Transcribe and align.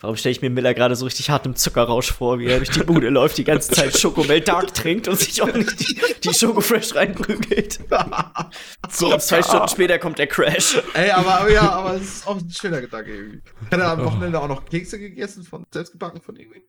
Warum 0.00 0.16
stelle 0.16 0.32
ich 0.32 0.42
mir 0.42 0.50
Miller 0.50 0.74
gerade 0.74 0.94
so 0.94 1.06
richtig 1.06 1.30
hart 1.30 1.46
im 1.46 1.56
Zuckerrausch 1.56 2.12
vor, 2.12 2.38
wie 2.38 2.46
er 2.46 2.58
durch 2.58 2.70
die 2.70 2.84
Bude 2.84 3.08
läuft, 3.08 3.38
die 3.38 3.44
ganze 3.44 3.70
Zeit 3.70 3.96
Schokomel 3.96 4.42
Dark 4.42 4.74
trinkt 4.74 5.08
und 5.08 5.18
sich 5.18 5.40
auch 5.40 5.52
nicht 5.52 5.80
die, 5.80 5.98
die 6.22 6.34
Schokofresh 6.34 6.94
reinprügelt. 6.94 7.80
so, 8.90 9.12
und 9.12 9.22
zwei 9.22 9.42
Stunden 9.42 9.68
später 9.68 9.98
kommt 9.98 10.18
der 10.18 10.26
Crash. 10.26 10.82
Ey, 10.92 11.10
aber 11.10 11.50
ja, 11.50 11.70
aber 11.70 11.94
es 11.94 12.18
ist 12.18 12.26
auch 12.26 12.36
ein 12.36 12.50
schöner 12.50 12.82
Gedanke 12.82 13.14
irgendwie. 13.14 13.42
Ich 13.64 13.70
hatte 13.70 13.86
am 13.86 14.04
Wochenende 14.04 14.38
auch 14.38 14.48
noch 14.48 14.66
Kekse 14.66 14.98
gegessen, 14.98 15.44
von, 15.44 15.64
selbst 15.72 15.92
gebacken 15.92 16.20
von 16.20 16.36
irgendwie. 16.36 16.62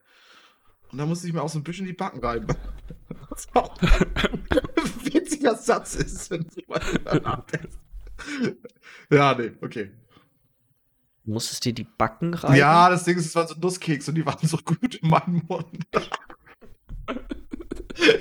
Und 0.94 0.98
da 0.98 1.06
musste 1.06 1.28
ich 1.28 1.34
mir 1.34 1.42
auch 1.42 1.50
so 1.50 1.60
ein 1.60 1.64
bisschen 1.64 1.86
die 1.86 1.94
Backen 1.94 2.24
rein. 2.24 2.48
Was 3.30 3.48
auch 3.54 3.76
ein 3.82 4.46
witziger 5.14 5.56
Satz 5.56 5.96
ist, 5.96 6.32
wenn 6.32 6.44
du 6.44 6.62
mal 6.68 7.20
nachdenkst. 7.22 7.76
Ja, 9.12 9.36
nee, 9.36 9.52
okay. 9.62 9.92
Du 11.28 11.34
musstest 11.34 11.66
dir 11.66 11.74
die 11.74 11.84
Backen 11.84 12.34
rein? 12.34 12.58
Ja, 12.58 12.90
das 12.90 13.04
Ding 13.04 13.18
ist, 13.18 13.26
es 13.26 13.36
waren 13.36 13.50
so 13.50 13.56
Nusskeks 13.60 14.08
und 14.08 14.16
die 14.16 14.26
waren 14.26 14.48
so 14.48 14.56
gut 14.64 14.96
in 14.96 15.10
meinem 15.10 15.42
Mund. 15.50 15.68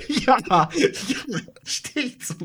ja, 0.09 0.37
ja, 0.49 0.69
steht 1.63 2.21
so. 2.21 2.35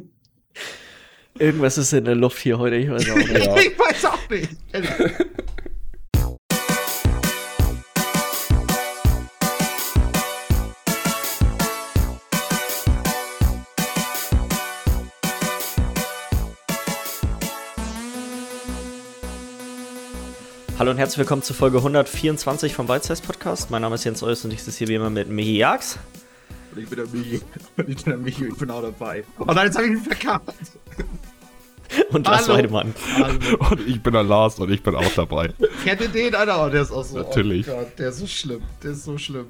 Irgendwas 1.37 1.79
ist 1.79 1.93
in 1.93 2.05
der 2.05 2.15
Luft 2.15 2.39
hier 2.39 2.61
heute, 2.61 2.77
ich 2.77 2.89
weiß 2.89 3.11
auch 3.11 3.17
nicht. 3.17 3.29
ich 3.33 3.77
weiß 3.77 4.05
auch 4.05 4.31
nicht. 4.31 4.57
Hallo 20.83 20.91
und 20.91 20.99
herzlich 20.99 21.19
willkommen 21.19 21.43
zu 21.43 21.55
Folge 21.55 21.79
124 21.79 22.75
vom 22.75 22.89
Bite 22.89 23.15
Podcast. 23.25 23.71
Mein 23.71 23.83
Name 23.83 23.95
ist 23.95 24.03
Jens 24.03 24.21
Eus 24.25 24.45
und 24.45 24.53
ich 24.53 24.65
sitze 24.65 24.79
hier 24.79 24.89
wie 24.89 24.95
immer 24.97 25.11
mit 25.11 25.29
Michi 25.29 25.57
Jax. 25.57 25.97
Und 26.75 26.83
ich 26.83 26.89
bin 26.89 26.99
der 26.99 27.07
Michi. 27.07 27.41
Und 27.77 27.89
ich 27.89 28.03
bin 28.03 28.05
der 28.05 28.17
Michi, 28.17 28.47
ich 28.47 28.57
bin 28.57 28.69
auch 28.69 28.83
dabei. 28.83 29.23
Oh 29.39 29.45
nein, 29.45 29.67
jetzt 29.67 29.77
habe 29.77 29.87
ich 29.87 29.93
ihn 29.93 30.01
verkackt. 30.01 30.53
Und 32.11 32.27
Lars 32.27 32.49
Weidemann. 32.49 32.95
Und 33.71 33.87
ich 33.87 34.03
bin 34.03 34.13
der 34.13 34.25
Lars 34.25 34.59
und 34.59 34.73
ich 34.73 34.83
bin 34.83 34.97
auch 34.97 35.13
dabei. 35.15 35.53
Kennt 35.85 36.01
ihr 36.01 36.09
den, 36.09 36.35
Alter? 36.35 36.67
Oh, 36.67 36.69
der 36.69 36.83
ist 36.83 36.91
auch 36.91 37.05
so. 37.05 37.19
Natürlich. 37.19 37.69
Oh 37.69 37.77
Gott, 37.77 37.97
der 37.97 38.09
ist 38.09 38.19
so 38.19 38.27
schlimm. 38.27 38.63
Der 38.83 38.91
ist 38.91 39.05
so 39.05 39.17
schlimm. 39.17 39.47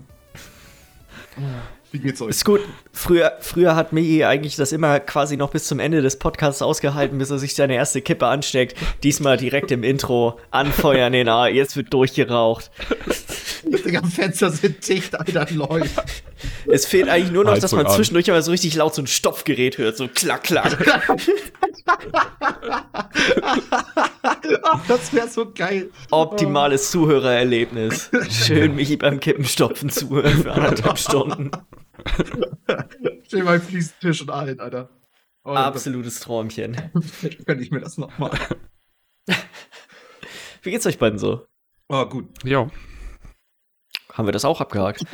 Wie 1.92 1.98
geht's 1.98 2.22
euch? 2.22 2.30
Ist 2.30 2.44
gut. 2.46 2.62
Früher, 2.90 3.34
früher 3.40 3.76
hat 3.76 3.92
Michi 3.92 4.24
eigentlich 4.24 4.56
das 4.56 4.72
immer 4.72 4.98
quasi 4.98 5.36
noch 5.36 5.50
bis 5.50 5.66
zum 5.66 5.78
Ende 5.78 6.00
des 6.00 6.18
Podcasts 6.18 6.62
ausgehalten, 6.62 7.18
bis 7.18 7.30
er 7.30 7.38
sich 7.38 7.54
seine 7.54 7.74
erste 7.74 8.00
Kippe 8.00 8.26
ansteckt. 8.26 8.76
Diesmal 9.02 9.36
direkt 9.36 9.70
im 9.70 9.82
Intro 9.82 10.38
anfeuern 10.50 11.12
den 11.12 11.28
A. 11.28 11.48
Jetzt 11.48 11.76
wird 11.76 11.92
durchgeraucht. 11.92 12.70
Die 13.64 14.10
Fenster 14.10 14.50
sind 14.50 14.88
dicht, 14.88 15.14
Alter, 15.18 15.46
läuft. 15.52 16.02
Es 16.66 16.86
fehlt 16.86 17.08
eigentlich 17.08 17.32
nur 17.32 17.44
noch, 17.44 17.54
dass 17.54 17.64
Heizung 17.64 17.78
man 17.78 17.86
an. 17.86 17.92
zwischendurch 17.94 18.30
aber 18.30 18.42
so 18.42 18.50
richtig 18.50 18.74
laut 18.74 18.94
so 18.94 19.02
ein 19.02 19.06
Stopfgerät 19.06 19.78
hört. 19.78 19.96
So 19.96 20.08
klack, 20.08 20.44
klack. 20.44 20.76
Ach, 24.62 24.86
das 24.88 25.12
wäre 25.12 25.28
so 25.28 25.52
geil. 25.52 25.90
Optimales 26.10 26.90
Zuhörererlebnis. 26.90 28.10
Schön 28.30 28.74
Michi 28.74 28.96
beim 28.96 29.20
Kippenstopfen 29.20 29.90
zuhören 29.90 30.42
für 30.42 30.52
anderthalb 30.52 30.98
Stunden. 30.98 31.50
Stell 33.26 33.44
mal 33.44 33.60
Fliesentisch 33.60 34.22
und 34.22 34.30
allen, 34.30 34.58
Alter. 34.60 34.88
Oh, 35.44 35.50
Absolutes 35.50 36.20
Träumchen. 36.20 36.76
Vielleicht 37.00 37.46
gönn 37.46 37.60
ich 37.60 37.70
mir 37.70 37.80
das 37.80 37.98
nochmal. 37.98 38.30
Wie 40.62 40.70
geht's 40.70 40.86
euch 40.86 40.98
beiden 40.98 41.18
so? 41.18 41.46
Oh, 41.88 42.06
gut. 42.06 42.26
Ja. 42.44 42.68
Haben 44.12 44.26
wir 44.26 44.32
das 44.32 44.44
auch 44.44 44.60
abgehakt? 44.60 45.04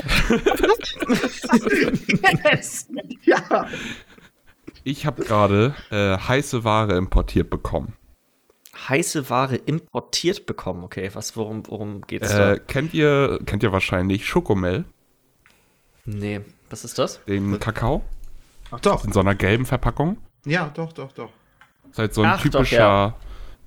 yes! 2.45 2.89
Ja. 3.23 3.67
Ich 4.85 5.05
habe 5.07 5.23
gerade 5.25 5.75
äh, 5.91 6.17
heiße 6.17 6.65
Ware 6.65 6.97
importiert 6.97 7.51
bekommen. 7.51 7.93
Heiße 8.89 9.29
Ware 9.29 9.57
importiert 9.57 10.47
bekommen. 10.47 10.85
Okay, 10.85 11.11
was, 11.13 11.37
worum, 11.37 11.67
worum 11.69 12.01
geht's 12.03 12.31
Äh, 12.33 12.39
da? 12.39 12.57
kennt 12.59 12.95
ihr 12.95 13.39
kennt 13.45 13.63
ihr 13.63 13.73
wahrscheinlich 13.73 14.27
Schokomel, 14.27 14.85
Nee, 16.07 16.41
was 16.71 16.85
ist 16.85 16.99
das? 16.99 17.21
den 17.27 17.59
Kakao 17.61 18.03
Ach 18.71 18.81
doch. 18.81 19.05
in 19.05 19.13
so 19.13 19.21
einer 19.21 19.35
gelben 19.35 19.67
Verpackung? 19.67 20.17
Ja, 20.47 20.71
doch, 20.73 20.93
doch, 20.95 21.13
doch. 21.13 21.31
Das 21.83 21.91
ist 21.93 21.99
halt 21.99 22.15
so 22.15 22.23
ein 22.23 22.29
Ach, 22.31 22.37
doch, 22.43 22.43
typischer 22.51 23.15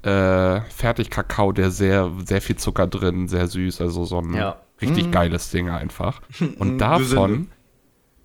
äh, 0.04 0.62
Fertigkakao, 0.72 1.52
der 1.52 1.70
sehr 1.70 2.10
sehr 2.26 2.42
viel 2.42 2.56
Zucker 2.56 2.88
drin, 2.88 3.28
sehr 3.28 3.48
süß, 3.48 3.82
also 3.82 4.06
so 4.06 4.20
ein 4.20 4.34
Ja. 4.34 4.60
Richtig 4.82 5.08
Mhm. 5.08 5.12
geiles 5.12 5.50
Ding 5.52 5.70
einfach. 5.70 6.22
Und 6.60 6.74
Mhm, 6.74 6.78
davon 6.78 7.48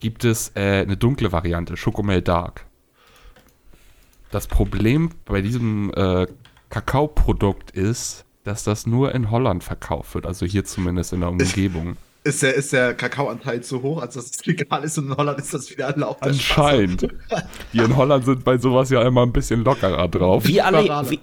gibt 0.00 0.24
es 0.24 0.52
äh, 0.54 0.82
eine 0.82 0.96
dunkle 0.96 1.32
Variante, 1.32 1.76
Schokomel 1.76 2.22
Dark. 2.22 2.66
Das 4.30 4.46
Problem 4.46 5.10
bei 5.24 5.40
diesem 5.40 5.92
äh, 5.94 6.26
Kakaoprodukt 6.70 7.70
ist, 7.70 8.24
dass 8.44 8.64
das 8.64 8.86
nur 8.86 9.14
in 9.14 9.30
Holland 9.30 9.64
verkauft 9.64 10.14
wird, 10.14 10.26
also 10.26 10.46
hier 10.46 10.64
zumindest 10.64 11.12
in 11.12 11.20
der 11.20 11.30
Umgebung. 11.30 11.96
Ist 12.24 12.42
der, 12.42 12.54
ist 12.54 12.72
der 12.72 12.94
Kakaoanteil 12.94 13.62
zu 13.62 13.82
hoch, 13.82 14.02
als 14.02 14.14
dass 14.14 14.26
es 14.30 14.44
legal 14.46 14.82
ist 14.82 14.98
und 14.98 15.06
in 15.06 15.16
Holland 15.16 15.38
ist 15.38 15.54
das 15.54 15.70
wieder 15.70 15.86
erlaubt? 15.86 16.24
Anscheinend. 16.24 17.06
Die 17.72 17.78
in 17.78 17.96
Holland 17.96 18.24
sind 18.24 18.42
bei 18.44 18.58
sowas 18.58 18.90
ja 18.90 19.00
immer 19.02 19.22
ein 19.24 19.32
bisschen 19.32 19.62
lockerer 19.62 20.08
drauf. 20.08 20.44
Wie, 20.46 20.60
alle, 20.60 20.84
wie, 21.08 21.20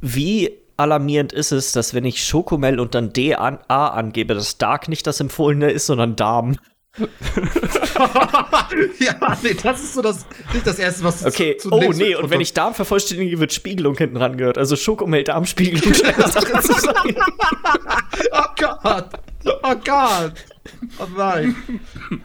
wie 0.00 0.50
alarmierend 0.76 1.32
ist 1.32 1.52
es, 1.52 1.72
dass 1.72 1.94
wenn 1.94 2.04
ich 2.04 2.24
Schokomel 2.24 2.80
und 2.80 2.94
dann 2.94 3.12
D 3.12 3.34
an, 3.34 3.58
A 3.68 3.88
angebe, 3.88 4.34
dass 4.34 4.58
Dark 4.58 4.88
nicht 4.88 5.06
das 5.06 5.20
empfohlene 5.20 5.70
ist, 5.70 5.86
sondern 5.86 6.16
Darm? 6.16 6.56
Ja, 8.98 9.38
nee, 9.42 9.54
das 9.54 9.82
ist 9.82 9.94
so 9.94 10.02
das, 10.02 10.26
nicht 10.52 10.66
das 10.66 10.78
Erste, 10.78 11.04
was 11.04 11.20
du 11.20 11.28
Okay, 11.28 11.56
zu, 11.56 11.68
oh 11.68 11.78
zunächst 11.78 12.00
nee, 12.00 12.14
und 12.14 12.30
wenn 12.30 12.40
ich 12.40 12.52
Darm 12.54 12.74
vervollständige, 12.74 13.38
wird 13.38 13.52
Spiegelung 13.52 13.96
hinten 13.96 14.16
ran 14.16 14.36
gehört. 14.36 14.58
Also 14.58 14.76
Schokomel, 14.76 15.24
Darmspiegelung. 15.24 15.94
zu 15.94 16.02
sein. 16.02 17.16
Oh 18.32 18.44
Gott! 18.56 19.10
Oh 19.44 19.74
Gott! 19.84 20.34
Oh 20.98 21.06
nein! 21.16 21.54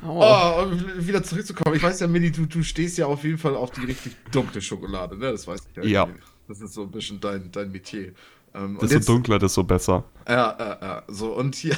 Oh, 0.08 0.64
um 0.64 1.08
wieder 1.08 1.24
zurückzukommen. 1.24 1.76
Ich 1.76 1.84
weiß 1.84 2.00
ja, 2.00 2.08
Milli, 2.08 2.32
du, 2.32 2.46
du 2.46 2.64
stehst 2.64 2.98
ja 2.98 3.06
auf 3.06 3.24
jeden 3.24 3.38
Fall 3.38 3.56
auf 3.56 3.72
die 3.72 3.86
richtig 3.86 4.16
dunkle 4.32 4.62
Schokolade, 4.62 5.18
ne? 5.18 5.32
Das 5.32 5.48
weiß 5.48 5.62
ich 5.76 5.84
Ja. 5.86 6.08
Das 6.48 6.62
ist 6.62 6.74
so 6.74 6.84
ein 6.84 6.92
bisschen 6.92 7.20
dein, 7.20 7.52
dein 7.52 7.72
Metier. 7.72 8.14
Ähm, 8.54 8.78
Desto 8.82 9.00
dunkler, 9.00 9.40
desto 9.40 9.64
besser. 9.64 10.04
Ja, 10.28 10.56
ja, 10.58 10.78
ja. 10.82 11.04
So, 11.08 11.34
und 11.34 11.56
hier. 11.56 11.76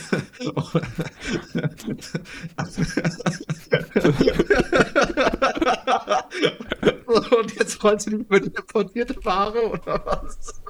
und 7.31 7.55
jetzt 7.55 7.83
rollst 7.83 8.07
du 8.07 8.11
nicht 8.11 8.21
über 8.21 8.39
die 8.39 8.47
importierte 8.47 9.15
Ware 9.25 9.69
oder 9.69 10.01
was? 10.05 10.61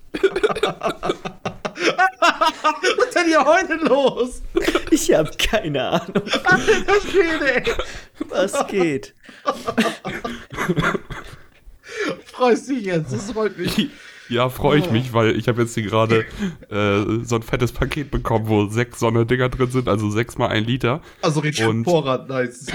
was 2.19 2.83
ist 3.05 3.15
denn 3.15 3.27
hier 3.27 3.45
heute 3.45 3.75
los? 3.75 4.41
Ich 4.89 5.13
habe 5.13 5.31
keine 5.37 5.87
Ahnung, 5.87 6.23
Alter 6.43 7.01
Schwede, 7.09 7.65
ey. 7.65 7.73
was 8.29 8.67
geht. 8.67 9.15
Freust 12.25 12.69
dich 12.69 12.85
jetzt, 12.85 13.13
das 13.13 13.31
freut 13.31 13.57
mich. 13.57 13.89
Ja, 14.31 14.47
freue 14.49 14.79
ich 14.79 14.89
mich, 14.91 15.11
weil 15.11 15.35
ich 15.37 15.47
habe 15.49 15.61
jetzt 15.61 15.73
hier 15.73 15.83
gerade 15.83 16.25
äh, 16.69 17.23
so 17.25 17.35
ein 17.35 17.43
fettes 17.43 17.73
Paket 17.73 18.11
bekommen, 18.11 18.47
wo 18.47 18.67
sechs 18.67 18.99
so 18.99 19.07
eine 19.07 19.25
Dinger 19.25 19.49
drin 19.49 19.69
sind, 19.69 19.89
also 19.89 20.09
sechs 20.09 20.37
mal 20.37 20.47
ein 20.47 20.63
Liter. 20.63 21.01
Also 21.21 21.41
richtig 21.41 21.67
Und- 21.67 21.83
Vorrat, 21.83 22.29
nice. 22.29 22.67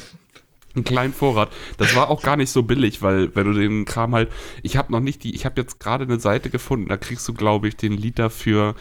einen 0.74 0.84
kleinen 0.84 1.12
Vorrat. 1.12 1.50
Das 1.78 1.94
war 1.96 2.10
auch 2.10 2.22
gar 2.22 2.36
nicht 2.36 2.50
so 2.50 2.62
billig, 2.62 3.02
weil 3.02 3.34
wenn 3.34 3.46
du 3.46 3.52
den 3.52 3.84
Kram 3.84 4.14
halt, 4.14 4.30
ich 4.62 4.76
habe 4.76 4.92
noch 4.92 5.00
nicht 5.00 5.24
die, 5.24 5.34
ich 5.34 5.44
habe 5.44 5.60
jetzt 5.60 5.80
gerade 5.80 6.04
eine 6.04 6.20
Seite 6.20 6.48
gefunden, 6.50 6.88
da 6.88 6.96
kriegst 6.96 7.26
du, 7.28 7.34
glaube 7.34 7.68
ich, 7.68 7.76
den 7.76 7.92
Liter 7.92 8.30
für 8.30 8.74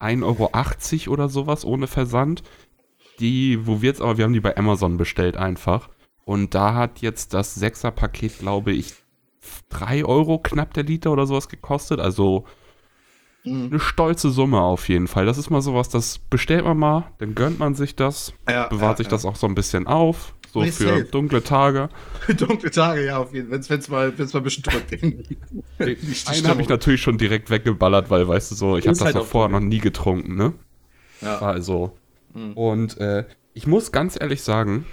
1,80 0.00 0.22
Euro 1.06 1.12
oder 1.12 1.28
sowas 1.28 1.64
ohne 1.64 1.86
Versand. 1.86 2.42
Die, 3.20 3.66
wo 3.66 3.82
wir 3.82 3.88
jetzt 3.90 4.00
aber, 4.00 4.18
wir 4.18 4.24
haben 4.24 4.32
die 4.32 4.40
bei 4.40 4.56
Amazon 4.56 4.96
bestellt 4.96 5.36
einfach. 5.36 5.90
Und 6.24 6.54
da 6.54 6.74
hat 6.74 7.00
jetzt 7.02 7.34
das 7.34 7.60
6er 7.60 7.90
Paket, 7.90 8.38
glaube 8.38 8.72
ich, 8.72 8.94
3 9.70 10.04
Euro 10.04 10.38
knapp 10.38 10.72
der 10.74 10.84
Liter 10.84 11.12
oder 11.12 11.26
sowas 11.26 11.48
gekostet. 11.48 12.00
Also 12.00 12.44
Mhm. 13.44 13.70
eine 13.72 13.80
stolze 13.80 14.30
Summe 14.30 14.60
auf 14.60 14.88
jeden 14.88 15.08
Fall. 15.08 15.26
Das 15.26 15.36
ist 15.36 15.50
mal 15.50 15.60
sowas, 15.62 15.88
das 15.88 16.18
bestellt 16.20 16.64
man 16.64 16.78
mal, 16.78 17.10
dann 17.18 17.34
gönnt 17.34 17.58
man 17.58 17.74
sich 17.74 17.96
das, 17.96 18.32
Ja, 18.48 18.68
bewahrt 18.68 18.92
ja, 18.92 18.96
sich 18.98 19.06
ja. 19.06 19.10
das 19.10 19.24
auch 19.24 19.34
so 19.34 19.48
ein 19.48 19.56
bisschen 19.56 19.88
auf. 19.88 20.34
So 20.52 20.60
Nee, 20.62 20.70
für 20.70 20.84
safe. 20.84 21.04
dunkle 21.06 21.42
Tage. 21.42 21.88
Dunkle 22.36 22.70
Tage, 22.70 23.04
ja, 23.06 23.16
auf 23.18 23.32
jeden 23.34 23.48
Fall. 23.48 23.56
Wenn's, 23.56 23.68
wenn's 23.70 23.88
mal, 23.88 24.16
wenn's 24.16 24.32
mal 24.32 24.40
ein 24.40 24.44
bisschen 24.44 24.62
drückt. 24.62 24.92
Den 25.02 25.24
einen 26.26 26.46
habe 26.46 26.60
ich 26.62 26.68
natürlich 26.68 27.00
schon 27.02 27.18
direkt 27.18 27.50
weggeballert, 27.50 28.10
weil, 28.10 28.28
weißt 28.28 28.50
du, 28.52 28.54
so, 28.54 28.76
ich 28.76 28.86
habe 28.86 28.96
das 28.96 29.04
halt 29.04 29.16
noch 29.16 29.26
vorher 29.26 29.48
noch 29.48 29.66
nie 29.66 29.78
getrunken, 29.78 30.36
ne? 30.36 30.52
Ja. 31.20 31.38
Also. 31.40 31.96
Mhm. 32.34 32.52
Und 32.52 32.98
äh, 32.98 33.24
ich 33.54 33.66
muss 33.66 33.90
ganz 33.92 34.16
ehrlich 34.20 34.42
sagen, 34.42 34.84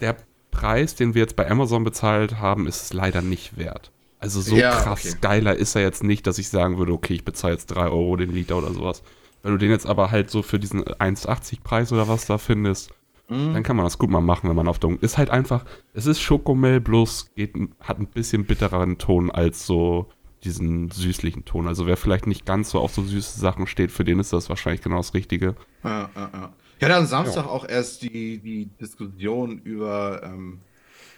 der 0.00 0.16
Preis, 0.52 0.94
den 0.94 1.14
wir 1.14 1.22
jetzt 1.22 1.34
bei 1.34 1.50
Amazon 1.50 1.82
bezahlt 1.82 2.38
haben, 2.38 2.68
ist 2.68 2.82
es 2.84 2.92
leider 2.92 3.20
nicht 3.22 3.56
wert. 3.56 3.90
Also 4.20 4.40
so 4.40 4.54
Ja, 4.54 4.70
krass 4.70 5.04
okay. 5.04 5.16
geiler 5.20 5.56
ist 5.56 5.74
er 5.74 5.82
jetzt 5.82 6.04
nicht, 6.04 6.28
dass 6.28 6.38
ich 6.38 6.48
sagen 6.48 6.78
würde, 6.78 6.92
okay, 6.92 7.14
ich 7.14 7.24
bezahle 7.24 7.54
jetzt 7.54 7.66
3 7.66 7.86
Euro 7.88 8.14
den 8.16 8.30
Liter 8.32 8.56
oder 8.58 8.72
sowas. 8.72 9.02
Wenn 9.42 9.50
du 9.50 9.58
den 9.58 9.70
jetzt 9.72 9.86
aber 9.86 10.12
halt 10.12 10.30
so 10.30 10.42
für 10.42 10.60
diesen 10.60 10.84
1,80 10.84 11.62
Preis 11.64 11.92
oder 11.92 12.06
was 12.06 12.26
da 12.26 12.38
findest, 12.38 12.92
Mhm. 13.28 13.54
dann 13.54 13.62
kann 13.62 13.76
man 13.76 13.86
das 13.86 13.98
gut 13.98 14.10
mal 14.10 14.20
machen, 14.20 14.48
wenn 14.48 14.56
man 14.56 14.68
auf 14.68 14.78
Dunkel. 14.78 15.04
Ist 15.04 15.16
halt 15.16 15.30
einfach, 15.30 15.64
es 15.94 16.06
ist 16.06 16.20
Schokomel, 16.20 16.80
bloß 16.80 17.30
geht, 17.34 17.54
hat 17.80 17.98
ein 17.98 18.06
bisschen 18.08 18.44
bittereren 18.44 18.98
Ton 18.98 19.30
als 19.30 19.64
so 19.64 20.06
diesen 20.44 20.90
süßlichen 20.90 21.44
Ton. 21.44 21.66
Also 21.68 21.86
wer 21.86 21.96
vielleicht 21.96 22.26
nicht 22.26 22.44
ganz 22.44 22.70
so 22.70 22.80
auf 22.80 22.92
so 22.92 23.02
süße 23.02 23.38
Sachen 23.38 23.66
steht, 23.68 23.90
für 23.92 24.04
den 24.04 24.18
ist 24.18 24.32
das 24.32 24.48
wahrscheinlich 24.48 24.82
genau 24.82 24.96
das 24.96 25.14
Richtige. 25.14 25.54
Ja, 25.84 26.10
ja, 26.14 26.30
ja. 26.32 26.52
Ich 26.82 26.84
hatte 26.84 26.96
am 26.96 27.06
Samstag 27.06 27.46
auch 27.46 27.64
erst 27.68 28.02
die, 28.02 28.38
die 28.38 28.66
Diskussion 28.80 29.60
über, 29.60 30.20
ähm, 30.24 30.58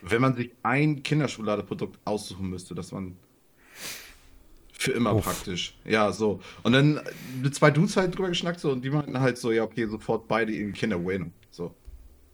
wenn 0.02 0.20
man 0.20 0.36
sich 0.36 0.50
ein 0.62 1.02
Kinderschokoladeprodukt 1.02 1.98
aussuchen 2.04 2.50
müsste, 2.50 2.74
dass 2.74 2.92
man 2.92 3.16
für 4.70 4.92
immer 4.92 5.14
Uff. 5.14 5.24
praktisch. 5.24 5.74
Ja, 5.86 6.12
so. 6.12 6.42
Und 6.64 6.74
dann 6.74 7.00
mit 7.42 7.54
zwei 7.54 7.70
Dudes 7.70 7.96
halt 7.96 8.14
drüber 8.14 8.28
geschnackt 8.28 8.60
so 8.60 8.72
und 8.72 8.84
die 8.84 8.90
meinten 8.90 9.18
halt 9.18 9.38
so, 9.38 9.52
ja, 9.52 9.62
okay, 9.62 9.86
sofort 9.86 10.28
beide 10.28 10.54
in 10.54 10.74
Kinder 10.74 11.02
win. 11.02 11.32
So. 11.50 11.74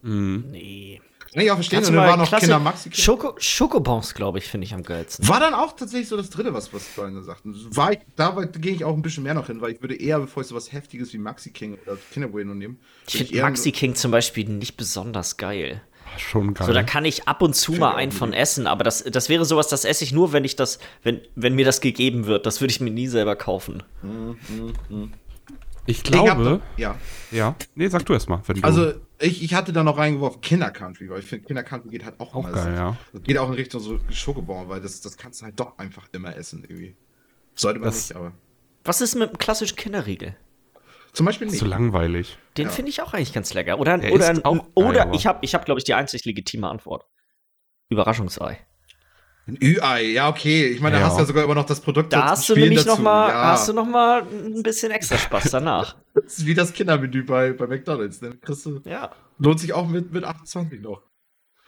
Mhm. 0.02 0.46
Nee. 0.50 1.00
Kann 1.32 1.42
ich 1.44 1.50
auch 1.50 1.54
verstehen. 1.54 1.78
Und 1.78 1.86
du 1.90 1.92
dann 1.92 2.08
war 2.08 2.16
noch 2.16 2.30
Kinder 2.38 2.58
Maxi. 2.58 2.90
Schoko 2.92 3.34
Schokobons, 3.38 4.14
glaube 4.14 4.38
ich, 4.38 4.46
finde 4.48 4.64
ich 4.66 4.74
am 4.74 4.82
geilsten. 4.82 5.28
War 5.28 5.38
dann 5.38 5.54
auch 5.54 5.76
tatsächlich 5.76 6.08
so 6.08 6.16
das 6.16 6.28
dritte, 6.30 6.52
was, 6.52 6.72
was 6.74 6.84
Freunde 6.88 7.22
sagten. 7.22 7.54
War 7.76 7.92
ich, 7.92 8.00
da 8.16 8.30
gehe 8.58 8.72
ich 8.72 8.84
auch 8.84 8.94
ein 8.94 9.02
bisschen 9.02 9.22
mehr 9.22 9.34
noch 9.34 9.46
hin, 9.46 9.60
weil 9.60 9.70
ich 9.72 9.80
würde 9.80 9.94
eher, 9.94 10.18
bevor 10.18 10.42
ich 10.42 10.48
so 10.48 10.56
was 10.56 10.72
Heftiges 10.72 11.12
wie 11.12 11.18
Maxi 11.18 11.50
King 11.50 11.78
oder 11.86 11.96
Kinder 12.12 12.28
Bueno 12.28 12.54
nehme, 12.54 12.76
Ich 13.06 13.16
finde 13.18 13.42
Maxi 13.42 13.70
King 13.70 13.94
zum 13.94 14.10
Beispiel 14.10 14.48
nicht 14.48 14.76
besonders 14.76 15.36
geil. 15.36 15.82
Ah, 16.12 16.18
Schon 16.18 16.52
geil. 16.54 16.66
So, 16.66 16.72
da 16.72 16.82
kann 16.82 17.04
ich 17.04 17.28
ab 17.28 17.42
und 17.42 17.54
zu 17.54 17.70
Find 17.72 17.80
mal 17.80 17.90
ich 17.92 17.96
einen 17.98 18.10
von 18.12 18.32
essen, 18.32 18.66
aber 18.66 18.82
das, 18.82 19.04
das 19.04 19.28
wäre 19.28 19.44
sowas, 19.44 19.68
das 19.68 19.84
esse 19.84 20.02
ich 20.02 20.10
nur, 20.10 20.32
wenn 20.32 20.42
ich 20.44 20.56
das, 20.56 20.80
wenn, 21.04 21.20
wenn 21.36 21.54
mir 21.54 21.64
das 21.64 21.80
gegeben 21.80 22.26
wird. 22.26 22.44
Das 22.46 22.60
würde 22.60 22.72
ich 22.72 22.80
mir 22.80 22.90
nie 22.90 23.06
selber 23.06 23.36
kaufen. 23.36 23.84
ich 25.86 25.98
Ich 26.04 26.12
hab 26.12 26.24
glaube, 26.24 26.44
da- 26.44 26.60
ja. 26.76 26.96
ja. 27.30 27.54
Nee, 27.76 27.86
sag 27.88 28.04
du 28.06 28.12
erst 28.14 28.28
mal. 28.28 28.42
Wenn 28.46 28.56
du, 28.56 28.64
Also, 28.64 28.94
ich, 29.20 29.42
ich 29.42 29.54
hatte 29.54 29.72
da 29.72 29.82
noch 29.84 29.98
reingeworfen 29.98 30.40
Kinder 30.40 30.70
Country, 30.70 31.08
weil 31.10 31.20
ich 31.20 31.26
finde, 31.26 31.46
Kinder 31.46 31.62
Country 31.62 31.88
geht 31.90 32.04
halt 32.04 32.18
auch, 32.20 32.34
auch 32.34 32.44
immer. 32.44 32.52
geil, 32.52 32.64
Das- 32.66 32.74
ja. 32.78 32.96
Das 33.12 33.22
geht 33.22 33.38
auch 33.38 33.48
in 33.48 33.54
Richtung 33.54 33.80
so 33.80 33.98
Schokobon, 34.10 34.68
weil 34.68 34.80
das, 34.80 35.00
das 35.00 35.16
kannst 35.16 35.40
du 35.40 35.44
halt 35.46 35.58
doch 35.60 35.78
einfach 35.78 36.08
immer 36.12 36.36
essen 36.36 36.62
irgendwie. 36.66 36.96
Sollte 37.54 37.78
man 37.80 37.88
Das- 37.88 38.08
nicht, 38.08 38.16
aber. 38.16 38.32
Was 38.84 39.00
ist 39.00 39.14
mit 39.14 39.30
dem 39.30 39.38
klassischen 39.38 39.76
Kinderriegel? 39.76 40.36
Zum 41.12 41.26
Beispiel 41.26 41.48
nicht. 41.48 41.58
zu 41.58 41.64
langweilig. 41.66 42.38
Den 42.56 42.66
Ja. 42.66 42.72
finde 42.72 42.90
ich 42.90 43.02
auch 43.02 43.12
eigentlich 43.12 43.32
ganz 43.32 43.52
lecker. 43.52 43.78
Oder, 43.80 43.98
Der 43.98 44.12
oder, 44.12 44.40
oder 44.74 45.02
aber- 45.02 45.14
ich 45.14 45.26
habe, 45.26 45.40
ich 45.42 45.54
hab, 45.54 45.64
glaube 45.64 45.78
ich, 45.80 45.84
die 45.84 45.94
einzig 45.94 46.24
legitime 46.24 46.68
Antwort. 46.68 47.04
Überraschungsei. 47.88 48.58
Ein 49.50 49.58
Ü-Ei, 49.62 50.02
ja, 50.12 50.28
okay. 50.28 50.66
Ich 50.68 50.80
meine, 50.80 50.96
da 50.96 51.00
Ja. 51.00 51.06
hast 51.06 51.16
du 51.16 51.20
ja 51.20 51.26
sogar 51.26 51.44
immer 51.44 51.54
noch 51.54 51.66
das 51.66 51.80
Produkt 51.80 52.12
Da 52.12 52.20
zum 52.20 52.28
hast 52.28 52.48
du 52.48 52.52
Spielen 52.54 52.68
nämlich 52.70 52.84
dazu. 52.84 52.96
noch 52.96 53.02
mal, 53.04 53.28
ja. 53.28 53.44
hast 53.52 53.68
du 53.68 53.72
noch 53.72 53.86
mal 53.86 54.22
ein 54.22 54.62
bisschen 54.62 54.90
extra 54.92 55.18
Spaß 55.18 55.50
danach. 55.50 55.96
Das 56.14 56.38
ist 56.38 56.46
wie 56.46 56.54
das 56.54 56.72
Kindermenü 56.72 57.24
bei, 57.24 57.52
bei 57.52 57.66
McDonalds. 57.66 58.20
Ne? 58.22 58.36
Kriegst 58.40 58.64
du, 58.66 58.80
ja. 58.84 59.10
lohnt 59.38 59.60
sich 59.60 59.72
auch 59.72 59.86
mit, 59.88 60.12
mit 60.12 60.24
28 60.24 60.80
noch. 60.80 61.02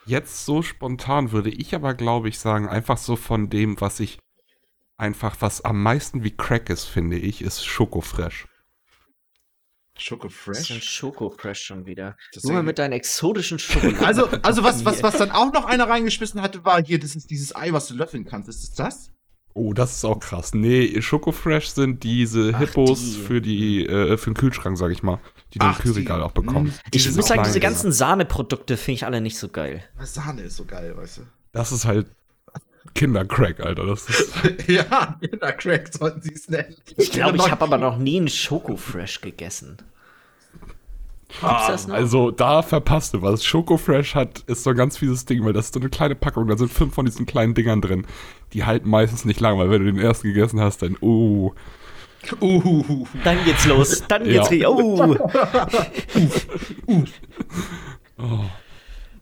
Jetzt 0.05 0.45
so 0.45 0.61
spontan 0.61 1.31
würde 1.31 1.49
ich 1.49 1.73
aber, 1.75 1.93
glaube 1.93 2.27
ich, 2.29 2.37
sagen, 2.39 2.67
einfach 2.67 2.97
so 2.97 3.15
von 3.15 3.49
dem, 3.49 3.79
was 3.79 3.99
ich 4.01 4.19
einfach, 4.97 5.37
was 5.39 5.61
am 5.63 5.81
meisten 5.81 6.23
wie 6.23 6.31
Crack 6.35 6.69
ist, 6.69 6.85
finde 6.85 7.17
ich, 7.17 7.41
ist 7.41 7.63
Schokofresh. 7.65 8.45
Schoko 9.97 10.27
Das 10.27 10.33
ist 10.33 10.71
ein 10.71 10.75
Fresh. 10.75 10.83
Schoko-Fresh 10.83 11.61
schon 11.61 11.85
wieder. 11.85 12.17
Das 12.33 12.43
Nur 12.43 12.53
mal 12.53 12.63
mit 12.63 12.79
deinen 12.79 12.93
exotischen 12.93 13.59
Schokoladen. 13.59 14.03
Also, 14.03 14.27
also 14.41 14.63
was, 14.63 14.83
was, 14.85 15.03
was 15.03 15.17
dann 15.17 15.31
auch 15.31 15.53
noch 15.53 15.65
einer 15.65 15.87
reingeschmissen 15.87 16.41
hatte, 16.41 16.65
war 16.65 16.83
hier, 16.83 16.99
das 16.99 17.15
ist 17.15 17.29
dieses 17.29 17.55
Ei, 17.55 17.71
was 17.71 17.87
du 17.87 17.93
löffeln 17.95 18.25
kannst. 18.25 18.49
Ist 18.49 18.63
es 18.63 18.73
das? 18.73 19.11
Oh, 19.55 19.73
das 19.73 19.97
ist 19.97 20.05
auch 20.05 20.19
krass. 20.19 20.55
Nee, 20.55 20.99
Schokofresh 20.99 21.67
sind 21.67 22.03
diese 22.03 22.53
Ach, 22.55 22.59
Hippos 22.59 22.99
die. 22.99 23.21
für 23.21 23.41
die, 23.41 23.85
äh, 23.85 24.17
für 24.17 24.31
den 24.31 24.35
Kühlschrank, 24.35 24.77
sag 24.79 24.91
ich 24.91 25.03
mal, 25.03 25.19
die 25.53 25.59
du 25.59 25.67
im 25.67 25.73
Kühlregal 25.75 26.19
die. 26.19 26.25
auch 26.25 26.31
bekommst. 26.31 26.83
Mm, 26.83 26.89
ich 26.91 27.15
muss 27.15 27.27
sagen, 27.27 27.43
diese 27.43 27.59
ganzen 27.59 27.91
Sahneprodukte 27.91 28.77
finde 28.77 28.95
ich 28.95 29.05
alle 29.05 29.21
nicht 29.21 29.37
so 29.37 29.49
geil. 29.49 29.83
Sahne 30.01 30.41
ist 30.41 30.57
so 30.57 30.65
geil, 30.65 30.97
weißt 30.97 31.19
du. 31.19 31.21
Das 31.51 31.71
ist 31.71 31.85
halt 31.85 32.07
Kindercrack, 32.95 33.59
Alter. 33.59 33.85
Das 33.85 34.09
ist, 34.09 34.33
ja, 34.67 35.17
Kindercrack 35.21 35.93
sollten 35.93 36.21
sie 36.21 36.33
es 36.33 36.49
nennen. 36.49 36.75
Ich 36.97 37.11
glaube, 37.11 37.37
ich 37.37 37.49
habe 37.49 37.63
aber 37.63 37.77
noch 37.77 37.97
nie 37.97 38.17
einen 38.17 38.27
Schoko-Fresh 38.29 39.21
gegessen. 39.21 39.77
Das 41.41 41.87
noch? 41.87 41.95
also 41.95 42.31
da 42.31 42.61
verpasst 42.61 43.13
du 43.13 43.21
was. 43.21 43.43
Schokofresh 43.43 44.15
hat, 44.15 44.39
ist 44.47 44.63
so 44.63 44.69
ein 44.69 44.75
ganz 44.75 44.97
fieses 44.97 45.25
Ding, 45.25 45.43
weil 45.43 45.53
das 45.53 45.65
ist 45.65 45.73
so 45.73 45.79
eine 45.79 45.89
kleine 45.89 46.15
Packung, 46.15 46.47
da 46.47 46.57
sind 46.57 46.71
fünf 46.71 46.93
von 46.93 47.05
diesen 47.05 47.25
kleinen 47.25 47.53
Dingern 47.53 47.81
drin. 47.81 48.05
Die 48.53 48.63
halten 48.65 48.89
meistens 48.89 49.25
nicht 49.25 49.39
lang, 49.39 49.57
weil 49.57 49.71
wenn 49.71 49.83
du 49.83 49.91
den 49.91 50.01
ersten 50.01 50.27
gegessen 50.27 50.59
hast, 50.59 50.81
dann, 50.83 50.97
oh. 51.01 51.53
Uh, 52.39 53.05
Dann 53.25 53.43
geht's 53.43 53.65
los. 53.65 54.03
Dann 54.07 54.23
geht's 54.23 54.49
Ja. 54.49 54.67
richtig. 54.67 54.67
Oh. 54.67 55.17
oh. 58.17 58.45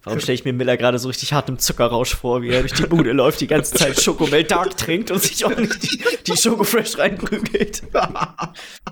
Warum 0.03 0.19
stelle 0.19 0.33
ich 0.33 0.45
mir 0.45 0.53
Miller 0.53 0.77
gerade 0.77 0.97
so 0.97 1.07
richtig 1.09 1.31
hart 1.33 1.47
im 1.49 1.59
Zuckerrausch 1.59 2.15
vor, 2.15 2.41
wie 2.41 2.49
er 2.49 2.61
durch 2.61 2.73
die 2.73 2.87
Bude 2.87 3.11
läuft, 3.11 3.39
die 3.39 3.47
ganze 3.47 3.75
Zeit 3.75 4.01
Schokomel 4.01 4.43
Dark 4.43 4.75
trinkt 4.75 5.11
und 5.11 5.21
sich 5.21 5.45
auch 5.45 5.55
nicht 5.55 5.83
die, 5.83 6.03
die 6.25 6.37
Schokofresh 6.37 6.97
reinprügelt. 6.97 7.83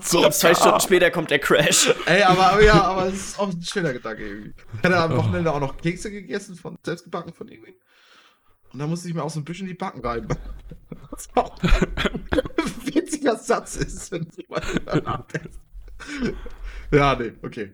So, 0.02 0.24
und 0.24 0.32
zwei 0.32 0.54
Stunden 0.54 0.80
später 0.80 1.10
kommt 1.10 1.30
der 1.30 1.40
Crash. 1.40 1.92
Ey, 2.06 2.22
aber, 2.22 2.62
ja, 2.62 2.80
aber 2.82 3.06
es 3.08 3.14
ist 3.14 3.38
auch 3.38 3.48
ein 3.48 3.62
schöner 3.62 3.92
Gedanke 3.92 4.26
irgendwie. 4.26 4.54
Ich 4.78 4.82
hatte 4.82 4.96
am 4.96 5.16
Wochenende 5.16 5.52
auch 5.52 5.60
noch 5.60 5.76
Kekse 5.76 6.10
gegessen, 6.10 6.56
von, 6.56 6.78
selbst 6.82 7.04
gebacken 7.04 7.32
von 7.34 7.48
irgendwie. 7.48 7.74
Und 8.72 8.78
da 8.78 8.86
musste 8.86 9.08
ich 9.08 9.14
mir 9.14 9.22
auch 9.22 9.30
so 9.30 9.40
ein 9.40 9.44
bisschen 9.44 9.66
die 9.66 9.74
Backen 9.74 10.00
reiben. 10.00 10.28
Was 11.10 11.28
auch 11.34 11.56
ein 11.62 12.24
witziger 12.84 13.36
Satz 13.36 13.76
ist, 13.76 14.10
wenn 14.12 14.22
du 14.24 14.42
mal 14.48 14.60
drüber 14.60 15.00
nachdenkst. 15.00 15.58
Ja, 16.92 17.14
nee, 17.14 17.32
okay. 17.42 17.72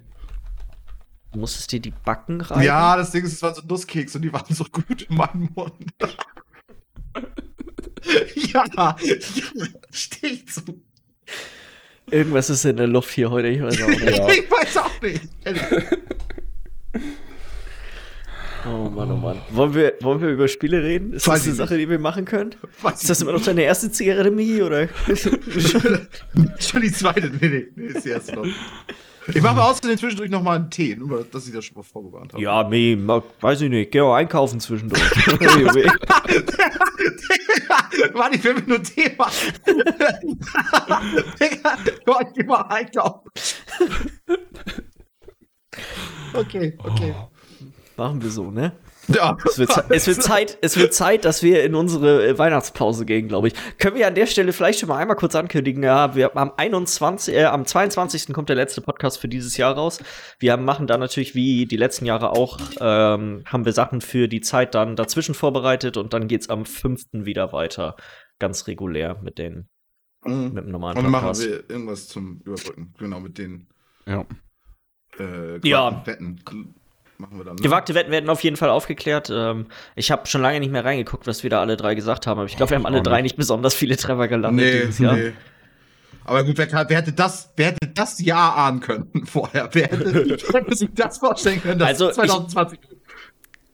Du 1.36 1.40
musstest 1.40 1.70
dir 1.70 1.80
die 1.80 1.90
Backen 1.90 2.40
rein. 2.40 2.64
Ja, 2.64 2.96
das 2.96 3.10
Ding 3.10 3.22
ist, 3.22 3.34
es 3.34 3.42
waren 3.42 3.54
so 3.54 3.60
Nusskeks 3.60 4.16
und 4.16 4.22
die 4.22 4.32
waren 4.32 4.54
so 4.54 4.64
gut 4.64 5.02
in 5.02 5.16
meinem 5.16 5.50
Mund. 5.54 5.74
ja, 8.54 8.64
ja, 8.74 8.96
steh 9.90 10.28
ich 10.28 10.48
zu. 10.48 10.62
Irgendwas 12.10 12.48
ist 12.48 12.64
in 12.64 12.78
der 12.78 12.86
Luft 12.86 13.10
hier 13.10 13.30
heute, 13.30 13.48
ich 13.48 13.60
weiß 13.60 13.82
auch 13.82 13.88
nicht. 13.88 14.02
Ich 14.02 14.50
weiß 14.50 14.76
auch 14.78 15.02
nicht. 15.02 15.28
Oh 18.64 18.88
Mann, 18.88 19.12
oh 19.12 19.16
Mann. 19.16 19.42
Wollen 19.50 19.74
wir, 19.74 19.92
wollen 20.00 20.22
wir 20.22 20.30
über 20.30 20.48
Spiele 20.48 20.82
reden? 20.82 21.12
Ist 21.12 21.28
Weiß 21.28 21.40
das 21.40 21.48
eine 21.48 21.56
Sache, 21.56 21.76
die 21.76 21.90
wir 21.90 21.98
machen 21.98 22.24
können? 22.24 22.54
Weiß 22.80 23.02
Ist 23.02 23.10
das 23.10 23.20
immer 23.20 23.32
noch 23.32 23.44
deine 23.44 23.62
erste 23.62 23.92
Zigarette, 23.92 24.30
Michi, 24.30 24.62
oder? 24.62 24.88
Schon 26.58 26.80
die 26.80 26.92
zweite. 26.92 27.28
Nee, 27.28 27.48
nee, 27.48 27.66
nee, 27.76 27.86
ist 27.88 28.06
die 28.06 28.08
erste 28.08 28.36
noch. 28.36 28.46
Ich 29.34 29.42
mache 29.42 29.56
mal 29.56 29.70
außerdem 29.70 29.98
zwischendurch 29.98 30.30
noch 30.30 30.42
mal 30.42 30.56
einen 30.56 30.70
Tee, 30.70 30.96
nur 30.96 31.24
dass 31.24 31.46
ich 31.46 31.52
das 31.52 31.64
schon 31.64 31.76
mal 31.76 31.82
vorgewarnt 31.82 32.32
habe. 32.32 32.42
ja, 32.42 32.62
ma- 32.96 33.22
weiß 33.40 33.62
ich 33.62 33.70
nicht. 33.70 33.90
Geh 33.90 34.00
auch 34.00 34.14
einkaufen 34.14 34.60
zwischendurch. 34.60 35.02
Mann, 38.14 38.32
ich 38.32 38.42
will 38.44 38.54
mir 38.54 38.62
nur 38.62 38.82
Tee 38.82 39.10
machen. 39.16 39.52
Digga, 41.40 41.76
ich 42.20 42.32
geh 42.34 42.44
mal 42.44 42.62
einkaufen. 42.62 43.30
okay, 46.34 46.76
okay. 46.78 47.14
Machen 47.96 48.22
wir 48.22 48.30
so, 48.30 48.50
ne? 48.50 48.72
Ja. 49.08 49.36
Es 49.44 49.58
wird, 49.58 49.70
es, 49.90 50.06
wird 50.06 50.22
Zeit, 50.22 50.58
es 50.62 50.76
wird 50.76 50.92
Zeit, 50.94 51.24
dass 51.24 51.42
wir 51.42 51.62
in 51.64 51.74
unsere 51.74 52.26
äh, 52.26 52.38
Weihnachtspause 52.38 53.04
gehen, 53.06 53.28
glaube 53.28 53.48
ich. 53.48 53.54
Können 53.78 53.96
wir 53.96 54.06
an 54.06 54.14
der 54.14 54.26
Stelle 54.26 54.52
vielleicht 54.52 54.80
schon 54.80 54.88
mal 54.88 54.96
einmal 54.98 55.16
kurz 55.16 55.34
ankündigen? 55.34 55.82
Ja, 55.82 56.14
wir 56.14 56.36
am 56.36 56.52
21, 56.56 57.34
äh, 57.34 57.44
am 57.44 57.64
22. 57.66 58.32
kommt 58.32 58.48
der 58.48 58.56
letzte 58.56 58.80
Podcast 58.80 59.18
für 59.18 59.28
dieses 59.28 59.56
Jahr 59.56 59.74
raus. 59.74 60.00
Wir 60.38 60.56
machen 60.56 60.86
dann 60.86 61.00
natürlich 61.00 61.34
wie 61.34 61.66
die 61.66 61.76
letzten 61.76 62.06
Jahre 62.06 62.30
auch, 62.30 62.58
ähm, 62.80 63.42
haben 63.46 63.64
wir 63.64 63.72
Sachen 63.72 64.00
für 64.00 64.28
die 64.28 64.40
Zeit 64.40 64.74
dann 64.74 64.96
dazwischen 64.96 65.34
vorbereitet 65.34 65.96
und 65.96 66.12
dann 66.12 66.28
geht's 66.28 66.48
am 66.48 66.64
5. 66.66 67.06
wieder 67.24 67.52
weiter. 67.52 67.96
Ganz 68.38 68.66
regulär 68.66 69.18
mit 69.22 69.38
den, 69.38 69.68
Mhm. 70.24 70.52
mit 70.54 70.64
dem 70.64 70.70
normalen 70.72 70.96
Und 70.98 71.04
dann 71.04 71.12
machen 71.12 71.26
Podcast. 71.26 71.46
wir 71.48 71.70
irgendwas 71.70 72.08
zum 72.08 72.40
Überbrücken. 72.44 72.92
Genau, 72.98 73.20
mit 73.20 73.38
den 73.38 73.68
Ja. 74.06 74.24
äh, 75.18 75.58
Ja. 75.62 76.02
Wetten. 76.04 76.40
Machen 77.18 77.38
wir 77.38 77.44
dann. 77.44 77.56
Ne? 77.56 77.62
Gewagte 77.62 77.94
Wetten 77.94 78.10
werden 78.10 78.28
auf 78.28 78.42
jeden 78.44 78.56
Fall 78.56 78.68
aufgeklärt. 78.70 79.30
Ähm, 79.32 79.66
ich 79.94 80.10
habe 80.10 80.26
schon 80.26 80.42
lange 80.42 80.60
nicht 80.60 80.70
mehr 80.70 80.84
reingeguckt, 80.84 81.26
was 81.26 81.42
wir 81.42 81.50
da 81.50 81.60
alle 81.60 81.76
drei 81.76 81.94
gesagt 81.94 82.26
haben, 82.26 82.38
aber 82.38 82.46
ich 82.46 82.56
glaube, 82.56 82.70
wir 82.70 82.76
haben 82.76 82.86
alle 82.86 83.02
drei 83.02 83.22
nicht. 83.22 83.36
besonders 83.36 83.74
viele 83.74 83.96
Treffer 83.96 84.28
gelandet 84.28 84.64
Nee, 84.66 84.80
dieses 84.80 84.98
Jahr. 84.98 85.14
nee. 85.14 85.32
Aber 86.24 86.42
gut, 86.44 86.58
wer, 86.58 86.68
wer, 86.88 86.96
hätte 86.98 87.12
das, 87.12 87.52
wer 87.56 87.66
hätte 87.68 87.86
das 87.94 88.20
Jahr 88.20 88.56
ahnen 88.56 88.80
können 88.80 89.10
vorher? 89.26 89.68
Wer 89.72 89.84
hätte, 89.84 90.74
sich 90.76 90.90
das 90.94 91.18
vorstellen 91.18 91.62
können, 91.62 91.78
dass 91.78 91.88
Also, 91.88 92.08
ich- 92.08 92.14
2020 92.16 92.78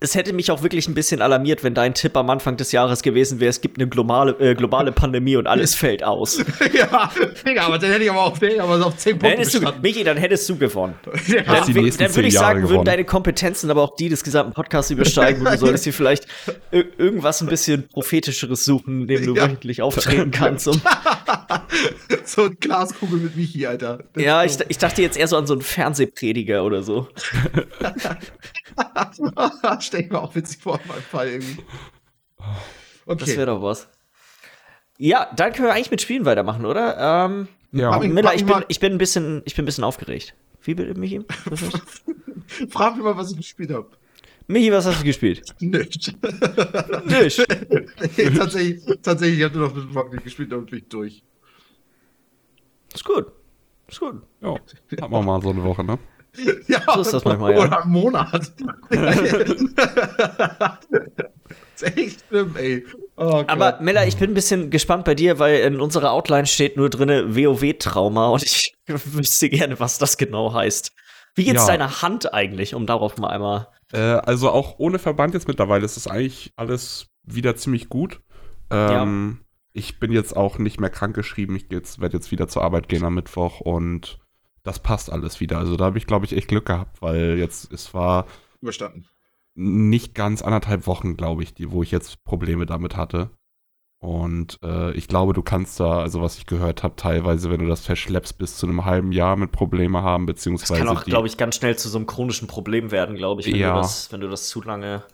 es 0.02 0.14
hätte 0.14 0.32
mich 0.32 0.50
auch 0.50 0.62
wirklich 0.62 0.88
ein 0.88 0.94
bisschen 0.94 1.22
alarmiert, 1.22 1.62
wenn 1.64 1.74
dein 1.74 1.94
Tipp 1.94 2.16
am 2.16 2.28
Anfang 2.30 2.56
des 2.56 2.72
Jahres 2.72 3.02
gewesen 3.02 3.40
wäre, 3.40 3.50
es 3.50 3.60
gibt 3.60 3.78
eine 3.78 3.88
globale, 3.88 4.32
äh, 4.40 4.54
globale 4.54 4.92
Pandemie 4.92 5.36
und 5.36 5.46
alles 5.46 5.74
fällt 5.76 6.02
aus. 6.04 6.38
ja, 6.74 7.10
Digga, 7.46 7.62
aber 7.66 7.78
dann 7.78 7.90
hätte 7.92 8.04
ich 8.04 8.10
aber 8.10 8.22
auch, 8.24 8.36
aber 8.60 8.86
auf 8.86 8.96
10 8.96 9.12
Dann 9.12 9.18
Punkte 9.20 9.38
hättest 9.38 9.54
du. 9.54 9.72
Michi, 9.82 10.04
dann 10.04 10.16
hättest 10.16 10.48
du 10.48 10.56
gewonnen. 10.56 10.94
Ja, 11.28 11.42
Dann, 11.42 11.72
dann 11.74 12.14
würde 12.14 12.28
ich 12.28 12.34
sagen, 12.34 12.60
würden 12.60 12.68
gewonnen. 12.68 12.84
deine 12.84 13.04
Kompetenzen 13.04 13.70
aber 13.70 13.82
auch 13.82 13.96
die 13.96 14.08
des 14.08 14.22
gesamten 14.24 14.52
Podcasts 14.52 14.90
übersteigen 14.90 15.46
und 15.46 15.52
du 15.52 15.58
solltest 15.58 15.86
dir 15.86 15.92
vielleicht 15.92 16.26
ir- 16.72 16.86
irgendwas 16.98 17.40
ein 17.40 17.46
bisschen 17.48 17.88
prophetischeres 17.88 18.64
suchen, 18.64 19.06
dem 19.06 19.24
du 19.24 19.34
Ja. 19.36 19.44
wöchentlich 19.44 19.82
auftreten 19.82 20.30
kannst. 20.30 20.66
Um, 20.68 20.80
so 22.24 22.42
eine 22.42 22.54
Glaskugel 22.56 23.18
mit 23.20 23.36
Michi, 23.36 23.66
Alter. 23.66 24.00
Das 24.14 24.22
ja, 24.22 24.44
ich, 24.44 24.56
ich 24.68 24.78
dachte 24.78 25.00
jetzt 25.02 25.16
eher 25.16 25.28
so 25.28 25.36
an 25.36 25.46
so 25.46 25.54
einen 25.54 25.62
Fernsehprediger 25.62 26.64
oder 26.64 26.82
so. 26.82 27.08
Stell 29.80 30.00
ich 30.02 30.10
mir 30.10 30.20
auch 30.20 30.34
witzig 30.34 30.62
vor, 30.62 30.80
in 30.80 30.88
meinem 30.88 31.02
Fall 31.02 31.28
irgendwie. 31.28 31.62
Das 32.38 33.22
Okay. 33.22 33.36
wäre 33.36 33.46
doch 33.46 33.62
was. 33.62 33.88
Ja, 34.98 35.28
dann 35.34 35.52
können 35.52 35.68
wir 35.68 35.74
eigentlich 35.74 35.90
mit 35.90 36.00
Spielen 36.02 36.24
weitermachen, 36.24 36.64
oder? 36.64 37.24
Ähm, 37.26 37.48
Ja. 37.72 37.98
Miller, 37.98 38.34
ich 38.34 38.44
bin, 38.44 38.64
ich 38.68 38.78
bin 38.80 38.92
ein 38.92 38.98
bisschen, 38.98 39.42
ich 39.44 39.54
bin 39.56 39.64
ein 39.64 39.66
bisschen 39.66 39.84
aufgeregt. 39.84 40.34
Wie 40.62 40.74
bitte, 40.74 40.98
Michi? 40.98 41.20
Frag 42.70 42.94
mich 42.96 43.04
mal, 43.04 43.16
was 43.16 43.30
ich 43.32 43.36
gespielt 43.38 43.72
habe. 43.72 43.88
Michi, 44.46 44.70
was 44.72 44.86
hast 44.86 45.00
du 45.00 45.04
gespielt? 45.04 45.42
Nicht. 45.60 46.14
Nicht. 47.06 47.46
nee, 48.18 48.30
tatsächlich, 48.30 48.84
tatsächlich, 49.02 49.38
ich 49.38 49.44
habe 49.44 49.58
nur 49.58 49.68
noch 49.68 49.74
mit 49.74 49.94
Rocket 49.94 50.22
gespielt 50.24 50.52
und 50.52 50.70
bin 50.70 50.80
ich 50.80 50.88
durch. 50.88 51.22
Ist 52.94 53.04
gut. 53.04 53.26
Ist 53.88 54.00
gut. 54.00 54.22
Ja, 54.40 54.56
hat 55.00 55.10
man 55.10 55.24
mal 55.24 55.40
so 55.42 55.50
eine 55.50 55.62
Woche, 55.64 55.82
ne? 55.84 55.98
Ja, 56.68 56.80
So 56.94 57.00
ist 57.02 57.12
das 57.12 57.24
manchmal, 57.24 57.52
ja. 57.54 57.60
Oder 57.64 57.82
einen 57.82 57.92
Monat. 57.92 58.52
das 58.90 60.78
ist 61.76 61.96
echt 61.96 62.24
schlimm, 62.28 62.56
ey. 62.56 62.84
Oh. 63.16 63.44
Aber 63.46 63.78
Mella, 63.80 64.06
ich 64.06 64.16
bin 64.16 64.30
ein 64.30 64.34
bisschen 64.34 64.70
gespannt 64.70 65.04
bei 65.04 65.14
dir, 65.14 65.38
weil 65.38 65.60
in 65.60 65.80
unserer 65.80 66.12
Outline 66.12 66.46
steht 66.46 66.76
nur 66.76 66.90
drinne 66.90 67.36
WoW-Trauma 67.36 68.28
und 68.28 68.42
ich 68.42 68.74
wüsste 68.86 69.48
gerne, 69.48 69.78
was 69.80 69.98
das 69.98 70.16
genau 70.16 70.52
heißt. 70.54 70.92
Wie 71.34 71.44
geht's 71.44 71.62
Ja. 71.62 71.66
deiner 71.68 72.02
Hand 72.02 72.32
eigentlich, 72.34 72.74
um 72.74 72.86
darauf 72.86 73.16
mal 73.18 73.28
einmal. 73.28 73.68
Äh, 73.92 73.98
also 73.98 74.50
auch 74.50 74.78
ohne 74.78 74.98
Verband 74.98 75.34
jetzt 75.34 75.48
mittlerweile 75.48 75.84
ist 75.84 75.96
das 75.96 76.06
eigentlich 76.06 76.52
alles 76.56 77.06
wieder 77.24 77.56
ziemlich 77.56 77.88
gut. 77.88 78.20
Ähm, 78.70 79.40
Ich 79.74 79.98
bin 79.98 80.12
jetzt 80.12 80.36
auch 80.36 80.58
nicht 80.58 80.80
mehr 80.80 80.90
krankgeschrieben. 80.90 81.56
Ich 81.56 81.70
werde 81.70 82.16
jetzt 82.16 82.30
wieder 82.30 82.48
zur 82.48 82.62
Arbeit 82.62 82.88
gehen 82.88 83.04
am 83.04 83.14
Mittwoch 83.14 83.60
und 83.60 84.18
das 84.62 84.78
passt 84.78 85.10
alles 85.10 85.40
wieder. 85.40 85.58
Also 85.58 85.76
da 85.76 85.86
habe 85.86 85.98
ich, 85.98 86.06
glaube 86.06 86.24
ich, 86.26 86.36
echt 86.36 86.48
Glück 86.48 86.66
gehabt, 86.66 87.02
weil 87.02 87.36
jetzt, 87.38 87.72
es 87.72 87.92
war 87.94 88.26
Überstanden. 88.60 89.06
nicht 89.54 90.14
ganz 90.14 90.42
anderthalb 90.42 90.86
Wochen, 90.86 91.16
glaube 91.16 91.42
ich, 91.42 91.54
die, 91.54 91.70
wo 91.72 91.82
ich 91.82 91.90
jetzt 91.90 92.22
Probleme 92.24 92.66
damit 92.66 92.96
hatte. 92.96 93.30
Und 93.98 94.58
äh, 94.64 94.90
ich 94.94 95.06
glaube, 95.06 95.32
du 95.32 95.42
kannst 95.42 95.78
da, 95.78 96.00
also 96.00 96.20
was 96.20 96.36
ich 96.36 96.46
gehört 96.46 96.82
habe, 96.82 96.96
teilweise, 96.96 97.50
wenn 97.50 97.60
du 97.60 97.68
das 97.68 97.86
verschleppst, 97.86 98.36
bis 98.36 98.56
zu 98.56 98.66
einem 98.66 98.84
halben 98.84 99.12
Jahr 99.12 99.36
mit 99.36 99.52
Probleme 99.52 100.02
haben, 100.02 100.26
Das 100.26 100.34
beziehungsweise 100.36 100.74
kann 100.84 100.88
auch, 100.88 101.04
glaube 101.04 101.28
ich, 101.28 101.36
ganz 101.36 101.54
schnell 101.56 101.76
zu 101.76 101.88
so 101.88 101.98
einem 101.98 102.06
chronischen 102.08 102.48
Problem 102.48 102.90
werden, 102.90 103.14
glaube 103.14 103.40
ich, 103.42 103.46
wenn, 103.46 103.54
Ja. 103.54 103.74
du 103.74 103.80
das, 103.82 104.10
wenn 104.10 104.20
du 104.20 104.28
das 104.28 104.48
zu 104.48 104.60
lange. 104.62 105.04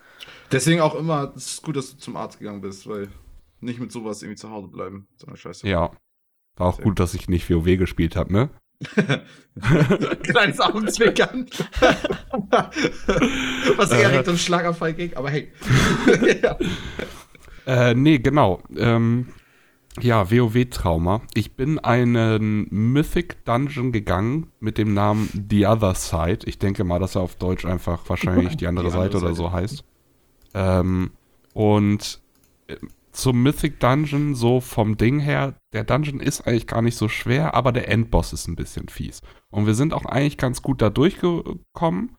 Deswegen 0.53 0.81
auch 0.81 0.95
immer, 0.95 1.33
es 1.37 1.53
ist 1.53 1.63
gut, 1.63 1.77
dass 1.77 1.91
du 1.91 1.99
zum 1.99 2.17
Arzt 2.17 2.39
gegangen 2.39 2.63
bist, 2.63 2.89
weil 2.89 3.09
nicht 3.61 3.79
mit 3.79 3.93
sowas 3.93 4.23
irgendwie 4.23 4.39
zu 4.41 4.51
Hause 4.51 4.69
bleiben. 4.69 5.07
So 5.17 5.27
eine 5.27 5.37
Scheiße. 5.37 5.69
Ja. 5.69 5.91
War 6.57 6.69
auch 6.69 6.77
Sehr 6.77 6.85
gut, 6.87 6.99
dass 6.99 7.13
ich 7.13 7.29
nicht 7.29 7.51
WoW 7.51 7.77
gespielt 7.77 8.17
habe, 8.17 8.33
ne? 8.33 8.49
Kleines 10.23 10.61
Augenzwinkern. 10.61 11.47
Was 13.77 13.91
eher 13.91 14.13
Äh. 14.13 14.17
Richtung 14.19 14.37
Schlaganfall 14.37 14.93
ging, 14.95 15.15
aber 15.15 15.31
hey. 15.31 15.49
ja. 16.43 16.57
Äh, 17.67 17.95
nee, 17.95 18.19
genau. 18.19 18.63
Ähm, 18.77 19.29
ja, 20.01 20.31
WoW-Trauma. 20.31 21.23
Ich 21.35 21.57
bin 21.57 21.79
einen 21.81 22.69
Mythic 22.71 23.45
Dungeon 23.45 23.91
gegangen 23.91 24.53
mit 24.61 24.79
dem 24.79 24.95
Namen 24.95 25.29
The 25.51 25.67
Other 25.67 25.95
Side. 25.95 26.41
Ich 26.47 26.59
denke 26.59 26.85
mal, 26.85 27.01
dass 27.01 27.17
er 27.17 27.23
auf 27.23 27.35
Deutsch 27.35 27.65
einfach 27.65 28.09
wahrscheinlich 28.09 28.57
die 28.57 28.69
andere 28.69 28.89
Die 28.89 28.93
andere 28.95 29.05
Seite 29.05 29.17
oder 29.19 29.35
Seite. 29.35 29.37
so 29.37 29.53
heißt. 29.53 29.85
Ähm, 30.55 31.11
und 31.53 32.21
äh, 32.69 32.77
zum 33.19 33.43
Mythic 33.43 33.81
Dungeon, 33.81 34.35
so 34.37 34.61
vom 34.61 34.97
Ding 34.97 35.19
her, 35.19 35.55
der 35.73 35.85
Dungeon 35.85 36.21
ist 36.21 36.47
eigentlich 36.47 36.67
gar 36.69 36.83
nicht 36.83 36.97
so 36.97 37.09
schwer, 37.09 37.55
aber 37.55 37.73
der 37.73 37.89
Endboss 37.89 38.33
ist 38.33 38.47
ein 38.47 38.55
bisschen 38.57 38.89
fies. 38.89 39.23
Und 39.51 39.67
wir 39.67 39.75
sind 39.75 39.93
auch 39.93 40.05
eigentlich 40.05 40.37
ganz 40.39 40.63
gut 40.63 40.81
da 40.81 40.89
durchgekommen. 40.89 42.15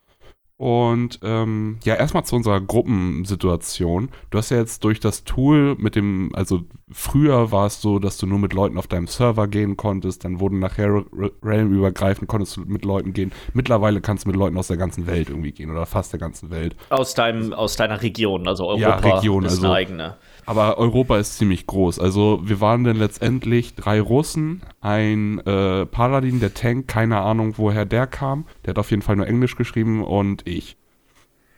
Und 0.58 1.20
ähm, 1.24 1.78
ja, 1.86 1.96
erstmal 1.96 2.26
zu 2.26 2.36
unserer 2.36 2.60
Gruppensituation. 2.60 4.10
Du 4.30 4.38
hast 4.38 4.50
ja 4.50 4.58
jetzt 4.58 4.84
durch 4.84 5.00
das 5.00 5.24
Tool 5.24 5.76
mit 5.80 5.96
dem, 5.96 6.32
also 6.34 6.64
früher 6.92 7.54
war 7.54 7.68
es 7.68 7.80
so, 7.82 7.98
dass 7.98 8.18
du 8.18 8.26
nur 8.28 8.40
mit 8.40 8.52
Leuten 8.52 8.78
auf 8.78 8.88
deinem 8.88 9.08
Server 9.08 9.48
gehen 9.48 9.78
konntest, 9.78 10.26
dann 10.26 10.42
wurden 10.42 10.60
nachher 10.60 10.94
Re- 10.94 11.32
Realm-übergreifend, 11.42 12.28
konntest 12.28 12.58
du 12.58 12.62
mit 12.66 12.84
Leuten 12.84 13.14
gehen. 13.14 13.32
Mittlerweile 13.54 14.02
kannst 14.02 14.26
du 14.26 14.30
mit 14.32 14.36
Leuten 14.36 14.58
aus 14.58 14.68
der 14.68 14.76
ganzen 14.76 15.08
Welt 15.08 15.30
irgendwie 15.30 15.54
gehen 15.54 15.72
oder 15.72 15.86
fast 15.86 16.12
der 16.12 16.20
ganzen 16.20 16.50
Welt. 16.50 16.76
Aus, 16.90 17.14
deinem, 17.14 17.54
aus 17.54 17.78
deiner 17.78 18.02
Region, 18.02 18.46
also 18.46 18.68
Europa 18.68 18.82
Ja, 19.08 19.16
Region, 19.16 19.46
ist 19.46 19.52
also- 19.54 19.68
eine 19.68 19.76
eigene. 19.76 20.18
Aber 20.50 20.80
Europa 20.80 21.20
ist 21.20 21.38
ziemlich 21.38 21.68
groß. 21.68 22.00
Also 22.00 22.42
wir 22.44 22.60
waren 22.60 22.84
dann 22.84 22.96
letztendlich 22.96 23.76
drei 23.76 24.02
Russen, 24.02 24.64
ein 24.82 25.38
äh, 25.46 25.86
Paladin, 25.86 26.40
der 26.40 26.56
Tank, 26.56 26.88
keine 26.88 27.20
Ahnung, 27.22 27.60
woher 27.60 27.86
der 27.86 28.08
kam. 28.08 28.46
Der 28.66 28.72
hat 28.72 28.80
auf 28.80 28.90
jeden 28.90 29.04
Fall 29.04 29.16
nur 29.16 29.28
Englisch 29.28 29.56
geschrieben 29.56 30.04
und 30.04 30.48
ich. 30.48 30.76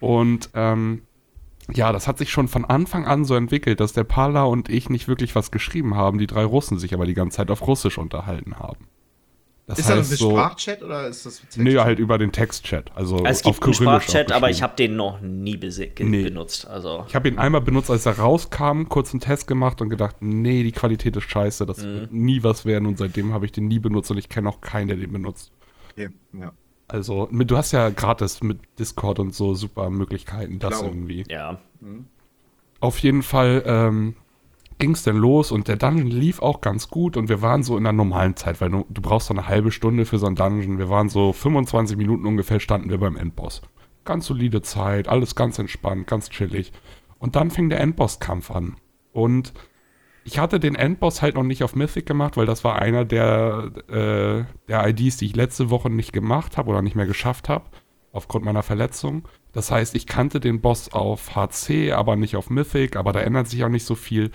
Und 0.01 0.50
ähm, 0.55 1.03
ja, 1.71 1.93
das 1.93 2.10
hat 2.10 2.17
sich 2.17 2.31
schon 2.31 2.50
von 2.50 2.65
Anfang 2.65 3.05
an 3.05 3.24
so 3.24 3.36
entwickelt, 3.36 3.79
dass 3.79 3.93
der 3.93 4.03
Pala 4.03 4.43
und 4.43 4.67
ich 4.67 4.89
nicht 4.89 5.07
wirklich 5.07 5.36
was 5.36 5.51
geschrieben 5.51 5.95
haben, 5.95 6.17
die 6.17 6.27
drei 6.27 6.43
Russen 6.43 6.77
sich 6.77 6.93
aber 6.93 7.05
die 7.05 7.13
ganze 7.13 7.38
Zeit 7.38 7.50
auf 7.50 7.65
Russisch 7.65 7.98
unterhalten 7.98 8.60
haben. 8.60 8.89
Das 9.71 9.79
Ist 9.79 9.89
das 9.89 9.97
heißt 9.99 10.11
ein 10.11 10.17
so, 10.17 10.31
Sprachchat 10.31 10.83
oder 10.83 11.07
ist 11.07 11.25
das 11.25 11.39
Text? 11.39 11.57
nee, 11.57 11.77
halt 11.77 11.97
über 11.97 12.17
den 12.17 12.33
Textchat, 12.33 12.91
also 12.93 13.23
es 13.25 13.41
gibt 13.41 13.55
einen 13.63 13.73
Kyrillisch 13.73 13.87
auch 13.87 14.01
Sprachchat, 14.01 14.31
aber 14.33 14.49
ich 14.49 14.61
habe 14.61 14.75
den 14.75 14.97
noch 14.97 15.21
nie 15.21 15.57
Nee. 15.99 16.23
benutzt. 16.23 16.67
Also. 16.67 17.05
Ich 17.07 17.15
habe 17.15 17.29
ihn 17.29 17.37
einmal 17.39 17.61
benutzt, 17.61 17.89
als 17.89 18.05
er 18.05 18.19
rauskam, 18.19 18.83
kurz 18.89 19.11
einen 19.13 19.21
Test 19.21 19.47
gemacht 19.47 19.79
und 19.81 19.87
gedacht, 19.89 20.17
nee, 20.19 20.63
die 20.63 20.73
Qualität 20.73 21.15
ist 21.15 21.29
scheiße, 21.31 21.65
das 21.65 21.77
Mhm. 21.77 21.83
wird 22.01 22.11
nie 22.11 22.43
was 22.43 22.65
werden 22.65 22.85
und 22.85 22.97
seitdem 22.97 23.31
habe 23.33 23.45
ich 23.45 23.53
den 23.53 23.69
nie 23.69 23.79
benutzt 23.79 24.11
und 24.11 24.17
ich 24.17 24.27
kenne 24.27 24.49
auch 24.49 24.59
keinen, 24.59 24.89
der 24.89 24.97
den 24.97 25.13
benutzt. 25.13 25.51
Okay, 25.93 26.09
ja. 26.33 26.51
Also, 26.89 27.29
mit, 27.31 27.49
du 27.49 27.55
hast 27.55 27.71
ja 27.71 27.89
gratis 27.91 28.43
mit 28.43 28.59
Discord 28.77 29.19
und 29.19 29.33
so 29.33 29.53
super 29.53 29.89
Möglichkeiten, 29.89 30.59
das 30.59 30.79
Klar. 30.79 30.89
irgendwie. 30.91 31.23
Ja. 31.29 31.59
Auf 32.81 32.97
jeden 32.99 33.23
Fall 33.23 33.63
ähm, 33.65 34.15
ging 34.81 34.91
es 34.91 35.03
dann 35.03 35.15
los 35.15 35.51
und 35.51 35.67
der 35.67 35.77
Dungeon 35.77 36.07
lief 36.07 36.41
auch 36.41 36.59
ganz 36.59 36.89
gut 36.89 37.15
und 37.15 37.29
wir 37.29 37.43
waren 37.43 37.61
so 37.61 37.77
in 37.77 37.83
der 37.83 37.93
normalen 37.93 38.35
Zeit, 38.35 38.59
weil 38.61 38.71
du, 38.71 38.85
du 38.89 39.01
brauchst 39.01 39.27
so 39.27 39.33
eine 39.33 39.47
halbe 39.47 39.71
Stunde 39.71 40.05
für 40.05 40.17
so 40.17 40.25
einen 40.25 40.35
Dungeon. 40.35 40.79
Wir 40.79 40.89
waren 40.89 41.07
so 41.07 41.33
25 41.33 41.97
Minuten 41.97 42.25
ungefähr, 42.25 42.59
standen 42.59 42.89
wir 42.89 42.97
beim 42.97 43.15
Endboss. 43.15 43.61
Ganz 44.05 44.25
solide 44.25 44.63
Zeit, 44.63 45.07
alles 45.07 45.35
ganz 45.35 45.59
entspannt, 45.59 46.07
ganz 46.07 46.29
chillig. 46.29 46.73
Und 47.19 47.35
dann 47.35 47.51
fing 47.51 47.69
der 47.69 47.79
Endboss-Kampf 47.79 48.50
an. 48.50 48.75
Und 49.13 49.53
ich 50.23 50.39
hatte 50.39 50.59
den 50.59 50.73
Endboss 50.73 51.21
halt 51.21 51.35
noch 51.35 51.43
nicht 51.43 51.63
auf 51.63 51.75
Mythic 51.75 52.07
gemacht, 52.07 52.35
weil 52.35 52.47
das 52.47 52.63
war 52.63 52.81
einer 52.81 53.05
der, 53.05 53.71
äh, 53.88 54.43
der 54.67 54.88
IDs, 54.88 55.17
die 55.17 55.27
ich 55.27 55.35
letzte 55.35 55.69
Woche 55.69 55.91
nicht 55.91 56.11
gemacht 56.11 56.57
habe 56.57 56.71
oder 56.71 56.81
nicht 56.81 56.95
mehr 56.95 57.05
geschafft 57.05 57.50
habe, 57.50 57.65
aufgrund 58.13 58.45
meiner 58.45 58.63
Verletzung. 58.63 59.27
Das 59.53 59.69
heißt, 59.69 59.93
ich 59.93 60.07
kannte 60.07 60.39
den 60.39 60.59
Boss 60.59 60.91
auf 60.91 61.35
HC, 61.35 61.91
aber 61.91 62.15
nicht 62.15 62.35
auf 62.35 62.50
Mythic, 62.50 62.95
aber 62.95 63.11
da 63.11 63.19
ändert 63.19 63.47
sich 63.47 63.63
auch 63.63 63.69
nicht 63.69 63.85
so 63.85 63.93
viel. 63.93 64.31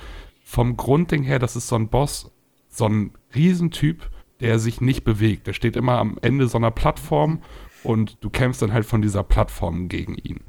Vom 0.48 0.76
Grundding 0.76 1.24
her, 1.24 1.40
das 1.40 1.56
ist 1.56 1.66
so 1.66 1.74
ein 1.74 1.88
Boss, 1.88 2.30
so 2.68 2.86
ein 2.88 3.10
Riesentyp, 3.34 4.08
der 4.38 4.60
sich 4.60 4.80
nicht 4.80 5.02
bewegt. 5.02 5.48
Der 5.48 5.54
steht 5.54 5.74
immer 5.74 5.98
am 5.98 6.18
Ende 6.22 6.46
so 6.46 6.56
einer 6.56 6.70
Plattform 6.70 7.42
und 7.82 8.18
du 8.20 8.30
kämpfst 8.30 8.62
dann 8.62 8.72
halt 8.72 8.86
von 8.86 9.02
dieser 9.02 9.24
Plattform 9.24 9.88
gegen 9.88 10.14
ihn. 10.14 10.44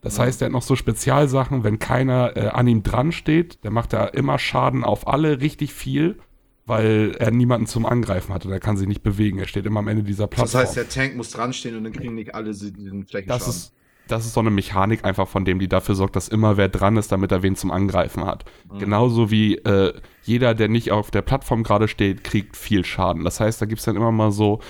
Das 0.00 0.18
heißt, 0.18 0.42
er 0.42 0.46
hat 0.46 0.52
noch 0.52 0.62
so 0.62 0.74
Spezialsachen, 0.74 1.62
wenn 1.62 1.78
keiner 1.78 2.36
äh, 2.36 2.48
an 2.48 2.66
ihm 2.66 2.82
dran 2.82 3.12
steht, 3.12 3.62
der 3.62 3.70
macht 3.70 3.92
da 3.92 4.06
immer 4.06 4.36
Schaden 4.40 4.82
auf 4.82 5.06
alle 5.06 5.40
richtig 5.40 5.72
viel, 5.72 6.18
weil 6.64 7.14
er 7.20 7.30
niemanden 7.30 7.68
zum 7.68 7.86
Angreifen 7.86 8.34
hat 8.34 8.44
und 8.46 8.50
er 8.50 8.58
kann 8.58 8.76
sich 8.76 8.88
nicht 8.88 9.04
bewegen. 9.04 9.38
Er 9.38 9.46
steht 9.46 9.64
immer 9.64 9.78
am 9.78 9.86
Ende 9.86 10.02
dieser 10.02 10.26
Das 10.26 10.36
Plattform. 10.38 10.60
heißt, 10.62 10.76
der 10.76 10.88
Tank 10.88 11.14
muss 11.16 11.30
dran 11.30 11.52
stehen 11.52 11.76
und 11.76 11.84
dann 11.84 11.92
kriegen 11.92 12.16
nicht 12.16 12.34
alle 12.34 12.50
diesen 12.50 13.06
Flächenschaden. 13.06 13.28
Das 13.28 13.46
ist, 13.46 13.72
das 14.08 14.26
ist 14.26 14.34
so 14.34 14.40
eine 14.40 14.50
Mechanik 14.50 15.04
einfach 15.04 15.28
von 15.28 15.44
dem, 15.44 15.58
die 15.58 15.68
dafür 15.68 15.94
sorgt, 15.94 16.16
dass 16.16 16.28
immer 16.28 16.56
wer 16.56 16.68
dran 16.68 16.96
ist, 16.96 17.12
damit 17.12 17.32
er 17.32 17.42
wen 17.42 17.56
zum 17.56 17.70
Angreifen 17.70 18.24
hat. 18.24 18.44
Genauso 18.78 19.30
wie 19.30 19.56
äh, 19.56 19.94
jeder, 20.22 20.54
der 20.54 20.68
nicht 20.68 20.92
auf 20.92 21.10
der 21.10 21.22
Plattform 21.22 21.62
gerade 21.62 21.88
steht, 21.88 22.24
kriegt 22.24 22.56
viel 22.56 22.84
Schaden. 22.84 23.24
Das 23.24 23.40
heißt, 23.40 23.60
da 23.60 23.66
gibt 23.66 23.80
es 23.80 23.84
dann 23.84 23.96
immer 23.96 24.12
mal 24.12 24.32
so 24.32 24.60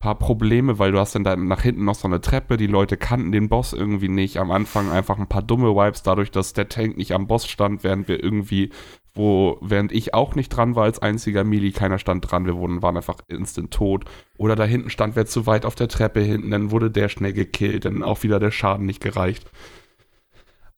paar 0.00 0.18
Probleme, 0.18 0.78
weil 0.78 0.92
du 0.92 0.98
hast 0.98 1.14
dann 1.14 1.24
da 1.24 1.36
nach 1.36 1.60
hinten 1.60 1.84
noch 1.84 1.94
so 1.94 2.08
eine 2.08 2.22
Treppe, 2.22 2.56
die 2.56 2.66
Leute 2.66 2.96
kannten 2.96 3.32
den 3.32 3.50
Boss 3.50 3.74
irgendwie 3.74 4.08
nicht. 4.08 4.38
Am 4.38 4.50
Anfang 4.50 4.90
einfach 4.90 5.18
ein 5.18 5.28
paar 5.28 5.42
dumme 5.42 5.76
Vibes, 5.76 6.02
dadurch, 6.02 6.30
dass 6.30 6.54
der 6.54 6.70
Tank 6.70 6.96
nicht 6.96 7.12
am 7.12 7.26
Boss 7.26 7.46
stand, 7.46 7.84
während 7.84 8.08
wir 8.08 8.22
irgendwie, 8.22 8.70
wo, 9.14 9.58
während 9.60 9.92
ich 9.92 10.14
auch 10.14 10.34
nicht 10.34 10.48
dran 10.50 10.76
war 10.76 10.84
als 10.84 11.00
einziger 11.00 11.44
Melee, 11.44 11.72
keiner 11.72 11.98
stand 11.98 12.30
dran, 12.30 12.46
wir 12.46 12.56
wurden, 12.56 12.82
waren 12.82 12.96
einfach 12.96 13.18
instant 13.28 13.72
tot. 13.72 14.04
Oder 14.36 14.56
da 14.56 14.64
hinten 14.64 14.90
stand 14.90 15.16
wer 15.16 15.26
zu 15.26 15.46
weit 15.46 15.64
auf 15.64 15.74
der 15.74 15.88
Treppe 15.88 16.20
hinten, 16.20 16.50
dann 16.50 16.70
wurde 16.70 16.90
der 16.90 17.08
schnell 17.08 17.32
gekillt, 17.32 17.84
dann 17.84 18.02
auch 18.02 18.22
wieder 18.22 18.38
der 18.38 18.50
Schaden 18.50 18.86
nicht 18.86 19.02
gereicht. 19.02 19.50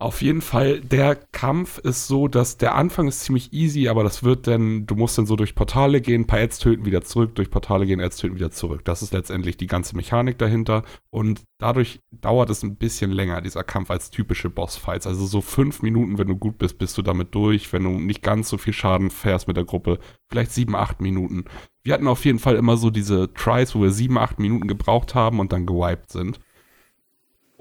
Auf 0.03 0.21
jeden 0.21 0.41
Fall, 0.41 0.81
der 0.81 1.15
Kampf 1.15 1.79
ist 1.79 2.09
so, 2.09 2.27
dass 2.27 2.57
der 2.57 2.75
Anfang 2.75 3.07
ist 3.07 3.21
ziemlich 3.21 3.53
easy, 3.53 3.87
aber 3.87 4.03
das 4.03 4.25
wird 4.25 4.49
dann, 4.49 4.85
du 4.85 4.97
musst 4.97 5.17
dann 5.17 5.27
so 5.27 5.37
durch 5.37 5.55
Portale 5.55 6.01
gehen, 6.01 6.27
paar 6.27 6.41
Ads 6.41 6.59
töten, 6.59 6.85
wieder 6.85 7.03
zurück, 7.03 7.37
durch 7.37 7.53
Portale 7.53 7.87
gehen, 7.87 8.01
Ads 8.01 8.17
töten, 8.17 8.35
wieder 8.35 8.51
zurück. 8.51 8.85
Das 8.85 9.03
ist 9.03 9.13
letztendlich 9.13 9.59
die 9.59 9.69
ganze 9.69 9.95
Mechanik 9.95 10.39
dahinter 10.39 10.83
und 11.11 11.45
dadurch 11.59 12.01
dauert 12.11 12.51
es 12.51 12.65
ein 12.65 12.75
bisschen 12.75 13.13
länger, 13.13 13.43
dieser 13.43 13.63
Kampf, 13.63 13.93
als 13.93 14.11
typische 14.11 14.51
Bossfights. 14.51 15.07
Also 15.07 15.25
so 15.25 15.41
fünf 15.41 15.83
Minuten, 15.83 16.19
wenn 16.19 16.27
du 16.27 16.35
gut 16.35 16.59
bist, 16.59 16.79
bist 16.79 16.99
du 16.99 17.03
damit 17.03 17.33
durch, 17.37 17.73
wenn 17.73 17.85
du 17.85 17.91
nicht 17.91 18.23
ganz 18.23 18.49
so 18.49 18.59
viel 18.59 18.73
Schaden 18.73 19.09
fährst 19.09 19.47
mit 19.47 19.57
der 19.57 19.65
Gruppe, 19.65 20.01
vielleicht 20.29 20.51
sieben, 20.51 20.75
acht 20.75 21.01
Minuten. 21.01 21.45
Wir 21.85 21.95
hatten 21.95 22.09
auf 22.09 22.25
jeden 22.25 22.41
Fall 22.41 22.57
immer 22.57 22.77
so 22.77 22.91
diese 22.91 23.33
Tries, 23.35 23.73
wo 23.77 23.83
wir 23.83 23.93
sieben, 23.93 24.19
acht 24.19 24.41
Minuten 24.41 24.67
gebraucht 24.67 25.15
haben 25.15 25.39
und 25.39 25.53
dann 25.53 25.65
gewiped 25.65 26.11
sind. 26.11 26.41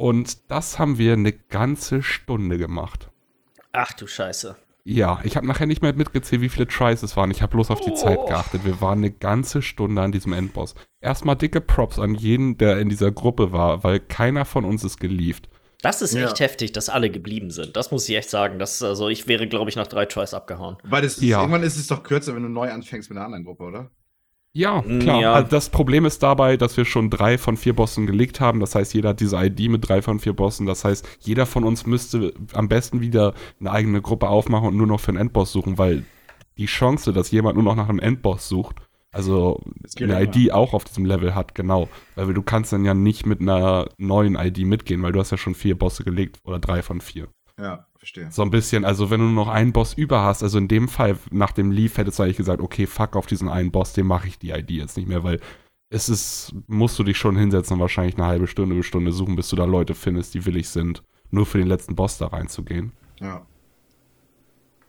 Und 0.02 0.50
das 0.50 0.80
haben 0.80 0.98
wir 0.98 1.14
eine 1.14 1.32
ganze 1.32 2.02
Stunde 2.02 2.58
gemacht. 2.58 3.10
Ach 3.72 3.94
du 3.94 4.08
Scheiße. 4.08 4.56
Ja, 4.84 5.20
ich 5.24 5.38
habe 5.38 5.46
nachher 5.46 5.68
nicht 5.68 5.84
mehr 5.84 5.94
mitgezählt, 5.94 6.42
wie 6.42 6.50
viele 6.50 6.68
Tries 6.68 7.04
es 7.04 7.16
waren. 7.16 7.30
Ich 7.30 7.44
habe 7.44 7.52
bloß 7.52 7.70
auf 7.70 7.82
die 7.82 7.92
Oh. 7.92 7.96
Zeit 7.96 8.18
geachtet. 8.26 8.66
Wir 8.66 8.82
waren 8.82 8.98
eine 8.98 9.12
ganze 9.12 9.62
Stunde 9.62 10.02
an 10.02 10.12
diesem 10.12 10.34
Endboss. 10.34 10.74
Erstmal 11.02 11.36
dicke 11.36 11.62
Props 11.62 12.00
an 12.00 12.16
jeden, 12.16 12.58
der 12.58 12.80
in 12.80 12.90
dieser 12.90 13.12
Gruppe 13.12 13.52
war, 13.52 13.84
weil 13.84 14.00
keiner 14.00 14.44
von 14.44 14.66
uns 14.66 14.84
ist 14.84 15.00
gelieft. 15.00 15.50
Das 15.84 16.02
ist 16.02 16.16
Ja. 16.16 16.26
echt 16.26 16.40
heftig, 16.40 16.72
dass 16.72 16.90
alle 16.90 17.12
geblieben 17.12 17.52
sind. 17.52 17.76
Das 17.78 17.92
muss 17.92 18.10
ich 18.10 18.16
echt 18.16 18.32
sagen. 18.32 18.58
Das, 18.58 18.82
also 18.82 19.08
ich 19.08 19.28
wäre, 19.28 19.48
glaube 19.48 19.70
ich, 19.70 19.76
nach 19.76 19.86
drei 19.88 20.08
Tries 20.08 20.34
abgehauen. 20.34 20.78
Weil 20.84 21.04
das 21.04 21.18
ist, 21.18 21.24
Ja. 21.24 21.42
irgendwann 21.42 21.62
ist 21.62 21.78
es 21.78 21.86
doch 21.86 22.02
kürzer, 22.02 22.34
wenn 22.36 22.42
du 22.42 22.50
neu 22.50 22.72
anfängst 22.72 23.08
mit 23.12 23.18
einer 23.18 23.26
anderen 23.28 23.46
Gruppe, 23.46 23.66
oder? 23.66 23.92
Ja, 24.54 24.82
klar. 24.82 25.22
ja. 25.22 25.34
Also 25.34 25.50
das 25.50 25.70
Problem 25.70 26.06
ist 26.06 26.22
dabei, 26.24 26.58
dass 26.58 26.76
wir 26.76 26.84
schon 26.84 27.10
drei 27.10 27.38
von 27.38 27.56
vier 27.56 27.74
Bossen 27.74 28.06
gelegt 28.06 28.42
haben. 28.42 28.60
Das 28.60 28.76
heißt, 28.76 28.94
jeder 28.94 29.10
hat 29.10 29.20
diese 29.22 29.38
ID 29.38 29.70
mit 29.70 29.88
drei 29.88 30.02
von 30.02 30.20
vier 30.20 30.34
Bossen. 30.34 30.66
Das 30.66 30.84
heißt, 30.84 31.08
jeder 31.22 31.46
von 31.46 31.64
uns 31.64 31.86
müsste 31.86 32.34
am 32.54 32.68
besten 32.68 33.02
wieder 33.02 33.34
eine 33.60 33.72
eigene 33.72 34.02
Gruppe 34.02 34.28
aufmachen 34.28 34.68
und 34.68 34.78
nur 34.78 34.88
noch 34.88 35.00
für 35.00 35.10
einen 35.10 35.18
Endboss 35.18 35.52
suchen, 35.52 35.78
weil 35.78 36.04
die 36.58 36.66
Chance, 36.66 37.14
dass 37.14 37.32
jemand 37.32 37.56
nur 37.56 37.64
noch 37.64 37.76
nach 37.76 37.88
einem 37.88 38.00
Endboss 38.00 38.50
sucht, 38.50 38.76
also 39.14 39.62
eine 40.00 40.22
immer. 40.22 40.36
ID 40.36 40.52
auch 40.52 40.74
auf 40.74 40.84
diesem 40.84 41.06
Level 41.06 41.34
hat, 41.36 41.56
genau. 41.56 41.90
Weil 42.16 42.34
du 42.34 42.42
kannst 42.42 42.74
dann 42.74 42.86
ja 42.86 42.94
nicht 42.94 43.26
mit 43.26 43.42
einer 43.42 43.88
neuen 43.98 44.36
ID 44.36 44.60
mitgehen, 44.60 45.02
weil 45.02 45.12
du 45.12 45.20
hast 45.20 45.32
ja 45.32 45.38
schon 45.38 45.56
vier 45.56 45.78
Bosse 45.78 46.04
gelegt 46.04 46.40
oder 46.44 46.60
drei 46.60 46.82
von 46.82 47.02
vier. 47.02 47.28
Ja, 47.60 47.86
verstehe. 48.02 48.32
So 48.32 48.42
ein 48.42 48.50
bisschen, 48.50 48.84
also 48.84 49.12
wenn 49.12 49.20
du 49.20 49.28
noch 49.28 49.48
einen 49.48 49.74
Boss 49.74 49.94
über 49.94 50.24
hast, 50.24 50.42
also 50.42 50.58
in 50.58 50.68
dem 50.68 50.88
Fall 50.88 51.18
nach 51.30 51.52
dem 51.52 51.70
Leaf 51.70 51.98
hättest 51.98 52.18
du 52.18 52.24
eigentlich 52.24 52.38
gesagt, 52.38 52.60
okay, 52.60 52.88
fuck 52.88 53.16
auf 53.16 53.28
diesen 53.28 53.48
einen 53.48 53.72
Boss, 53.72 53.94
dem 53.94 54.08
mache 54.08 54.28
ich 54.28 54.40
die 54.40 54.50
ID 54.50 54.72
jetzt 54.72 54.98
nicht 54.98 55.08
mehr, 55.08 55.24
weil 55.24 55.40
es 55.90 56.10
ist, 56.10 56.56
musst 56.66 56.98
du 56.98 57.04
dich 57.04 57.18
schon 57.18 57.36
hinsetzen 57.36 57.76
und 57.76 57.80
wahrscheinlich 57.80 58.18
eine 58.18 58.26
halbe 58.26 58.48
Stunde, 58.48 58.74
eine 58.74 58.84
Stunde 58.84 59.12
suchen, 59.12 59.36
bis 59.36 59.50
du 59.50 59.56
da 59.56 59.66
Leute 59.66 59.94
findest, 59.94 60.34
die 60.34 60.48
willig 60.48 60.70
sind, 60.70 61.04
nur 61.30 61.46
für 61.46 61.60
den 61.60 61.68
letzten 61.68 61.96
Boss 61.96 62.18
da 62.18 62.28
reinzugehen. 62.28 62.92
Ja. 63.20 63.46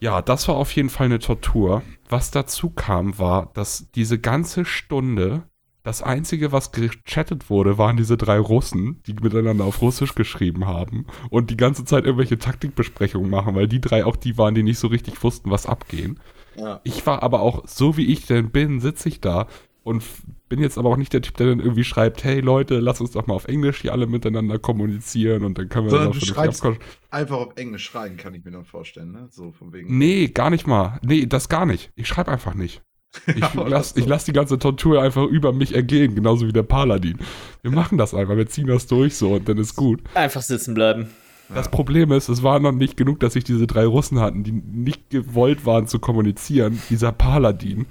Ja, 0.00 0.22
das 0.22 0.48
war 0.48 0.54
auf 0.54 0.74
jeden 0.74 0.88
Fall 0.88 1.06
eine 1.06 1.18
Tortur. 1.18 1.82
Was 2.08 2.30
dazu 2.30 2.70
kam, 2.70 3.18
war, 3.18 3.50
dass 3.52 3.90
diese 3.94 4.18
ganze 4.18 4.64
Stunde 4.64 5.42
das 5.82 6.02
Einzige, 6.02 6.52
was 6.52 6.70
gechattet 6.72 7.50
wurde, 7.50 7.76
waren 7.76 7.96
diese 7.96 8.16
drei 8.16 8.38
Russen, 8.38 9.02
die 9.06 9.14
miteinander 9.14 9.64
auf 9.64 9.82
Russisch 9.82 10.14
geschrieben 10.14 10.66
haben 10.66 11.06
und 11.30 11.50
die 11.50 11.56
ganze 11.56 11.84
Zeit 11.84 12.04
irgendwelche 12.04 12.38
Taktikbesprechungen 12.38 13.30
machen, 13.30 13.54
weil 13.54 13.66
die 13.66 13.80
drei 13.80 14.04
auch 14.04 14.16
die 14.16 14.38
waren, 14.38 14.54
die 14.54 14.62
nicht 14.62 14.78
so 14.78 14.86
richtig 14.88 15.22
wussten, 15.22 15.50
was 15.50 15.66
abgehen. 15.66 16.20
Ja. 16.56 16.80
Ich 16.84 17.04
war 17.06 17.22
aber 17.22 17.40
auch, 17.40 17.66
so 17.66 17.96
wie 17.96 18.06
ich 18.06 18.26
denn 18.26 18.50
bin, 18.50 18.80
sitze 18.80 19.08
ich 19.08 19.20
da 19.20 19.48
und 19.82 20.04
bin 20.48 20.60
jetzt 20.60 20.78
aber 20.78 20.90
auch 20.90 20.96
nicht 20.96 21.12
der 21.12 21.22
Typ, 21.22 21.36
der 21.38 21.48
dann 21.48 21.60
irgendwie 21.60 21.82
schreibt, 21.82 22.22
hey 22.22 22.40
Leute, 22.40 22.78
lass 22.78 23.00
uns 23.00 23.12
doch 23.12 23.26
mal 23.26 23.34
auf 23.34 23.48
Englisch 23.48 23.80
hier 23.80 23.92
alle 23.92 24.06
miteinander 24.06 24.58
kommunizieren 24.58 25.44
und 25.44 25.58
dann 25.58 25.68
können 25.68 25.86
wir 25.86 25.90
Sondern 25.90 26.12
dann 26.12 26.20
du 26.20 26.26
schreibst-. 26.26 26.64
Einfach 27.10 27.38
auf 27.38 27.56
Englisch 27.56 27.84
schreiben, 27.84 28.16
kann 28.16 28.34
ich 28.34 28.44
mir 28.44 28.52
dann 28.52 28.64
vorstellen, 28.64 29.10
ne? 29.12 29.28
So 29.30 29.50
von 29.50 29.72
wegen. 29.72 29.98
Nee, 29.98 30.28
gar 30.28 30.50
nicht 30.50 30.66
mal. 30.66 31.00
Nee, 31.02 31.26
das 31.26 31.48
gar 31.48 31.66
nicht. 31.66 31.90
Ich 31.96 32.06
schreibe 32.06 32.30
einfach 32.30 32.54
nicht. 32.54 32.82
Ich 33.26 33.40
Ja, 33.40 33.50
lass, 33.54 33.92
oder 33.92 34.00
ich 34.02 34.06
lass 34.06 34.24
die 34.24 34.32
ganze 34.32 34.58
Tortur 34.58 35.02
einfach 35.02 35.26
über 35.26 35.52
mich 35.52 35.74
ergehen, 35.74 36.14
genauso 36.14 36.46
wie 36.46 36.52
der 36.52 36.62
Paladin. 36.62 37.18
Wir 37.62 37.70
machen 37.70 37.98
das 37.98 38.14
einfach, 38.14 38.36
wir 38.36 38.46
ziehen 38.46 38.66
das 38.66 38.86
durch 38.86 39.16
so 39.16 39.34
und 39.34 39.48
dann 39.48 39.58
ist 39.58 39.76
gut. 39.76 40.00
Einfach 40.14 40.42
sitzen 40.42 40.74
bleiben. 40.74 41.08
Das 41.54 41.70
Problem 41.70 42.12
ist, 42.12 42.28
es 42.28 42.42
war 42.42 42.60
noch 42.60 42.72
nicht 42.72 42.96
genug, 42.96 43.20
dass 43.20 43.34
sich 43.34 43.44
diese 43.44 43.66
drei 43.66 43.84
Russen 43.84 44.20
hatten, 44.20 44.42
die 44.42 44.52
nicht 44.52 45.10
gewollt 45.10 45.66
waren 45.66 45.86
zu 45.86 45.98
kommunizieren. 45.98 46.80
Dieser 46.88 47.12
Paladin, 47.12 47.86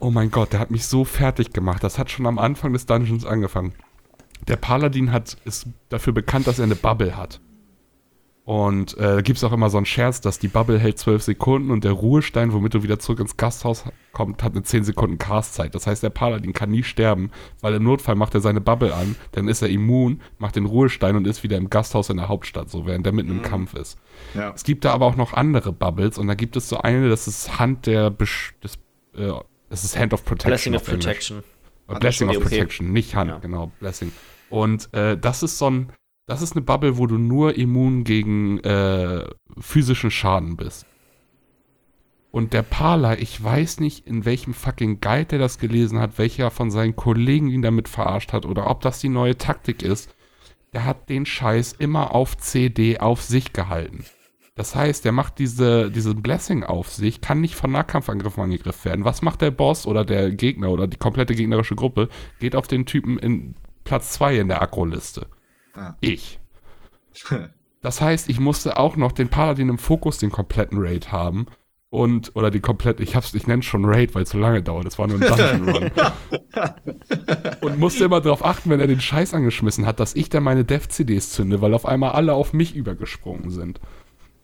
oh 0.00 0.10
mein 0.10 0.30
Gott, 0.30 0.52
der 0.52 0.60
hat 0.60 0.70
mich 0.70 0.86
so 0.86 1.04
fertig 1.04 1.52
gemacht. 1.52 1.82
Das 1.82 1.98
hat 1.98 2.10
schon 2.10 2.26
am 2.26 2.38
Anfang 2.38 2.72
des 2.72 2.86
Dungeons 2.86 3.24
angefangen. 3.24 3.72
Der 4.48 4.56
Paladin 4.56 5.12
hat, 5.12 5.38
ist 5.46 5.66
dafür 5.88 6.12
bekannt, 6.12 6.46
dass 6.46 6.58
er 6.58 6.64
eine 6.64 6.76
Bubble 6.76 7.16
hat. 7.16 7.40
Und 8.44 8.98
äh, 8.98 9.00
da 9.16 9.20
gibt 9.22 9.38
es 9.38 9.44
auch 9.44 9.52
immer 9.52 9.70
so 9.70 9.78
einen 9.78 9.86
Scherz, 9.86 10.20
dass 10.20 10.38
die 10.38 10.48
Bubble 10.48 10.78
hält 10.78 10.98
12 10.98 11.22
Sekunden 11.22 11.70
und 11.70 11.82
der 11.82 11.92
Ruhestein, 11.92 12.52
womit 12.52 12.74
du 12.74 12.82
wieder 12.82 12.98
zurück 12.98 13.20
ins 13.20 13.38
Gasthaus 13.38 13.84
kommst, 14.12 14.42
hat 14.42 14.52
eine 14.52 14.62
10 14.62 14.84
Sekunden 14.84 15.16
Castzeit. 15.16 15.74
Das 15.74 15.86
heißt, 15.86 16.02
der 16.02 16.10
Paladin 16.10 16.52
kann 16.52 16.70
nie 16.70 16.82
sterben, 16.82 17.30
weil 17.62 17.72
im 17.72 17.84
Notfall 17.84 18.16
macht 18.16 18.34
er 18.34 18.42
seine 18.42 18.60
Bubble 18.60 18.94
an, 18.94 19.16
dann 19.32 19.48
ist 19.48 19.62
er 19.62 19.70
immun, 19.70 20.20
macht 20.36 20.56
den 20.56 20.66
Ruhestein 20.66 21.16
und 21.16 21.26
ist 21.26 21.42
wieder 21.42 21.56
im 21.56 21.70
Gasthaus 21.70 22.10
in 22.10 22.18
der 22.18 22.28
Hauptstadt, 22.28 22.68
so 22.68 22.84
während 22.84 23.06
er 23.06 23.12
mitten 23.14 23.30
im 23.30 23.40
Kampf 23.42 23.72
ist. 23.74 23.98
Ja. 24.34 24.52
Es 24.54 24.62
gibt 24.64 24.84
da 24.84 24.92
aber 24.92 25.06
auch 25.06 25.16
noch 25.16 25.32
andere 25.32 25.72
Bubbles 25.72 26.18
und 26.18 26.26
da 26.26 26.34
gibt 26.34 26.56
es 26.56 26.68
so 26.68 26.76
eine, 26.76 27.08
das 27.08 27.26
ist 27.26 27.58
Hand 27.58 27.86
der, 27.86 28.10
Besch 28.10 28.52
des, 28.62 28.74
äh, 29.16 29.32
das 29.70 29.84
ist 29.84 29.98
Hand 29.98 30.12
of 30.12 30.22
Protection. 30.22 30.72
Blessing 30.72 30.74
of. 30.74 30.84
Protection. 30.84 31.42
Blessing 31.98 32.28
of. 32.28 32.40
Protection, 32.40 32.92
nicht 32.92 33.14
Hand, 33.14 33.30
Ja. 33.30 33.38
genau, 33.38 33.72
Blessing. 33.80 34.12
Und 34.50 34.92
äh, 34.92 35.16
das 35.16 35.42
ist 35.42 35.56
so 35.56 35.70
ein, 35.70 35.92
das 36.26 36.42
ist 36.42 36.56
eine 36.56 36.64
Bubble, 36.64 36.96
wo 36.96 37.06
du 37.06 37.18
nur 37.18 37.56
immun 37.56 38.04
gegen 38.04 38.58
äh, 38.60 39.24
physischen 39.58 40.10
Schaden 40.10 40.56
bist. 40.56 40.86
Und 42.30 42.52
der 42.52 42.62
Parler, 42.62 43.20
ich 43.20 43.42
weiß 43.42 43.78
nicht, 43.78 44.08
in 44.08 44.24
welchem 44.24 44.54
fucking 44.54 45.00
Guide 45.00 45.26
der 45.26 45.38
das 45.38 45.58
gelesen 45.58 46.00
hat, 46.00 46.18
welcher 46.18 46.50
von 46.50 46.70
seinen 46.70 46.96
Kollegen 46.96 47.48
ihn 47.48 47.62
damit 47.62 47.88
verarscht 47.88 48.32
hat 48.32 48.44
oder 48.44 48.68
ob 48.68 48.80
das 48.80 48.98
die 48.98 49.08
neue 49.08 49.38
Taktik 49.38 49.82
ist. 49.82 50.12
Der 50.72 50.84
hat 50.84 51.08
den 51.08 51.26
Scheiß 51.26 51.74
immer 51.74 52.12
auf 52.12 52.36
CD 52.36 52.98
auf 52.98 53.22
sich 53.22 53.52
gehalten. 53.52 54.04
Das 54.56 54.74
heißt, 54.74 55.04
der 55.04 55.12
macht 55.12 55.38
diese, 55.38 55.90
diesen 55.90 56.22
Blessing 56.22 56.64
auf 56.64 56.90
sich, 56.90 57.20
kann 57.20 57.40
nicht 57.40 57.54
von 57.54 57.70
Nahkampfangriffen 57.70 58.42
angegriffen 58.42 58.84
werden. 58.84 59.04
Was 59.04 59.22
macht 59.22 59.40
der 59.40 59.52
Boss 59.52 59.86
oder 59.86 60.04
der 60.04 60.32
Gegner 60.32 60.70
oder 60.70 60.88
die 60.88 60.96
komplette 60.96 61.34
gegnerische 61.34 61.76
Gruppe? 61.76 62.08
Geht 62.40 62.56
auf 62.56 62.66
den 62.66 62.86
Typen 62.86 63.18
in 63.18 63.54
Platz 63.84 64.12
2 64.12 64.38
in 64.38 64.48
der 64.48 64.62
Aggro-Liste. 64.62 65.26
Ja. 65.76 65.96
Ich. 66.00 66.40
Das 67.84 68.00
heißt, 68.00 68.30
ich 68.30 68.40
musste 68.40 68.78
auch 68.78 68.96
noch 68.96 69.12
den 69.12 69.28
Paladin 69.28 69.68
im 69.68 69.76
Fokus 69.76 70.16
den 70.16 70.30
kompletten 70.30 70.78
Raid 70.80 71.12
haben. 71.12 71.44
Und, 71.90 72.34
oder 72.34 72.50
die 72.50 72.60
komplette, 72.60 73.02
ich 73.02 73.14
hab's, 73.14 73.34
ich 73.34 73.46
nenne 73.46 73.60
es 73.60 73.66
schon 73.66 73.84
Raid, 73.84 74.14
weil 74.14 74.22
es 74.22 74.30
so 74.30 74.38
lange 74.38 74.62
dauert. 74.62 74.86
Das 74.86 74.98
war 74.98 75.06
nur 75.06 75.20
ein 75.20 75.28
Dungeon 75.28 75.68
Run. 75.76 75.90
und 77.60 77.78
musste 77.78 78.04
immer 78.04 78.22
darauf 78.22 78.42
achten, 78.42 78.70
wenn 78.70 78.80
er 78.80 78.86
den 78.86 79.02
Scheiß 79.02 79.34
angeschmissen 79.34 79.84
hat, 79.84 80.00
dass 80.00 80.16
ich 80.16 80.30
dann 80.30 80.42
meine 80.44 80.64
Dev-CDs 80.64 81.30
zünde, 81.30 81.60
weil 81.60 81.74
auf 81.74 81.84
einmal 81.84 82.12
alle 82.12 82.32
auf 82.32 82.54
mich 82.54 82.74
übergesprungen 82.74 83.50
sind. 83.50 83.80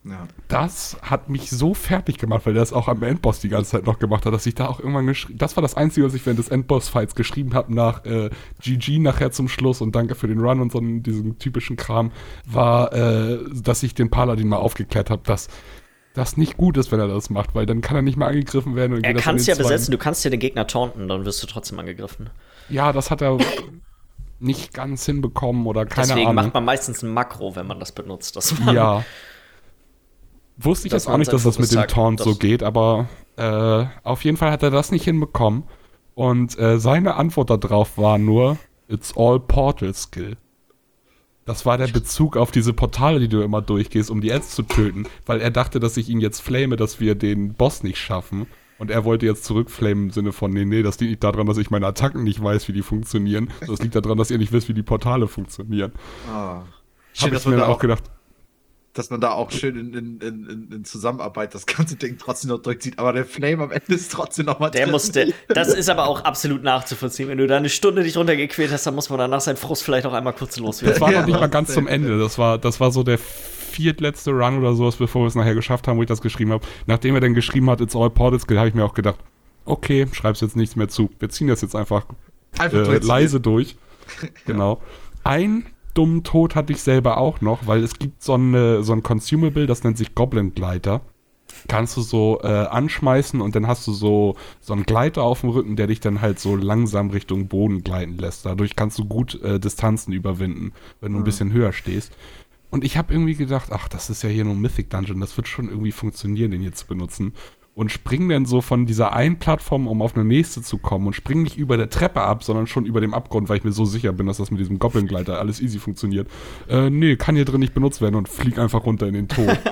Ja. 0.05 0.27
Das 0.49 0.97
hat 1.03 1.29
mich 1.29 1.51
so 1.51 1.75
fertig 1.75 2.17
gemacht, 2.19 2.47
weil 2.47 2.57
er 2.57 2.61
das 2.61 2.73
auch 2.73 2.89
am 2.89 3.03
Endboss 3.03 3.41
die 3.41 3.49
ganze 3.51 3.73
Zeit 3.73 3.85
noch 3.87 3.99
gemacht 3.99 4.25
hat, 4.25 4.33
dass 4.33 4.47
ich 4.47 4.55
da 4.55 4.67
auch 4.69 4.79
irgendwann 4.81 5.07
geschrieben 5.07 5.39
Das 5.39 5.57
war 5.57 5.63
das 5.63 5.75
Einzige, 5.75 6.07
was 6.07 6.15
ich 6.15 6.25
während 6.25 6.39
des 6.39 6.49
Endboss-Fights 6.49 7.15
geschrieben 7.15 7.53
habe, 7.55 7.75
nach 7.75 8.05
äh, 8.07 8.31
GG 8.63 8.99
nachher 8.99 9.31
zum 9.31 9.49
Schluss 9.49 9.81
und 9.81 9.95
danke 9.95 10.15
für 10.15 10.27
den 10.29 10.41
Run 10.41 10.61
und 10.61 10.73
so 10.73 10.81
diesen 10.81 11.39
typischen 11.39 11.77
Kram, 11.77 12.13
war, 12.47 12.93
äh, 12.95 13.39
dass 13.53 13.83
ich 13.83 13.95
den 13.95 14.11
Paladin 14.11 14.49
mal 14.49 14.57
aufgeklärt 14.57 15.11
habe, 15.11 15.23
dass 15.25 15.49
das 16.15 16.37
nicht 16.37 16.57
gut 16.57 16.77
ist, 16.77 16.91
wenn 16.91 16.99
er 16.99 17.07
das 17.07 17.31
macht, 17.31 17.55
weil 17.55 17.67
dann 17.67 17.83
kann 17.83 17.95
er 17.97 18.03
nicht 18.03 18.17
mehr 18.17 18.27
angegriffen 18.29 18.75
werden. 18.75 18.95
Und 18.97 19.05
Er 19.05 19.15
kann 19.15 19.37
es 19.37 19.47
ja 19.47 19.55
den 19.55 19.59
zweiten- 19.63 19.69
besetzen, 19.75 19.93
du 19.93 19.99
kannst 19.99 20.25
ja 20.25 20.31
den 20.31 20.41
Gegner 20.41 20.67
taunten, 20.67 21.07
dann 21.09 21.25
wirst 21.25 21.43
du 21.43 21.47
trotzdem 21.47 21.79
angegriffen. 21.79 22.31
Ja, 22.69 22.93
das 22.93 23.11
hat 23.11 23.21
er 23.23 23.39
nicht 24.41 24.73
ganz 24.73 25.05
hinbekommen 25.05 25.67
oder 25.67 25.85
keine 25.87 26.09
Deswegen 26.09 26.29
Ahnung. 26.31 26.45
macht 26.47 26.55
man 26.55 26.65
meistens 26.65 27.03
ein 27.03 27.13
Makro, 27.13 27.55
wenn 27.55 27.67
man 27.67 27.79
das 27.79 27.93
benutzt. 27.93 28.35
Das 28.37 28.59
man, 28.59 28.75
Ja. 28.75 29.05
Wusste 30.63 30.89
ich 30.89 30.93
jetzt 30.93 31.09
auch 31.09 31.17
nicht, 31.17 31.33
dass 31.33 31.45
das 31.45 31.59
mit 31.59 31.73
dem 31.73 31.87
Taunt 31.87 32.21
so 32.21 32.35
geht, 32.35 32.63
aber 32.63 33.09
äh, 33.37 33.87
auf 34.03 34.25
jeden 34.25 34.37
Fall 34.37 34.51
hat 34.51 34.63
er 34.63 34.71
das 34.71 34.93
nicht 34.93 35.05
hinbekommen. 35.05 35.65
Und 36.15 36.59
äh, 36.59 36.79
seine 36.79 37.15
Antwort 37.15 37.51
darauf 37.51 37.97
war 37.97 38.19
nur, 38.19 38.59
it's 38.89 39.17
all 39.17 39.41
Portal 39.41 39.95
Skill. 39.95 40.37
Das 41.47 41.65
war 41.65 41.79
der 41.79 41.89
Bezug 41.89 42.37
auf 42.37 42.51
diese 42.51 42.73
Portale, 42.73 43.19
die 43.19 43.29
du 43.29 43.41
immer 43.41 43.63
durchgehst, 43.63 44.11
um 44.11 44.21
die 44.21 44.33
Ads 44.33 44.55
zu 44.55 44.63
töten, 44.63 45.07
weil 45.27 45.41
er 45.41 45.51
dachte, 45.51 45.81
dass 45.81 45.97
ich 45.97 46.09
ihn 46.09 46.21
jetzt 46.21 46.41
flame, 46.41 46.77
dass 46.77 47.01
wir 47.01 47.15
den 47.15 47.55
Boss 47.55 47.83
nicht 47.83 47.99
schaffen. 47.99 48.47
Und 48.79 48.91
er 48.91 49.05
wollte 49.05 49.27
jetzt 49.27 49.45
zurückflamen 49.45 50.05
im 50.05 50.11
Sinne 50.11 50.33
von, 50.33 50.53
nee, 50.53 50.65
nee, 50.65 50.83
das 50.83 51.01
liegt 51.01 51.11
nicht 51.11 51.25
daran, 51.25 51.47
dass 51.47 51.59
ich 51.59 51.71
meine 51.71 51.87
Attacken 51.87 52.23
nicht 52.23 52.43
weiß, 52.43 52.69
wie 52.69 52.73
die 52.73 52.83
funktionieren. 52.83 53.51
Das 53.67 53.81
liegt 53.81 53.95
daran, 53.95 54.17
dass 54.17 54.31
ihr 54.31 54.39
nicht 54.39 54.53
wisst, 54.53 54.69
wie 54.69 54.75
die 54.75 54.83
Portale 54.83 55.27
funktionieren. 55.27 55.93
Ah. 56.31 56.61
Hab 56.61 56.65
Schön, 57.13 57.35
ich 57.35 57.47
mir 57.47 57.67
auch, 57.67 57.79
gedacht, 57.79 58.05
dass 58.93 59.11
man 59.11 59.21
da 59.21 59.33
auch 59.33 59.51
schön 59.53 59.77
in, 59.77 59.95
in, 59.95 60.21
in, 60.21 60.73
in, 60.73 60.85
Zusammenarbeit 60.85 61.55
das 61.55 61.67
ganze 61.67 61.97
Ding 61.97 62.19
trotzdem 62.19 62.51
noch 62.51 62.59
durchzieht. 62.59 62.99
Aber 62.99 63.13
der 63.13 63.25
Flame 63.25 63.63
am 63.63 63.71
Ende 63.71 63.95
ist 63.95 64.11
trotzdem 64.11 64.47
noch 64.47 64.59
mal 64.59 64.71
Der 64.71 64.83
drin. 64.83 64.91
musste, 64.93 65.33
das 65.49 65.69
ist 65.69 65.89
aber 65.89 66.09
auch 66.09 66.25
absolut 66.25 66.63
nachzuvollziehen. 66.65 67.29
Wenn 67.29 67.39
du 67.39 67.47
da 67.47 67.57
eine 67.57 67.69
Stunde 67.69 68.03
dich 68.03 68.17
runtergequält 68.17 68.73
hast, 68.73 68.87
dann 68.87 68.95
muss 68.97 69.09
man 69.09 69.19
danach 69.19 69.41
seinen 69.41 69.57
Frust 69.57 69.85
vielleicht 69.85 70.07
auch 70.07 70.13
einmal 70.13 70.33
kurz 70.33 70.57
loswerden. 70.59 70.95
Das 70.95 71.01
war 71.01 71.13
Ja, 71.13 71.21
noch 71.21 71.27
nicht 71.29 71.41
mal 71.41 71.49
ganz 71.49 71.73
zum 71.73 71.87
Ende. 71.87 72.19
Das 72.19 72.37
war, 72.39 72.59
das 72.59 72.81
war 72.81 72.91
so 72.91 73.03
der 73.05 73.19
viertletzte 73.19 74.33
Run 74.33 74.59
oder 74.59 74.75
sowas, 74.75 74.97
bevor 74.97 75.23
wir 75.23 75.29
es 75.29 75.37
nachher 75.37 75.55
geschafft 75.55 75.87
haben, 75.87 75.97
wo 75.97 76.03
ich 76.03 76.09
das 76.09 76.21
geschrieben 76.21 76.53
habe. 76.53 76.67
Nachdem 76.87 77.15
er 77.15 77.21
dann 77.21 77.35
geschrieben 77.35 77.71
hat, 77.71 77.81
it's 77.81 77.95
all 77.95 78.11
Portal 78.11 78.41
Skill, 78.41 78.59
habe 78.59 78.69
ich 78.69 78.75
mir 78.75 78.85
auch 78.85 78.95
gedacht, 78.95 79.19
okay, 79.65 80.07
schreib's 80.13 80.41
jetzt 80.41 80.57
nichts 80.57 80.75
mehr 80.75 80.89
zu. 80.89 81.11
Wir 81.21 81.29
ziehen 81.29 81.47
das 81.47 81.61
jetzt 81.63 81.77
einfach, 81.77 82.07
Einfach 82.59 82.89
äh, 82.89 82.99
leise 82.99 83.41
durch. 83.41 83.77
Genau. 84.45 84.83
Ein 85.23 85.67
dummen 85.95 86.23
Tod 86.23 86.55
hatte 86.55 86.73
ich 86.73 86.83
selber 86.83 87.19
auch 87.19 87.41
noch, 87.41 87.67
weil 87.67 87.83
es 87.83 87.99
gibt 87.99 88.23
so, 88.23 88.35
eine, 88.35 88.83
so 88.83 88.93
ein 88.93 89.03
Consumable, 89.03 89.67
das 89.67 89.85
nennt 89.85 89.99
sich 89.99 90.15
Goblin 90.15 90.55
Gleiter. 90.55 91.03
Kannst 91.69 91.97
du 91.97 92.01
so 92.01 92.41
äh, 92.43 92.47
anschmeißen 92.47 93.41
und 93.41 93.55
dann 93.55 93.67
hast 93.67 93.87
du 93.87 93.93
so, 93.93 94.37
so 94.61 94.73
einen 94.73 94.85
Gleiter 94.85 95.23
auf 95.23 95.41
dem 95.41 95.51
Rücken, 95.51 95.77
der 95.77 95.89
dich 95.89 96.01
dann 96.01 96.21
halt 96.21 96.39
so 96.39 96.57
langsam 96.57 97.11
Richtung 97.11 97.49
Boden 97.49 97.83
gleiten 97.83 98.17
lässt. 98.19 98.47
Dadurch 98.47 98.77
kannst 98.77 98.99
du 98.99 99.05
gut 99.05 99.41
äh, 99.43 99.59
Distanzen 99.59 100.13
überwinden, 100.13 100.73
wenn 101.01 101.13
du 101.13 101.19
ein 101.19 101.25
bisschen 101.25 101.53
höher 101.53 101.73
stehst. 101.73 102.13
Und 102.71 102.85
ich 102.85 102.97
habe 102.97 103.13
irgendwie 103.13 103.35
gedacht, 103.35 103.71
ach, 103.73 103.89
das 103.89 104.11
ist 104.11 104.23
ja 104.23 104.29
hier 104.29 104.45
nur 104.45 104.55
ein 104.55 104.61
Mythic 104.61 104.91
Dungeon, 104.91 105.21
das 105.21 105.37
wird 105.37 105.49
schon 105.49 105.69
irgendwie 105.69 105.93
funktionieren, 105.93 106.53
den 106.53 106.61
hier 106.61 106.73
zu 106.73 106.87
benutzen. 106.87 107.35
Und 107.81 107.91
spring 107.91 108.29
dann 108.29 108.45
so 108.45 108.61
von 108.61 108.85
dieser 108.85 109.15
einen 109.15 109.39
Plattform, 109.39 109.89
um 109.89 110.03
auf 110.03 110.15
eine 110.15 110.23
nächste 110.23 110.61
zu 110.61 110.77
kommen 110.77 111.07
und 111.07 111.15
spring 111.15 111.43
nicht 111.43 111.57
über 111.57 111.79
der 111.79 111.89
Treppe 111.89 112.21
ab, 112.21 112.45
sondern 112.45 112.67
schon 112.67 112.85
über 112.85 113.01
dem 113.01 113.15
Abgrund, 113.15 113.49
weil 113.49 113.57
ich 113.57 113.65
mir 113.65 113.73
so 113.73 113.87
sicher 113.87 114.13
bin, 114.13 114.27
dass 114.27 114.37
das 114.37 114.51
mit 114.51 114.61
diesem 114.61 114.79
Goblin-Gleiter 114.79 115.39
alles 115.39 115.63
easy 115.63 115.79
funktioniert. 115.79 116.29
Äh, 116.69 116.91
nee, 116.91 117.17
kann 117.17 117.37
hier 117.37 117.47
drin 117.47 117.61
nicht 117.61 117.73
benutzt 117.73 118.03
werden 118.03 118.17
und 118.17 118.29
flieg 118.29 118.59
einfach 118.59 118.85
runter 118.85 119.07
in 119.07 119.15
den 119.15 119.29
Tod. 119.29 119.59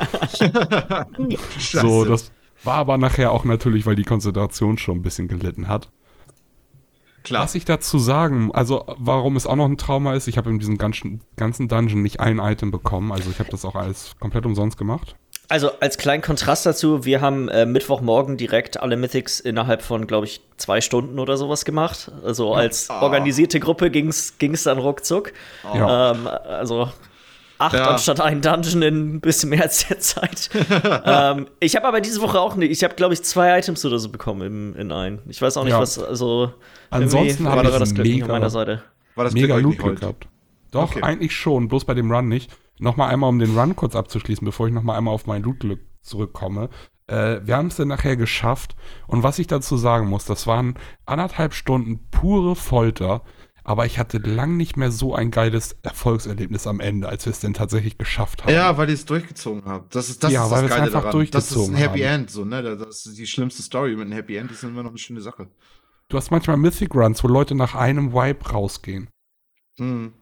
So, 1.59 2.07
das 2.07 2.33
war 2.65 2.77
aber 2.77 2.97
nachher 2.97 3.31
auch 3.31 3.45
natürlich, 3.45 3.85
weil 3.85 3.95
die 3.95 4.05
Konzentration 4.05 4.79
schon 4.79 4.97
ein 4.97 5.03
bisschen 5.03 5.29
gelitten 5.29 5.69
hat. 5.69 5.91
Klar. 7.25 7.43
Was 7.43 7.55
ich 7.55 7.67
dazu 7.67 7.99
sagen, 7.99 8.51
also 8.53 8.87
warum 8.97 9.37
es 9.37 9.47
auch 9.47 9.57
noch 9.57 9.67
ein 9.67 9.77
Trauma 9.77 10.15
ist, 10.15 10.29
ich 10.29 10.39
habe 10.39 10.49
in 10.49 10.59
diesem 10.59 10.79
ganzen, 10.79 11.21
ganzen 11.37 11.69
Dungeon 11.69 12.01
nicht 12.01 12.21
ein 12.21 12.39
Item 12.39 12.71
bekommen, 12.71 13.13
also 13.13 13.29
ich 13.29 13.39
habe 13.39 13.51
das 13.51 13.67
auch 13.67 13.75
alles 13.75 14.17
komplett 14.19 14.47
umsonst 14.47 14.79
gemacht. 14.79 15.15
Also 15.51 15.71
als 15.81 15.97
kleinen 15.97 16.23
Kontrast 16.23 16.67
dazu, 16.67 17.07
wir 17.07 17.23
haben 17.23 17.49
äh, 17.49 17.65
Mittwochmorgen 17.65 18.37
direkt 18.37 18.81
alle 18.81 18.97
Mythics 18.99 19.41
innerhalb 19.41 19.81
von, 19.81 20.07
glaube 20.07 20.27
ich, 20.27 20.43
zwei 20.59 20.83
Stunden 20.83 21.19
oder 21.19 21.39
sowas 21.39 21.65
gemacht. 21.65 22.11
Also 22.23 22.53
als 22.55 22.91
Ah. 22.91 23.01
organisierte 23.01 23.59
Gruppe 23.59 23.91
ging 23.91 24.09
es 24.09 24.63
dann 24.65 24.79
ruckzuck. 24.79 25.33
Ja. 25.75 26.11
Ähm, 26.13 26.27
also 26.27 26.91
acht 27.57 27.75
Ja. 27.75 27.89
anstatt 27.93 28.21
ein 28.21 28.43
Dungeon 28.43 28.83
in 28.83 29.15
ein 29.15 29.21
bisschen 29.21 29.49
mehr 29.49 29.63
als 29.63 29.89
der 29.89 29.99
Zeit. 30.01 30.51
ähm, 31.07 31.47
ich 31.61 31.77
habe 31.77 31.89
aber 31.89 32.03
diese 32.03 32.21
Woche 32.21 32.39
auch 32.39 32.55
nicht. 32.55 32.71
Ich 32.71 32.85
habe, 32.85 32.95
glaube 32.95 33.15
ich, 33.15 33.23
zwei 33.23 33.59
Items 33.59 33.85
oder 33.87 33.99
so 33.99 34.11
bekommen 34.11 34.43
im, 34.43 34.77
in 34.77 34.93
ein. 34.93 35.21
Ich 35.29 35.41
weiß 35.41 35.57
auch 35.57 35.65
nicht, 35.65 35.73
Ja. 35.73 35.81
was. 35.81 35.99
Also 35.99 36.53
Ansonsten 36.91 37.49
habe 37.49 37.65
war 37.65 37.73
ich 37.73 37.79
das 37.79 37.95
Glück 37.95 38.07
nicht 38.07 38.15
mega- 38.17 38.27
auf 38.27 38.33
meiner 38.33 38.51
Seite. 38.51 38.83
War 39.15 39.25
das 39.25 39.33
Mega 39.33 39.59
Glück 39.59 39.83
hold? 39.83 40.01
gehabt. 40.01 40.27
Doch, 40.73 40.91
Okay. 40.91 41.03
eigentlich 41.03 41.35
schon, 41.35 41.69
bloß 41.69 41.87
bei 41.87 41.95
dem 41.95 42.13
Run 42.13 42.29
nicht. 42.29 42.51
Nochmal 42.81 43.11
einmal, 43.13 43.29
um 43.29 43.39
den 43.39 43.59
Run 43.59 43.77
kurz 43.77 43.97
abzuschließen, 43.97 44.45
bevor 44.45 44.69
ich 44.69 44.75
nochmal 44.75 44.99
einmal 44.99 45.15
auf 45.15 45.27
mein 45.27 45.43
Loot-Glück 45.43 45.81
zurückkomme. 46.03 46.71
Äh, 47.07 47.41
wir 47.45 47.57
haben 47.57 47.69
es 47.69 47.77
dann 47.77 47.89
nachher 47.89 48.17
geschafft. 48.17 48.77
Und 49.07 49.23
was 49.23 49.39
ich 49.39 49.47
dazu 49.47 49.77
sagen 49.77 50.09
muss, 50.09 50.25
das 50.25 50.47
waren 50.47 50.75
anderthalb 51.07 51.55
Stunden 51.55 52.09
pure 52.11 52.55
Folter. 52.57 53.23
Aber 53.65 53.85
ich 53.85 53.99
hatte 53.99 54.17
lang 54.17 54.57
nicht 54.57 54.79
mehr 54.79 54.91
so 54.91 55.15
ein 55.15 55.31
geiles 55.31 55.77
Erfolgserlebnis 55.83 56.67
am 56.67 56.81
Ende, 56.81 57.07
als 57.07 57.27
wir 57.27 57.33
es 57.33 57.41
denn 57.41 57.53
tatsächlich 57.53 57.99
geschafft 57.99 58.45
haben. 58.45 58.53
Ja, 58.55 58.79
weil 58.79 58.89
ihr 58.89 58.95
es 58.95 59.05
durchgezogen 59.05 59.65
habt. 59.67 59.95
Das 59.95 60.09
ist 60.09 60.25
das, 60.25 60.33
Ja, 60.33 60.47
ist 60.47 60.51
weil 60.51 60.63
das 60.63 60.71
wir 60.71 60.71
es 60.71 60.77
Geile 60.77 60.87
einfach 60.87 61.11
daran. 61.11 61.29
Das 61.31 61.45
ist 61.45 61.51
ein 61.51 61.57
durchgezogen 61.57 61.77
Happy 61.77 62.01
haben. 62.01 62.21
End, 62.21 62.31
so, 62.31 62.47
ne? 62.47 62.63
Das 62.63 63.05
ist 63.05 63.19
die 63.19 63.27
schlimmste 63.27 63.63
Story 63.63 63.91
mit 63.91 64.07
einem 64.07 64.13
Happy 64.13 64.37
End, 64.37 64.51
ist 64.51 64.63
immer 64.63 64.83
noch 64.83 64.91
eine 64.91 64.99
schöne 64.99 65.21
Sache. 65.21 65.49
Du 66.09 66.17
hast 66.17 66.31
manchmal 66.31 66.57
Mythic 66.57 66.95
Runs, 66.95 67.23
wo 67.23 67.29
Leute 67.29 67.55
nach 67.55 67.75
einem 67.75 68.15
Wipe 68.15 68.49
rausgehen. 68.51 69.11
Hm. 69.77 70.15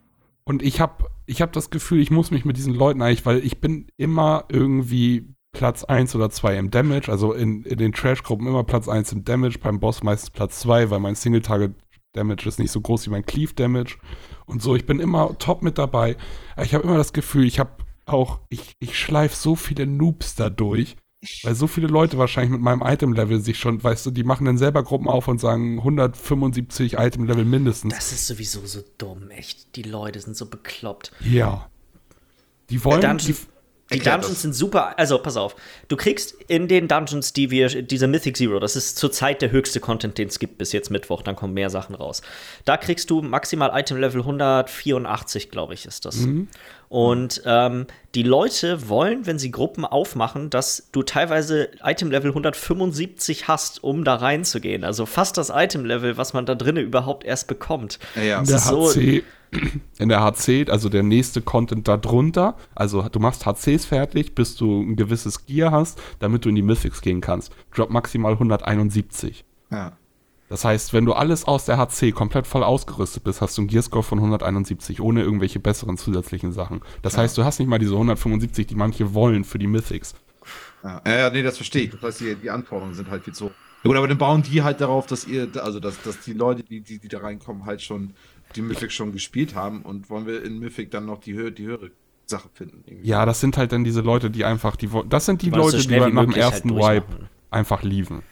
Und 0.42 0.62
ich 0.62 0.80
habe 0.80 1.04
ich 1.26 1.42
hab 1.42 1.52
das 1.52 1.70
Gefühl, 1.70 2.00
ich 2.00 2.10
muss 2.10 2.30
mich 2.30 2.44
mit 2.44 2.56
diesen 2.56 2.74
Leuten 2.74 3.02
eigentlich, 3.02 3.26
weil 3.26 3.44
ich 3.44 3.60
bin 3.60 3.88
immer 3.96 4.44
irgendwie 4.48 5.34
Platz 5.52 5.84
1 5.84 6.14
oder 6.14 6.30
2 6.30 6.56
im 6.58 6.70
Damage, 6.70 7.10
also 7.10 7.32
in, 7.32 7.62
in 7.64 7.78
den 7.78 7.92
Trash-Gruppen 7.92 8.46
immer 8.46 8.64
Platz 8.64 8.88
1 8.88 9.12
im 9.12 9.24
Damage, 9.24 9.58
beim 9.58 9.80
Boss 9.80 10.02
meistens 10.02 10.30
Platz 10.30 10.60
2, 10.60 10.90
weil 10.90 11.00
mein 11.00 11.14
Single-Target-Damage 11.14 12.48
ist 12.48 12.58
nicht 12.58 12.70
so 12.70 12.80
groß 12.80 13.06
wie 13.06 13.10
mein 13.10 13.24
Cleave-Damage 13.24 13.96
und 14.44 14.62
so. 14.62 14.76
Ich 14.76 14.86
bin 14.86 15.00
immer 15.00 15.36
top 15.38 15.62
mit 15.62 15.78
dabei. 15.78 16.16
Ich 16.62 16.74
habe 16.74 16.84
immer 16.84 16.98
das 16.98 17.12
Gefühl, 17.12 17.46
ich 17.46 17.58
habe 17.58 17.70
auch, 18.04 18.40
ich, 18.48 18.74
ich 18.78 18.98
schleife 18.98 19.34
so 19.34 19.56
viele 19.56 19.86
Noobs 19.86 20.34
dadurch, 20.36 20.96
weil 21.44 21.54
so 21.54 21.66
viele 21.66 21.86
Leute 21.86 22.18
wahrscheinlich 22.18 22.52
mit 22.52 22.60
meinem 22.60 22.82
Item-Level 22.82 23.40
sich 23.40 23.58
schon, 23.58 23.82
weißt 23.82 24.06
du, 24.06 24.10
die 24.10 24.24
machen 24.24 24.44
dann 24.46 24.58
selber 24.58 24.82
Gruppen 24.82 25.08
auf 25.08 25.28
und 25.28 25.40
sagen 25.40 25.78
175 25.78 26.94
Item-Level 26.94 27.44
mindestens. 27.44 27.94
Das 27.94 28.12
ist 28.12 28.26
sowieso 28.26 28.64
so 28.66 28.80
dumm, 28.98 29.30
echt. 29.30 29.76
Die 29.76 29.82
Leute 29.82 30.20
sind 30.20 30.36
so 30.36 30.46
bekloppt. 30.46 31.12
Ja. 31.20 31.68
Die 32.70 32.82
wollen. 32.84 33.00
Dungeon- 33.00 33.18
die, 33.90 33.94
Die 33.94 33.98
Dungeons 34.00 34.28
das. 34.28 34.42
sind 34.42 34.52
super. 34.54 34.98
Also, 34.98 35.18
pass 35.18 35.36
auf. 35.36 35.54
Du 35.86 35.96
kriegst 35.96 36.32
in 36.48 36.66
den 36.66 36.88
Dungeons, 36.88 37.32
die 37.32 37.52
wir, 37.52 37.68
diese 37.82 38.08
Mythic 38.08 38.36
Zero, 38.36 38.58
das 38.58 38.74
ist 38.74 38.98
zurzeit 38.98 39.40
der 39.42 39.52
höchste 39.52 39.78
Content, 39.78 40.18
den 40.18 40.26
es 40.26 40.40
gibt, 40.40 40.58
bis 40.58 40.72
jetzt 40.72 40.90
Mittwoch, 40.90 41.22
dann 41.22 41.36
kommen 41.36 41.54
mehr 41.54 41.70
Sachen 41.70 41.94
raus. 41.94 42.20
Da 42.64 42.76
kriegst 42.78 43.10
du 43.10 43.22
maximal 43.22 43.70
Item 43.78 43.98
Level 43.98 44.22
184, 44.22 45.50
glaube 45.52 45.74
ich, 45.74 45.86
ist 45.86 46.04
das. 46.04 46.26
Und 46.88 47.42
ähm, 47.44 47.86
die 48.14 48.22
Leute 48.22 48.88
wollen, 48.88 49.26
wenn 49.26 49.38
sie 49.38 49.50
Gruppen 49.50 49.84
aufmachen, 49.84 50.50
dass 50.50 50.88
du 50.92 51.02
teilweise 51.02 51.68
Item 51.82 52.10
Level 52.10 52.30
175 52.30 53.48
hast, 53.48 53.82
um 53.82 54.04
da 54.04 54.14
reinzugehen. 54.14 54.84
Also 54.84 55.06
fast 55.06 55.36
das 55.36 55.50
Item 55.54 55.84
Level, 55.84 56.16
was 56.16 56.32
man 56.32 56.46
da 56.46 56.54
drinnen 56.54 56.84
überhaupt 56.84 57.24
erst 57.24 57.48
bekommt. 57.48 57.98
Ja, 58.14 58.22
ja. 58.22 58.38
in 58.40 58.46
der 58.46 58.58
so- 58.58 58.88
HC, 58.88 59.22
in 59.98 60.08
der 60.08 60.22
HC, 60.22 60.66
also 60.70 60.88
der 60.88 61.02
nächste 61.02 61.40
Content 61.42 61.88
da 61.88 61.96
drunter, 61.96 62.56
also 62.74 63.02
du 63.08 63.18
machst 63.20 63.46
HCs 63.46 63.84
fertig, 63.86 64.34
bis 64.34 64.56
du 64.56 64.80
ein 64.82 64.96
gewisses 64.96 65.46
Gear 65.46 65.70
hast, 65.72 66.00
damit 66.20 66.44
du 66.44 66.48
in 66.48 66.54
die 66.54 66.62
Mythics 66.62 67.00
gehen 67.02 67.20
kannst. 67.20 67.52
Drop 67.74 67.90
maximal 67.90 68.32
171. 68.32 69.44
ja. 69.70 69.92
Das 70.48 70.64
heißt, 70.64 70.92
wenn 70.92 71.04
du 71.04 71.12
alles 71.12 71.44
aus 71.44 71.64
der 71.64 71.76
HC 71.76 72.12
komplett 72.12 72.46
voll 72.46 72.62
ausgerüstet 72.62 73.24
bist, 73.24 73.40
hast 73.40 73.56
du 73.58 73.62
einen 73.62 73.68
Gearscore 73.68 74.04
von 74.04 74.18
171, 74.18 75.00
ohne 75.00 75.22
irgendwelche 75.22 75.58
besseren 75.58 75.96
zusätzlichen 75.96 76.52
Sachen. 76.52 76.82
Das 77.02 77.18
heißt, 77.18 77.36
du 77.36 77.44
hast 77.44 77.58
nicht 77.58 77.68
mal 77.68 77.78
diese 77.78 77.94
175, 77.94 78.66
die 78.66 78.74
manche 78.76 79.12
wollen 79.14 79.44
für 79.44 79.58
die 79.58 79.66
Mythics. 79.66 80.14
Ja, 80.84 81.02
ja, 81.04 81.16
ja, 81.18 81.30
nee, 81.30 81.42
das 81.42 81.56
verstehe 81.56 81.82
ich. 81.84 81.90
Das 81.90 82.02
heißt, 82.02 82.20
die, 82.20 82.34
die 82.36 82.50
Anforderungen 82.50 82.94
sind 82.94 83.10
halt 83.10 83.24
viel 83.24 83.34
zu 83.34 83.46
hoch. 83.46 83.50
Ja, 83.82 83.88
gut, 83.88 83.96
aber 83.96 84.08
dann 84.08 84.18
bauen 84.18 84.42
die 84.42 84.62
halt 84.62 84.80
darauf, 84.80 85.06
dass 85.06 85.26
ihr, 85.26 85.48
also 85.62 85.80
dass, 85.80 86.00
dass 86.02 86.20
die 86.20 86.32
Leute, 86.32 86.62
die, 86.62 86.80
die, 86.80 86.98
die 86.98 87.08
da 87.08 87.18
reinkommen, 87.18 87.66
halt 87.66 87.82
schon 87.82 88.14
die 88.54 88.62
Mythic 88.62 88.92
schon 88.92 89.12
gespielt 89.12 89.54
haben 89.54 89.82
und 89.82 90.08
wollen 90.10 90.26
wir 90.26 90.44
in 90.44 90.58
Mythic 90.58 90.90
dann 90.90 91.06
noch 91.06 91.18
die, 91.18 91.34
Hö 91.34 91.50
die 91.50 91.66
höhere 91.66 91.90
Sache 92.26 92.48
finden. 92.52 92.82
irgendwie. 92.86 93.08
Ja, 93.08 93.26
das 93.26 93.40
sind 93.40 93.56
halt 93.56 93.72
dann 93.72 93.84
diese 93.84 94.00
Leute, 94.00 94.30
die 94.30 94.44
einfach, 94.44 94.76
die, 94.76 94.88
das 95.08 95.26
sind 95.26 95.42
die 95.42 95.48
es 95.48 95.54
so 95.54 95.60
Leute, 95.60 95.78
die 95.78 95.90
wie 95.90 95.98
nach 95.98 96.08
dem 96.08 96.16
halt 96.16 96.36
ersten 96.36 96.68
durchmachen. 96.68 96.96
Wipe 96.96 97.28
einfach 97.50 97.82
lieven. 97.82 98.22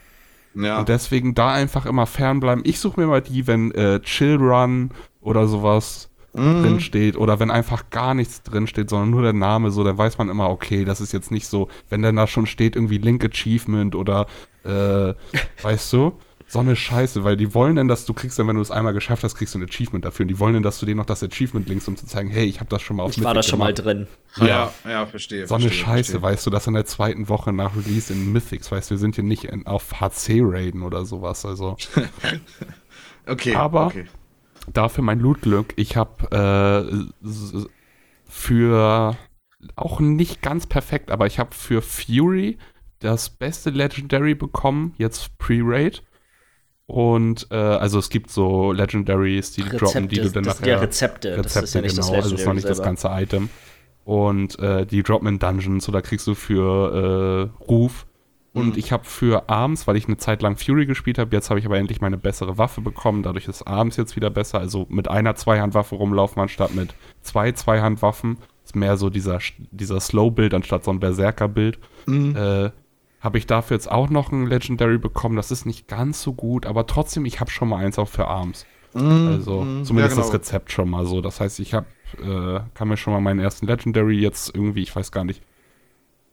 Ja. 0.55 0.79
Und 0.81 0.89
deswegen 0.89 1.35
da 1.35 1.53
einfach 1.53 1.87
immer 1.87 2.07
fernbleiben. 2.07 2.65
Ich 2.67 2.79
suche 2.81 3.01
mir 3.01 3.07
mal 3.07 3.23
die, 3.23 3.47
wenn 3.47 3.71
äh, 3.73 4.01
Chill 4.01 4.37
Run 4.37 4.91
oder 5.21 5.47
sowas 5.47 6.11
Mhm. 6.37 6.63
drin 6.63 6.81
steht 6.81 7.17
oder 7.17 7.39
wenn 7.39 7.53
einfach 7.53 7.91
gar 7.91 8.13
nichts 8.13 8.43
drin 8.43 8.67
steht, 8.67 8.91
sondern 8.91 9.11
nur 9.11 9.23
der 9.23 9.33
Name, 9.33 9.71
so, 9.71 9.85
dann 9.85 9.97
weiß 9.97 10.19
man 10.19 10.29
immer, 10.29 10.51
okay, 10.51 10.85
das 10.85 11.01
ist 11.01 11.13
jetzt 11.13 11.31
nicht 11.31 11.47
so, 11.47 11.69
wenn 11.91 12.03
dann 12.03 12.17
da 12.17 12.27
schon 12.27 12.47
steht 12.47 12.75
irgendwie 12.75 12.99
Link 12.99 13.25
Achievement 13.25 13.95
oder 13.95 14.27
äh, 14.65 15.15
weißt 15.63 15.93
du, 15.93 16.19
so 16.47 16.59
eine 16.61 16.77
Scheiße, 16.77 17.25
weil 17.25 17.37
die 17.37 17.53
wollen 17.55 17.77
dann, 17.77 17.89
dass 17.89 18.05
du 18.05 18.13
kriegst 18.15 18.39
dann, 18.39 18.47
wenn 18.49 18.57
du 18.57 18.63
es 18.63 18.71
einmal 18.71 18.93
geschafft 18.93 19.25
hast, 19.25 19.35
kriegst 19.35 19.55
du 19.55 19.59
ein 19.59 19.65
Achievement 19.65 20.05
dafür 20.05 20.25
und 20.25 20.29
die 20.29 20.39
wollen 20.39 20.55
dann, 20.55 20.63
dass 20.63 20.79
du 20.79 20.87
denen 20.87 20.99
noch 20.99 21.07
das 21.07 21.23
Achievement 21.23 21.69
linkst, 21.69 21.89
um 21.89 21.97
zu 21.97 22.07
zeigen, 22.07 22.29
hey, 22.29 22.45
ich 22.45 22.61
habe 22.61 22.71
das 22.71 22.83
schon 22.83 22.97
mal 22.97 23.03
auf 23.05 23.17
Ich 23.17 23.25
war 23.25 23.35
da 23.35 23.43
schon 23.43 23.59
mal 23.59 23.73
drin. 23.75 24.07
ja, 24.37 24.73
ja, 24.85 25.07
verstehe. 25.07 25.47
So 25.47 25.55
eine 25.55 25.65
verstehe, 25.65 25.85
Scheiße, 25.85 26.11
verstehe. 26.13 26.23
weißt 26.23 26.47
du, 26.47 26.51
das 26.51 26.67
in 26.67 26.75
der 26.75 26.85
zweiten 26.87 27.29
Woche 27.29 27.53
nach 27.53 27.75
Release 27.77 28.13
in 28.13 28.33
Mythics, 28.33 28.71
weißt 28.71 28.91
du, 28.91 28.95
wir 28.95 28.99
sind 28.99 29.15
hier 29.17 29.25
nicht 29.25 29.45
in, 29.45 29.67
auf 29.67 30.01
HC-Raiden 30.01 30.83
oder 30.83 31.05
sowas, 31.05 31.45
also 31.45 31.77
Okay, 33.27 33.55
Aber- 33.57 33.87
okay. 33.87 34.05
dafür 34.73 35.03
mein 35.03 35.19
Loot-Glück, 35.21 35.73
ich 35.77 35.97
habe 35.97 37.11
äh, 37.23 37.29
für 38.29 39.17
auch 39.77 40.01
nicht 40.01 40.43
ganz 40.43 40.67
perfekt, 40.67 41.11
aber 41.11 41.27
ich 41.27 41.39
habe 41.39 41.55
für 41.55 41.81
Fury 41.81 42.59
das 42.99 43.31
beste 43.31 43.71
Legendary 43.71 44.35
bekommen, 44.35 44.95
jetzt 44.99 45.37
Pre-Raid. 45.39 46.03
Und 46.87 47.47
äh, 47.51 47.55
also 47.57 47.99
es 47.99 48.11
gibt 48.11 48.31
so 48.31 48.73
Legendaries, 48.73 49.53
die 49.53 49.63
droppen, 49.63 50.09
die 50.09 50.21
du 50.21 50.31
dann 50.31 50.45
das 50.45 50.61
nachher 50.61 50.75
ja 50.75 50.79
Rezepte, 50.81 51.37
das 51.37 51.57
ist 51.57 51.75
ja 51.75 51.81
nicht 51.81 51.97
das 51.97 52.07
genau, 52.07 52.19
also 52.19 52.35
es 52.35 52.41
ist 52.41 52.47
noch 52.47 52.53
nicht 52.55 52.69
das 52.69 52.77
selber. 52.77 52.91
ganze 52.91 53.09
Item. 53.09 53.49
Und 54.05 54.59
äh, 54.59 54.85
die 54.85 55.03
droppen 55.03 55.29
in 55.29 55.39
Dungeons 55.39 55.89
oder 55.89 56.03
kriegst 56.03 56.27
du 56.27 56.35
für 56.35 57.51
äh, 57.59 57.65
Ruf. 57.65 58.07
Und 58.53 58.75
Mhm. 58.75 58.79
ich 58.79 58.93
habe 58.93 59.05
für 59.05 59.49
Arms, 59.49 59.87
weil 59.89 59.97
ich 59.97 60.07
eine 60.07 60.17
Zeit 60.19 60.43
lang 60.43 60.57
Fury 60.57 60.87
gespielt 60.87 61.19
habe, 61.19 61.35
jetzt 61.35 61.49
habe 61.51 61.59
ich 61.59 61.67
aber 61.67 61.79
endlich 61.79 62.01
meine 62.03 62.19
bessere 62.19 62.57
Waffe 62.59 62.83
bekommen. 62.83 63.23
Dadurch 63.23 63.49
ist 63.49 63.63
Arms 63.63 63.97
jetzt 63.97 64.15
wieder 64.15 64.31
besser. 64.31 64.59
Also 64.61 64.87
mit 64.91 65.09
einer 65.11 65.35
Zweihandwaffe 65.35 65.97
rumlaufen 65.97 66.41
anstatt 66.41 66.75
mit 66.75 66.95
zwei 67.23 67.51
Zweihandwaffen. 67.53 68.37
Ist 68.63 68.77
mehr 68.77 68.97
so 68.97 69.11
dieser, 69.11 69.39
dieser 69.73 69.99
Slow-Bild 70.01 70.55
anstatt 70.55 70.85
so 70.85 70.91
ein 70.93 71.01
Berserker-Bild. 71.01 71.79
Mhm. 72.07 72.37
Äh, 72.37 72.71
habe 73.25 73.39
ich 73.39 73.47
dafür 73.47 73.77
jetzt 73.77 73.91
auch 73.91 74.11
noch 74.11 74.31
ein 74.31 74.47
Legendary 74.47 74.99
bekommen. 74.99 75.35
Das 75.35 75.51
ist 75.51 75.65
nicht 75.65 75.89
ganz 75.89 76.23
so 76.23 76.35
gut, 76.35 76.67
aber 76.67 76.87
trotzdem, 76.87 77.25
ich 77.25 77.41
habe 77.41 77.51
schon 77.51 77.71
mal 77.71 77.79
eins 77.85 77.99
auch 77.99 78.09
für 78.09 78.29
Arms. 78.29 78.67
Mhm, 78.93 79.29
Also 79.29 79.63
mhm. 79.63 79.85
zumindest 79.85 80.17
Ja, 80.17 80.23
das 80.23 80.31
genau. 80.31 80.39
Rezept 80.39 80.71
schon 80.71 80.91
mal 80.91 81.07
so. 81.07 81.23
Das 81.23 81.41
heißt, 81.41 81.59
ich 81.59 81.73
habe 81.73 81.87
äh, 82.23 82.61
kann 82.75 82.89
mir 82.89 82.97
schon 82.97 83.13
mal 83.15 83.21
meinen 83.21 83.41
ersten 83.41 83.67
Legendary 83.67 84.21
jetzt 84.21 84.55
irgendwie, 84.55 84.83
ich 84.83 84.95
weiß 84.95 85.11
gar 85.11 85.25
nicht, 85.25 85.43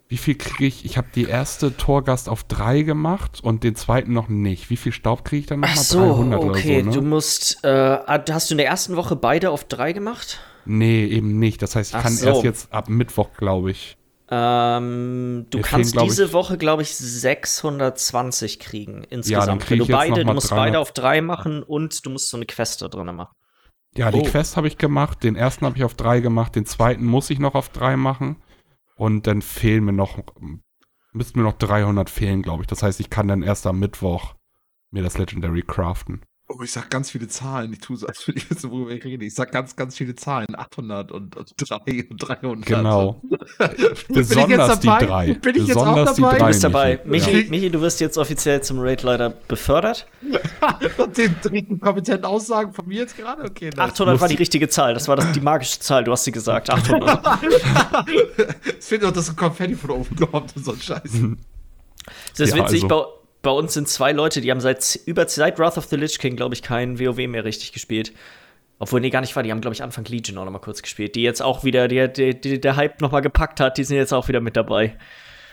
wie 0.09 0.17
viel 0.17 0.35
kriege 0.35 0.65
ich? 0.65 0.83
Ich 0.83 0.97
habe 0.97 1.07
die 1.15 1.23
erste 1.23 1.77
Torgast 1.77 2.27
auf 2.27 2.43
drei 2.43 2.81
gemacht 2.81 3.39
und 3.41 3.63
den 3.63 3.75
zweiten 3.75 4.11
noch 4.11 4.27
nicht. 4.27 4.69
Wie 4.69 4.75
viel 4.75 4.91
Staub 4.91 5.23
kriege 5.23 5.39
ich 5.39 5.45
dann 5.45 5.61
nochmal? 5.61 5.77
Ach 5.79 5.81
so, 5.81 5.99
300 5.99 6.39
okay. 6.41 6.49
oder 6.49 6.59
so, 6.59 6.89
ne? 6.89 6.95
Du 6.95 7.01
musst, 7.01 7.63
äh, 7.63 7.97
hast 8.05 8.49
du 8.49 8.55
in 8.55 8.57
der 8.57 8.67
ersten 8.67 8.97
Woche 8.97 9.15
beide 9.15 9.51
auf 9.51 9.63
drei 9.63 9.93
gemacht? 9.93 10.41
Nee, 10.65 11.05
eben 11.05 11.39
nicht. 11.39 11.61
Das 11.61 11.77
heißt, 11.77 11.91
ich 11.91 11.95
Ach 11.95 12.03
kann 12.03 12.11
so. 12.11 12.27
erst 12.27 12.43
jetzt 12.43 12.73
ab 12.73 12.89
Mittwoch, 12.89 13.29
glaube 13.37 13.71
ich. 13.71 13.97
Ähm, 14.33 15.45
du 15.49 15.57
Mir 15.57 15.63
kannst 15.63 15.91
glaub 15.93 16.05
diese 16.07 16.25
ich- 16.25 16.33
Woche, 16.33 16.57
glaube 16.57 16.81
ich, 16.83 16.95
620 16.95 18.59
kriegen 18.59 19.03
insgesamt. 19.03 19.69
Wenn 19.69 19.79
du 19.79 19.83
ich 19.85 19.91
beide, 19.91 20.23
du 20.23 20.33
musst 20.33 20.51
300. 20.51 20.65
beide 20.65 20.79
auf 20.79 20.91
drei 20.93 21.21
machen 21.21 21.63
und 21.63 22.05
du 22.05 22.09
musst 22.11 22.29
so 22.29 22.37
eine 22.37 22.45
Quest 22.45 22.81
da 22.81 22.87
drin 22.87 23.13
machen. 23.15 23.35
Ja, 23.97 24.09
die 24.09 24.19
Oh. 24.19 24.23
Quest 24.23 24.55
habe 24.55 24.67
ich 24.67 24.77
gemacht. 24.77 25.21
Den 25.23 25.35
ersten 25.35 25.65
habe 25.65 25.77
ich 25.77 25.83
auf 25.83 25.95
drei 25.95 26.21
gemacht. 26.21 26.55
Den 26.55 26.65
zweiten 26.65 27.03
muss 27.05 27.29
ich 27.29 27.39
noch 27.39 27.55
auf 27.55 27.67
drei 27.69 27.97
machen. 27.97 28.41
Und 28.95 29.27
dann 29.27 29.41
fehlen 29.41 29.83
mir 29.83 29.91
noch, 29.91 30.19
müssten 31.11 31.39
mir 31.39 31.45
noch 31.45 31.57
300 31.57 32.09
fehlen, 32.09 32.41
glaube 32.41 32.63
ich. 32.63 32.67
Das 32.67 32.83
heißt, 32.83 32.99
ich 33.01 33.09
kann 33.09 33.27
dann 33.27 33.43
erst 33.43 33.67
am 33.67 33.79
Mittwoch 33.79 34.35
mir 34.91 35.03
das 35.03 35.17
Legendary 35.17 35.63
craften. 35.63 36.21
Oh, 36.53 36.61
ich 36.63 36.71
sag 36.71 36.89
ganz 36.89 37.11
viele 37.11 37.27
Zahlen. 37.27 37.71
Ich 37.71 37.79
tue 37.79 37.95
so, 37.95 38.07
als 38.07 38.27
würde 38.27 38.39
ich 38.39 38.49
wissen, 38.49 38.71
worüber 38.71 38.91
ich 38.91 39.03
rede. 39.05 39.23
Ich 39.25 39.33
sag 39.33 39.51
ganz, 39.51 39.75
ganz 39.75 39.95
viele 39.97 40.15
Zahlen. 40.15 40.47
800 40.53 41.11
und, 41.11 41.37
und 41.37 41.53
3 41.57 42.05
und 42.09 42.17
300. 42.17 42.65
Genau. 42.65 43.21
Bin 43.29 43.37
ich 43.87 44.07
Besonders 44.07 44.69
jetzt 44.69 44.83
die 44.83 44.87
dabei? 44.87 45.05
drei. 45.05 45.33
Bin 45.35 45.55
ich 45.55 45.67
Besonders 45.67 45.97
jetzt 45.97 46.09
auch 46.09 46.15
die 46.15 46.21
dabei? 46.21 46.31
drei. 46.31 46.39
Du 46.39 46.45
bist 46.47 46.63
dabei. 46.63 46.99
Michi. 47.05 47.25
Michi, 47.31 47.43
Ja. 47.45 47.49
Michi, 47.49 47.69
du 47.69 47.81
wirst 47.81 47.99
jetzt 48.01 48.17
offiziell 48.17 48.61
zum 48.61 48.79
Raid-Leiter 48.79 49.29
befördert. 49.47 50.07
Und 50.97 51.17
den 51.17 51.35
dritten 51.41 51.79
kompetenten 51.79 52.25
Aussagen 52.25 52.73
von 52.73 52.87
mir 52.87 52.99
jetzt 52.99 53.15
gerade? 53.17 53.43
Okay, 53.43 53.69
nice. 53.75 53.91
800 53.91 54.19
war 54.19 54.27
die 54.27 54.35
richtige 54.35 54.67
Zahl. 54.67 54.93
Das 54.93 55.07
war 55.07 55.15
das, 55.15 55.31
die 55.31 55.41
magische 55.41 55.79
Zahl. 55.79 56.03
Du 56.03 56.11
hast 56.11 56.23
sie 56.25 56.31
gesagt. 56.31 56.69
800. 56.69 57.21
Es 58.79 58.87
fehlt 58.87 59.01
noch, 59.03 59.11
dass 59.11 59.29
ein 59.29 59.35
Konfetti 59.35 59.75
von 59.75 59.91
oben 59.91 60.15
kommt 60.15 60.55
und 60.55 60.65
so 60.65 60.71
ein 60.73 60.81
Scheiß. 60.81 61.01
Das 62.31 62.39
ist 62.39 62.55
Ja, 62.55 62.63
witzig, 62.63 62.83
also- 62.83 63.13
bei, 63.41 63.49
uns 63.51 63.73
sind 63.73 63.87
zwei 63.87 64.11
Leute, 64.11 64.41
die 64.41 64.51
haben 64.51 64.61
seit 64.61 64.99
über 65.05 65.27
seit 65.27 65.57
Wrath 65.59 65.77
of 65.77 65.85
the 65.85 65.95
Lich 65.95 66.19
King, 66.19 66.35
glaube 66.35 66.53
ich, 66.55 66.61
kein 66.61 66.99
WoW 66.99 67.17
mehr 67.27 67.43
richtig 67.43 67.73
gespielt. 67.73 68.13
Obwohl, 68.79 68.99
nee, 69.01 69.09
gar 69.11 69.21
nicht 69.21 69.35
war. 69.35 69.43
Die 69.43 69.51
haben, 69.51 69.61
glaube 69.61 69.75
ich, 69.75 69.83
Anfang 69.83 70.05
Legion 70.05 70.37
auch 70.39 70.45
noch 70.45 70.51
mal 70.51 70.59
kurz 70.59 70.81
gespielt. 70.81 71.15
Die 71.15 71.21
jetzt 71.21 71.41
auch 71.41 71.63
wieder, 71.63 71.87
die, 71.87 72.11
die, 72.11 72.39
die 72.41 72.59
der 72.59 72.75
Hype 72.75 72.99
noch 73.01 73.11
mal 73.11 73.19
gepackt 73.19 73.59
hat, 73.59 73.77
die 73.77 73.83
sind 73.83 73.97
jetzt 73.97 74.13
auch 74.13 74.27
wieder 74.27 74.41
mit 74.41 74.55
dabei. 74.57 74.97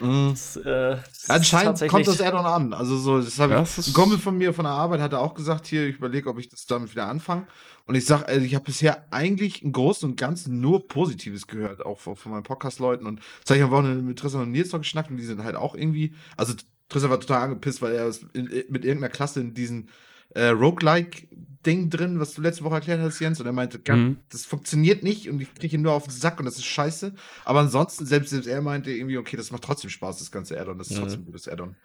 Das, 0.01 0.57
äh, 0.57 0.63
das 0.97 1.29
Anscheinend 1.29 1.89
kommt 1.89 2.07
das 2.07 2.21
Add-on 2.21 2.47
an. 2.47 2.73
Also 2.73 2.97
so, 2.97 3.21
das 3.21 3.39
habe 3.39 3.55
Ja, 3.55 3.63
ich. 3.63 3.69
das 3.75 3.79
ist- 3.79 3.89
Ein 3.89 3.95
Kumpel 3.95 4.19
von 4.19 4.39
mir 4.39 4.55
von 4.55 4.65
der 4.65 4.73
Arbeit 4.73 5.01
hatte 5.01 5.19
auch 5.19 5.35
gesagt, 5.35 5.67
hier, 5.67 5.87
ich 5.89 5.97
überlege, 5.97 6.31
ob 6.31 6.39
ich 6.39 6.49
das 6.49 6.67
damit 6.67 6.91
wieder 6.93 7.07
anfange. 7.09 7.47
Und 7.85 7.97
ich 7.97 8.07
sag, 8.07 8.29
also 8.29 8.45
ich 8.45 8.55
habe 8.55 8.65
bisher 8.65 9.07
eigentlich 9.11 9.63
im 9.63 9.73
Großen 9.73 10.09
und 10.09 10.17
Ganzen 10.17 10.61
nur 10.61 10.87
Positives 10.87 11.47
gehört, 11.49 11.85
auch 11.85 11.99
von, 11.99 12.17
von 12.17 12.33
meinen 12.33 12.43
Podcast-Leuten. 12.45 13.07
Und 13.07 13.21
das 13.43 13.51
habe 13.51 13.59
ich 13.59 13.65
am 13.65 13.71
Wochenende 13.73 14.03
mit 14.03 14.19
Tristan 14.19 14.43
und 14.43 14.53
Nils 14.53 14.73
noch 14.73 14.79
geschnackt 14.81 15.11
und 15.11 15.17
die 15.17 15.25
sind 15.25 15.43
halt 15.43 15.57
auch 15.57 15.75
irgendwie, 15.75 16.15
also 16.37 16.55
Tristan 16.89 17.11
war 17.11 17.21
total 17.21 17.43
angepisst, 17.43 17.83
weil 17.83 17.95
er 17.95 18.07
ist 18.07 18.25
in, 18.33 18.45
mit 18.69 18.85
irgendeiner 18.85 19.09
Klasse 19.11 19.41
in 19.41 19.55
diesen 19.55 19.89
äh, 20.35 20.49
Roguelike-Ding 20.49 21.91
drin, 21.91 22.21
was 22.21 22.35
du 22.35 22.43
letzte 22.43 22.65
Woche 22.65 22.77
erklärt 22.77 23.01
hast, 23.01 23.19
Jens. 23.21 23.41
Und 23.41 23.47
er 23.47 23.53
meinte, 23.53 23.79
"Gott, 23.79 23.97
Mhm. 23.97 24.19
das 24.31 24.45
funktioniert 24.45 25.03
nicht 25.03 25.29
und 25.29 25.41
ich 25.41 25.53
kriege 25.55 25.77
ihn 25.77 25.83
nur 25.83 25.93
auf 25.93 26.05
den 26.05 26.13
Sack 26.13 26.39
und 26.39 26.45
das 26.47 26.57
ist 26.57 26.67
scheiße. 26.67 27.15
Aber 27.45 27.61
ansonsten, 27.61 28.07
selbst, 28.07 28.31
selbst 28.31 28.47
er 28.47 28.61
meinte 28.63 28.91
irgendwie, 28.91 29.19
okay, 29.19 29.37
das 29.37 29.51
macht 29.51 29.65
trotzdem 29.65 29.91
Spaß, 29.91 30.19
das 30.19 30.31
ganze 30.31 30.59
Add-on. 30.61 30.79
Das 30.79 30.89
ist 30.89 30.97
Mhm. 30.97 31.01
trotzdem 31.01 31.21
ein 31.23 31.27
gutes 31.27 31.49
Add-on. 31.49 31.77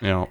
Ja. 0.00 0.26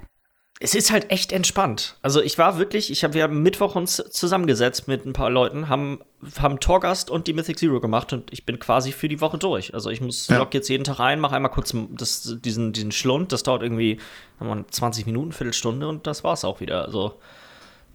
Es 0.59 0.75
ist 0.75 0.91
halt 0.91 1.11
echt 1.11 1.31
entspannt. 1.31 1.97
Also 2.03 2.21
ich 2.21 2.37
war 2.37 2.57
wirklich, 2.57 2.91
ich 2.91 3.03
habe 3.03 3.15
wir 3.15 3.23
haben 3.23 3.41
Mittwoch 3.41 3.75
uns 3.75 3.97
zusammengesetzt 4.11 4.87
mit 4.87 5.05
ein 5.05 5.11
paar 5.11 5.29
Leuten, 5.29 5.67
haben 5.67 5.99
haben 6.39 6.59
Torgast 6.59 7.09
und 7.09 7.27
die 7.27 7.33
Mythic 7.33 7.59
Zero 7.59 7.81
gemacht 7.81 8.13
und 8.13 8.31
ich 8.31 8.45
bin 8.45 8.59
quasi 8.59 8.91
für 8.91 9.09
die 9.09 9.19
Woche 9.19 9.37
durch. 9.37 9.73
Also 9.73 9.89
ich 9.89 9.99
muss 9.99 10.27
Ja. 10.27 10.37
log 10.37 10.53
jetzt 10.53 10.69
jeden 10.69 10.83
Tag 10.83 10.99
ein, 10.99 11.19
mache 11.19 11.35
einmal 11.35 11.51
kurz 11.51 11.75
das, 11.91 12.37
diesen 12.39 12.71
diesen 12.71 12.91
Schlund, 12.91 13.31
das 13.31 13.43
dauert 13.43 13.61
irgendwie 13.63 13.99
sagen 14.39 14.51
wir 14.51 14.55
mal, 14.55 14.65
20 14.69 15.05
Minuten, 15.05 15.31
Viertelstunde 15.31 15.87
und 15.87 16.07
das 16.07 16.23
war's 16.23 16.45
auch 16.45 16.61
wieder. 16.61 16.85
Also 16.85 17.15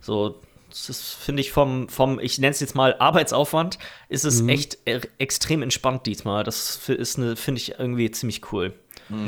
so 0.00 0.40
das 0.68 1.00
finde 1.14 1.40
ich 1.40 1.52
vom 1.52 1.88
vom 1.88 2.18
ich 2.20 2.38
nenne 2.38 2.50
es 2.50 2.60
jetzt 2.60 2.74
mal 2.74 2.96
Arbeitsaufwand, 2.98 3.78
ist 4.10 4.24
es 4.26 4.46
echt 4.46 4.78
e 4.84 5.00
extrem 5.18 5.62
entspannt 5.62 6.04
diesmal. 6.04 6.44
Das 6.44 6.86
ist 6.88 7.18
eine 7.18 7.36
finde 7.36 7.60
ich 7.60 7.78
irgendwie 7.78 8.10
ziemlich 8.10 8.52
cool. 8.52 8.74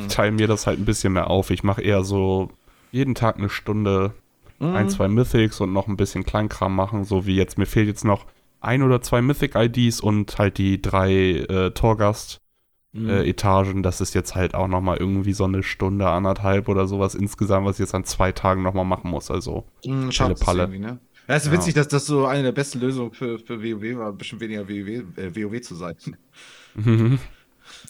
Ich 0.06 0.14
teile 0.14 0.32
mir 0.32 0.46
das 0.46 0.66
halt 0.66 0.78
ein 0.78 0.84
bisschen 0.84 1.14
mehr 1.14 1.30
auf. 1.30 1.48
Ich 1.48 1.62
mache 1.62 1.80
eher 1.80 2.04
so 2.04 2.50
jeden 2.92 3.14
Tag 3.14 3.38
eine 3.38 3.48
Stunde 3.48 4.12
ein, 4.58 4.90
zwei 4.90 5.08
Mythics 5.08 5.60
und 5.62 5.72
noch 5.72 5.88
ein 5.88 5.96
bisschen 5.96 6.22
Kleinkram 6.24 6.76
machen, 6.76 7.04
so 7.04 7.24
wie 7.24 7.34
jetzt. 7.34 7.56
Mir 7.56 7.64
fehlt 7.66 7.86
jetzt 7.88 8.04
noch 8.04 8.26
ein 8.60 8.82
oder 8.82 9.00
zwei 9.00 9.22
Mythic-IDs 9.22 10.00
und 10.00 10.36
halt 10.38 10.58
die 10.58 10.82
drei 10.82 11.46
äh, 11.48 11.70
Torgast-Etagen. 11.70 13.82
das 13.82 14.02
ist 14.02 14.14
jetzt 14.14 14.34
halt 14.34 14.54
auch 14.54 14.68
noch 14.68 14.82
mal 14.82 14.98
irgendwie 14.98 15.32
so 15.32 15.44
eine 15.44 15.62
Stunde, 15.62 16.08
anderthalb 16.08 16.68
oder 16.68 16.86
sowas 16.86 17.14
insgesamt, 17.14 17.66
was 17.66 17.76
ich 17.76 17.80
jetzt 17.80 17.94
an 17.94 18.04
zwei 18.04 18.32
Tagen 18.32 18.62
noch 18.62 18.74
mal 18.74 18.84
machen 18.84 19.10
muss. 19.10 19.30
Also, 19.30 19.64
Mhm, 19.86 20.10
Palle. 20.38 20.62
irgendwie, 20.64 20.80
ne? 20.80 20.98
Ja, 21.26 21.36
es 21.36 21.46
ist 21.46 21.52
Ja. 21.52 21.58
witzig, 21.58 21.72
dass 21.74 21.88
das 21.88 22.04
so 22.06 22.26
eine 22.26 22.42
der 22.42 22.52
besten 22.52 22.80
Lösungen 22.80 23.12
für, 23.12 23.38
für 23.38 23.62
WoW 23.62 23.96
war, 23.98 24.12
bestimmt 24.12 24.42
weniger 24.42 24.68
WoW, 24.68 25.04
äh, 25.16 25.34
WoW 25.36 25.58
zu 25.62 25.74
sein. 25.74 25.96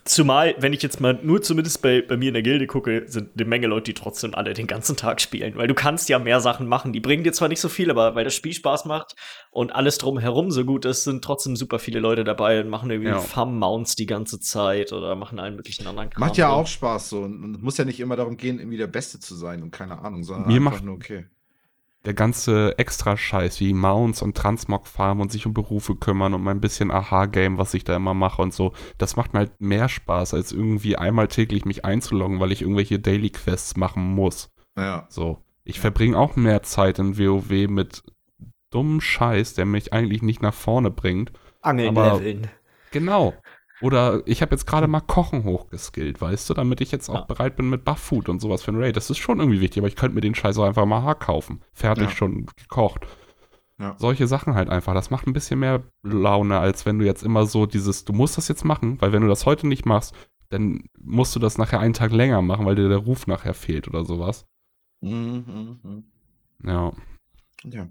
Zumal, 0.04 0.54
wenn 0.58 0.72
ich 0.72 0.82
jetzt 0.82 1.00
mal 1.00 1.18
nur 1.22 1.42
zumindest 1.42 1.82
bei, 1.82 2.00
bei 2.02 2.16
mir 2.16 2.28
in 2.28 2.34
der 2.34 2.42
Gilde 2.42 2.66
gucke, 2.66 3.04
sind 3.06 3.30
eine 3.36 3.44
Menge 3.48 3.66
Leute, 3.66 3.84
die 3.84 3.94
trotzdem 3.94 4.34
alle 4.34 4.54
den 4.54 4.66
ganzen 4.66 4.96
Tag 4.96 5.20
spielen. 5.20 5.56
Weil 5.56 5.68
du 5.68 5.74
kannst 5.74 6.08
ja 6.08 6.18
mehr 6.18 6.40
Sachen 6.40 6.66
machen. 6.66 6.92
Die 6.92 7.00
bringen 7.00 7.22
dir 7.22 7.32
zwar 7.32 7.48
nicht 7.48 7.60
so 7.60 7.68
viel, 7.68 7.90
aber 7.90 8.14
weil 8.14 8.24
das 8.24 8.34
Spiel 8.34 8.52
Spaß 8.54 8.86
macht 8.86 9.14
und 9.50 9.72
alles 9.74 9.98
drumherum 9.98 10.50
so 10.50 10.64
gut 10.64 10.84
ist, 10.86 11.04
sind 11.04 11.22
trotzdem 11.22 11.54
super 11.54 11.78
viele 11.78 12.00
Leute 12.00 12.24
dabei 12.24 12.60
und 12.60 12.68
machen 12.70 12.90
irgendwie 12.90 13.10
Ja. 13.10 13.20
Farm-Mounts 13.20 13.94
die 13.96 14.06
ganze 14.06 14.40
Zeit 14.40 14.92
oder 14.92 15.14
machen 15.16 15.38
allen 15.38 15.56
möglichen 15.56 15.86
anderen 15.86 16.10
Kram. 16.10 16.20
Macht 16.20 16.36
ja 16.38 16.48
auch 16.48 16.66
Spaß 16.66 17.10
so. 17.10 17.20
Und 17.20 17.44
und 17.44 17.56
es 17.56 17.60
muss 17.62 17.76
ja 17.76 17.84
nicht 17.84 18.00
immer 18.00 18.16
darum 18.16 18.36
gehen, 18.36 18.58
irgendwie 18.58 18.78
der 18.78 18.86
Beste 18.86 19.20
zu 19.20 19.34
sein 19.34 19.62
und 19.62 19.70
keine 19.70 19.98
Ahnung, 19.98 20.22
sondern 20.24 20.48
Mir 20.48 20.56
einfach 20.56 20.72
macht- 20.72 20.84
nur 20.84 20.94
okay. 20.94 21.26
Der 22.04 22.14
ganze 22.14 22.78
Extra-Scheiß 22.78 23.60
wie 23.60 23.74
Mounts 23.74 24.22
und 24.22 24.36
Transmog 24.36 24.86
farmen 24.86 25.20
und 25.22 25.30
sich 25.32 25.46
um 25.46 25.52
Berufe 25.52 25.96
kümmern 25.96 26.32
und 26.32 26.42
mein 26.42 26.60
bisschen 26.60 26.90
Aha-Game, 26.90 27.58
was 27.58 27.74
ich 27.74 27.84
da 27.84 27.94
immer 27.96 28.14
mache 28.14 28.40
und 28.40 28.54
so, 28.54 28.72
das 28.96 29.16
macht 29.16 29.32
mir 29.34 29.40
halt 29.40 29.60
mehr 29.60 29.88
Spaß, 29.88 30.32
als 30.34 30.52
irgendwie 30.52 30.96
einmal 30.96 31.28
täglich 31.28 31.64
mich 31.66 31.84
einzuloggen, 31.84 32.40
weil 32.40 32.52
ich 32.52 32.62
irgendwelche 32.62 32.98
Daily-Quests 32.98 33.76
machen 33.76 34.14
muss. 34.14 34.50
Ja. 34.78 35.06
So. 35.10 35.38
Ich 35.64 35.78
verbringe 35.78 36.18
auch 36.18 36.36
mehr 36.36 36.62
Zeit 36.62 36.98
in 36.98 37.18
WoW 37.18 37.68
mit 37.68 38.02
dummem 38.70 39.00
Scheiß, 39.00 39.54
der 39.54 39.66
mich 39.66 39.92
eigentlich 39.92 40.22
nicht 40.22 40.40
nach 40.42 40.54
vorne 40.54 40.90
bringt. 40.90 41.32
Angeln 41.60 41.96
aber- 41.96 42.14
leveln. 42.18 42.48
Genau. 42.92 43.34
Oder 43.80 44.22
ich 44.26 44.42
habe 44.42 44.52
jetzt 44.52 44.66
gerade 44.66 44.86
mal 44.88 45.00
Kochen 45.00 45.44
hochgeskillt, 45.44 46.20
weißt 46.20 46.50
du, 46.50 46.54
damit 46.54 46.80
ich 46.80 46.92
jetzt 46.92 47.08
auch 47.08 47.14
Ja. 47.14 47.20
bereit 47.22 47.56
bin 47.56 47.70
mit 47.70 47.84
Buff-Food 47.84 48.28
und 48.28 48.40
sowas 48.40 48.62
für 48.62 48.72
ein 48.72 48.76
Raid. 48.82 48.96
Das 48.96 49.08
ist 49.10 49.18
schon 49.18 49.38
irgendwie 49.40 49.60
wichtig, 49.60 49.78
aber 49.80 49.88
ich 49.88 49.96
könnte 49.96 50.14
mir 50.14 50.20
den 50.20 50.34
Scheiß 50.34 50.58
auch 50.58 50.64
einfach 50.64 50.84
mal 50.86 51.02
Haar 51.02 51.14
kaufen. 51.18 51.62
Fertig 51.72 52.04
Ja. 52.04 52.10
schon 52.10 52.46
gekocht. 52.56 53.06
Ja. 53.78 53.96
Solche 53.98 54.26
Sachen 54.26 54.54
halt 54.54 54.68
einfach. 54.68 54.92
Das 54.92 55.08
macht 55.10 55.26
ein 55.26 55.32
bisschen 55.32 55.60
mehr 55.60 55.82
Laune, 56.02 56.58
als 56.58 56.84
wenn 56.84 56.98
du 56.98 57.06
jetzt 57.06 57.22
immer 57.22 57.46
so 57.46 57.64
dieses, 57.64 58.04
du 58.04 58.12
musst 58.12 58.36
das 58.36 58.48
jetzt 58.48 58.64
machen, 58.64 59.00
weil 59.00 59.12
wenn 59.12 59.22
du 59.22 59.28
das 59.28 59.46
heute 59.46 59.66
nicht 59.66 59.86
machst, 59.86 60.14
dann 60.50 60.82
musst 60.98 61.34
du 61.34 61.40
das 61.40 61.56
nachher 61.56 61.80
einen 61.80 61.94
Tag 61.94 62.12
länger 62.12 62.42
machen, 62.42 62.66
weil 62.66 62.74
dir 62.74 62.88
der 62.88 62.98
Ruf 62.98 63.26
nachher 63.26 63.54
fehlt 63.54 63.88
oder 63.88 64.04
sowas. 64.04 64.44
Mhm, 65.00 65.78
mhm, 65.82 66.04
Ja. 66.64 66.92
mhm. 67.64 67.72
Ja. 67.72 67.88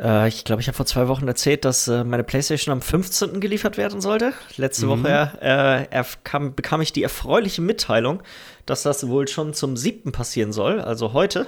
Äh, 0.00 0.28
ich 0.28 0.44
glaube, 0.44 0.62
ich 0.62 0.68
habe 0.68 0.76
vor 0.76 0.86
zwei 0.86 1.08
Wochen 1.08 1.26
erzählt, 1.28 1.64
dass 1.64 1.88
äh, 1.88 2.04
meine 2.04 2.24
PlayStation 2.24 2.72
am 2.72 2.80
15. 2.82 3.40
geliefert 3.40 3.76
werden 3.76 4.00
sollte. 4.00 4.32
Letzte 4.56 4.86
Mhm. 4.86 4.90
Woche 5.04 5.88
äh, 5.90 6.04
kam, 6.24 6.54
bekam 6.54 6.80
ich 6.80 6.92
die 6.92 7.02
erfreuliche 7.02 7.62
Mitteilung, 7.62 8.22
dass 8.66 8.82
das 8.82 9.06
wohl 9.08 9.28
schon 9.28 9.54
zum 9.54 9.76
7. 9.76 10.12
passieren 10.12 10.52
soll, 10.52 10.80
also 10.80 11.12
heute. 11.12 11.46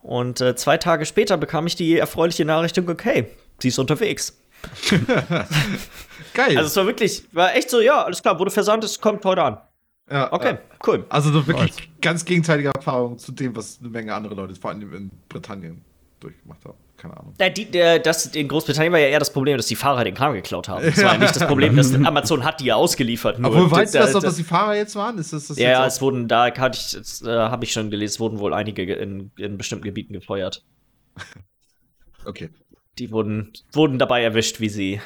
Und 0.00 0.40
äh, 0.40 0.56
zwei 0.56 0.78
Tage 0.78 1.06
später 1.06 1.36
bekam 1.36 1.66
ich 1.66 1.76
die 1.76 1.96
erfreuliche 1.98 2.44
Nachricht, 2.44 2.78
okay, 2.78 3.26
sie 3.60 3.68
ist 3.68 3.78
unterwegs. 3.78 4.36
Geil. 6.34 6.56
Also 6.56 6.68
es 6.68 6.76
war 6.76 6.86
wirklich, 6.86 7.24
war 7.32 7.54
echt 7.54 7.70
so, 7.70 7.80
ja, 7.80 8.04
alles 8.04 8.22
klar, 8.22 8.38
wurde 8.38 8.50
versandt, 8.50 8.84
es 8.84 9.00
kommt 9.00 9.24
heute 9.24 9.42
an. 9.42 9.58
ja, 10.10 10.32
Okay, 10.32 10.52
ja. 10.54 10.58
cool. 10.86 11.04
Also 11.08 11.32
so 11.32 11.46
wirklich 11.46 11.90
ganz 12.00 12.24
gegenteilige 12.24 12.70
Erfahrung 12.74 13.18
zu 13.18 13.32
dem, 13.32 13.54
was 13.56 13.78
eine 13.80 13.90
Menge 13.90 14.14
andere 14.14 14.34
Leute, 14.34 14.54
vor 14.54 14.70
allem 14.70 14.92
in 14.94 15.10
Britannien, 15.28 15.84
durchgemacht 16.20 16.64
haben. 16.64 16.78
Keine 17.02 17.16
Ahnung. 17.16 17.34
Das, 18.04 18.26
in 18.26 18.46
Großbritannien 18.46 18.92
war 18.92 19.00
ja 19.00 19.08
eher 19.08 19.18
das 19.18 19.32
Problem, 19.32 19.56
dass 19.56 19.66
die 19.66 19.74
Fahrer 19.74 20.04
den 20.04 20.14
Kram 20.14 20.34
geklaut 20.34 20.68
haben. 20.68 20.84
Das 20.84 20.98
war 21.02 21.14
ja 21.14 21.18
nicht 21.18 21.34
das 21.34 21.44
Problem, 21.48 21.74
dass 21.74 21.92
Amazon 21.92 22.44
hat 22.44 22.60
die 22.60 22.66
ja 22.66 22.76
ausgeliefert. 22.76 23.40
nur 23.40 23.50
Aber 23.54 23.68
weißt 23.72 23.92
du 23.94 23.98
da- 23.98 24.04
das, 24.06 24.14
ob 24.14 24.20
da- 24.22 24.28
das 24.28 24.36
die 24.36 24.44
Fahrer 24.44 24.76
jetzt 24.76 24.94
waren? 24.94 25.18
Ist 25.18 25.32
das, 25.32 25.48
das 25.48 25.58
Ja, 25.58 25.84
es 25.84 26.00
wurden, 26.00 26.28
da 26.28 26.54
hatte 26.56 26.78
ich, 26.78 26.92
das, 26.92 27.20
äh, 27.22 27.28
habe 27.28 27.64
ich 27.64 27.72
schon 27.72 27.90
gelesen, 27.90 28.12
es 28.14 28.20
wurden 28.20 28.38
wohl 28.38 28.54
einige 28.54 28.86
ge- 28.86 29.02
in, 29.02 29.32
in 29.36 29.58
bestimmten 29.58 29.84
Gebieten 29.84 30.12
gefeuert. 30.12 30.62
okay. 32.24 32.50
Die 32.98 33.10
wurden, 33.10 33.52
wurden 33.72 33.98
dabei 33.98 34.22
erwischt, 34.22 34.60
wie 34.60 34.68
sie, 34.68 35.00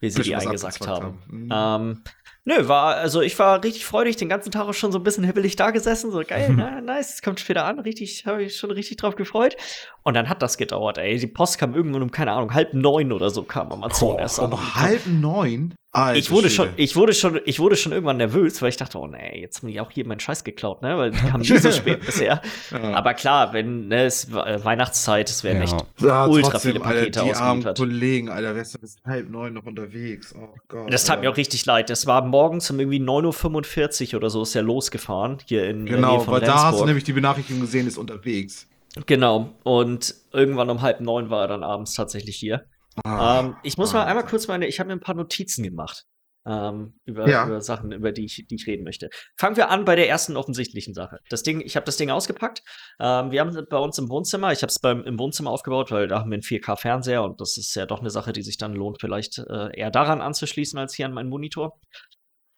wie 0.00 0.10
sie 0.10 0.18
Bisschen 0.18 0.38
die 0.40 0.46
eingesackt 0.46 0.86
haben. 0.86 1.04
haben. 1.04 1.22
Mhm. 1.28 1.94
Ähm, 1.96 2.02
Nö, 2.44 2.68
war, 2.68 2.96
also 2.96 3.20
ich 3.20 3.38
war 3.38 3.62
richtig 3.62 3.84
freudig, 3.84 4.16
den 4.16 4.28
ganzen 4.30 4.50
Tag 4.50 4.66
auch 4.66 4.72
schon 4.74 4.92
so 4.92 4.98
ein 4.98 5.02
bisschen 5.04 5.24
hibbelig 5.24 5.56
da 5.56 5.70
gesessen, 5.72 6.10
so 6.10 6.22
geil, 6.26 6.52
na, 6.56 6.80
nice, 6.80 7.14
es 7.14 7.22
kommt 7.22 7.38
später 7.38 7.66
an, 7.66 7.78
richtig, 7.80 8.24
habe 8.26 8.42
ich 8.44 8.56
schon 8.56 8.70
richtig 8.70 8.96
drauf 8.96 9.14
gefreut. 9.14 9.56
Und 10.02 10.14
dann 10.14 10.28
hat 10.30 10.40
das 10.40 10.56
gedauert, 10.56 10.96
ey. 10.96 11.18
Die 11.18 11.26
Post 11.26 11.58
kam 11.58 11.74
irgendwann 11.74 12.02
um, 12.02 12.10
keine 12.10 12.32
Ahnung, 12.32 12.54
halb 12.54 12.72
neun 12.72 13.12
oder 13.12 13.28
so 13.30 13.42
kam 13.42 13.70
Amazon 13.70 14.14
Oh, 14.14 14.18
erst 14.18 14.40
an. 14.40 14.52
um 14.52 14.74
halb 14.76 15.06
neun? 15.06 15.74
Alter 15.92 16.18
Ich 16.20 16.30
wurde, 16.30 16.48
schon, 16.50 16.68
ich, 16.76 16.94
wurde 16.94 17.12
schon, 17.14 17.40
ich 17.46 17.58
wurde 17.58 17.74
schon 17.76 17.90
irgendwann 17.90 18.16
nervös, 18.18 18.62
weil 18.62 18.68
ich 18.68 18.76
dachte, 18.76 18.96
oh 18.96 19.08
nee, 19.08 19.40
jetzt 19.40 19.60
haben 19.60 19.68
die 19.68 19.80
auch 19.80 19.90
hier 19.90 20.06
meinen 20.06 20.20
Scheiß 20.20 20.44
geklaut, 20.44 20.82
ne? 20.82 20.96
Weil 20.96 21.10
die 21.10 21.18
kamen 21.18 21.40
nie 21.42 21.58
so 21.58 21.72
spät 21.72 22.06
bisher. 22.06 22.40
Ja. 22.70 22.92
Aber 22.94 23.12
klar, 23.14 23.52
wenn 23.52 23.88
ne, 23.88 24.04
es 24.04 24.32
war 24.32 24.46
äh, 24.46 24.64
Weihnachtszeit, 24.64 25.28
es 25.28 25.42
werden 25.42 25.58
Ja. 25.58 25.64
echt 25.64 25.76
Ja, 25.98 26.26
ultra 26.26 26.52
trotzdem, 26.52 26.74
viele 26.74 26.84
Alter, 26.84 26.98
Pakete 27.00 27.24
die 27.24 27.34
armen. 27.34 27.74
Kollegen, 27.74 28.28
Alter, 28.28 28.54
wer 28.54 28.62
ist 28.62 28.72
denn 28.74 28.80
bis 28.82 28.96
halb 29.04 29.30
neun 29.30 29.52
noch 29.52 29.66
unterwegs? 29.66 30.32
Oh 30.40 30.54
Gott. 30.68 30.92
Das 30.92 31.02
tat 31.04 31.16
Alter. 31.16 31.22
mir 31.28 31.32
auch 31.32 31.36
richtig 31.36 31.66
leid. 31.66 31.90
Das 31.90 32.06
war 32.06 32.22
morgens 32.30 32.70
um 32.70 32.80
irgendwie 32.80 33.00
9.45 33.00 34.12
Uhr 34.14 34.18
oder 34.18 34.30
so 34.30 34.42
ist 34.42 34.54
er 34.54 34.62
losgefahren, 34.62 35.38
hier 35.46 35.64
in 35.68 35.86
der 35.86 35.96
Nähe 35.96 36.02
Genau, 36.02 36.20
von 36.20 36.34
weil 36.34 36.40
da 36.40 36.54
hast 36.54 36.60
du 36.60 36.64
Rendsburg. 36.66 36.86
nämlich 36.86 37.04
die 37.04 37.12
Benachrichtigung 37.12 37.60
gesehen, 37.60 37.86
ist 37.86 37.98
unterwegs. 37.98 38.66
Genau. 39.06 39.50
Und 39.62 40.14
irgendwann 40.32 40.70
um 40.70 40.82
halb 40.82 41.00
neun 41.00 41.30
war 41.30 41.42
er 41.42 41.48
dann 41.48 41.62
abends 41.62 41.94
tatsächlich 41.94 42.36
hier. 42.36 42.64
Ah, 43.04 43.40
ähm, 43.40 43.56
ich 43.62 43.76
muss 43.78 43.92
mal 43.92 44.00
Alter. 44.00 44.10
einmal 44.10 44.24
kurz 44.26 44.48
meine, 44.48 44.66
ich 44.66 44.80
habe 44.80 44.88
mir 44.88 44.94
ein 44.94 45.00
paar 45.00 45.14
Notizen 45.14 45.62
gemacht. 45.62 46.04
Ähm, 46.46 46.94
über, 47.04 47.28
Ja. 47.28 47.46
über 47.46 47.60
Sachen, 47.60 47.92
über 47.92 48.12
die 48.12 48.24
ich, 48.24 48.46
die 48.48 48.54
ich 48.54 48.66
reden 48.66 48.82
möchte. 48.82 49.10
Fangen 49.36 49.56
wir 49.56 49.68
an 49.68 49.84
bei 49.84 49.94
der 49.94 50.08
ersten 50.08 50.38
offensichtlichen 50.38 50.94
Sache. 50.94 51.18
Das 51.28 51.42
Ding, 51.42 51.60
ich 51.60 51.76
habe 51.76 51.84
das 51.84 51.98
Ding 51.98 52.10
ausgepackt. 52.10 52.62
Ähm, 52.98 53.30
wir 53.30 53.40
haben 53.40 53.50
es 53.50 53.62
bei 53.68 53.76
uns 53.76 53.98
im 53.98 54.08
Wohnzimmer. 54.08 54.50
Ich 54.50 54.62
habe 54.62 54.70
es 54.72 54.78
im 55.06 55.18
Wohnzimmer 55.18 55.50
aufgebaut, 55.50 55.90
weil 55.92 56.08
da 56.08 56.18
haben 56.20 56.30
wir 56.30 56.36
einen 56.36 56.42
4K-Fernseher 56.42 57.22
und 57.22 57.40
das 57.42 57.58
ist 57.58 57.74
ja 57.76 57.84
doch 57.84 58.00
eine 58.00 58.08
Sache, 58.10 58.32
die 58.32 58.42
sich 58.42 58.56
dann 58.56 58.72
lohnt, 58.74 59.00
vielleicht 59.02 59.38
äh, 59.38 59.68
eher 59.78 59.90
daran 59.90 60.22
anzuschließen 60.22 60.78
als 60.78 60.94
hier 60.94 61.04
an 61.06 61.12
meinen 61.12 61.28
Monitor. 61.28 61.78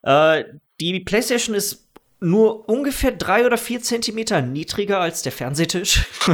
Äh, 0.02 0.44
die 0.80 1.00
PlayStation 1.00 1.54
ist 1.54 1.88
nur 2.20 2.68
ungefähr 2.68 3.10
drei 3.10 3.44
oder 3.46 3.58
vier 3.58 3.80
Zentimeter 3.82 4.42
niedriger 4.42 5.00
als 5.00 5.22
der 5.22 5.32
Fernsehtisch. 5.32 6.04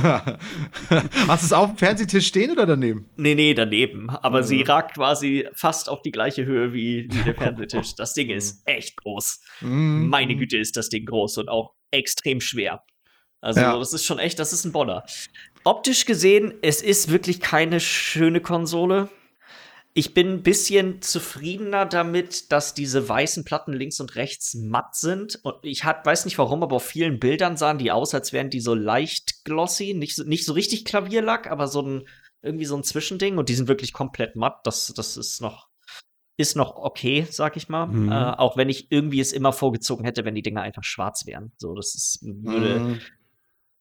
Hast 1.26 1.42
du 1.42 1.46
es 1.46 1.52
auf 1.52 1.68
dem 1.70 1.76
Fernsehtisch 1.78 2.26
stehen 2.26 2.50
oder 2.50 2.66
daneben? 2.66 3.08
Nee, 3.16 3.34
nee, 3.34 3.54
daneben. 3.54 4.10
Aber 4.10 4.40
Mhm. 4.40 4.44
sie 4.44 4.62
ragt 4.62 4.94
quasi 4.96 5.48
fast 5.54 5.88
auf 5.88 6.02
die 6.02 6.10
gleiche 6.10 6.44
Höhe 6.44 6.72
wie, 6.74 7.08
wie 7.10 7.22
der 7.24 7.34
Fernsehtisch. 7.34 7.94
Das 7.94 8.12
Ding 8.14 8.28
ist 8.30 8.62
echt 8.66 8.96
groß. 8.98 9.40
Mhm. 9.62 10.08
Meine 10.08 10.36
Güte, 10.36 10.58
ist 10.58 10.76
das 10.76 10.88
Ding 10.90 11.06
groß 11.06 11.38
und 11.38 11.48
auch 11.48 11.72
extrem 11.90 12.40
schwer. 12.42 12.82
Also, 13.40 13.60
Ja. 13.60 13.78
das 13.78 13.92
ist 13.94 14.04
schon 14.04 14.18
echt, 14.18 14.38
das 14.38 14.52
ist 14.52 14.64
ein 14.66 14.72
Bonner. 14.72 15.04
Optisch 15.64 16.04
gesehen, 16.04 16.52
es 16.60 16.82
ist 16.82 17.10
wirklich 17.10 17.40
keine 17.40 17.80
schöne 17.80 18.40
Konsole. 18.40 19.08
Ich 19.98 20.14
bin 20.14 20.28
ein 20.28 20.42
bisschen 20.44 21.02
zufriedener 21.02 21.84
damit, 21.84 22.52
dass 22.52 22.72
diese 22.72 23.08
weißen 23.08 23.44
Platten 23.44 23.72
links 23.72 23.98
und 23.98 24.14
rechts 24.14 24.54
matt 24.54 24.94
sind. 24.94 25.40
Und 25.42 25.56
ich 25.62 25.82
hat, 25.82 26.06
weiß 26.06 26.24
nicht 26.24 26.38
warum, 26.38 26.62
aber 26.62 26.76
auf 26.76 26.84
vielen 26.84 27.18
Bildern 27.18 27.56
sahen 27.56 27.78
die 27.78 27.90
aus, 27.90 28.14
als 28.14 28.32
wären 28.32 28.48
die 28.48 28.60
so 28.60 28.74
leicht 28.74 29.44
glossy. 29.44 29.94
Nicht 29.94 30.14
so, 30.14 30.22
nicht 30.22 30.44
so 30.44 30.52
richtig 30.52 30.84
Klavierlack, 30.84 31.50
aber 31.50 31.66
so 31.66 31.82
ein, 31.82 32.08
irgendwie 32.42 32.64
so 32.64 32.76
ein 32.76 32.84
Zwischending. 32.84 33.38
Und 33.38 33.48
die 33.48 33.56
sind 33.56 33.66
wirklich 33.66 33.92
komplett 33.92 34.36
matt. 34.36 34.60
Das, 34.62 34.94
das 34.94 35.16
ist 35.16 35.40
noch, 35.40 35.66
ist 36.36 36.54
noch 36.54 36.76
okay, 36.76 37.26
sag 37.28 37.56
ich 37.56 37.68
mal. 37.68 37.86
Mhm. 37.86 38.12
Äh, 38.12 38.14
auch 38.14 38.56
wenn 38.56 38.68
ich 38.68 38.92
irgendwie 38.92 39.18
es 39.18 39.32
immer 39.32 39.52
vorgezogen 39.52 40.04
hätte, 40.04 40.24
wenn 40.24 40.36
die 40.36 40.42
Dinger 40.42 40.62
einfach 40.62 40.84
schwarz 40.84 41.26
wären. 41.26 41.50
So, 41.56 41.74
das 41.74 41.96
ist, 41.96 42.20
würde, 42.22 42.78
Mhm. 42.78 43.00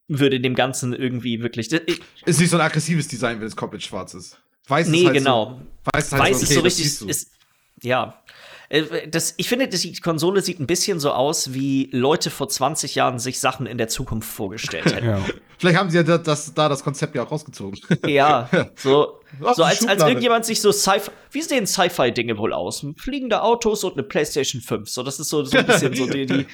würde 0.07 0.39
dem 0.39 0.55
Ganzen 0.55 0.93
irgendwie 0.93 1.43
wirklich. 1.43 1.71
Ich, 1.71 2.01
Ist 2.25 2.39
nicht 2.39 2.49
so 2.49 2.57
ein 2.57 2.61
aggressives 2.65 3.07
Design, 3.07 3.39
wenn 3.39 3.45
es 3.45 3.55
komplett 3.55 3.83
schwarz 3.83 4.15
ist. 4.15 4.41
Weiß 4.67 4.87
nee, 4.87 4.99
ist 4.99 5.05
halt 5.05 5.17
genau. 5.17 5.45
So, 5.45 5.91
weiß 5.93 6.05
ist 6.05 6.11
halt 6.11 6.21
Weiß 6.21 6.37
so, 6.37 6.43
ist 6.43 6.49
okay, 6.49 6.55
so 6.55 6.61
das 6.61 6.79
richtig. 6.79 7.09
Ist, 7.09 7.31
ja. 7.81 8.21
Äh, 8.69 9.07
Das, 9.09 9.33
ich 9.37 9.47
finde, 9.47 9.67
das, 9.67 9.81
die 9.81 9.93
Konsole 9.95 10.41
sieht 10.41 10.59
ein 10.59 10.67
bisschen 10.67 10.99
so 10.99 11.11
aus, 11.11 11.53
wie 11.53 11.89
Leute 11.93 12.29
vor 12.29 12.49
20 12.49 12.95
Jahren 12.95 13.19
sich 13.19 13.39
Sachen 13.39 13.65
in 13.65 13.77
der 13.77 13.87
Zukunft 13.87 14.29
vorgestellt 14.29 14.85
hätten. 14.93 15.07
Ja. 15.07 15.21
Vielleicht 15.59 15.77
haben 15.79 15.89
sie 15.89 15.97
ja 15.97 16.03
da 16.03 16.19
das, 16.19 16.53
da 16.53 16.69
das 16.69 16.83
Konzept 16.83 17.15
ja 17.15 17.23
auch 17.23 17.31
rausgezogen. 17.31 17.79
ja, 18.07 18.47
so, 18.75 19.21
so 19.55 19.63
als, 19.63 19.87
als 19.87 20.03
irgendjemand 20.03 20.45
sich 20.45 20.61
so 20.61 20.71
Sci-Fi. 20.71 21.09
Wie 21.31 21.41
sehen 21.41 21.65
Sci-Fi-Dinge 21.65 22.37
wohl 22.37 22.53
aus? 22.53 22.85
Fliegende 22.97 23.41
Autos 23.41 23.83
und 23.83 23.93
eine 23.93 24.03
PlayStation 24.03 24.61
5. 24.61 24.87
So, 24.87 25.01
das 25.01 25.19
ist 25.19 25.29
so, 25.29 25.43
so 25.45 25.57
ein 25.57 25.65
bisschen 25.65 25.95
so 25.95 26.05
die. 26.05 26.27
die 26.27 26.45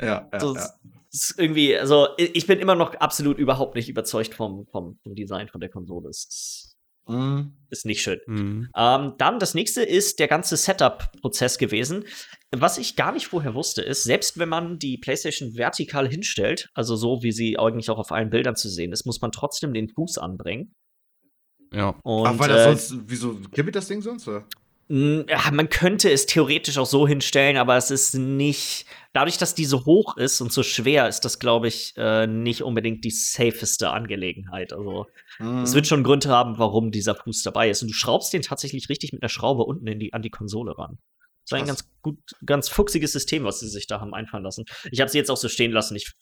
Ja, 0.00 0.28
ja, 0.32 0.40
so, 0.40 0.54
ja. 0.54 0.60
das 0.60 0.78
ist 1.12 1.34
irgendwie, 1.38 1.76
also 1.76 2.08
ich 2.16 2.46
bin 2.46 2.58
immer 2.58 2.74
noch 2.74 2.94
absolut 2.94 3.38
überhaupt 3.38 3.74
nicht 3.74 3.88
überzeugt 3.88 4.34
vom, 4.34 4.66
vom, 4.68 4.98
vom 5.02 5.14
Design 5.14 5.48
von 5.48 5.60
der 5.60 5.68
Konsole. 5.68 6.08
Es 6.08 6.24
ist, 6.24 6.71
Mhm. 7.06 7.52
ist 7.70 7.84
nicht 7.84 8.02
schön. 8.02 8.20
Mhm. 8.26 8.68
Ähm, 8.76 9.14
dann 9.18 9.38
das 9.38 9.54
nächste 9.54 9.82
ist 9.82 10.18
der 10.18 10.28
ganze 10.28 10.56
Setup-Prozess 10.56 11.58
gewesen. 11.58 12.04
Was 12.50 12.78
ich 12.78 12.96
gar 12.96 13.12
nicht 13.12 13.26
vorher 13.26 13.54
wusste, 13.54 13.82
ist, 13.82 14.04
selbst 14.04 14.38
wenn 14.38 14.48
man 14.48 14.78
die 14.78 14.98
PlayStation 14.98 15.56
vertikal 15.56 16.08
hinstellt, 16.08 16.68
also 16.74 16.96
so 16.96 17.22
wie 17.22 17.32
sie 17.32 17.58
eigentlich 17.58 17.90
auch 17.90 17.98
auf 17.98 18.12
allen 18.12 18.30
Bildern 18.30 18.56
zu 18.56 18.68
sehen 18.68 18.92
ist, 18.92 19.06
muss 19.06 19.20
man 19.20 19.32
trotzdem 19.32 19.72
den 19.72 19.88
Fuß 19.88 20.18
anbringen. 20.18 20.74
Ja. 21.72 21.98
Und 22.02 22.26
Ach, 22.26 22.38
weil 22.38 22.50
äh, 22.50 22.54
das 22.54 22.88
sonst, 22.88 23.04
wieso 23.08 23.34
kippelt 23.50 23.74
das 23.74 23.88
Ding 23.88 24.02
sonst? 24.02 24.28
Oder? 24.28 24.46
Ja, 24.94 25.50
man 25.52 25.70
könnte 25.70 26.10
es 26.10 26.26
theoretisch 26.26 26.76
auch 26.76 26.86
so 26.86 27.08
hinstellen, 27.08 27.56
aber 27.56 27.76
es 27.78 27.90
ist 27.90 28.14
nicht. 28.14 28.84
Dadurch, 29.14 29.38
dass 29.38 29.54
die 29.54 29.64
so 29.64 29.86
hoch 29.86 30.16
ist 30.18 30.40
und 30.42 30.52
so 30.52 30.62
schwer, 30.62 31.08
ist 31.08 31.20
das, 31.20 31.38
glaube 31.38 31.68
ich, 31.68 31.94
äh, 31.96 32.26
nicht 32.26 32.62
unbedingt 32.62 33.02
die 33.04 33.10
safeste 33.10 33.90
Angelegenheit. 33.90 34.72
Also 34.72 35.06
Mhm. 35.38 35.62
es 35.62 35.74
wird 35.74 35.86
schon 35.86 36.04
Gründe 36.04 36.28
haben, 36.28 36.58
warum 36.58 36.90
dieser 36.90 37.14
Fuß 37.14 37.42
dabei 37.42 37.70
ist. 37.70 37.80
Und 37.82 37.88
du 37.88 37.94
schraubst 37.94 38.32
den 38.34 38.42
tatsächlich 38.42 38.88
richtig 38.90 39.12
mit 39.12 39.22
einer 39.22 39.30
Schraube 39.30 39.62
unten 39.62 39.86
in 39.86 39.98
die, 39.98 40.12
an 40.12 40.20
die 40.22 40.30
Konsole 40.30 40.76
ran. 40.76 40.98
Das 41.48 41.58
ist 41.58 41.62
ein 41.62 41.66
ganz 41.66 41.88
gut, 42.02 42.18
ganz 42.44 42.68
fuchsiges 42.68 43.12
System, 43.12 43.44
was 43.44 43.60
sie 43.60 43.68
sich 43.68 43.86
da 43.86 44.00
haben 44.00 44.12
einfallen 44.14 44.44
lassen. 44.44 44.64
Ich 44.90 45.00
habe 45.00 45.10
sie 45.10 45.18
jetzt 45.18 45.30
auch 45.30 45.36
so 45.36 45.48
stehen 45.48 45.72
lassen. 45.72 45.96
Ich 45.96 46.12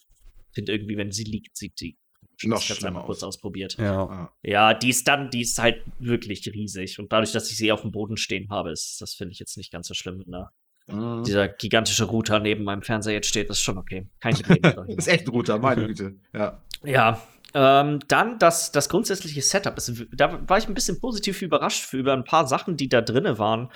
finde 0.54 0.72
irgendwie, 0.72 0.96
wenn 0.96 1.10
sie 1.10 1.24
liegt, 1.24 1.56
sieht 1.56 1.76
sie. 1.76 1.98
Noch 2.44 2.62
ich 2.62 2.70
hab's 2.70 2.78
schlimmer 2.78 2.88
einmal 2.88 3.04
kurz 3.04 3.22
aus. 3.22 3.36
ausprobiert. 3.36 3.76
Ja. 3.78 4.32
Ja, 4.42 4.74
die 4.74 4.90
ist 4.90 5.06
dann, 5.08 5.30
die 5.30 5.42
ist 5.42 5.58
halt 5.58 5.82
wirklich 5.98 6.46
riesig. 6.52 6.98
Und 6.98 7.12
dadurch, 7.12 7.32
dass 7.32 7.50
ich 7.50 7.56
sie 7.56 7.72
auf 7.72 7.82
dem 7.82 7.92
Boden 7.92 8.16
stehen 8.16 8.48
habe, 8.50 8.70
ist 8.70 9.00
das 9.00 9.14
finde 9.14 9.32
ich 9.32 9.38
jetzt 9.38 9.56
nicht 9.56 9.70
ganz 9.72 9.88
so 9.88 9.94
schlimm. 9.94 10.18
Mit 10.18 10.28
einer, 10.28 10.52
Mhm. 10.92 11.24
Dieser 11.24 11.48
gigantische 11.48 12.04
Router 12.04 12.40
neben 12.40 12.64
meinem 12.64 12.82
Fernseher 12.82 13.14
jetzt 13.14 13.28
steht, 13.28 13.48
ist 13.48 13.60
schon 13.60 13.78
okay. 13.78 14.08
Kein 14.20 14.34
Problem. 14.34 14.88
ist 14.98 15.08
echt 15.08 15.26
ein 15.26 15.30
Router, 15.30 15.58
meine 15.58 15.86
Güte. 15.86 16.14
Ja. 16.32 16.60
Ja, 16.82 17.20
ähm, 17.54 18.00
dann 18.08 18.38
das, 18.38 18.72
das 18.72 18.88
grundsätzliche 18.88 19.42
Setup. 19.42 19.76
Da 20.12 20.48
war 20.48 20.58
ich 20.58 20.66
ein 20.66 20.74
bisschen 20.74 21.00
positiv 21.00 21.42
überrascht 21.42 21.84
für 21.84 21.98
über 21.98 22.12
ein 22.12 22.24
paar 22.24 22.46
Sachen, 22.46 22.76
die 22.76 22.88
da 22.88 23.02
drinne 23.02 23.38
waren, 23.38 23.70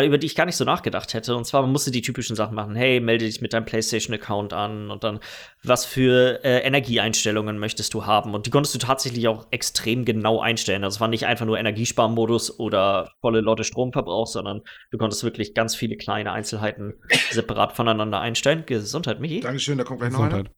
über 0.00 0.18
die 0.18 0.26
ich 0.26 0.34
gar 0.34 0.46
nicht 0.46 0.56
so 0.56 0.64
nachgedacht 0.64 1.12
hätte. 1.12 1.36
Und 1.36 1.44
zwar, 1.44 1.62
man 1.62 1.72
musste 1.72 1.90
die 1.90 2.00
typischen 2.00 2.34
Sachen 2.34 2.54
machen. 2.54 2.74
Hey, 2.74 3.00
melde 3.00 3.26
dich 3.26 3.40
mit 3.42 3.52
deinem 3.52 3.66
PlayStation-Account 3.66 4.52
an 4.52 4.90
und 4.90 5.04
dann, 5.04 5.20
was 5.62 5.84
für 5.84 6.42
äh, 6.44 6.60
Energieeinstellungen 6.60 7.58
möchtest 7.58 7.92
du 7.92 8.06
haben? 8.06 8.34
Und 8.34 8.46
die 8.46 8.50
konntest 8.50 8.74
du 8.74 8.78
tatsächlich 8.78 9.28
auch 9.28 9.46
extrem 9.50 10.04
genau 10.04 10.40
einstellen. 10.40 10.82
Also 10.82 10.96
es 10.96 11.00
war 11.00 11.08
nicht 11.08 11.26
einfach 11.26 11.44
nur 11.44 11.58
Energiesparmodus 11.58 12.58
oder 12.58 13.12
volle 13.20 13.40
Lotte 13.40 13.64
Stromverbrauch, 13.64 14.26
sondern 14.26 14.62
du 14.90 14.98
konntest 14.98 15.24
wirklich 15.24 15.54
ganz 15.54 15.74
viele 15.74 15.96
kleine 15.96 16.32
Einzelheiten 16.32 16.94
separat 17.30 17.72
voneinander 17.72 18.20
einstellen. 18.20 18.64
Gesundheit, 18.64 19.20
Michi. 19.20 19.40
Dankeschön, 19.40 19.76
da 19.76 19.84
kommt 19.84 20.00
gleich 20.00 20.12
noch 20.12 20.20
einer. 20.20 20.28
Gesundheit. 20.30 20.56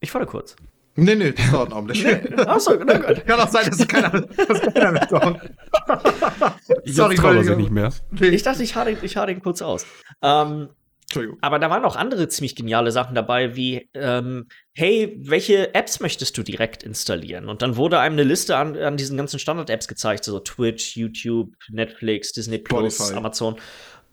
Ich 0.00 0.12
wollte 0.12 0.26
kurz. 0.26 0.56
Nee, 0.96 1.14
nee, 1.16 1.32
das 1.32 1.50
dauert 1.50 1.72
einen 1.72 1.72
Augenblick. 1.72 2.38
Achso, 2.48 2.72
na 2.84 2.98
gut. 2.98 3.26
Kann 3.26 3.40
auch 3.40 3.48
sein, 3.48 3.66
dass 3.68 3.86
keiner, 3.88 4.10
dass 4.10 4.60
keiner 4.60 4.92
mehr 4.92 5.06
dauert. 5.06 5.40
Ich 6.84 6.94
Sorry, 6.94 7.20
weil 7.22 7.42
sie 7.44 7.56
nicht 7.56 7.70
mehr. 7.70 7.90
Nee, 8.10 8.28
Ich 8.28 8.42
dachte, 8.42 8.62
ich 8.62 8.74
haare 8.76 8.92
ihn, 8.92 8.98
ich 9.02 9.16
haare 9.16 9.30
ihn 9.32 9.42
kurz 9.42 9.60
aus. 9.62 9.86
Ähm, 10.22 10.68
Entschuldigung. 11.02 11.38
aber 11.42 11.58
da 11.58 11.68
waren 11.70 11.84
auch 11.84 11.96
andere 11.96 12.28
ziemlich 12.28 12.56
geniale 12.56 12.90
Sachen 12.90 13.14
dabei, 13.14 13.54
wie, 13.56 13.88
ähm, 13.94 14.46
hey, 14.72 15.16
welche 15.20 15.74
Apps 15.74 16.00
möchtest 16.00 16.36
du 16.38 16.42
direkt 16.42 16.82
installieren? 16.82 17.48
Und 17.48 17.60
dann 17.62 17.76
wurde 17.76 17.98
einem 17.98 18.14
eine 18.14 18.22
Liste 18.22 18.56
an, 18.56 18.76
an 18.76 18.96
diesen 18.96 19.16
ganzen 19.16 19.38
Standard-Apps 19.38 19.86
gezeigt, 19.88 20.24
so 20.24 20.40
Twitch, 20.40 20.96
YouTube, 20.96 21.52
Netflix, 21.70 22.32
Disney 22.32 22.58
Plus, 22.58 22.94
Spotify. 22.96 23.16
Amazon. 23.18 23.56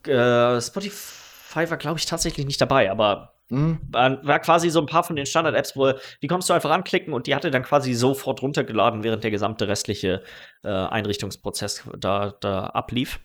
Äh, 0.06 0.60
Spotify 0.62 1.70
war, 1.70 1.78
glaube 1.78 2.00
ich, 2.00 2.06
tatsächlich 2.06 2.46
nicht 2.46 2.60
dabei, 2.60 2.92
aber 2.92 3.34
Hm? 3.52 3.80
war, 3.92 4.40
quasi 4.40 4.70
so 4.70 4.80
ein 4.80 4.86
paar 4.86 5.04
von 5.04 5.18
den 5.18 5.26
Standard-Apps, 5.26 5.76
wo 5.76 5.92
die 6.22 6.28
konntest 6.28 6.50
du 6.50 6.54
einfach 6.54 6.72
anklicken 6.72 7.14
und 7.14 7.28
die 7.28 7.36
hatte 7.36 7.52
dann 7.52 7.64
quasi 7.64 7.94
sofort 7.94 8.42
runtergeladen, 8.42 9.04
während 9.04 9.26
der 9.26 9.32
gesamte 9.32 9.68
restliche 9.68 10.24
äh, 10.64 10.70
Einrichtungsprozess 10.70 11.84
da, 11.98 12.34
da 12.40 12.68
ablief. 12.68 13.20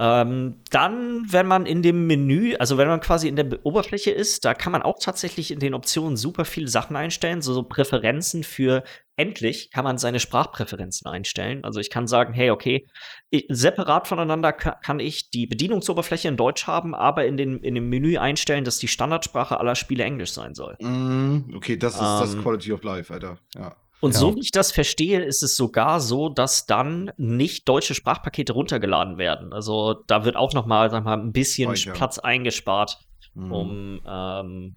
Ähm, 0.00 0.60
dann, 0.70 1.24
wenn 1.28 1.46
man 1.48 1.66
in 1.66 1.82
dem 1.82 2.06
Menü, 2.06 2.54
also 2.56 2.78
wenn 2.78 2.86
man 2.86 3.00
quasi 3.00 3.26
in 3.26 3.34
der 3.34 3.42
Be- 3.44 3.58
Oberfläche 3.64 4.12
ist, 4.12 4.44
da 4.44 4.54
kann 4.54 4.70
man 4.70 4.82
auch 4.82 4.98
tatsächlich 5.00 5.50
in 5.50 5.58
den 5.58 5.74
Optionen 5.74 6.16
super 6.16 6.44
viele 6.44 6.68
Sachen 6.68 6.94
einstellen, 6.94 7.42
so, 7.42 7.52
so 7.52 7.64
Präferenzen 7.64 8.44
für 8.44 8.84
endlich 9.16 9.72
kann 9.72 9.82
man 9.82 9.98
seine 9.98 10.20
Sprachpräferenzen 10.20 11.08
einstellen. 11.08 11.64
Also 11.64 11.80
ich 11.80 11.90
kann 11.90 12.06
sagen, 12.06 12.32
hey, 12.32 12.50
okay, 12.50 12.86
ich, 13.30 13.46
separat 13.48 14.06
voneinander 14.06 14.52
ka 14.52 14.78
kann 14.82 15.00
ich 15.00 15.30
die 15.30 15.48
Bedienungsoberfläche 15.48 16.28
in 16.28 16.36
Deutsch 16.36 16.68
haben, 16.68 16.94
aber 16.94 17.26
in, 17.26 17.36
den, 17.36 17.58
in 17.64 17.74
dem 17.74 17.88
Menü 17.88 18.18
einstellen, 18.18 18.62
dass 18.62 18.78
die 18.78 18.86
Standardsprache 18.86 19.58
aller 19.58 19.74
Spiele 19.74 20.04
Englisch 20.04 20.30
sein 20.30 20.54
soll. 20.54 20.76
Mm, 20.80 21.52
Okay, 21.56 21.76
das 21.76 21.94
ist 21.94 22.00
das 22.02 22.34
Ähm. 22.34 22.42
Quality 22.42 22.72
of 22.72 22.84
Life, 22.84 23.12
Alter. 23.12 23.38
Ja. 23.56 23.74
Und 24.00 24.14
Ja. 24.14 24.20
so 24.20 24.36
wie 24.36 24.40
ich 24.40 24.52
das 24.52 24.70
verstehe, 24.72 25.22
ist 25.22 25.42
es 25.42 25.56
sogar 25.56 26.00
so, 26.00 26.28
dass 26.28 26.66
dann 26.66 27.10
nicht 27.16 27.68
deutsche 27.68 27.94
Sprachpakete 27.94 28.52
runtergeladen 28.52 29.18
werden. 29.18 29.52
Also 29.52 30.04
da 30.06 30.24
wird 30.24 30.36
auch 30.36 30.52
noch 30.52 30.66
mal, 30.66 30.90
sag 30.90 31.04
mal, 31.04 31.18
ein 31.18 31.32
bisschen 31.32 31.74
Speicher. 31.76 31.96
Platz 31.96 32.18
eingespart, 32.18 32.98
Mhm. 33.34 33.52
um 33.52 34.00
ähm, 34.06 34.76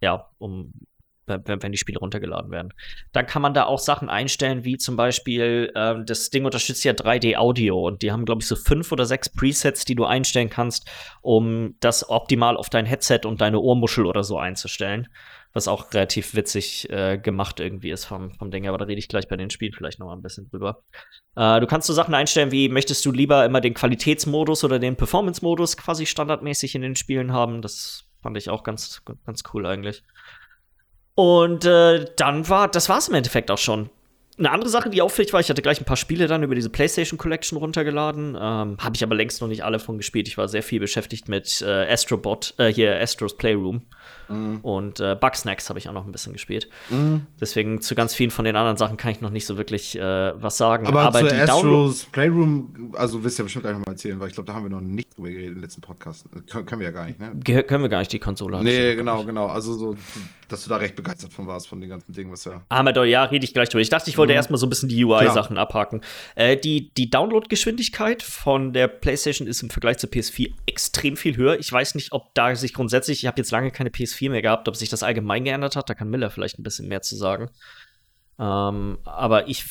ja, 0.00 0.28
um 0.38 0.72
wenn, 1.26 1.70
die 1.72 1.78
Spiele 1.78 2.00
runtergeladen 2.00 2.50
werden. 2.50 2.72
Dann 3.12 3.24
kann 3.24 3.40
man 3.42 3.54
da 3.54 3.64
auch 3.64 3.78
Sachen 3.78 4.08
einstellen, 4.08 4.64
wie 4.64 4.78
zum 4.78 4.96
Beispiel, 4.96 5.70
ähm, 5.76 6.04
das 6.04 6.30
Ding 6.30 6.44
unterstützt 6.44 6.82
ja 6.82 6.92
3D-Audio 6.92 7.86
und 7.86 8.02
die 8.02 8.10
haben, 8.10 8.24
glaube 8.24 8.40
ich, 8.42 8.48
so 8.48 8.56
fünf 8.56 8.90
oder 8.90 9.06
sechs 9.06 9.28
Presets, 9.28 9.84
die 9.84 9.94
du 9.94 10.06
einstellen 10.06 10.50
kannst, 10.50 10.90
um 11.22 11.76
das 11.78 12.08
optimal 12.08 12.56
auf 12.56 12.68
dein 12.68 12.84
Headset 12.84 13.20
und 13.26 13.40
deine 13.40 13.60
Ohrmuschel 13.60 14.06
oder 14.06 14.24
so 14.24 14.38
einzustellen. 14.38 15.06
Was 15.52 15.66
auch 15.66 15.92
relativ 15.92 16.34
witzig 16.34 16.88
äh, 16.90 17.18
gemacht 17.18 17.58
irgendwie 17.58 17.90
ist 17.90 18.04
vom, 18.04 18.32
vom 18.34 18.50
Ding, 18.52 18.68
aber 18.68 18.78
da 18.78 18.84
rede 18.84 19.00
ich 19.00 19.08
gleich 19.08 19.26
bei 19.26 19.36
den 19.36 19.50
Spielen 19.50 19.72
vielleicht 19.72 19.98
noch 19.98 20.06
mal 20.06 20.14
ein 20.14 20.22
bisschen 20.22 20.48
drüber. 20.48 20.82
Äh, 21.34 21.58
du 21.58 21.66
kannst 21.66 21.88
so 21.88 21.92
Sachen 21.92 22.14
einstellen 22.14 22.52
wie, 22.52 22.68
möchtest 22.68 23.04
du 23.04 23.10
lieber 23.10 23.44
immer 23.44 23.60
den 23.60 23.74
Qualitätsmodus 23.74 24.62
oder 24.62 24.78
den 24.78 24.96
Performance-Modus 24.96 25.76
quasi 25.76 26.06
standardmäßig 26.06 26.76
in 26.76 26.82
den 26.82 26.94
Spielen 26.94 27.32
haben? 27.32 27.62
Das 27.62 28.04
fand 28.22 28.36
ich 28.36 28.48
auch 28.48 28.62
ganz, 28.62 29.02
ganz 29.26 29.42
cool 29.52 29.66
eigentlich. 29.66 30.04
Und 31.14 31.64
äh, 31.64 32.06
dann 32.16 32.48
war, 32.48 32.68
das 32.68 32.88
war's 32.88 33.08
im 33.08 33.14
Endeffekt 33.14 33.50
auch 33.50 33.58
schon. 33.58 33.90
Eine 34.38 34.52
andere 34.52 34.70
Sache, 34.70 34.88
die 34.88 35.02
auffällig 35.02 35.34
war, 35.34 35.40
ich 35.40 35.50
hatte 35.50 35.60
gleich 35.60 35.80
ein 35.80 35.84
paar 35.84 35.98
Spiele 35.98 36.26
dann 36.26 36.42
über 36.42 36.54
diese 36.54 36.70
PlayStation 36.70 37.18
Collection 37.18 37.58
runtergeladen. 37.58 38.36
Ähm, 38.40 38.76
Habe 38.78 38.92
ich 38.94 39.02
aber 39.02 39.14
längst 39.14 39.40
noch 39.42 39.48
nicht 39.48 39.64
alle 39.64 39.78
von 39.78 39.98
gespielt. 39.98 40.28
Ich 40.28 40.38
war 40.38 40.48
sehr 40.48 40.62
viel 40.62 40.80
beschäftigt 40.80 41.28
mit 41.28 41.60
äh, 41.60 41.92
Astrobot, 41.92 42.54
äh, 42.56 42.72
hier 42.72 42.98
Astros 42.98 43.36
Playroom. 43.36 43.82
Mhm. 44.30 44.58
Und 44.62 45.00
äh, 45.00 45.16
Bugsnacks 45.20 45.68
habe 45.68 45.78
ich 45.78 45.88
auch 45.88 45.92
noch 45.92 46.06
ein 46.06 46.12
bisschen 46.12 46.32
gespielt. 46.32 46.68
Mhm. 46.90 47.26
Deswegen 47.40 47.80
zu 47.80 47.94
ganz 47.94 48.14
vielen 48.14 48.30
von 48.30 48.44
den 48.44 48.56
anderen 48.56 48.76
Sachen 48.76 48.96
kann 48.96 49.10
ich 49.12 49.20
noch 49.20 49.30
nicht 49.30 49.46
so 49.46 49.56
wirklich 49.56 49.98
äh, 49.98 50.32
was 50.42 50.56
sagen. 50.56 50.86
Aber, 50.86 51.12
zu 51.12 51.26
die. 51.26 51.34
Astros 51.34 52.04
Playroom, 52.12 52.92
also 52.96 53.22
wirst 53.24 53.38
du 53.38 53.42
ja 53.42 53.44
bestimmt 53.44 53.64
gleich 53.64 53.74
nochmal 53.74 53.94
erzählen, 53.94 54.18
weil 54.20 54.28
ich 54.28 54.34
glaube, 54.34 54.46
da 54.46 54.54
haben 54.54 54.64
wir 54.64 54.70
noch 54.70 54.80
nicht 54.80 55.16
drüber 55.16 55.28
geredet 55.30 55.56
im 55.56 55.60
letzten 55.62 55.80
Podcast. 55.80 56.26
Können, 56.48 56.66
können 56.66 56.80
wir 56.80 56.86
ja 56.88 56.92
gar 56.92 57.06
nicht, 57.06 57.18
ne? 57.18 57.32
Ge- 57.34 57.62
Können 57.62 57.82
wir 57.84 57.88
gar 57.88 57.98
nicht 58.00 58.12
die 58.12 58.18
Konsole. 58.18 58.62
Nee, 58.62 58.94
genau, 58.94 59.24
genau. 59.24 59.46
Also 59.46 59.74
so, 59.74 59.96
dass 60.48 60.64
du 60.64 60.70
da 60.70 60.76
recht 60.76 60.96
begeistert 60.96 61.32
von 61.32 61.46
warst, 61.46 61.68
von 61.68 61.80
den 61.80 61.90
ganzen 61.90 62.12
Dingen, 62.12 62.30
was 62.32 62.44
ja. 62.44 62.62
Ah, 62.68 62.82
doch, 62.92 63.04
ja, 63.04 63.24
rede 63.24 63.44
ich 63.44 63.52
gleich 63.54 63.68
drüber. 63.68 63.80
Ich 63.82 63.88
dachte, 63.90 64.10
ich 64.10 64.18
wollte 64.18 64.32
Mhm. 64.32 64.36
erstmal 64.36 64.58
so 64.58 64.66
ein 64.66 64.70
bisschen 64.70 64.88
die 64.88 65.04
UI-Sachen 65.04 65.58
abhaken. 65.58 66.00
Äh, 66.34 66.56
die 66.56 66.90
die 66.94 67.08
Download-Geschwindigkeit 67.10 68.22
von 68.22 68.72
der 68.72 68.88
PlayStation 68.88 69.46
ist 69.48 69.62
im 69.62 69.70
Vergleich 69.70 69.98
zur 69.98 70.10
PS4 70.10 70.52
extrem 70.66 71.16
viel 71.16 71.36
höher. 71.36 71.58
Ich 71.58 71.72
weiß 71.72 71.94
nicht, 71.94 72.12
ob 72.12 72.34
da 72.34 72.54
sich 72.54 72.74
grundsätzlich, 72.74 73.22
ich 73.22 73.26
habe 73.26 73.38
jetzt 73.38 73.50
lange 73.50 73.70
keine 73.70 73.90
PS4 73.90 74.19
mehr 74.28 74.42
gehabt, 74.42 74.68
ob 74.68 74.76
sich 74.76 74.88
das 74.90 75.02
allgemein 75.02 75.44
geändert 75.44 75.76
hat. 75.76 75.88
Da 75.88 75.94
kann 75.94 76.10
Miller 76.10 76.30
vielleicht 76.30 76.58
ein 76.58 76.62
bisschen 76.62 76.88
mehr 76.88 77.00
zu 77.02 77.16
sagen. 77.16 77.48
Ähm, 78.38 78.98
aber 79.04 79.48
ich, 79.48 79.64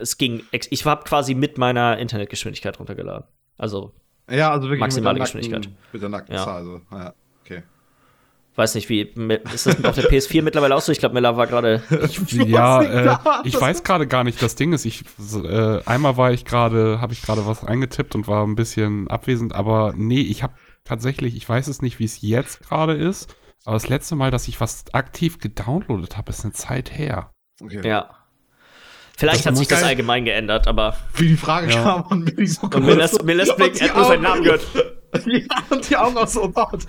es 0.00 0.18
ging, 0.18 0.42
ich 0.50 0.84
habe 0.84 1.04
quasi 1.04 1.34
mit 1.34 1.58
meiner 1.58 1.98
Internetgeschwindigkeit 1.98 2.78
runtergeladen. 2.78 3.26
Also, 3.56 3.94
Ja, 4.30 4.50
also 4.50 4.64
wirklich 4.68 4.80
Maximale 4.80 5.18
mit 5.18 5.22
nackten- 5.28 5.38
Geschwindigkeit. 5.40 5.74
Mit 5.92 6.02
der 6.02 6.08
nackten 6.08 6.34
Ja. 6.34 6.44
Zahl, 6.44 6.56
also. 6.56 6.80
Ja, 6.90 7.14
okay. 7.44 7.62
weiß 8.56 8.74
nicht, 8.74 8.88
wie, 8.88 9.02
ist 9.54 9.66
das 9.66 9.84
auf 9.84 9.94
der 9.94 10.10
PS4 10.10 10.42
mittlerweile 10.42 10.74
auch 10.74 10.80
so? 10.80 10.90
Ich 10.90 10.98
glaube, 10.98 11.14
Miller 11.14 11.36
war 11.36 11.46
gerade. 11.46 11.82
Ja, 12.32 12.82
äh, 12.82 13.16
ich 13.44 13.60
weiß 13.60 13.84
gerade 13.84 14.06
gar 14.08 14.24
nicht, 14.24 14.42
das 14.42 14.56
Ding 14.56 14.72
ist, 14.72 14.84
ich 14.86 15.04
äh, 15.34 15.82
einmal 15.84 16.16
war 16.16 16.32
ich 16.32 16.44
gerade, 16.44 17.00
habe 17.00 17.12
ich 17.12 17.22
gerade 17.22 17.46
was 17.46 17.62
eingetippt 17.64 18.14
und 18.16 18.26
war 18.26 18.44
ein 18.44 18.56
bisschen 18.56 19.08
abwesend, 19.08 19.54
aber 19.54 19.92
nee, 19.96 20.20
ich 20.22 20.42
habe 20.42 20.54
tatsächlich, 20.84 21.36
ich 21.36 21.48
weiß 21.48 21.68
es 21.68 21.80
nicht, 21.82 21.98
wie 22.00 22.04
es 22.04 22.20
jetzt 22.22 22.60
gerade 22.68 22.94
ist, 22.94 23.34
aber 23.66 23.74
das 23.74 23.88
letzte 23.88 24.16
Mal, 24.16 24.30
dass 24.30 24.48
ich 24.48 24.60
was 24.60 24.84
aktiv 24.94 25.38
gedownloadet 25.38 26.16
habe, 26.16 26.30
ist 26.30 26.44
eine 26.44 26.52
Zeit 26.54 26.96
her. 26.96 27.30
okay. 27.62 27.86
Ja. 27.86 28.10
Vielleicht 29.18 29.40
Das 29.40 29.46
hat 29.46 29.56
sich 29.56 29.68
das 29.68 29.82
allgemein 29.82 30.26
geändert, 30.26 30.68
aber. 30.68 30.94
Wie 31.14 31.28
die 31.28 31.36
Frage 31.38 31.70
Ja. 31.72 31.82
kam 31.82 32.02
und 32.08 32.36
mir 32.36 32.46
so 32.46 32.66
Und 32.66 32.84
Millers, 32.84 33.22
Millers 33.22 33.56
Blick, 33.56 33.80
er 33.80 33.88
hat 33.88 33.96
nur 33.96 34.04
seinen 34.04 34.22
Namen 34.22 34.42
gehört. 34.42 34.66
Ja, 35.24 35.46
und 35.70 35.88
die 35.88 35.96
Augen 35.96 36.18
auch 36.18 36.28
so 36.28 36.52
laut. 36.54 36.84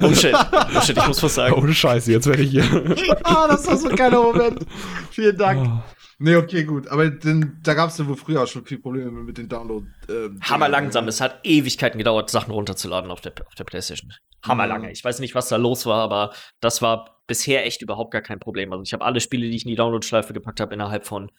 Oh 0.00 0.12
shit, 0.12 0.34
oh 0.34 0.80
shit, 0.80 0.96
ich 0.96 1.06
muss 1.06 1.22
was 1.22 1.34
sagen. 1.36 1.54
Ohne 1.54 1.72
Scheiße, 1.72 2.10
jetzt 2.10 2.26
werde 2.26 2.42
ich 2.42 2.50
hier. 2.50 2.64
ah, 3.22 3.46
das 3.46 3.64
war 3.68 3.76
so 3.76 3.90
ein 3.90 3.94
geiler 3.94 4.20
Moment. 4.22 4.66
Vielen 5.12 5.36
Dank. 5.36 5.68
Oh. 5.68 5.82
Nee, 6.18 6.34
okay, 6.34 6.64
gut. 6.64 6.88
Aber 6.88 7.08
den, 7.08 7.60
da 7.62 7.74
gab 7.74 7.90
es 7.90 7.98
ja 7.98 8.08
wohl 8.08 8.16
früher 8.16 8.42
auch 8.42 8.48
schon 8.48 8.64
viel 8.64 8.78
Probleme 8.80 9.22
mit 9.22 9.38
den 9.38 9.48
Download. 9.48 9.86
ähm, 10.08 10.40
Hammer 10.42 10.68
langsam. 10.68 11.06
Es 11.06 11.20
hat 11.20 11.38
Ewigkeiten 11.44 11.98
gedauert, 11.98 12.28
Sachen 12.30 12.50
runterzuladen 12.50 13.12
auf 13.12 13.20
der, 13.20 13.34
auf 13.46 13.54
der 13.54 13.64
PlayStation. 13.64 14.12
Hammer 14.44 14.66
lange. 14.66 14.86
Mhm. 14.86 14.92
Ich 14.92 15.04
weiß 15.04 15.18
nicht, 15.20 15.34
was 15.34 15.48
da 15.48 15.56
los 15.56 15.86
war, 15.86 16.02
aber 16.02 16.32
das 16.60 16.82
war 16.82 17.22
bisher 17.26 17.66
echt 17.66 17.82
überhaupt 17.82 18.10
gar 18.10 18.22
kein 18.22 18.40
Problem. 18.40 18.72
Also 18.72 18.82
ich 18.82 18.92
habe 18.92 19.04
alle 19.04 19.20
Spiele, 19.20 19.48
die 19.48 19.56
ich 19.56 19.64
in 19.64 19.70
die 19.70 19.76
Download-Schleife 19.76 20.32
gepackt 20.32 20.60
habe, 20.60 20.74
innerhalb 20.74 21.06
von 21.06 21.30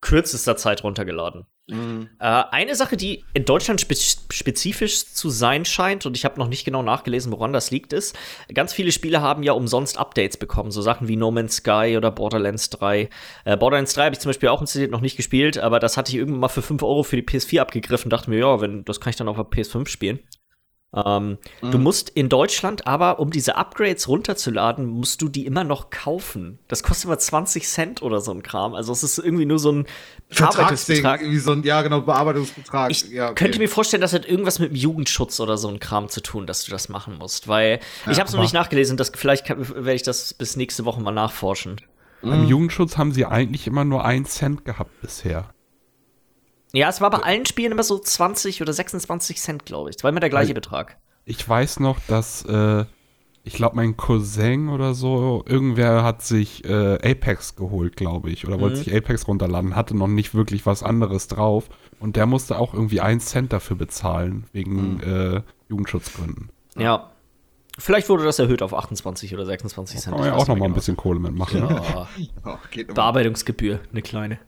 kürzester 0.00 0.56
Zeit 0.56 0.84
runtergeladen. 0.84 1.46
Mhm. 1.68 2.10
Äh, 2.20 2.44
eine 2.50 2.76
Sache, 2.76 2.96
die 2.96 3.24
in 3.34 3.44
Deutschland 3.44 3.80
spe 3.80 3.96
spezifisch 3.96 5.06
zu 5.06 5.30
sein 5.30 5.64
scheint, 5.64 6.06
und 6.06 6.16
ich 6.16 6.24
habe 6.24 6.38
noch 6.38 6.48
nicht 6.48 6.64
genau 6.64 6.82
nachgelesen, 6.82 7.32
woran 7.32 7.52
das 7.52 7.70
liegt, 7.70 7.92
ist, 7.92 8.16
ganz 8.54 8.72
viele 8.72 8.92
Spiele 8.92 9.20
haben 9.20 9.42
ja 9.42 9.52
umsonst 9.52 9.98
Updates 9.98 10.36
bekommen, 10.36 10.70
so 10.70 10.80
Sachen 10.80 11.08
wie 11.08 11.16
No 11.16 11.30
Man's 11.30 11.56
Sky 11.56 11.94
oder 11.96 12.12
Borderlands 12.12 12.70
3. 12.70 13.08
Äh, 13.44 13.56
Borderlands 13.56 13.94
3 13.94 14.04
habe 14.04 14.14
ich 14.14 14.20
zum 14.20 14.28
Beispiel 14.28 14.48
auch 14.48 14.60
installiert, 14.60 14.92
noch 14.92 15.00
nicht 15.00 15.16
gespielt, 15.16 15.58
aber 15.58 15.80
das 15.80 15.96
hatte 15.96 16.12
ich 16.12 16.18
irgendwann 16.18 16.40
mal 16.40 16.48
für 16.48 16.62
5 16.62 16.82
Euro 16.82 17.02
für 17.02 17.16
die 17.16 17.24
PS4 17.24 17.60
abgegriffen, 17.60 18.10
dachte 18.10 18.30
mir, 18.30 18.38
ja, 18.38 18.60
wenn, 18.60 18.84
das 18.84 19.00
kann 19.00 19.10
ich 19.10 19.16
dann 19.16 19.28
auf 19.28 19.36
der 19.36 19.46
PS5 19.46 19.88
spielen. 19.88 20.20
Ähm, 20.96 21.38
Du 21.60 21.76
Mhm. 21.78 21.82
musst 21.84 22.08
in 22.08 22.28
Deutschland 22.28 22.86
aber, 22.86 23.18
um 23.18 23.30
diese 23.30 23.56
Upgrades 23.56 24.08
runterzuladen, 24.08 24.86
musst 24.86 25.20
du 25.22 25.28
die 25.28 25.44
immer 25.46 25.62
noch 25.64 25.90
kaufen. 25.90 26.58
Das 26.68 26.82
kostet 26.82 27.04
immer 27.06 27.18
20 27.18 27.68
Cent 27.68 28.02
oder 28.02 28.20
so 28.20 28.32
ein 28.32 28.42
Kram. 28.42 28.74
Also 28.74 28.92
es 28.92 29.02
ist 29.02 29.18
irgendwie 29.18 29.44
nur 29.46 29.58
so 29.58 29.72
ein 29.72 29.86
Vertragsding, 30.30 31.02
Verarbeitungsbetrag. 31.02 31.20
wie 31.30 31.38
so 31.38 31.52
ein, 31.52 31.62
ja, 31.62 31.82
genau, 31.82 32.00
Bearbeitungsbetrag. 32.00 32.90
Ich 32.90 33.10
ja, 33.10 33.26
okay. 33.30 33.34
könnte 33.44 33.58
mir 33.58 33.68
vorstellen, 33.68 34.00
das 34.00 34.12
hat 34.12 34.26
irgendwas 34.26 34.58
mit 34.58 34.70
dem 34.70 34.76
Jugendschutz 34.76 35.38
oder 35.40 35.56
so 35.58 35.68
ein 35.68 35.78
Kram 35.80 36.08
zu 36.08 36.20
tun, 36.22 36.46
dass 36.46 36.64
du 36.64 36.70
das 36.70 36.88
machen 36.88 37.18
musst. 37.18 37.46
Weil 37.48 37.80
ich 38.10 38.18
habe 38.18 38.28
es 38.28 38.32
noch 38.34 38.40
nicht 38.42 38.54
nachgelesen, 38.54 38.96
dass 38.96 39.12
vielleicht 39.14 39.46
kann- 39.46 39.58
werde 39.68 39.94
ich 39.94 40.02
das 40.02 40.34
bis 40.34 40.56
nächste 40.56 40.84
Woche 40.84 41.00
mal 41.00 41.12
nachforschen. 41.12 41.76
Beim 42.22 42.42
Mhm. 42.44 42.48
Jugendschutz 42.48 42.96
haben 42.96 43.12
sie 43.12 43.26
eigentlich 43.26 43.66
immer 43.66 43.84
nur 43.84 44.04
einen 44.04 44.24
Cent 44.24 44.64
gehabt 44.64 45.00
bisher. 45.02 45.50
Ja, 46.76 46.88
es 46.90 47.00
war 47.00 47.08
bei 47.10 47.18
allen 47.20 47.46
Spielen 47.46 47.72
immer 47.72 47.82
so 47.82 47.98
20 47.98 48.60
oder 48.60 48.72
26 48.72 49.40
Cent, 49.40 49.64
glaube 49.64 49.88
ich. 49.90 49.96
Es 49.96 50.04
war 50.04 50.10
immer 50.10 50.20
der 50.20 50.28
gleiche 50.30 50.48
Weil- 50.48 50.54
Betrag. 50.54 50.98
Ich 51.24 51.48
weiß 51.48 51.80
noch, 51.80 51.98
dass, 52.06 52.44
äh, 52.44 52.84
ich 53.44 53.54
glaube, 53.54 53.76
mein 53.76 53.96
Cousin 53.96 54.68
oder 54.68 54.92
so, 54.92 55.42
irgendwer 55.48 56.04
hat 56.04 56.22
sich 56.22 56.64
äh, 56.66 56.94
Apex 57.10 57.56
geholt, 57.56 57.96
glaube 57.96 58.30
ich, 58.30 58.46
oder 58.46 58.60
wollte 58.60 58.76
Mhm. 58.76 58.84
sich 58.84 58.94
Apex 58.94 59.26
runterladen, 59.26 59.74
hatte 59.74 59.96
noch 59.96 60.06
nicht 60.06 60.34
wirklich 60.34 60.66
was 60.66 60.82
anderes 60.82 61.28
drauf. 61.28 61.68
Und 61.98 62.16
der 62.16 62.26
musste 62.26 62.58
auch 62.58 62.74
irgendwie 62.74 63.00
einen 63.00 63.20
Cent 63.20 63.52
dafür 63.54 63.76
bezahlen, 63.76 64.44
wegen 64.52 65.00
äh, 65.00 65.40
Jugendschutzgründen. 65.70 66.50
Ja. 66.76 67.10
Vielleicht 67.78 68.08
wurde 68.10 68.24
das 68.24 68.38
erhöht 68.38 68.60
auf 68.62 68.74
28 68.74 69.32
oder 69.34 69.46
26 69.46 69.98
Cent. 70.00 70.12
Kann 70.14 70.20
man 70.20 70.28
Ich 70.28 70.34
ja 70.34 70.36
auch 70.36 70.46
noch 70.46 70.54
nicht 70.54 70.60
mal 70.60 70.64
ein 70.66 70.68
genau. 70.68 70.74
bisschen 70.74 70.96
Kohle 70.96 71.20
mitmachen. 71.20 71.60
Ja. 71.68 72.08
Bearbeitungsgebühr, 72.94 73.80
eine 73.90 74.02
kleine. 74.02 74.38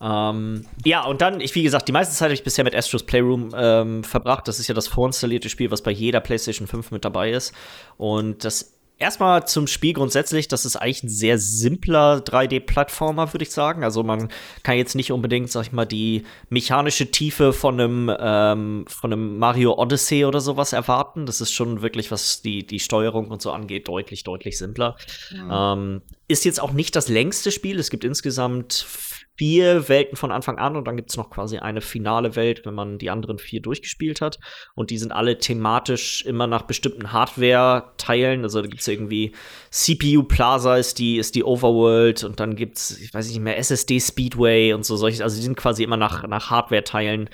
Ähm, 0.00 0.66
ja, 0.84 1.04
und 1.04 1.20
dann, 1.20 1.40
ich, 1.40 1.54
wie 1.54 1.62
gesagt, 1.62 1.88
die 1.88 1.92
meiste 1.92 2.14
Zeit 2.14 2.26
habe 2.26 2.34
ich 2.34 2.44
bisher 2.44 2.64
mit 2.64 2.74
Astros 2.74 3.04
Playroom 3.04 3.54
ähm, 3.56 4.04
verbracht. 4.04 4.48
Das 4.48 4.58
ist 4.58 4.68
ja 4.68 4.74
das 4.74 4.88
vorinstallierte 4.88 5.48
Spiel, 5.48 5.70
was 5.70 5.82
bei 5.82 5.90
jeder 5.90 6.20
PlayStation 6.20 6.66
5 6.66 6.90
mit 6.90 7.04
dabei 7.04 7.30
ist. 7.30 7.52
Und 7.96 8.44
das 8.44 8.76
erstmal 8.98 9.46
zum 9.46 9.66
Spiel 9.66 9.92
grundsätzlich, 9.92 10.48
das 10.48 10.64
ist 10.64 10.76
eigentlich 10.76 11.02
ein 11.02 11.08
sehr 11.08 11.38
simpler 11.38 12.18
3D-Plattformer, 12.18 13.32
würde 13.32 13.44
ich 13.44 13.50
sagen. 13.50 13.84
Also 13.84 14.02
man 14.02 14.28
kann 14.62 14.76
jetzt 14.76 14.94
nicht 14.94 15.12
unbedingt, 15.12 15.50
sag 15.50 15.62
ich 15.62 15.72
mal, 15.72 15.84
die 15.84 16.24
mechanische 16.48 17.10
Tiefe 17.10 17.52
von 17.52 17.80
einem, 17.80 18.12
ähm, 18.18 18.84
von 18.88 19.12
einem 19.12 19.38
Mario 19.38 19.74
Odyssey 19.74 20.24
oder 20.24 20.40
sowas 20.40 20.72
erwarten. 20.72 21.26
Das 21.26 21.40
ist 21.40 21.52
schon 21.52 21.82
wirklich, 21.82 22.10
was 22.10 22.42
die, 22.42 22.66
die 22.66 22.80
Steuerung 22.80 23.28
und 23.28 23.42
so 23.42 23.52
angeht, 23.52 23.88
deutlich, 23.88 24.24
deutlich 24.24 24.58
simpler. 24.58 24.96
Ähm, 25.50 26.02
ist 26.28 26.44
jetzt 26.44 26.60
auch 26.60 26.72
nicht 26.72 26.96
das 26.96 27.08
längste 27.08 27.52
Spiel. 27.52 27.78
Es 27.78 27.90
gibt 27.90 28.04
insgesamt 28.04 28.86
vier 29.36 29.88
Welten 29.88 30.16
von 30.16 30.32
Anfang 30.32 30.58
an 30.58 30.76
und 30.76 30.86
dann 30.86 30.96
gibt 30.96 31.10
es 31.10 31.16
noch 31.16 31.30
quasi 31.30 31.58
eine 31.58 31.82
finale 31.82 32.36
Welt, 32.36 32.64
wenn 32.64 32.74
man 32.74 32.98
die 32.98 33.10
anderen 33.10 33.38
vier 33.38 33.60
durchgespielt 33.60 34.20
hat. 34.20 34.38
Und 34.74 34.90
die 34.90 34.98
sind 34.98 35.12
alle 35.12 35.38
thematisch 35.38 36.24
immer 36.24 36.46
nach 36.46 36.62
bestimmten 36.62 37.12
Hardware-Teilen. 37.12 38.42
Also 38.42 38.62
da 38.62 38.66
gibt 38.66 38.80
es 38.80 38.88
irgendwie 38.88 39.32
CPU 39.70 40.22
Plaza 40.22 40.76
ist 40.76 40.98
die, 40.98 41.18
ist 41.18 41.34
die 41.34 41.44
Overworld 41.44 42.24
und 42.24 42.40
dann 42.40 42.56
gibt 42.56 42.78
es, 42.78 42.98
ich 42.98 43.12
weiß 43.12 43.28
nicht 43.28 43.40
mehr, 43.40 43.58
SSD 43.58 44.00
Speedway 44.00 44.72
und 44.72 44.84
so 44.84 44.96
solche. 44.96 45.22
Also 45.22 45.36
die 45.36 45.42
sind 45.42 45.56
quasi 45.56 45.82
immer 45.82 45.98
nach, 45.98 46.26
nach 46.26 46.50
Hardware-Teilen 46.50 47.28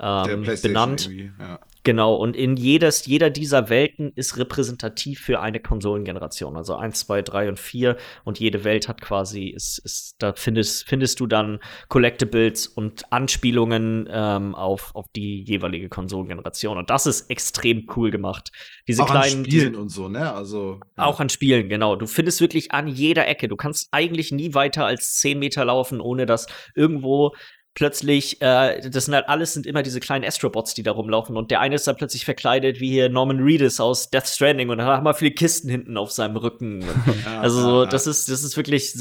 ähm, 0.00 0.44
benannt. 0.62 1.10
Ja. 1.38 1.60
Genau, 1.88 2.16
und 2.16 2.36
in 2.36 2.58
jedes, 2.58 3.06
jeder 3.06 3.30
dieser 3.30 3.70
Welten 3.70 4.12
ist 4.14 4.36
repräsentativ 4.36 5.20
für 5.20 5.40
eine 5.40 5.58
Konsolengeneration. 5.58 6.56
Also 6.58 6.76
1, 6.76 7.06
2, 7.06 7.22
3 7.22 7.48
und 7.48 7.58
4. 7.58 7.96
Und 8.24 8.38
jede 8.38 8.62
Welt 8.64 8.88
hat 8.88 9.00
quasi, 9.00 9.46
ist, 9.46 9.78
ist, 9.78 10.16
da 10.18 10.34
findest, 10.34 10.86
findest 10.86 11.18
du 11.18 11.26
dann 11.26 11.60
Collectibles 11.88 12.66
und 12.66 13.10
Anspielungen 13.10 14.06
ähm, 14.10 14.54
auf, 14.54 14.94
auf 14.94 15.06
die 15.16 15.42
jeweilige 15.44 15.88
Konsolengeneration. 15.88 16.76
Und 16.76 16.90
das 16.90 17.06
ist 17.06 17.30
extrem 17.30 17.88
cool 17.96 18.10
gemacht. 18.10 18.50
Diese 18.86 19.04
auch 19.04 19.06
kleinen. 19.06 19.38
an 19.38 19.44
Spielen 19.46 19.74
und 19.74 19.88
so, 19.88 20.08
ne? 20.10 20.30
Also. 20.34 20.80
Ja. 20.98 21.04
Auch 21.04 21.20
an 21.20 21.30
Spielen, 21.30 21.70
genau. 21.70 21.96
Du 21.96 22.06
findest 22.06 22.42
wirklich 22.42 22.72
an 22.72 22.88
jeder 22.88 23.26
Ecke. 23.26 23.48
Du 23.48 23.56
kannst 23.56 23.88
eigentlich 23.92 24.30
nie 24.30 24.52
weiter 24.52 24.84
als 24.84 25.14
10 25.20 25.38
Meter 25.38 25.64
laufen, 25.64 26.02
ohne 26.02 26.26
dass 26.26 26.48
irgendwo 26.74 27.32
plötzlich, 27.78 28.42
äh, 28.42 28.90
das 28.90 29.04
sind 29.04 29.14
halt 29.14 29.28
alles 29.28 29.54
sind 29.54 29.64
immer 29.64 29.84
diese 29.84 30.00
kleinen 30.00 30.24
Astrobots, 30.24 30.74
die 30.74 30.82
da 30.82 30.90
rumlaufen 30.90 31.36
und 31.36 31.52
der 31.52 31.60
eine 31.60 31.76
ist 31.76 31.86
dann 31.86 31.94
plötzlich 31.94 32.24
verkleidet 32.24 32.80
wie 32.80 32.90
hier 32.90 33.08
Norman 33.08 33.38
Reedus 33.38 33.78
aus 33.78 34.10
Death 34.10 34.26
Stranding 34.26 34.68
und 34.68 34.78
dann 34.78 34.88
hat 34.88 35.04
mal 35.04 35.14
viele 35.14 35.30
Kisten 35.30 35.68
hinten 35.70 35.96
auf 35.96 36.10
seinem 36.10 36.36
Rücken. 36.36 36.84
also 37.40 37.60
so, 37.60 37.84
das 37.84 38.08
ist 38.08 38.28
das 38.28 38.42
ist 38.42 38.56
wirklich 38.56 38.94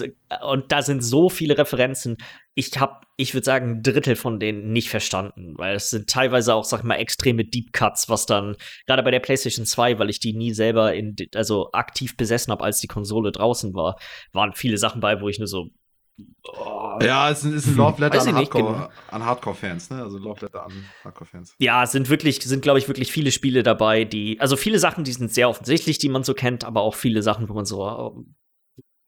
und 0.47 0.71
da 0.71 0.84
sind 0.84 1.03
so 1.03 1.28
viele 1.28 1.57
Referenzen. 1.57 2.17
Ich 2.53 2.78
habe, 2.78 3.01
ich 3.15 3.34
würde 3.34 3.45
sagen, 3.45 3.78
ein 3.78 3.82
Drittel 3.82 4.15
von 4.15 4.39
denen 4.39 4.73
nicht 4.73 4.89
verstanden, 4.89 5.55
weil 5.57 5.75
es 5.75 5.89
sind 5.89 6.07
teilweise 6.07 6.53
auch, 6.53 6.63
sag 6.63 6.82
ich 6.82 6.86
mal, 6.86 6.97
extreme 6.97 7.45
Deep 7.45 7.73
Cuts, 7.73 8.09
was 8.09 8.28
dann 8.28 8.57
gerade 8.86 9.01
bei 9.01 9.09
der 9.09 9.21
PlayStation 9.21 9.65
2, 9.65 9.97
weil 9.97 10.11
ich 10.11 10.19
die 10.19 10.34
nie 10.34 10.53
selber 10.53 10.93
in 10.93 11.15
also 11.34 11.71
aktiv 11.71 12.15
besessen 12.15 12.51
habe, 12.51 12.63
als 12.63 12.80
die 12.80 12.88
Konsole 12.88 13.32
draußen 13.32 13.73
war, 13.73 13.97
waren 14.34 14.53
viele 14.53 14.78
Sachen 14.78 15.01
bei, 15.01 15.19
wo 15.19 15.30
ich 15.30 15.39
nur 15.39 15.47
so 15.47 15.71
Oh, 16.43 16.97
ja, 17.01 17.30
es 17.30 17.43
ist 17.43 17.68
ein 17.68 17.76
Love 17.76 18.01
Letter 18.01 18.22
an 18.22 18.36
Hardcore, 18.36 18.74
genau. 18.74 18.89
an 19.11 19.26
Hardcore-Fans, 19.26 19.89
ne? 19.91 20.01
Also 20.01 20.18
Love 20.18 20.45
Letter 20.45 20.65
an 20.65 20.86
Hardcore-Fans. 21.03 21.55
Ja, 21.59 21.84
es 21.84 21.91
sind 21.91 22.09
wirklich, 22.09 22.41
sind, 22.41 22.61
glaube 22.61 22.80
ich, 22.80 22.88
wirklich 22.88 23.11
viele 23.11 23.32
Spiele 23.32 23.63
dabei, 23.63 24.03
die, 24.03 24.39
also 24.39 24.55
viele 24.55 24.80
Sachen, 24.80 25.03
die 25.03 25.11
sind 25.11 25.32
sehr 25.32 25.49
offensichtlich, 25.49 25.99
die 25.99 26.09
man 26.09 26.24
so 26.24 26.34
kennt, 26.34 26.63
aber 26.63 26.82
auch 26.82 26.95
viele 26.95 27.22
Sachen, 27.22 27.49
wo 27.49 27.53
man 27.53 27.65
so, 27.65 27.84
oh, 27.84 28.26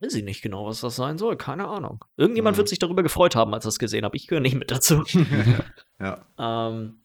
weiß 0.00 0.14
ich 0.14 0.24
nicht 0.24 0.42
genau, 0.42 0.66
was 0.66 0.80
das 0.80 0.96
sein 0.96 1.18
soll, 1.18 1.36
keine 1.36 1.66
Ahnung. 1.68 2.04
Irgendjemand 2.16 2.56
mhm. 2.56 2.58
wird 2.58 2.68
sich 2.68 2.78
darüber 2.78 3.02
gefreut 3.02 3.36
haben, 3.36 3.52
als 3.54 3.64
er 3.64 3.70
es 3.70 3.78
gesehen 3.78 4.04
hat. 4.04 4.14
Ich 4.14 4.26
gehöre 4.26 4.40
nicht 4.40 4.56
mit 4.56 4.70
dazu. 4.70 5.04
ja. 6.00 6.24
Ähm, 6.38 6.99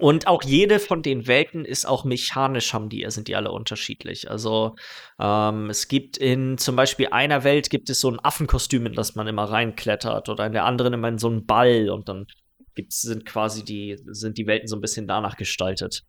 und 0.00 0.26
auch 0.26 0.42
jede 0.42 0.78
von 0.78 1.02
den 1.02 1.26
Welten 1.26 1.64
ist 1.64 1.86
auch 1.86 2.04
mechanisch, 2.04 2.72
haben 2.72 2.88
die, 2.88 3.04
sind 3.08 3.28
die 3.28 3.36
alle 3.36 3.52
unterschiedlich. 3.52 4.30
Also 4.30 4.76
ähm, 5.18 5.70
es 5.70 5.88
gibt 5.88 6.16
in 6.16 6.58
zum 6.58 6.76
Beispiel 6.76 7.08
einer 7.10 7.44
Welt 7.44 7.70
gibt 7.70 7.90
es 7.90 8.00
so 8.00 8.10
ein 8.10 8.18
Affenkostüm, 8.18 8.86
in 8.86 8.94
das 8.94 9.14
man 9.14 9.26
immer 9.26 9.44
reinklettert, 9.44 10.28
oder 10.28 10.46
in 10.46 10.52
der 10.52 10.64
anderen 10.64 10.92
immer 10.92 11.08
in 11.08 11.18
so 11.18 11.28
einen 11.28 11.46
Ball 11.46 11.90
und 11.90 12.08
dann 12.08 12.26
gibt's, 12.74 13.02
sind 13.02 13.26
quasi 13.26 13.64
die, 13.64 13.98
sind 14.06 14.38
die 14.38 14.46
Welten 14.46 14.68
so 14.68 14.76
ein 14.76 14.80
bisschen 14.80 15.06
danach 15.06 15.36
gestaltet. 15.36 16.04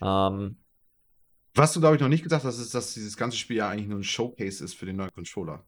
Ähm, 0.00 0.56
Was 1.54 1.72
du, 1.72 1.80
glaube 1.80 1.96
ich, 1.96 2.00
noch 2.00 2.08
nicht 2.08 2.22
gesagt 2.22 2.44
hast, 2.44 2.58
ist, 2.58 2.74
dass 2.74 2.94
dieses 2.94 3.16
ganze 3.16 3.36
Spiel 3.36 3.56
ja 3.58 3.68
eigentlich 3.68 3.88
nur 3.88 3.98
ein 3.98 4.04
Showcase 4.04 4.64
ist 4.64 4.74
für 4.74 4.86
den 4.86 4.96
neuen 4.96 5.12
Controller. 5.12 5.64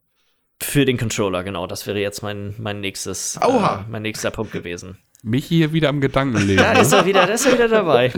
Für 0.62 0.84
den 0.84 0.96
Controller, 0.96 1.44
genau. 1.44 1.66
Das 1.66 1.86
wäre 1.86 2.00
jetzt 2.00 2.22
mein, 2.22 2.54
mein 2.58 2.80
nächstes, 2.80 3.36
äh, 3.36 3.84
mein 3.88 4.02
nächster 4.02 4.30
Punkt 4.30 4.52
gewesen. 4.52 4.98
Michi 5.26 5.56
hier 5.56 5.72
wieder 5.72 5.88
am 5.88 6.02
Gedankenleben. 6.02 6.62
Ja, 6.62 6.72
ist 6.72 6.92
er 6.92 7.06
wieder, 7.06 7.32
ist 7.32 7.46
er 7.46 7.54
wieder 7.54 7.68
dabei. 7.68 8.12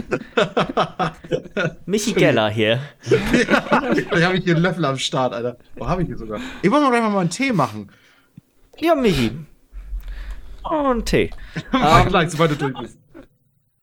Michi 1.85 2.11
Geller 2.11 2.49
hier. 2.49 2.81
ja, 3.09 3.93
ich 3.93 4.23
habe 4.23 4.35
hier 4.35 4.55
einen 4.55 4.61
Löffel 4.61 4.83
am 4.83 4.97
Start, 4.97 5.33
Alter. 5.33 5.57
Wo 5.75 5.87
habe 5.87 6.01
ich 6.01 6.09
hier 6.09 6.17
sogar? 6.17 6.41
Ich 6.61 6.69
wollte 6.69 6.83
mal 6.83 6.91
gleich 6.91 7.09
mal 7.09 7.19
einen 7.19 7.29
Tee 7.29 7.53
machen. 7.53 7.89
Ja, 8.77 8.93
Michi. 8.93 9.31
Und 10.69 11.05
Tee. 11.05 11.29
Mach 11.71 12.03
um, 12.03 12.09
gleich, 12.09 12.29
sobald 12.29 12.51
du 12.51 12.55
durch 12.55 12.77
bist. 12.77 12.99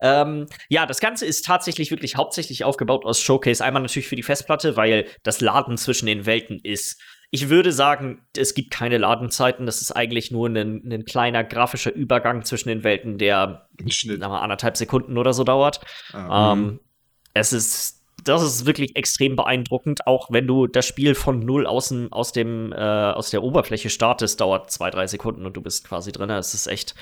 Ähm, 0.03 0.47
ja, 0.68 0.85
das 0.85 1.01
Ganze 1.01 1.25
ist 1.25 1.47
tatsächlich 1.47 1.91
wirklich 1.91 2.16
hauptsächlich 2.16 2.62
aufgebaut 2.62 3.07
aus 3.07 3.20
Showcase. 3.20 3.64
Einmal 3.64 3.81
natürlich 3.81 4.07
für 4.07 4.16
die 4.16 4.22
Festplatte, 4.22 4.77
weil 4.77 5.07
das 5.22 5.41
Laden 5.41 5.79
zwischen 5.79 6.05
den 6.05 6.27
Welten 6.27 6.61
ist 6.62 7.01
ich 7.35 7.49
würde 7.49 7.72
sagen, 7.72 8.24
es 8.37 8.55
gibt 8.55 8.70
keine 8.70 8.97
Ladenzeiten. 8.97 9.66
Das 9.66 9.80
ist 9.80 9.91
eigentlich 9.91 10.30
nur 10.30 10.49
ein, 10.49 10.89
ein 10.89 11.05
kleiner 11.05 11.43
grafischer 11.43 11.93
Übergang 11.93 12.45
zwischen 12.45 12.68
den 12.68 12.85
Welten, 12.85 13.18
der 13.18 13.66
mal, 14.20 14.39
anderthalb 14.39 14.76
Sekunden 14.76 15.18
oder 15.18 15.32
so 15.32 15.43
dauert. 15.43 15.80
Ah, 16.12 16.53
ähm, 16.53 16.61
mhm. 16.61 16.80
es 17.32 17.53
ist, 17.53 18.05
das 18.22 18.41
ist 18.45 18.66
wirklich 18.66 18.95
extrem 18.95 19.35
beeindruckend. 19.35 20.07
Auch 20.07 20.28
wenn 20.30 20.47
du 20.47 20.68
das 20.68 20.87
Spiel 20.87 21.16
von 21.16 21.41
null 21.41 21.66
außen 21.66 22.12
aus 22.12 22.30
dem 22.30 22.70
äh, 22.70 22.76
aus 22.76 23.30
der 23.30 23.43
Oberfläche 23.43 23.91
startest, 23.91 24.41
dauert 24.41 24.70
zwei 24.70 24.91
drei 24.91 25.09
Sekunden 25.09 25.45
und 25.45 25.57
du 25.57 25.61
bist 25.61 25.89
quasi 25.89 26.12
drin. 26.12 26.30
Es 26.30 26.55
ist 26.55 26.68
echt 26.68 26.95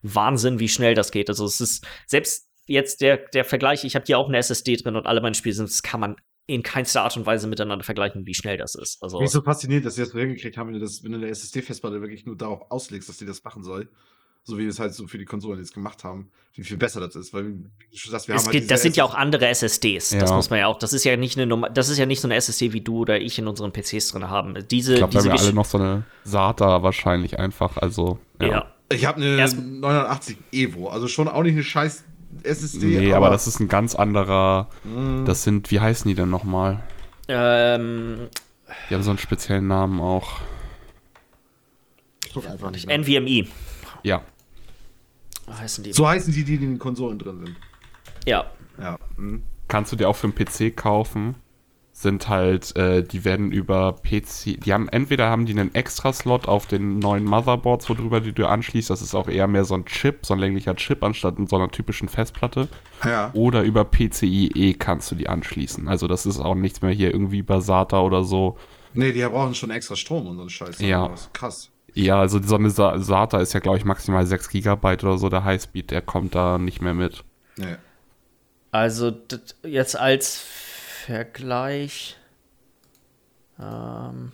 Wahnsinn, 0.00 0.60
wie 0.60 0.70
schnell 0.70 0.94
das 0.94 1.10
geht. 1.10 1.28
Also 1.28 1.44
es 1.44 1.60
ist 1.60 1.86
selbst 2.06 2.48
jetzt 2.64 3.02
der, 3.02 3.18
der 3.18 3.44
Vergleich, 3.44 3.84
ich 3.84 3.96
habe 3.96 4.06
hier 4.06 4.16
auch 4.16 4.28
eine 4.28 4.38
SSD 4.38 4.76
drin 4.76 4.96
und 4.96 5.06
alle 5.06 5.20
meine 5.20 5.34
Spiele 5.34 5.54
sind, 5.54 5.68
das 5.68 5.82
kann 5.82 6.00
man 6.00 6.16
in 6.46 6.62
keinster 6.62 7.02
Art 7.02 7.16
und 7.16 7.24
Weise 7.26 7.46
miteinander 7.46 7.84
vergleichen, 7.84 8.26
wie 8.26 8.34
schnell 8.34 8.58
das 8.58 8.74
ist. 8.74 9.02
Also, 9.02 9.20
Mich 9.20 9.30
so 9.30 9.40
faszinierend, 9.40 9.86
dass 9.86 9.94
sie 9.94 10.02
das 10.02 10.10
so 10.10 10.18
hingekriegt 10.18 10.56
haben, 10.56 10.68
wenn 10.68 10.74
du, 10.74 10.80
das, 10.80 11.02
wenn 11.02 11.12
du 11.12 11.18
eine 11.18 11.28
SSD-Festplatte 11.28 12.00
wirklich 12.00 12.26
nur 12.26 12.36
darauf 12.36 12.70
auslegst, 12.70 13.08
dass 13.08 13.18
sie 13.18 13.26
das 13.26 13.42
machen 13.44 13.62
soll. 13.62 13.88
So 14.46 14.58
wie 14.58 14.64
wir 14.64 14.68
es 14.68 14.78
halt 14.78 14.92
so 14.92 15.06
für 15.06 15.16
die 15.16 15.24
Konsolen 15.24 15.58
jetzt 15.58 15.72
gemacht 15.72 16.04
haben, 16.04 16.30
wie 16.52 16.64
viel 16.64 16.76
besser 16.76 17.00
das 17.00 17.16
ist. 17.16 17.32
Weil, 17.32 17.46
wie 17.46 17.96
du 17.96 18.10
sagst, 18.10 18.28
wir 18.28 18.34
haben 18.34 18.44
halt 18.44 18.70
das 18.70 18.82
sind 18.82 18.94
ja 18.94 19.04
auch 19.04 19.14
andere 19.14 19.46
SSDs. 19.46 20.10
Ja. 20.10 20.20
Das 20.20 20.32
muss 20.32 20.50
man 20.50 20.58
ja 20.58 20.66
auch. 20.66 20.78
Das 20.78 20.92
ist 20.92 21.02
ja 21.04 21.16
nicht 21.16 21.38
eine 21.38 21.46
Nummer, 21.46 21.70
das 21.70 21.88
ist 21.88 21.96
ja 21.96 22.04
nicht 22.04 22.20
so 22.20 22.28
eine 22.28 22.34
SSD, 22.34 22.74
wie 22.74 22.82
du 22.82 22.98
oder 22.98 23.18
ich 23.18 23.38
in 23.38 23.48
unseren 23.48 23.72
PCs 23.72 24.08
drin 24.08 24.28
haben. 24.28 24.54
Diese, 24.70 24.92
ich 24.92 24.98
glaube, 24.98 25.14
wir 25.14 25.22
haben 25.22 25.38
alle 25.38 25.54
noch 25.54 25.64
so 25.64 25.78
eine 25.78 26.04
SATA 26.24 26.82
wahrscheinlich 26.82 27.38
einfach. 27.38 27.78
Also, 27.78 28.18
ja. 28.38 28.48
ja. 28.48 28.74
Ich 28.92 29.06
habe 29.06 29.16
eine 29.16 29.38
Erst 29.38 29.56
980 29.56 30.36
Evo, 30.52 30.88
also 30.90 31.08
schon 31.08 31.26
auch 31.26 31.42
nicht 31.42 31.54
eine 31.54 31.64
scheiß 31.64 32.04
SSD. 32.42 32.86
Nee, 32.86 33.12
aber, 33.12 33.26
aber 33.26 33.30
das 33.30 33.46
ist 33.46 33.60
ein 33.60 33.68
ganz 33.68 33.94
anderer. 33.94 34.68
Mm. 34.84 35.24
Das 35.24 35.42
sind, 35.42 35.70
wie 35.70 35.80
heißen 35.80 36.08
die 36.08 36.14
denn 36.14 36.30
nochmal? 36.30 36.82
Ähm. 37.28 38.28
Die 38.88 38.94
haben 38.94 39.02
so 39.02 39.10
einen 39.10 39.18
speziellen 39.18 39.66
Namen 39.66 40.00
auch. 40.00 40.40
Ich 42.26 42.32
guck 42.32 42.48
einfach 42.48 42.70
nicht. 42.70 42.88
NVMe. 42.88 43.46
Ja. 44.02 44.22
Heißen 45.50 45.84
die. 45.84 45.92
So 45.92 46.08
heißen 46.08 46.32
die, 46.32 46.44
die 46.44 46.54
in 46.54 46.60
den 46.60 46.78
Konsolen 46.78 47.18
drin 47.18 47.44
sind. 47.44 47.56
Ja. 48.26 48.46
Ja. 48.78 48.98
Mhm. 49.16 49.42
Kannst 49.68 49.92
du 49.92 49.96
dir 49.96 50.08
auch 50.08 50.16
für 50.16 50.26
einen 50.26 50.34
PC 50.34 50.76
kaufen 50.76 51.36
sind 51.96 52.28
halt, 52.28 52.76
äh, 52.76 53.04
die 53.04 53.24
werden 53.24 53.52
über 53.52 53.92
PC, 53.92 54.60
die 54.60 54.72
haben, 54.72 54.88
entweder 54.88 55.30
haben 55.30 55.46
die 55.46 55.52
einen 55.52 55.72
Extra-Slot 55.74 56.48
auf 56.48 56.66
den 56.66 56.98
neuen 56.98 57.24
Motherboards, 57.24 57.88
worüber 57.88 58.20
die 58.20 58.32
du 58.32 58.46
anschließt, 58.46 58.90
das 58.90 59.00
ist 59.00 59.14
auch 59.14 59.28
eher 59.28 59.46
mehr 59.46 59.64
so 59.64 59.74
ein 59.74 59.84
Chip, 59.84 60.26
so 60.26 60.34
ein 60.34 60.40
länglicher 60.40 60.74
Chip, 60.74 61.04
anstatt 61.04 61.38
in 61.38 61.46
so 61.46 61.54
einer 61.54 61.70
typischen 61.70 62.08
Festplatte. 62.08 62.68
Ja. 63.04 63.30
Oder 63.32 63.62
über 63.62 63.84
PCIe 63.84 64.74
kannst 64.76 65.12
du 65.12 65.14
die 65.14 65.28
anschließen. 65.28 65.86
Also 65.86 66.08
das 66.08 66.26
ist 66.26 66.40
auch 66.40 66.56
nichts 66.56 66.82
mehr 66.82 66.90
hier 66.90 67.12
irgendwie 67.12 67.38
über 67.38 67.60
SATA 67.60 68.00
oder 68.00 68.24
so. 68.24 68.58
Nee, 68.92 69.12
die 69.12 69.22
brauchen 69.22 69.54
schon 69.54 69.70
extra 69.70 69.94
Strom 69.94 70.26
und 70.26 70.34
so 70.34 70.40
einen 70.40 70.50
Scheiß. 70.50 70.80
Ja. 70.80 71.14
Krass. 71.32 71.70
Ja, 71.94 72.18
also 72.18 72.42
so 72.42 72.56
eine 72.56 72.70
SATA 72.70 73.38
ist 73.38 73.52
ja, 73.52 73.60
glaube 73.60 73.78
ich, 73.78 73.84
maximal 73.84 74.26
6 74.26 74.48
GB 74.48 74.94
oder 74.94 75.16
so, 75.16 75.28
der 75.28 75.44
Highspeed, 75.44 75.92
der 75.92 76.02
kommt 76.02 76.34
da 76.34 76.58
nicht 76.58 76.82
mehr 76.82 76.94
mit. 76.94 77.22
Nee. 77.56 77.76
Also 78.72 79.12
jetzt 79.62 79.96
als 79.96 80.44
Vergleich. 81.04 82.16
Ähm, 83.60 84.32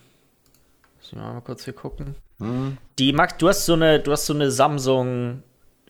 muss 0.98 1.12
ich 1.12 1.16
mal 1.16 1.40
kurz 1.40 1.64
hier 1.64 1.74
gucken. 1.74 2.14
Hm. 2.38 2.78
Die 2.98 3.12
Max, 3.12 3.36
du 3.38 3.48
hast 3.48 3.66
so 3.66 3.72
eine, 3.72 3.98
du 3.98 4.12
hast 4.12 4.26
so 4.26 4.34
eine 4.34 4.52
Samsung 4.52 5.42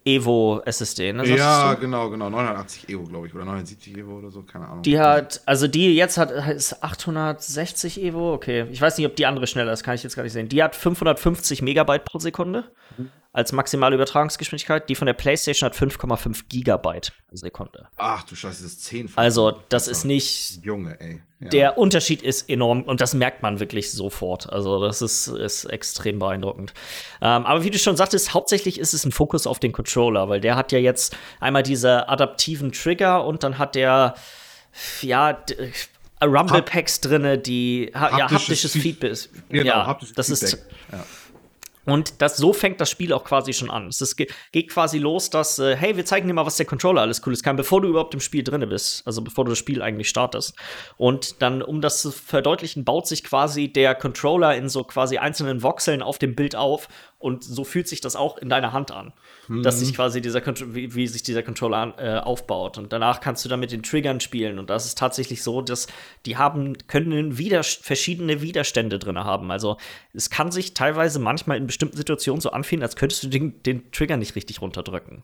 Evo 0.07 0.63
SSD, 0.65 1.13
ne? 1.13 1.27
Ja, 1.27 1.75
genau, 1.75 2.09
genau. 2.09 2.31
980 2.31 2.89
Evo, 2.89 3.05
glaube 3.05 3.27
ich. 3.27 3.35
Oder 3.35 3.45
970 3.45 3.99
Evo 3.99 4.19
oder 4.19 4.31
so, 4.31 4.43
keine 4.43 4.69
Ahnung. 4.69 4.83
Die 4.83 4.99
hat, 4.99 5.43
also 5.45 5.69
die 5.69 5.95
jetzt 5.95 6.17
hat, 6.17 6.31
ist 6.31 6.83
860 6.83 8.03
Evo, 8.03 8.33
okay. 8.33 8.67
Ich 8.71 8.81
weiß 8.81 8.97
nicht, 8.97 9.07
ob 9.07 9.17
die 9.17 9.27
andere 9.27 9.47
schneller 9.47 9.73
ist, 9.73 9.85
kann 9.85 9.97
ich 9.97 10.03
jetzt 10.03 10.17
gar 10.17 10.23
nicht 10.23 10.33
sehen. 10.33 10.49
Die 10.49 10.63
hat 10.63 10.75
550 10.75 11.61
Megabyte 11.61 12.07
pro 12.07 12.19
Sekunde. 12.19 12.65
Mhm 12.97 13.11
als 13.33 13.53
maximale 13.53 13.95
Übertragungsgeschwindigkeit. 13.95 14.89
Die 14.89 14.95
von 14.95 15.07
der 15.07 15.15
PlayStation 15.15 15.71
hat 15.71 15.77
5,5 15.77 16.45
Gigabyte 16.49 17.13
pro 17.29 17.37
Sekunde. 17.37 17.89
Ach 17.97 18.25
du 18.25 18.35
Scheiße, 18.35 18.63
das 18.63 18.73
ist 18.73 18.85
10. 18.85 19.13
Also, 19.17 19.61
das 19.69 19.89
ist 19.89 20.05
nicht. 20.05 20.65
Junge, 20.65 20.99
ey. 21.01 21.23
Ja. 21.39 21.49
Der 21.49 21.79
Unterschied 21.79 22.23
ist 22.23 22.51
enorm 22.51 22.83
und 22.83 23.01
das 23.01 23.15
merkt 23.15 23.43
man 23.43 23.61
wirklich 23.61 23.93
sofort. 23.93 24.53
Also, 24.53 24.85
das 24.85 25.01
ist, 25.01 25.29
ist 25.29 25.65
extrem 25.65 26.19
beeindruckend. 26.19 26.75
Ähm, 27.23 27.47
aber 27.47 27.65
wie 27.65 27.71
du 27.71 27.79
schon 27.79 27.97
sagtest, 27.97 28.35
hauptsächlich 28.35 28.79
ist 28.79 28.95
es 28.95 29.05
ein 29.05 29.13
Fokus 29.13 29.47
auf 29.47 29.59
den 29.59 29.73
Controller, 29.73 30.29
weil 30.29 30.41
der 30.41 30.57
hat 30.57 30.73
ja 30.73 30.79
jetzt 30.79 31.17
einmal 31.39 31.63
diese 31.63 32.09
adaptiven 32.09 32.73
Trigger 32.73 33.25
und 33.25 33.43
dann 33.43 33.59
hat 33.59 33.75
der, 33.75 34.15
ja, 35.01 35.43
Rumble 36.23 36.63
Packs 36.63 37.01
drinne, 37.01 37.39
die 37.39 37.91
ha 37.95 38.01
haptisches 38.01 38.19
ja, 38.19 38.29
haptisches 38.31 38.73
Feedback. 38.73 39.19
Genau, 39.49 39.65
ja, 39.65 39.87
haptisches 39.87 40.15
das 40.15 40.29
Feedback. 40.29 40.53
ist 40.53 40.67
ja. 40.93 41.07
Und 41.91 42.21
das, 42.23 42.37
so 42.37 42.53
fängt 42.53 42.81
das 42.81 42.91
Spiel 42.91 43.13
auch 43.13 43.25
quasi 43.25 43.53
schon 43.53 43.71
an. 43.71 43.89
Es 43.89 44.01
ist, 44.01 44.17
geht 44.17 44.69
quasi 44.71 44.99
los, 44.99 45.31
dass, 45.31 45.59
äh, 45.59 45.77
hey, 45.77 45.97
wir 45.97 46.05
zeigen 46.05 46.29
dir 46.29 46.35
mal, 46.35 46.47
was 46.47 46.57
der 46.57 46.67
Controller 46.67 47.03
alles 47.03 47.23
Cooles 47.23 47.43
kann, 47.43 47.57
bevor 47.57 47.81
du 47.81 47.89
überhaupt 47.89 48.15
im 48.15 48.21
Spiel 48.21 48.45
drin 48.45 48.67
bist. 48.69 49.07
Also 49.07 49.23
bevor 49.23 49.45
du 49.45 49.51
das 49.51 49.59
Spiel 49.59 49.83
eigentlich 49.83 50.09
startest. 50.09 50.55
Und 50.97 51.43
dann, 51.43 51.63
um 51.63 51.81
das 51.81 52.03
zu 52.03 52.11
verdeutlichen, 52.11 52.85
baut 52.85 53.07
sich 53.07 53.25
quasi 53.25 53.69
der 53.69 53.95
Controller 53.95 54.57
in 54.57 54.69
so 54.69 54.85
quasi 54.85 55.19
einzelnen 55.19 55.63
Voxeln 55.63 56.03
auf 56.03 56.19
dem 56.19 56.35
Bild 56.35 56.57
auf 56.57 56.89
Und 57.21 57.45
so 57.45 57.65
fühlt 57.65 57.87
sich 57.87 58.01
das 58.01 58.17
auch 58.17 58.39
in 58.39 58.49
deiner 58.49 58.73
Hand 58.73 58.91
an, 58.91 59.13
mhm. 59.47 59.63
dass 59.63 59.79
sich 59.79 59.95
quasi 59.95 60.23
dieser 60.23 60.43
wie, 60.75 60.95
wie, 60.95 61.07
sich 61.07 61.23
dieser 61.23 61.43
Controller 61.43 61.95
äh, 61.99 62.19
aufbaut. 62.19 62.79
Und 62.79 62.95
danach 62.95 63.21
kannst 63.21 63.45
du 63.45 63.51
dann 63.51 63.61
mit 63.61 63.73
den 63.73 63.83
Triggern 63.83 64.21
spielen. 64.21 64.59
Und 64.59 64.71
das 64.71 64.87
ist 64.87 64.97
tatsächlich 64.97 65.43
so, 65.43 65.61
dass 65.61 65.87
die 66.25 66.39
haben 66.39 66.79
können 66.89 67.37
Wider 67.37 67.63
verschiedene 67.63 68.41
Widerstände 68.41 68.99
drin 68.99 69.19
haben. 69.19 69.51
Also 69.51 69.77
es 70.15 70.31
kann 70.31 70.51
sich 70.51 70.73
teilweise 70.73 71.19
manchmal 71.19 71.59
in 71.59 71.67
bestimmten 71.67 71.99
Situationen 71.99 72.41
so 72.41 72.53
anfühlen, 72.53 72.83
als 72.83 72.97
könntest 72.97 73.23
du 73.23 73.29
den, 73.29 73.63
den 73.65 73.93
Trigger 73.93 74.17
nicht 74.17 74.35
richtig 74.35 74.63
runterdrücken 74.63 75.23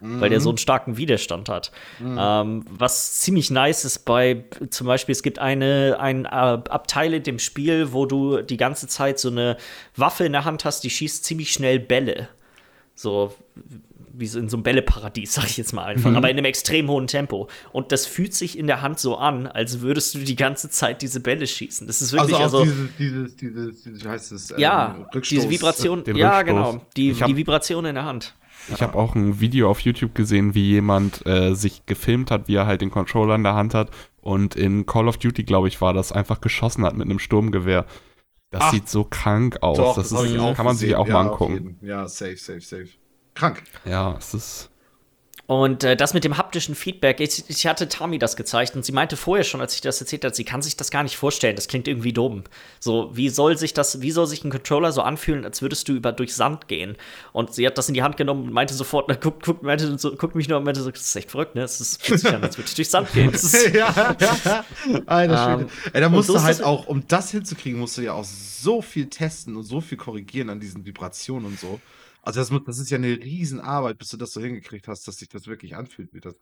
mhm. 0.00 0.20
weil 0.20 0.30
der 0.30 0.40
so 0.40 0.50
einen 0.50 0.58
starken 0.58 0.96
Widerstand 0.96 1.48
hat. 1.48 1.72
Mhm. 1.98 2.18
Ähm, 2.20 2.64
was 2.68 3.20
ziemlich 3.20 3.50
nice 3.50 3.84
ist 3.84 4.00
bei, 4.00 4.44
zum 4.70 4.86
Beispiel, 4.86 5.12
es 5.12 5.22
gibt 5.22 5.38
eine, 5.38 5.96
ein 6.00 6.24
äh, 6.24 6.28
Abteil 6.28 7.14
in 7.14 7.22
dem 7.22 7.38
Spiel, 7.38 7.92
wo 7.92 8.06
du 8.06 8.42
die 8.42 8.56
ganze 8.56 8.88
Zeit 8.88 9.18
so 9.18 9.28
eine 9.28 9.56
Waffe 9.96 10.24
in 10.24 10.32
der 10.32 10.44
Hand 10.44 10.64
hast, 10.64 10.84
die 10.84 10.90
schießt 10.90 11.24
ziemlich 11.24 11.52
schnell 11.52 11.78
Bälle. 11.78 12.28
So 12.94 13.34
wie 14.18 14.26
so 14.26 14.38
in 14.38 14.48
so 14.48 14.56
einem 14.56 14.64
Bälleparadies, 14.64 15.34
sag 15.34 15.44
ich 15.46 15.56
jetzt 15.56 15.72
mal 15.72 15.84
einfach, 15.84 16.10
mhm. 16.10 16.16
aber 16.16 16.30
in 16.30 16.36
einem 16.36 16.46
extrem 16.46 16.88
hohen 16.88 17.06
Tempo. 17.06 17.48
Und 17.72 17.92
das 17.92 18.06
fühlt 18.06 18.34
sich 18.34 18.58
in 18.58 18.66
der 18.66 18.82
Hand 18.82 18.98
so 18.98 19.16
an, 19.16 19.46
als 19.46 19.80
würdest 19.80 20.14
du 20.14 20.18
die 20.18 20.36
ganze 20.36 20.70
Zeit 20.70 21.02
diese 21.02 21.20
Bälle 21.20 21.46
schießen. 21.46 21.86
Das 21.86 22.02
ist 22.02 22.12
wirklich 22.12 22.36
also. 22.36 22.60
also 22.60 22.72
dieses, 22.98 23.36
dieses, 23.36 23.82
dieses, 23.82 24.04
wie 24.04 24.08
heißt 24.08 24.32
es? 24.32 24.50
Ähm, 24.52 24.58
ja, 24.58 25.08
diese 25.30 25.50
Vibration, 25.50 26.02
ja, 26.14 26.42
genau. 26.42 26.80
Die, 26.96 27.12
die 27.12 27.36
Vibration 27.36 27.84
in 27.84 27.94
der 27.94 28.04
Hand. 28.04 28.34
Ich 28.68 28.82
habe 28.82 28.98
auch 28.98 29.14
ein 29.14 29.40
Video 29.40 29.70
auf 29.70 29.80
YouTube 29.80 30.14
gesehen, 30.14 30.54
wie 30.54 30.70
jemand 30.70 31.26
äh, 31.26 31.54
sich 31.54 31.86
gefilmt 31.86 32.30
hat, 32.30 32.48
wie 32.48 32.56
er 32.56 32.66
halt 32.66 32.80
den 32.80 32.90
Controller 32.90 33.34
in 33.34 33.42
der 33.42 33.54
Hand 33.54 33.74
hat 33.74 33.90
und 34.20 34.56
in 34.56 34.86
Call 34.86 35.08
of 35.08 35.18
Duty, 35.18 35.44
glaube 35.44 35.68
ich, 35.68 35.80
war 35.80 35.92
das, 35.92 36.12
einfach 36.12 36.40
geschossen 36.40 36.84
hat 36.84 36.96
mit 36.96 37.06
einem 37.06 37.18
Sturmgewehr. 37.18 37.86
Das 38.50 38.62
Ach, 38.64 38.72
sieht 38.72 38.88
so 38.88 39.04
krank 39.04 39.58
aus. 39.62 39.76
Doch, 39.76 39.96
das, 39.96 40.10
das 40.10 40.22
ist, 40.22 40.36
kann 40.54 40.64
man 40.64 40.76
sich 40.76 40.94
auch 40.96 41.06
ja, 41.06 41.14
mal 41.14 41.30
angucken. 41.30 41.78
Ja, 41.80 42.08
safe, 42.08 42.36
safe, 42.36 42.60
safe. 42.60 42.88
Krank. 43.34 43.62
Ja, 43.84 44.16
es 44.18 44.34
ist 44.34 44.70
und 45.46 45.84
äh, 45.84 45.96
das 45.96 46.12
mit 46.12 46.24
dem 46.24 46.38
haptischen 46.38 46.74
Feedback, 46.74 47.20
ich, 47.20 47.44
ich, 47.48 47.66
hatte 47.68 47.88
Tami 47.88 48.18
das 48.18 48.34
gezeigt 48.34 48.74
und 48.74 48.84
sie 48.84 48.90
meinte 48.90 49.16
vorher 49.16 49.44
schon, 49.44 49.60
als 49.60 49.76
ich 49.76 49.80
das 49.80 50.00
erzählt 50.00 50.24
habe, 50.24 50.34
sie 50.34 50.42
kann 50.42 50.60
sich 50.60 50.76
das 50.76 50.90
gar 50.90 51.04
nicht 51.04 51.16
vorstellen. 51.16 51.54
Das 51.54 51.68
klingt 51.68 51.86
irgendwie 51.86 52.12
dumm. 52.12 52.42
So, 52.80 53.10
wie 53.14 53.28
soll 53.28 53.56
sich 53.56 53.72
das, 53.72 54.00
wie 54.00 54.10
soll 54.10 54.26
sich 54.26 54.42
ein 54.42 54.50
Controller 54.50 54.90
so 54.90 55.02
anfühlen, 55.02 55.44
als 55.44 55.62
würdest 55.62 55.86
du 55.86 55.92
über 55.92 56.10
durch 56.10 56.34
Sand 56.34 56.66
gehen? 56.66 56.96
Und 57.32 57.54
sie 57.54 57.64
hat 57.64 57.78
das 57.78 57.86
in 57.86 57.94
die 57.94 58.02
Hand 58.02 58.16
genommen 58.16 58.48
und 58.48 58.52
meinte 58.52 58.74
sofort, 58.74 59.06
na, 59.08 59.14
guckt, 59.14 59.44
guckt, 59.44 59.62
meinte, 59.62 59.96
so, 59.98 60.16
guckt 60.16 60.34
mich 60.34 60.48
nur 60.48 60.58
und 60.58 60.64
meinte 60.64 60.82
so, 60.82 60.90
das 60.90 61.02
ist 61.02 61.14
echt 61.14 61.30
verrückt, 61.30 61.54
ne? 61.54 61.60
Das 61.60 61.80
ist, 61.80 62.02
fühlt 62.02 62.18
sich 62.18 62.34
an, 62.34 62.42
als 62.42 62.58
würde 62.58 62.68
ich 62.68 62.74
durch 62.74 62.88
Sand 62.88 63.12
gehen. 63.12 63.32
ja, 63.72 64.16
ja. 64.20 64.64
Alter, 65.06 65.58
ähm, 65.60 65.68
Ey, 65.92 66.00
da 66.00 66.08
musst 66.08 66.28
du 66.28 66.42
halt 66.42 66.60
auch, 66.60 66.88
um 66.88 67.06
das 67.06 67.30
hinzukriegen, 67.30 67.78
musst 67.78 67.96
du 67.98 68.02
ja 68.02 68.14
auch 68.14 68.24
so 68.24 68.82
viel 68.82 69.08
testen 69.08 69.56
und 69.56 69.62
so 69.62 69.80
viel 69.80 69.96
korrigieren 69.96 70.50
an 70.50 70.58
diesen 70.58 70.84
Vibrationen 70.84 71.46
und 71.46 71.60
so. 71.60 71.80
Also 72.26 72.40
das, 72.40 72.64
das 72.66 72.78
ist 72.78 72.90
ja 72.90 72.98
eine 72.98 73.06
Riesenarbeit, 73.06 73.98
bis 73.98 74.08
du 74.08 74.16
das 74.16 74.32
so 74.32 74.40
hingekriegt 74.40 74.88
hast, 74.88 75.06
dass 75.06 75.18
sich 75.18 75.28
das 75.28 75.46
wirklich 75.46 75.76
anfühlt 75.76 76.12
wie 76.12 76.20
das. 76.20 76.34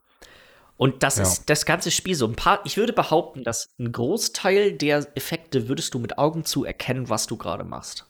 Und 0.78 1.02
das 1.02 1.18
ja. 1.18 1.24
ist 1.24 1.50
das 1.50 1.66
ganze 1.66 1.90
Spiel 1.90 2.14
so 2.14 2.26
ein 2.26 2.36
paar. 2.36 2.60
Ich 2.64 2.78
würde 2.78 2.94
behaupten, 2.94 3.44
dass 3.44 3.68
ein 3.78 3.92
Großteil 3.92 4.72
der 4.72 5.06
Effekte 5.14 5.68
würdest 5.68 5.92
du 5.92 5.98
mit 5.98 6.16
Augen 6.16 6.46
zu 6.46 6.64
erkennen, 6.64 7.10
was 7.10 7.26
du 7.26 7.36
gerade 7.36 7.64
machst. 7.64 8.06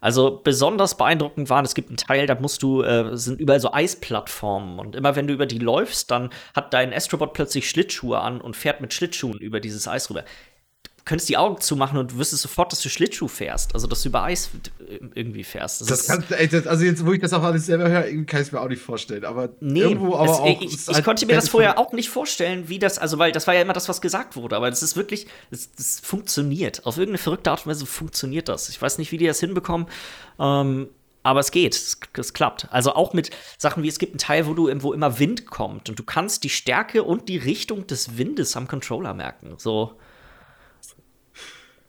Also 0.00 0.40
besonders 0.42 0.96
beeindruckend 0.96 1.50
waren, 1.50 1.66
es 1.66 1.74
gibt 1.74 1.90
einen 1.90 1.98
Teil, 1.98 2.26
da 2.26 2.34
musst 2.34 2.62
du, 2.62 2.82
äh, 2.82 3.14
sind 3.16 3.38
überall 3.38 3.60
so 3.60 3.72
Eisplattformen 3.72 4.80
und 4.80 4.96
immer 4.96 5.14
wenn 5.14 5.28
du 5.28 5.34
über 5.34 5.46
die 5.46 5.58
läufst, 5.58 6.10
dann 6.10 6.30
hat 6.56 6.74
dein 6.74 6.92
Astrobot 6.92 7.34
plötzlich 7.34 7.68
Schlittschuhe 7.68 8.18
an 8.18 8.40
und 8.40 8.56
fährt 8.56 8.80
mit 8.80 8.92
Schlittschuhen 8.92 9.38
über 9.38 9.60
dieses 9.60 9.86
Eis 9.86 10.10
rüber 10.10 10.24
könntest 11.04 11.28
die 11.28 11.36
Augen 11.36 11.60
zumachen 11.60 11.98
und 11.98 12.12
du 12.12 12.18
wüsstest 12.18 12.42
sofort, 12.42 12.70
dass 12.70 12.80
du 12.80 12.88
Schlittschuh 12.88 13.26
fährst. 13.26 13.74
Also, 13.74 13.86
dass 13.86 14.02
du 14.02 14.08
über 14.08 14.22
Eis 14.22 14.50
irgendwie 15.14 15.42
fährst. 15.42 15.80
Das, 15.80 15.88
das 15.88 16.06
kann, 16.06 16.24
ey, 16.30 16.48
das, 16.48 16.66
also 16.66 16.84
jetzt, 16.84 17.04
wo 17.04 17.12
ich 17.12 17.20
das 17.20 17.32
auch 17.32 17.42
alles 17.42 17.66
selber 17.66 17.88
höre, 17.88 18.02
kann 18.24 18.40
ich 18.40 18.48
es 18.48 18.52
mir 18.52 18.60
auch 18.60 18.68
nicht 18.68 18.82
vorstellen. 18.82 19.24
Aber 19.24 19.50
nee, 19.60 19.80
irgendwo 19.80 20.14
aber 20.14 20.30
es, 20.30 20.38
auch. 20.38 20.60
Ich, 20.60 20.88
ich 20.88 20.94
halt 20.94 21.04
konnte 21.04 21.26
mir 21.26 21.34
das 21.34 21.48
vorher 21.48 21.78
auch 21.78 21.92
nicht 21.92 22.08
vorstellen, 22.08 22.68
wie 22.68 22.78
das, 22.78 22.98
also, 22.98 23.18
weil 23.18 23.32
das 23.32 23.46
war 23.46 23.54
ja 23.54 23.62
immer 23.62 23.72
das, 23.72 23.88
was 23.88 24.00
gesagt 24.00 24.36
wurde. 24.36 24.56
Aber 24.56 24.70
das 24.70 24.82
ist 24.82 24.96
wirklich, 24.96 25.26
das, 25.50 25.70
das 25.72 26.00
funktioniert. 26.00 26.86
Auf 26.86 26.96
irgendeine 26.98 27.18
verrückte 27.18 27.50
Art 27.50 27.66
und 27.66 27.70
Weise 27.70 27.86
funktioniert 27.86 28.48
das. 28.48 28.68
Ich 28.68 28.80
weiß 28.80 28.98
nicht, 28.98 29.10
wie 29.10 29.18
die 29.18 29.26
das 29.26 29.40
hinbekommen. 29.40 29.88
Ähm, 30.38 30.88
aber 31.24 31.40
es 31.40 31.50
geht, 31.50 31.74
es, 31.74 31.98
es, 32.16 32.32
klappt. 32.32 32.68
Also 32.70 32.94
auch 32.94 33.12
mit 33.12 33.30
Sachen 33.58 33.82
wie, 33.82 33.88
es 33.88 33.98
gibt 33.98 34.12
einen 34.12 34.18
Teil, 34.18 34.46
wo 34.46 34.54
du 34.54 34.70
wo 34.82 34.92
immer 34.92 35.18
Wind 35.18 35.46
kommt 35.46 35.88
und 35.88 35.98
du 35.98 36.02
kannst 36.02 36.42
die 36.44 36.48
Stärke 36.48 37.04
und 37.04 37.28
die 37.28 37.36
Richtung 37.36 37.86
des 37.86 38.18
Windes 38.18 38.56
am 38.56 38.66
Controller 38.66 39.14
merken. 39.14 39.54
So, 39.56 39.92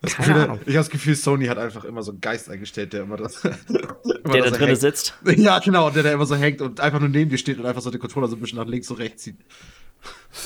das 0.04 0.18
Gefühl, 0.18 0.36
ich 0.36 0.40
habe 0.42 0.74
das 0.74 0.90
Gefühl, 0.90 1.16
Sony 1.16 1.46
hat 1.46 1.58
einfach 1.58 1.86
immer 1.86 2.04
so 2.04 2.12
einen 2.12 2.20
Geist 2.20 2.50
eingestellt, 2.50 2.92
der 2.92 3.04
immer 3.04 3.16
das. 3.16 3.44
immer 3.46 4.34
der 4.34 4.44
da 4.44 4.50
drinnen 4.52 4.76
sitzt. 4.76 5.18
Ja, 5.38 5.60
genau, 5.60 5.90
der 5.90 6.04
da 6.04 6.12
immer 6.12 6.26
so 6.26 6.36
hängt 6.36 6.62
und 6.62 6.82
einfach 6.82 7.00
nur 7.00 7.08
neben 7.08 7.30
dir 7.30 7.38
steht 7.38 7.58
und 7.58 7.66
einfach 7.66 7.82
so 7.82 7.90
den 7.90 8.02
Controller 8.02 8.28
so 8.28 8.36
ein 8.36 8.42
bisschen 8.42 8.58
nach 8.58 8.68
links 8.68 8.92
und 8.92 8.98
rechts 8.98 9.24
zieht. 9.24 9.38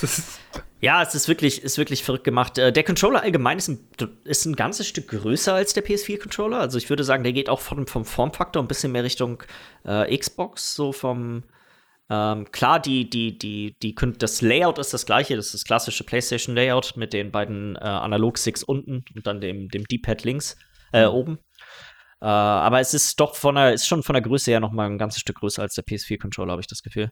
ja, 0.82 1.01
es 1.01 1.16
ist 1.16 1.28
wirklich, 1.28 1.64
ist 1.64 1.80
wirklich 1.80 2.03
verrückt 2.03 2.24
gemacht. 2.24 2.60
Äh, 2.60 2.72
der 2.72 2.84
Controller 2.84 3.24
allgemein 3.24 3.58
ist 3.58 3.68
ein, 3.68 3.80
ist 4.26 4.45
ein 4.45 4.55
ganzes 4.55 4.88
Stück 4.88 5.08
größer 5.08 5.55
als 5.55 5.74
der 5.74 5.84
PS4-Controller. 5.84 6.60
Also 6.60 6.78
ich 6.78 6.89
würde 6.91 7.03
sagen, 7.03 7.24
der 7.24 7.34
geht 7.34 7.49
auch 7.49 7.60
vom, 7.60 7.88
vom 7.88 8.05
Formfaktor 8.05 8.62
ein 8.62 8.68
bisschen 8.68 8.91
mehr 8.91 9.03
Richtung 9.03 9.41
äh, 9.86 10.16
Xbox, 10.16 10.76
so 10.76 10.91
vom, 10.93 11.41
ähm, 12.10 12.49
klar, 12.51 12.80
die, 12.80 13.10
die, 13.10 13.38
die, 13.38 13.78
die, 13.82 13.95
das 14.18 14.41
Layout 14.41 14.80
ist 14.80 14.93
das 14.93 15.05
gleiche, 15.05 15.36
das 15.36 15.47
ist 15.47 15.53
das 15.53 15.64
klassische 15.66 16.03
PlayStation-Layout 16.05 16.93
mit 16.95 17.12
den 17.12 17.32
beiden 17.32 17.76
äh, 17.76 17.80
Analog-Sticks 17.80 18.64
unten 18.64 19.03
und 19.14 19.28
dann 19.28 19.41
dem, 19.41 19.68
dem 19.70 19.84
D-Pad 19.86 20.24
links 20.24 20.58
äh, 20.93 21.05
mhm. 21.05 21.14
oben. 21.14 21.39
Äh, 22.22 22.26
aber 22.26 22.80
es 22.80 22.93
ist 22.93 23.20
doch 23.20 23.36
von 23.36 23.55
der, 23.55 23.74
ist 23.74 23.88
schon 23.88 24.03
von 24.03 24.14
der 24.14 24.22
Größe 24.22 24.51
her 24.51 24.62
noch 24.62 24.72
mal 24.72 24.89
ein 24.89 24.97
ganzes 24.97 25.20
Stück 25.20 25.38
größer 25.39 25.62
als 25.62 25.76
der 25.76 25.86
PS4-Controller, 25.86 26.51
habe 26.51 26.62
ich 26.62 26.68
das 26.68 26.82
Gefühl. 26.82 27.12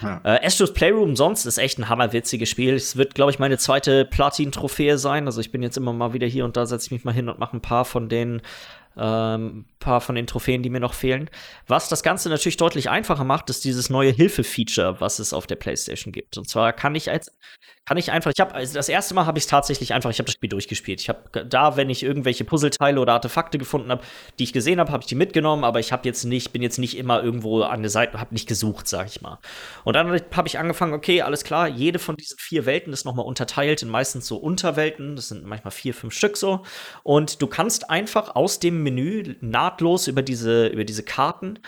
Ja. 0.00 0.20
Äh, 0.24 0.46
Astro's 0.46 0.72
Playroom 0.72 1.16
sonst 1.16 1.44
ist 1.44 1.58
echt 1.58 1.78
ein 1.78 1.88
hammerwitziges 1.88 2.48
Spiel. 2.48 2.74
Es 2.74 2.96
wird, 2.96 3.14
glaube 3.14 3.32
ich, 3.32 3.38
meine 3.38 3.58
zweite 3.58 4.04
Platin-Trophäe 4.04 4.98
sein. 4.98 5.26
Also 5.26 5.40
ich 5.40 5.50
bin 5.50 5.62
jetzt 5.62 5.76
immer 5.76 5.92
mal 5.92 6.12
wieder 6.12 6.26
hier 6.26 6.44
und 6.44 6.56
da 6.56 6.66
setze 6.66 6.86
ich 6.86 6.90
mich 6.92 7.04
mal 7.04 7.14
hin 7.14 7.28
und 7.28 7.38
mache 7.38 7.56
ein 7.56 7.62
paar 7.62 7.84
von 7.84 8.08
den 8.08 8.40
ähm, 8.98 9.66
paar 9.78 10.00
von 10.00 10.14
den 10.14 10.26
Trophäen, 10.26 10.62
die 10.62 10.70
mir 10.70 10.80
noch 10.80 10.94
fehlen. 10.94 11.30
Was 11.66 11.88
das 11.88 12.02
Ganze 12.02 12.28
natürlich 12.28 12.56
deutlich 12.56 12.90
einfacher 12.90 13.24
macht, 13.24 13.50
ist 13.50 13.64
dieses 13.64 13.90
neue 13.90 14.10
Hilfe-Feature, 14.10 15.00
was 15.00 15.18
es 15.18 15.32
auf 15.32 15.46
der 15.46 15.56
PlayStation 15.56 16.12
gibt. 16.12 16.36
Und 16.36 16.48
zwar 16.48 16.72
kann 16.72 16.94
ich 16.94 17.10
als 17.10 17.32
kann 17.88 17.96
ich 17.96 18.12
einfach, 18.12 18.30
ich 18.36 18.40
habe 18.40 18.54
also 18.54 18.74
das 18.74 18.90
erste 18.90 19.14
Mal 19.14 19.24
habe 19.24 19.38
ich 19.38 19.44
es 19.44 19.48
tatsächlich 19.48 19.94
einfach, 19.94 20.10
ich 20.10 20.18
habe 20.18 20.26
das 20.26 20.34
Spiel 20.34 20.50
durchgespielt. 20.50 21.00
Ich 21.00 21.08
habe 21.08 21.46
da, 21.46 21.78
wenn 21.78 21.88
ich 21.88 22.02
irgendwelche 22.02 22.44
Puzzleteile 22.44 23.00
oder 23.00 23.14
Artefakte 23.14 23.56
gefunden 23.56 23.90
habe, 23.90 24.02
die 24.38 24.44
ich 24.44 24.52
gesehen 24.52 24.78
habe, 24.78 24.92
habe 24.92 25.02
ich 25.02 25.06
die 25.06 25.14
mitgenommen, 25.14 25.64
aber 25.64 25.80
ich 25.80 25.90
habe 25.90 26.06
jetzt 26.06 26.24
nicht, 26.24 26.52
bin 26.52 26.60
jetzt 26.60 26.76
nicht 26.78 26.98
immer 26.98 27.22
irgendwo 27.22 27.62
an 27.62 27.80
der 27.80 27.88
Seite, 27.88 28.20
habe 28.20 28.34
nicht 28.34 28.46
gesucht, 28.46 28.88
sage 28.88 29.08
ich 29.08 29.22
mal. 29.22 29.38
Und 29.84 29.94
dann 29.94 30.20
habe 30.32 30.48
ich 30.48 30.58
angefangen, 30.58 30.92
okay, 30.92 31.22
alles 31.22 31.44
klar, 31.44 31.66
jede 31.66 31.98
von 31.98 32.14
diesen 32.16 32.36
vier 32.38 32.66
Welten 32.66 32.92
ist 32.92 33.06
nochmal 33.06 33.24
unterteilt 33.24 33.82
in 33.82 33.88
meistens 33.88 34.26
so 34.26 34.36
Unterwelten, 34.36 35.16
das 35.16 35.28
sind 35.28 35.46
manchmal 35.46 35.70
vier, 35.70 35.94
fünf 35.94 36.12
Stück 36.12 36.36
so. 36.36 36.64
Und 37.04 37.40
du 37.40 37.46
kannst 37.46 37.88
einfach 37.88 38.36
aus 38.36 38.60
dem 38.60 38.82
Menü 38.90 39.36
nahtlos 39.40 40.06
über 40.06 40.22
diese, 40.22 40.66
über 40.68 40.84
diese 40.84 41.02
Karten 41.02 41.58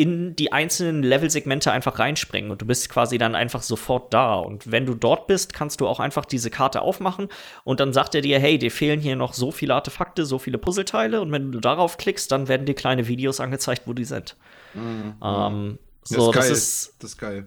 in 0.00 0.34
die 0.34 0.50
einzelnen 0.50 1.02
Level-Segmente 1.02 1.70
einfach 1.72 1.98
reinspringen 1.98 2.50
und 2.50 2.62
du 2.62 2.66
bist 2.66 2.88
quasi 2.88 3.18
dann 3.18 3.34
einfach 3.34 3.60
sofort 3.60 4.14
da. 4.14 4.36
Und 4.36 4.72
wenn 4.72 4.86
du 4.86 4.94
dort 4.94 5.26
bist, 5.26 5.52
kannst 5.52 5.82
du 5.82 5.86
auch 5.86 6.00
einfach 6.00 6.24
diese 6.24 6.48
Karte 6.48 6.80
aufmachen 6.80 7.28
und 7.64 7.80
dann 7.80 7.92
sagt 7.92 8.14
er 8.14 8.22
dir, 8.22 8.38
hey, 8.38 8.56
dir 8.56 8.70
fehlen 8.70 9.00
hier 9.00 9.14
noch 9.14 9.34
so 9.34 9.50
viele 9.50 9.74
Artefakte, 9.74 10.24
so 10.24 10.38
viele 10.38 10.56
Puzzleteile 10.56 11.20
und 11.20 11.32
wenn 11.32 11.52
du 11.52 11.60
darauf 11.60 11.98
klickst, 11.98 12.32
dann 12.32 12.48
werden 12.48 12.64
dir 12.64 12.74
kleine 12.74 13.08
Videos 13.08 13.40
angezeigt, 13.40 13.82
wo 13.84 13.92
die 13.92 14.06
sind. 14.06 14.36
Mhm. 14.72 15.16
Ähm, 15.22 15.78
so, 16.02 16.32
das 16.32 16.48
ist, 16.48 16.50
das 16.50 16.58
ist, 16.58 16.94
das 17.00 17.10
ist 17.10 17.18
geil. 17.18 17.46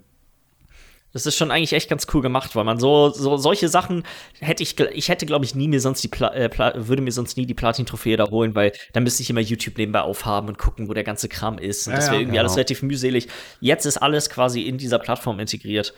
Das 1.13 1.27
ist 1.27 1.37
schon 1.37 1.51
eigentlich 1.51 1.73
echt 1.73 1.89
ganz 1.89 2.07
cool 2.13 2.21
gemacht, 2.21 2.55
weil 2.55 2.63
man 2.63 2.79
so, 2.79 3.09
so 3.09 3.37
solche 3.37 3.69
Sachen 3.69 4.03
hätte 4.39 4.63
ich, 4.63 4.79
ich 4.79 5.09
hätte 5.09 5.27
glaube 5.27 5.45
ich 5.45 5.53
nie 5.53 5.67
mir 5.67 5.79
sonst 5.79 6.03
die, 6.03 6.07
Pla 6.07 6.33
äh, 6.33 6.49
Pla 6.49 6.73
würde 6.75 7.03
mir 7.03 7.11
sonst 7.11 7.37
nie 7.37 7.45
die 7.45 7.53
Platin-Trophäe 7.53 8.17
da 8.17 8.29
holen, 8.31 8.55
weil 8.55 8.71
dann 8.93 9.03
müsste 9.03 9.21
ich 9.21 9.29
immer 9.29 9.39
YouTube 9.39 9.77
nebenbei 9.77 10.01
aufhaben 10.01 10.47
und 10.47 10.57
gucken, 10.57 10.89
wo 10.89 10.93
der 10.93 11.03
ganze 11.03 11.29
Kram 11.29 11.59
ist. 11.59 11.87
Und 11.87 11.93
ja, 11.93 11.99
das 11.99 12.07
wäre 12.07 12.19
irgendwie 12.19 12.37
ja, 12.37 12.41
alles 12.41 12.55
relativ 12.55 12.81
mühselig. 12.81 13.27
Jetzt 13.61 13.85
ist 13.85 13.97
alles 13.97 14.29
quasi 14.29 14.61
in 14.61 14.79
dieser 14.79 14.97
Plattform 14.97 15.39
integriert. 15.39 15.93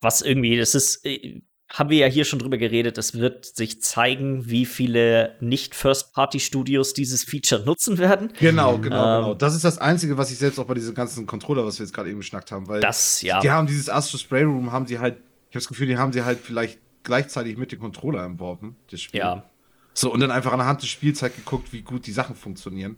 Was 0.00 0.22
irgendwie, 0.22 0.56
das 0.56 0.74
ist, 0.74 1.04
äh, 1.04 1.42
haben 1.72 1.88
wir 1.88 1.98
ja 1.98 2.06
hier 2.08 2.24
schon 2.24 2.40
drüber 2.40 2.58
geredet, 2.58 2.98
es 2.98 3.14
wird 3.14 3.46
sich 3.46 3.80
zeigen, 3.80 4.50
wie 4.50 4.66
viele 4.66 5.36
Nicht-First-Party-Studios 5.40 6.94
dieses 6.94 7.22
Feature 7.22 7.64
nutzen 7.64 7.98
werden. 7.98 8.32
Genau, 8.40 8.78
genau, 8.78 9.18
ähm, 9.18 9.22
genau. 9.22 9.34
Das 9.34 9.54
ist 9.54 9.64
das 9.64 9.78
Einzige, 9.78 10.18
was 10.18 10.32
ich 10.32 10.38
selbst 10.38 10.58
auch 10.58 10.66
bei 10.66 10.74
diesem 10.74 10.94
ganzen 10.94 11.26
Controller, 11.26 11.64
was 11.64 11.78
wir 11.78 11.86
jetzt 11.86 11.94
gerade 11.94 12.10
eben 12.10 12.18
geschnackt 12.18 12.50
haben, 12.50 12.66
weil 12.66 12.80
das, 12.80 13.22
ja. 13.22 13.40
die 13.40 13.50
haben 13.50 13.68
dieses 13.68 13.88
Astro 13.88 14.18
Spray 14.18 14.42
Room, 14.42 14.72
haben 14.72 14.86
sie 14.86 14.98
halt, 14.98 15.14
ich 15.14 15.54
habe 15.54 15.60
das 15.60 15.68
Gefühl, 15.68 15.86
die 15.86 15.96
haben 15.96 16.12
sie 16.12 16.24
halt 16.24 16.40
vielleicht 16.40 16.80
gleichzeitig 17.04 17.56
mit 17.56 17.70
dem 17.70 17.78
Controller 17.78 18.24
entworfen, 18.24 18.76
das 18.90 19.00
Spiel. 19.00 19.20
Ja. 19.20 19.44
So, 19.94 20.12
und 20.12 20.20
dann 20.20 20.32
einfach 20.32 20.52
anhand 20.52 20.82
der 20.82 20.88
Spielzeit 20.88 21.36
geguckt, 21.36 21.72
wie 21.72 21.82
gut 21.82 22.06
die 22.06 22.12
Sachen 22.12 22.34
funktionieren. 22.34 22.96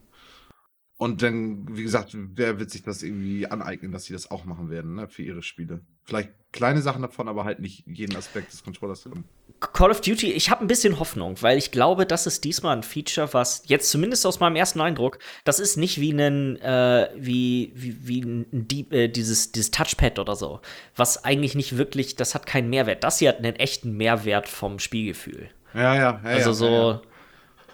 Und 0.97 1.21
dann, 1.23 1.77
wie 1.77 1.83
gesagt, 1.83 2.17
wer 2.17 2.59
wird 2.59 2.71
sich 2.71 2.83
das 2.83 3.03
irgendwie 3.03 3.47
aneignen, 3.47 3.93
dass 3.93 4.05
sie 4.05 4.13
das 4.13 4.31
auch 4.31 4.45
machen 4.45 4.71
werden, 4.71 4.95
ne, 4.95 5.09
für 5.09 5.23
ihre 5.23 5.43
Spiele. 5.43 5.81
Vielleicht 6.05 6.31
kleine 6.53 6.83
Sachen 6.83 7.03
davon, 7.03 7.29
aber 7.29 7.45
halt 7.45 7.61
nicht 7.61 7.85
jeden 7.87 8.17
Aspekt 8.17 8.53
des 8.53 8.63
Controllers 8.63 9.05
drin. 9.05 9.25
Call 9.61 9.91
of 9.93 10.01
Duty, 10.01 10.33
ich 10.33 10.51
habe 10.51 10.65
ein 10.65 10.67
bisschen 10.67 10.99
Hoffnung, 10.99 11.41
weil 11.41 11.57
ich 11.57 11.71
glaube, 11.71 12.05
das 12.05 12.27
ist 12.27 12.43
diesmal 12.43 12.77
ein 12.77 12.83
Feature, 12.83 13.33
was 13.33 13.63
jetzt 13.67 13.91
zumindest 13.91 14.27
aus 14.27 14.41
meinem 14.41 14.57
ersten 14.57 14.81
Eindruck, 14.81 15.21
das 15.45 15.61
ist 15.61 15.77
nicht 15.77 16.01
wie 16.01 16.11
ein 16.13 16.61
äh, 16.61 17.09
wie 17.17 17.73
wie, 17.75 17.97
wie 18.07 18.21
ein, 18.23 18.67
äh, 18.91 19.09
dieses 19.09 19.53
dieses 19.53 19.71
Touchpad 19.71 20.19
oder 20.19 20.35
so, 20.35 20.61
was 20.97 21.25
eigentlich 21.25 21.55
nicht 21.55 21.77
wirklich, 21.79 22.17
das 22.17 22.35
hat 22.35 22.45
keinen 22.45 22.71
Mehrwert. 22.71 23.05
Das 23.05 23.21
hier 23.21 23.29
hat 23.29 23.39
einen 23.39 23.55
echten 23.55 23.97
Mehrwert 23.97 24.49
vom 24.49 24.81
Spielgefühl. 24.81 25.49
Ja, 25.75 25.95
ja, 25.95 26.01
ja. 26.01 26.21
Also 26.25 26.53
so. 26.53 26.67
Ja, 26.67 26.91
ja. 26.93 27.03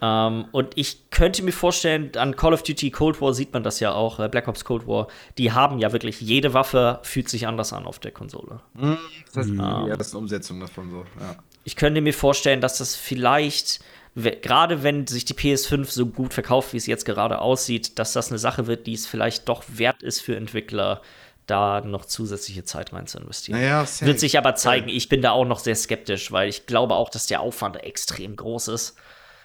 Ähm, 0.01 0.47
und 0.53 0.77
ich 0.77 1.11
könnte 1.11 1.43
mir 1.43 1.53
vorstellen, 1.53 2.13
an 2.17 2.37
Call 2.37 2.55
of 2.55 2.63
Duty 2.63 2.91
Cold 2.91 3.21
War 3.21 3.35
sieht 3.35 3.53
man 3.53 3.63
das 3.63 3.81
ja 3.81 3.93
auch, 3.93 4.21
äh, 4.21 4.29
Black 4.29 4.49
Ops 4.49 4.65
Cold 4.65 4.87
War, 4.87 5.09
die 5.39 5.53
haben 5.53 5.79
ja 5.79 5.93
wirklich, 5.93 6.21
jede 6.21 6.55
Waffe 6.55 7.01
fühlt 7.03 7.29
sich 7.29 7.47
anders 7.47 7.73
an 7.73 7.85
auf 7.87 7.99
der 7.99 8.13
Konsole. 8.13 8.61
Mhm, 8.75 8.99
das 9.27 9.37
heißt, 9.37 9.49
Mhm. 9.51 9.59
Ja, 9.59 9.97
das 9.97 10.09
ist 10.09 10.13
eine 10.15 10.21
Umsetzung 10.23 10.61
davon 10.61 10.91
so, 10.91 11.05
ja. 11.21 11.37
Ich 11.65 11.77
könnte 11.77 12.01
mir 12.01 12.15
vorstellen, 12.15 12.61
dass 12.61 12.79
das 12.79 12.97
vielleicht, 12.97 13.81
gerade 14.15 14.83
wenn 14.83 15.07
sich 15.07 15.25
die 15.25 15.35
PS5 15.35 15.85
so 15.87 16.07
gut 16.07 16.33
verkauft, 16.33 16.73
wie 16.73 16.79
es 16.79 16.87
jetzt 16.87 17.05
gerade 17.05 17.41
aussieht, 17.41 17.99
dass 17.99 18.13
das 18.13 18.31
eine 18.31 18.39
Sache 18.39 18.67
wird, 18.67 18.87
die 18.87 18.95
es 18.95 19.07
vielleicht 19.07 19.49
doch 19.49 19.65
wert 19.69 20.03
ist 20.03 20.21
für 20.21 20.37
Entwickler, 20.37 21.03
da 21.47 21.81
noch 21.81 22.05
zusätzliche 22.05 22.65
Zeit 22.65 22.93
rein 22.93 23.07
zu 23.07 23.19
investieren. 23.19 23.59
Naja. 23.59 23.87
Wird 24.01 24.21
sich 24.21 24.39
aber 24.39 24.55
zeigen. 24.55 24.89
Ich 24.89 25.09
bin 25.09 25.23
da 25.23 25.33
auch 25.33 25.47
noch 25.47 25.59
sehr 25.59 25.75
skeptisch, 25.75 26.31
weil 26.31 26.49
ich 26.49 26.67
glaube 26.67 26.95
auch, 26.95 27.11
dass 27.11 27.27
der 27.27 27.41
Aufwand 27.41 27.83
extrem 27.83 28.37
groß 28.37 28.69
ist, 28.69 28.97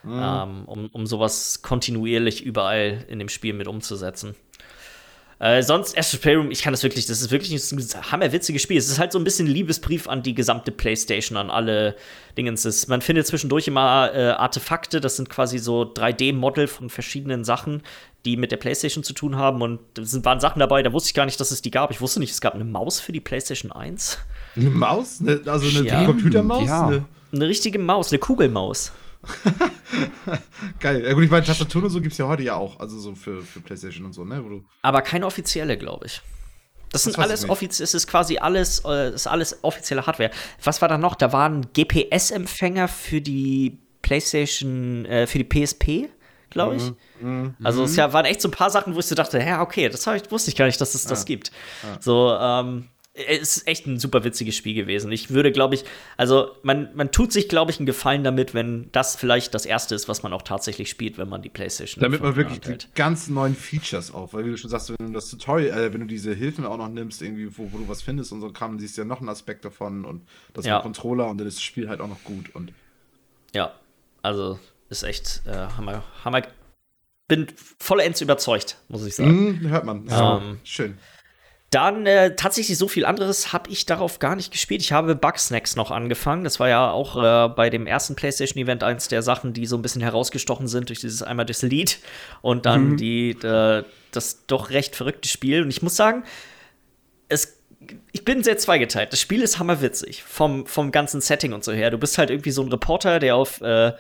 ähm, 0.06 0.64
um, 0.66 0.88
um 0.92 1.06
sowas 1.08 1.62
kontinuierlich 1.62 2.44
überall 2.44 3.06
in 3.08 3.20
dem 3.20 3.30
Spiel 3.30 3.54
mit 3.54 3.68
umzusetzen. 3.68 4.36
Äh, 5.40 5.62
sonst, 5.62 5.98
Astros 5.98 6.22
Playroom, 6.22 6.52
ich 6.52 6.62
kann 6.62 6.72
das 6.72 6.84
wirklich, 6.84 7.06
das 7.06 7.20
ist 7.20 7.32
wirklich 7.32 7.52
ein 7.52 8.12
hammerwitziges 8.12 8.62
Spiel. 8.62 8.78
Es 8.78 8.88
ist 8.88 8.98
halt 9.00 9.12
so 9.12 9.20
ein 9.20 9.26
bisschen 9.26 9.48
ein 9.48 9.52
Liebesbrief 9.52 10.08
an 10.08 10.24
die 10.24 10.34
gesamte 10.36 10.72
Playstation, 10.72 11.38
an 11.38 11.50
alle 11.50 11.96
Dingens. 12.38 12.64
Es- 12.64 12.88
Man 12.88 13.02
findet 13.02 13.28
zwischendurch 13.28 13.68
immer 13.68 14.12
äh, 14.14 14.30
Artefakte, 14.30 15.02
das 15.02 15.18
sind 15.18 15.30
quasi 15.30 15.58
so 15.58 15.82
3D-Model 15.84 16.68
von 16.68 16.90
verschiedenen 16.90 17.44
Sachen, 17.44 17.82
die 18.24 18.38
mit 18.38 18.52
der 18.54 18.58
Playstation 18.58 19.04
zu 19.04 19.12
tun 19.12 19.36
haben. 19.36 19.62
Und 19.62 19.80
da 19.96 20.06
sind, 20.06 20.24
waren 20.24 20.40
Sachen 20.40 20.60
dabei, 20.60 20.82
da 20.82 20.94
wusste 20.94 21.08
ich 21.10 21.14
gar 21.14 21.26
nicht, 21.26 21.40
dass 21.42 21.52
es 21.52 21.62
die 21.62 21.72
gab. 21.72 21.92
Ich 21.92 22.00
wusste 22.00 22.22
nicht, 22.22 22.32
es 22.32 22.40
gab 22.40 22.54
eine 22.54 22.64
Maus 22.64 23.02
für 23.02 23.12
die 23.12 23.20
Playstation 23.20 23.72
1. 23.74 24.20
Eine 24.56 24.70
Maus? 24.70 25.20
Ne, 25.20 25.42
also 25.46 25.68
eine 25.78 25.86
Ja. 25.86 26.06
Computermaus? 26.06 26.68
Ja. 26.68 26.90
Ne? 26.90 27.06
Eine 27.34 27.48
richtige 27.50 27.80
Maus, 27.80 28.12
eine 28.12 28.20
Kugelmaus. 28.20 28.94
Geil. 30.80 31.04
Ja 31.06 31.14
gut, 31.14 31.24
ich 31.24 31.32
meine, 31.32 31.46
Tastaturen 31.46 31.86
und 31.86 31.92
so 31.92 32.02
gibt 32.02 32.14
es 32.14 32.18
ja 32.18 32.28
heute 32.28 32.44
ja 32.44 32.56
auch. 32.56 32.80
Also 32.80 33.00
so 33.00 33.16
für, 33.16 33.42
für 33.42 33.62
Playstation 33.62 34.06
und 34.06 34.14
so, 34.14 34.26
ne? 34.26 34.44
Aber 34.82 35.02
keine 35.02 35.26
offizielle, 35.26 35.78
glaube 35.78 36.08
ich. 36.08 36.22
Das 36.92 37.04
sind 37.04 37.18
weiß 37.18 37.26
ich 37.26 37.32
alles 37.32 37.50
offiziell, 37.50 37.86
es 37.86 37.94
ist 37.96 38.08
quasi 38.08 38.38
alles, 38.38 38.84
äh, 38.86 39.14
ist 39.14 39.26
alles 39.26 39.64
offizielle 39.64 40.06
Hardware. 40.06 40.30
Was 40.64 40.82
war 40.82 40.90
da 40.90 40.98
noch? 40.98 41.16
Da 41.16 41.34
waren 41.34 41.68
GPS-Empfänger 41.74 42.88
für 42.88 43.20
die 43.20 43.80
PlayStation, 44.04 45.06
äh, 45.06 45.26
für 45.26 45.40
die 45.40 45.44
PSP, 45.44 46.10
glaube 46.52 46.76
ich. 46.76 46.84
Mhm. 47.20 47.56
Also 47.64 47.84
es 47.84 47.96
ja, 47.96 48.14
waren 48.14 48.26
echt 48.26 48.42
so 48.42 48.48
ein 48.48 48.52
paar 48.52 48.70
Sachen, 48.70 48.94
wo 48.94 49.00
ich 49.00 49.08
so 49.08 49.16
dachte, 49.16 49.40
ja, 49.40 49.62
okay, 49.62 49.90
das 49.90 50.06
ich, 50.06 50.32
wusste 50.32 50.52
ich 50.52 50.56
gar 50.56 50.66
nicht, 50.68 50.80
dass 50.80 50.94
es 50.94 51.06
das 51.06 51.26
gibt. 51.26 51.52
So, 52.00 52.38
ähm, 52.40 52.90
es 53.16 53.58
ist 53.58 53.68
echt 53.68 53.86
ein 53.86 54.00
super 54.00 54.24
witziges 54.24 54.56
Spiel 54.56 54.74
gewesen. 54.74 55.12
Ich 55.12 55.30
würde, 55.30 55.52
glaube 55.52 55.76
ich, 55.76 55.86
also 56.18 56.52
man, 56.64 56.90
man 56.96 57.12
tut 57.12 57.32
sich, 57.32 57.48
glaube 57.48 57.70
ich, 57.70 57.78
einen 57.78 57.86
Gefallen 57.86 58.24
damit, 58.24 58.56
wenn 58.56 58.90
das 58.92 59.16
vielleicht 59.16 59.54
das 59.54 59.68
erste 59.68 59.94
ist, 59.94 60.08
was 60.08 60.24
man 60.24 60.34
auch 60.34 60.42
tatsächlich 60.42 60.90
spielt, 60.90 61.20
wenn 61.20 61.30
man 61.30 61.44
die 61.44 61.50
PlayStation 61.50 62.02
Damit 62.02 62.22
man 62.22 62.36
wirklich 62.36 62.60
die 62.62 62.76
ganz 62.96 63.28
neuen 63.28 63.56
Features 63.56 64.12
auf, 64.12 64.34
weil 64.34 64.46
wie 64.46 64.50
du 64.50 64.58
schon 64.58 64.72
sagst, 64.72 64.90
wenn 64.98 65.08
du 65.08 65.14
das 65.14 65.30
Tutorial, 65.30 65.78
äh, 65.80 65.94
wenn 65.94 66.02
du 66.02 66.08
diese 66.08 66.34
Hilfen 66.34 66.66
auch 66.66 66.78
noch 66.78 66.90
nimmst, 66.90 67.22
irgendwie, 67.22 67.56
wo, 67.56 67.72
wo 67.72 67.78
du 67.78 67.88
was 67.88 68.02
findest 68.02 68.32
und 68.32 68.42
so 68.42 68.52
Kram, 68.52 68.80
siehst 68.80 68.98
du 68.98 69.02
ja 69.02 69.06
noch 69.06 69.20
einen 69.20 69.30
Aspekt 69.30 69.64
davon 69.64 70.06
und 70.06 70.24
das 70.54 70.66
Ja. 70.66 70.76
mit 70.76 70.84
Controller 70.84 71.28
und 71.30 71.38
dann 71.38 71.46
ist 71.46 71.58
das 71.58 71.64
Spiel 71.64 71.90
halt 71.90 72.02
auch 72.02 72.08
noch 72.10 72.24
gut 72.24 72.56
und 72.56 72.74
Ja, 73.54 73.74
also 74.24 74.60
ist 74.90 75.04
echt 75.04 75.44
äh, 75.46 75.52
Hammer, 75.78 76.04
Hammer. 76.26 76.42
Bin 77.28 77.48
vollends 77.80 78.22
überzeugt, 78.22 78.78
muss 78.90 79.06
ich 79.06 79.16
sagen. 79.16 79.60
Mhm, 79.62 79.70
hört 79.70 79.86
man. 79.86 80.08
Ähm, 80.10 80.60
schön. 80.64 80.98
Dann 81.74 82.06
äh, 82.06 82.36
tatsächlich 82.36 82.78
so 82.78 82.88
viel 82.88 83.04
anderes 83.04 83.52
habe 83.52 83.72
ich 83.72 83.88
darauf 83.88 84.20
gar 84.20 84.36
nicht 84.36 84.52
gespielt. 84.52 84.82
Ich 84.82 84.92
habe 84.92 85.16
Bugsnacks 85.16 85.76
noch 85.76 85.90
angefangen. 85.90 86.44
Das 86.44 86.60
war 86.60 86.70
ja 86.70 86.92
auch 86.92 87.16
äh, 87.18 87.50
bei 87.50 87.72
dem 87.72 87.88
ersten 87.88 88.16
PlayStation 88.16 88.62
Event 88.62 88.84
eins 88.84 89.08
der 89.08 89.24
Sachen, 89.24 89.54
die 89.54 89.66
so 89.66 89.76
ein 89.76 89.82
bisschen 89.82 90.04
herausgestochen 90.04 90.68
sind 90.68 90.90
durch 90.90 91.00
dieses 91.00 91.24
einmal 91.24 91.48
das 91.48 91.64
Lied 91.64 91.98
und 92.44 92.68
dann 92.68 92.96
die 92.98 93.32
äh, 93.32 93.84
das 94.12 94.46
doch 94.46 94.70
recht 94.70 94.96
verrückte 94.96 95.28
Spiel. 95.28 95.64
Und 95.64 95.72
ich 95.72 95.82
muss 95.82 95.96
sagen, 95.96 96.24
es 97.28 97.58
ich 98.12 98.24
bin 98.24 98.44
sehr 98.44 98.58
zweigeteilt. 98.58 99.12
Das 99.12 99.20
Spiel 99.20 99.42
ist 99.42 99.60
hammerwitzig 99.60 100.24
vom, 100.24 100.66
vom 100.68 100.92
ganzen 100.92 101.22
Setting 101.22 101.54
und 101.54 101.64
so 101.64 101.72
her. 101.72 101.90
Du 101.90 101.98
bist 101.98 102.18
halt 102.18 102.30
irgendwie 102.30 102.52
so 102.52 102.62
ein 102.62 102.70
Reporter, 102.70 103.20
der 103.20 103.36
auf, 103.36 103.62
äh, 103.62 103.94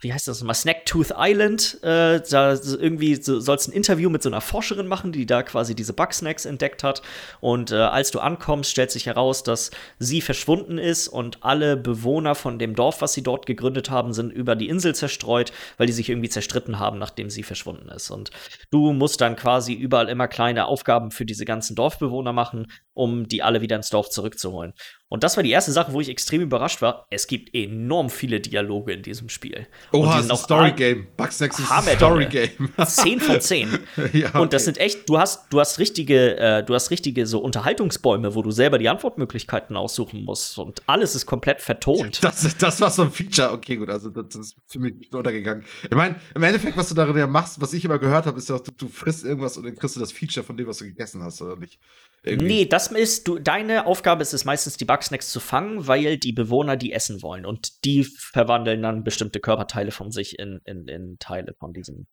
wie 0.00 0.12
heißt 0.12 0.28
das 0.28 0.40
nochmal, 0.40 0.54
Snacktooth 0.54 1.12
Island, 1.16 1.78
äh, 1.82 2.20
da 2.28 2.52
irgendwie 2.52 3.14
so, 3.16 3.40
sollst 3.40 3.68
ein 3.68 3.72
Interview 3.72 4.10
mit 4.10 4.22
so 4.22 4.28
einer 4.28 4.40
Forscherin 4.40 4.86
machen, 4.86 5.12
die 5.12 5.26
da 5.26 5.42
quasi 5.42 5.74
diese 5.74 5.92
Bugsnacks 5.92 6.44
entdeckt 6.44 6.82
hat. 6.82 7.02
Und 7.40 7.70
äh, 7.70 7.76
als 7.76 8.10
du 8.10 8.20
ankommst, 8.20 8.70
stellt 8.70 8.90
sich 8.90 9.06
heraus, 9.06 9.42
dass 9.42 9.70
sie 9.98 10.20
verschwunden 10.20 10.78
ist 10.78 11.08
und 11.08 11.42
alle 11.42 11.76
Bewohner 11.76 12.34
von 12.34 12.58
dem 12.58 12.74
Dorf, 12.74 13.00
was 13.00 13.12
sie 13.12 13.22
dort 13.22 13.46
gegründet 13.46 13.90
haben, 13.90 14.12
sind 14.12 14.32
über 14.32 14.56
die 14.56 14.68
Insel 14.68 14.94
zerstreut, 14.94 15.52
weil 15.76 15.86
die 15.86 15.92
sich 15.92 16.08
irgendwie 16.08 16.28
zerstritten 16.28 16.78
haben, 16.78 16.98
nachdem 16.98 17.30
sie 17.30 17.42
verschwunden 17.42 17.88
ist. 17.88 18.10
Und 18.10 18.30
du 18.70 18.92
musst 18.92 19.20
dann 19.20 19.36
quasi 19.36 19.72
überall 19.72 20.08
immer 20.08 20.28
kleine 20.28 20.66
Aufgaben 20.66 21.10
für 21.10 21.24
diese 21.24 21.44
ganzen 21.44 21.76
Dorfbewohner 21.76 22.32
machen, 22.32 22.66
um 22.94 23.28
die 23.28 23.42
alle 23.42 23.60
wieder 23.60 23.76
ins 23.76 23.90
Dorf 23.90 24.10
zurückzuholen. 24.10 24.74
Und 25.08 25.24
das 25.24 25.36
war 25.36 25.42
die 25.42 25.50
erste 25.50 25.72
Sache, 25.72 25.92
wo 25.92 26.00
ich 26.00 26.08
extrem 26.08 26.40
überrascht 26.40 26.80
war. 26.80 27.06
Es 27.10 27.26
gibt 27.26 27.54
enorm 27.54 28.08
viele 28.08 28.40
Dialoge 28.40 28.94
in 28.94 29.02
diesem 29.02 29.28
Spiel. 29.28 29.66
Oha, 29.92 30.18
es 30.18 30.24
ist 30.24 30.30
ein 30.30 30.36
Story-Game. 30.38 31.06
Bugsnacks 31.18 31.58
ist 31.58 31.70
ein 31.70 31.96
Story-Game. 31.96 32.70
10 32.82 33.20
von 33.20 33.38
10. 33.38 33.78
ja, 34.14 34.30
Und 34.38 34.54
das 34.54 34.62
okay. 34.62 34.64
sind 34.64 34.78
echt, 34.78 35.08
du 35.10 35.18
hast, 35.18 35.52
du 35.52 35.60
hast 35.60 35.78
richtige, 35.78 36.38
äh, 36.38 36.64
du 36.64 36.74
hast 36.74 36.90
richtige 36.90 37.26
so 37.26 37.40
Unterhaltungsbäume, 37.40 38.34
wo 38.34 38.40
du 38.40 38.50
selber 38.50 38.78
die 38.78 38.88
Antwortmöglichkeiten 38.88 39.76
aussuchen 39.76 40.24
musst. 40.24 40.58
Und 40.58 40.82
alles 40.86 41.14
ist 41.14 41.26
komplett 41.26 41.60
vertont. 41.60 42.24
Das, 42.24 42.56
das 42.56 42.80
war 42.80 42.90
so 42.90 43.02
ein 43.02 43.10
Feature. 43.10 43.52
Okay, 43.52 43.76
gut, 43.76 43.90
also 43.90 44.08
das, 44.08 44.28
das 44.28 44.46
ist 44.46 44.56
für 44.66 44.78
mich 44.78 44.94
nicht 44.94 45.14
untergegangen. 45.14 45.64
Ich 45.82 45.94
meine, 45.94 46.16
im 46.34 46.42
Endeffekt, 46.42 46.76
was 46.78 46.88
du 46.88 46.94
darin 46.94 47.18
ja 47.18 47.26
machst, 47.26 47.60
was 47.60 47.74
ich 47.74 47.84
immer 47.84 47.98
gehört 47.98 48.24
habe, 48.24 48.38
ist 48.38 48.48
ja, 48.48 48.58
du, 48.58 48.70
du 48.70 48.88
frisst 48.88 49.26
irgendwas 49.26 49.58
und 49.58 49.64
dann 49.64 49.76
kriegst 49.76 49.94
du 49.94 50.00
das 50.00 50.10
Feature 50.10 50.44
von 50.44 50.56
dem, 50.56 50.66
was 50.66 50.78
du 50.78 50.84
gegessen 50.84 51.22
hast, 51.22 51.42
oder 51.42 51.56
nicht? 51.56 51.78
Irgendwie. 52.24 52.46
Nee, 52.46 52.66
das 52.66 52.86
ist, 52.92 53.26
du, 53.26 53.38
deine 53.40 53.86
Aufgabe 53.86 54.22
ist 54.22 54.32
es 54.32 54.44
meistens, 54.44 54.76
die 54.76 54.84
Bugsnacks 54.84 55.30
zu 55.30 55.40
fangen, 55.40 55.88
weil 55.88 56.18
die 56.18 56.32
Bewohner 56.32 56.76
die 56.76 56.92
essen 56.92 57.20
wollen. 57.20 57.44
Und 57.44 57.84
die 57.84 58.04
verwandeln 58.04 58.82
dann 58.82 59.02
bestimmte 59.02 59.40
Körperteile 59.40 59.90
von 59.90 60.12
sich 60.12 60.38
in, 60.38 60.60
in, 60.64 60.86
in 60.86 61.18
Teile 61.18 61.54
von 61.54 61.72
diesem. 61.72 62.06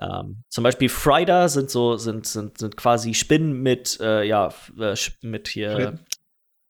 Ähm, 0.00 0.44
zum 0.48 0.64
Beispiel 0.64 0.88
Frider 0.88 1.50
sind 1.50 1.70
so, 1.70 1.98
sind, 1.98 2.26
sind, 2.26 2.56
sind 2.58 2.78
quasi 2.78 3.12
Spinnen 3.12 3.52
mit, 3.52 4.00
äh, 4.00 4.24
ja, 4.24 4.54
äh, 4.78 4.96
mit 5.20 5.48
hier 5.48 5.72
Fritten. 5.72 6.04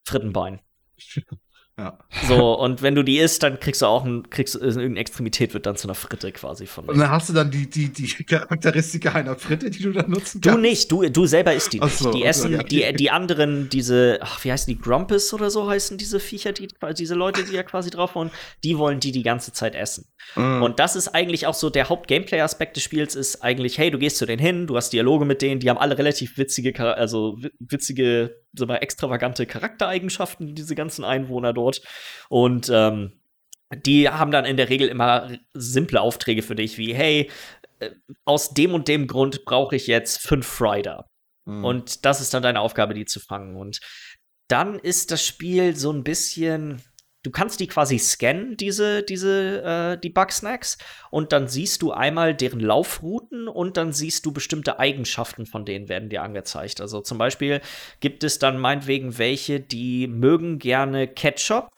Frittenbein. 0.04 0.60
Ja. 1.82 1.98
So, 2.28 2.58
und 2.58 2.80
wenn 2.82 2.94
du 2.94 3.02
die 3.02 3.18
isst, 3.18 3.42
dann 3.42 3.58
kriegst 3.58 3.82
du 3.82 3.86
auch 3.86 4.04
ein, 4.04 4.30
kriegst 4.30 4.54
du, 4.54 4.60
irgendeine 4.60 5.00
Extremität 5.00 5.52
wird 5.54 5.66
dann 5.66 5.76
zu 5.76 5.88
einer 5.88 5.94
Fritte 5.94 6.30
quasi 6.30 6.66
von 6.66 6.84
Und 6.84 6.98
dann 6.98 7.10
hast 7.10 7.28
du 7.28 7.32
dann 7.32 7.50
die, 7.50 7.68
die, 7.68 7.92
die 7.92 8.06
Charakteristika 8.24 9.12
einer 9.12 9.36
Fritte, 9.36 9.70
die 9.70 9.82
du 9.82 9.92
dann 9.92 10.10
nutzen 10.10 10.40
Du 10.40 10.50
kannst. 10.50 10.62
nicht, 10.62 10.92
du, 10.92 11.08
du 11.08 11.26
selber 11.26 11.54
isst 11.54 11.72
die 11.72 11.80
nicht. 11.80 11.98
so, 11.98 12.12
die 12.12 12.22
essen, 12.24 12.52
ja. 12.52 12.62
die, 12.62 12.92
die 12.94 13.10
anderen, 13.10 13.68
diese, 13.68 14.18
ach, 14.20 14.44
wie 14.44 14.52
heißen 14.52 14.72
die, 14.72 14.80
Grumpus 14.80 15.32
oder 15.34 15.50
so 15.50 15.68
heißen 15.68 15.98
diese 15.98 16.20
Viecher, 16.20 16.52
die, 16.52 16.68
diese 16.98 17.14
Leute, 17.14 17.44
die 17.44 17.52
ja 17.54 17.62
quasi 17.62 17.90
drauf 17.90 18.14
wollen, 18.14 18.30
die 18.62 18.78
wollen 18.78 19.00
die 19.00 19.12
die 19.12 19.22
ganze 19.22 19.52
Zeit 19.52 19.74
essen. 19.74 20.06
Mhm. 20.36 20.62
Und 20.62 20.78
das 20.78 20.94
ist 20.96 21.08
eigentlich 21.08 21.46
auch 21.46 21.54
so 21.54 21.70
der 21.70 21.88
Haupt-Gameplay-Aspekt 21.88 22.76
des 22.76 22.82
Spiels, 22.84 23.14
ist 23.16 23.42
eigentlich, 23.42 23.78
hey, 23.78 23.90
du 23.90 23.98
gehst 23.98 24.18
zu 24.18 24.26
denen 24.26 24.40
hin, 24.40 24.66
du 24.66 24.76
hast 24.76 24.90
Dialoge 24.92 25.24
mit 25.24 25.42
denen, 25.42 25.60
die 25.60 25.68
haben 25.70 25.78
alle 25.78 25.98
relativ 25.98 26.38
witzige, 26.38 26.78
also 26.96 27.36
wi- 27.40 27.50
witzige, 27.58 28.41
so 28.52 28.66
mal 28.66 28.76
extravagante 28.76 29.46
Charaktereigenschaften, 29.46 30.54
diese 30.54 30.74
ganzen 30.74 31.04
Einwohner 31.04 31.52
dort. 31.52 31.82
Und 32.28 32.70
ähm, 32.72 33.12
die 33.74 34.08
haben 34.08 34.30
dann 34.30 34.44
in 34.44 34.56
der 34.56 34.68
Regel 34.68 34.88
immer 34.88 35.30
simple 35.54 36.00
Aufträge 36.00 36.42
für 36.42 36.54
dich, 36.54 36.78
wie, 36.78 36.94
hey, 36.94 37.30
äh, 37.80 37.90
aus 38.24 38.54
dem 38.54 38.74
und 38.74 38.88
dem 38.88 39.06
Grund 39.06 39.44
brauche 39.44 39.76
ich 39.76 39.86
jetzt 39.86 40.20
fünf 40.20 40.46
Frider. 40.46 41.08
Mhm. 41.46 41.64
Und 41.64 42.04
das 42.04 42.20
ist 42.20 42.34
dann 42.34 42.42
deine 42.42 42.60
Aufgabe, 42.60 42.94
die 42.94 43.04
zu 43.04 43.20
fangen. 43.20 43.56
Und 43.56 43.80
dann 44.48 44.78
ist 44.78 45.10
das 45.10 45.24
Spiel 45.24 45.76
so 45.76 45.92
ein 45.92 46.04
bisschen. 46.04 46.82
Du 47.22 47.30
kannst 47.30 47.60
die 47.60 47.68
quasi 47.68 47.98
scannen, 47.98 48.56
diese, 48.56 49.02
diese, 49.02 49.62
äh, 49.62 50.00
die 50.00 50.10
Bugsnacks, 50.10 50.76
und 51.10 51.32
dann 51.32 51.46
siehst 51.46 51.82
du 51.82 51.92
einmal 51.92 52.34
deren 52.34 52.58
Laufrouten 52.58 53.46
und 53.46 53.76
dann 53.76 53.92
siehst 53.92 54.26
du 54.26 54.32
bestimmte 54.32 54.80
Eigenschaften 54.80 55.46
von 55.46 55.64
denen 55.64 55.88
werden 55.88 56.08
dir 56.08 56.22
angezeigt. 56.22 56.80
Also 56.80 57.00
zum 57.00 57.18
Beispiel 57.18 57.60
gibt 58.00 58.24
es 58.24 58.38
dann 58.38 58.58
meinetwegen 58.58 59.18
welche, 59.18 59.60
die 59.60 60.08
mögen 60.08 60.58
gerne 60.58 61.06
Ketchup, 61.06 61.68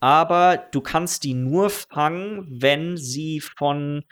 aber 0.00 0.56
du 0.72 0.80
kannst 0.80 1.24
die 1.24 1.34
nur 1.34 1.70
fangen, 1.70 2.46
wenn 2.48 2.96
sie 2.96 3.40
von 3.40 4.04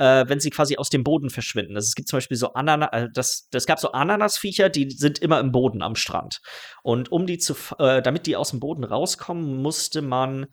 äh, 0.00 0.26
wenn 0.28 0.40
sie 0.40 0.48
quasi 0.48 0.78
aus 0.78 0.88
dem 0.88 1.04
Boden 1.04 1.28
verschwinden. 1.28 1.76
Also 1.76 1.86
es 1.86 1.94
gibt 1.94 2.08
zum 2.08 2.16
Beispiel 2.16 2.38
so 2.38 2.54
Ananas, 2.54 2.88
äh, 2.92 3.08
das, 3.12 3.48
das 3.50 3.66
gab 3.66 3.78
so 3.78 3.92
Ananasviecher, 3.92 4.70
die 4.70 4.90
sind 4.90 5.18
immer 5.18 5.38
im 5.38 5.52
Boden 5.52 5.82
am 5.82 5.94
Strand. 5.94 6.40
Und 6.82 7.12
um 7.12 7.26
die 7.26 7.36
zu, 7.36 7.54
äh, 7.78 8.00
damit 8.00 8.26
die 8.26 8.34
aus 8.34 8.50
dem 8.50 8.60
Boden 8.60 8.82
rauskommen, 8.82 9.60
musste 9.60 10.00
man 10.00 10.46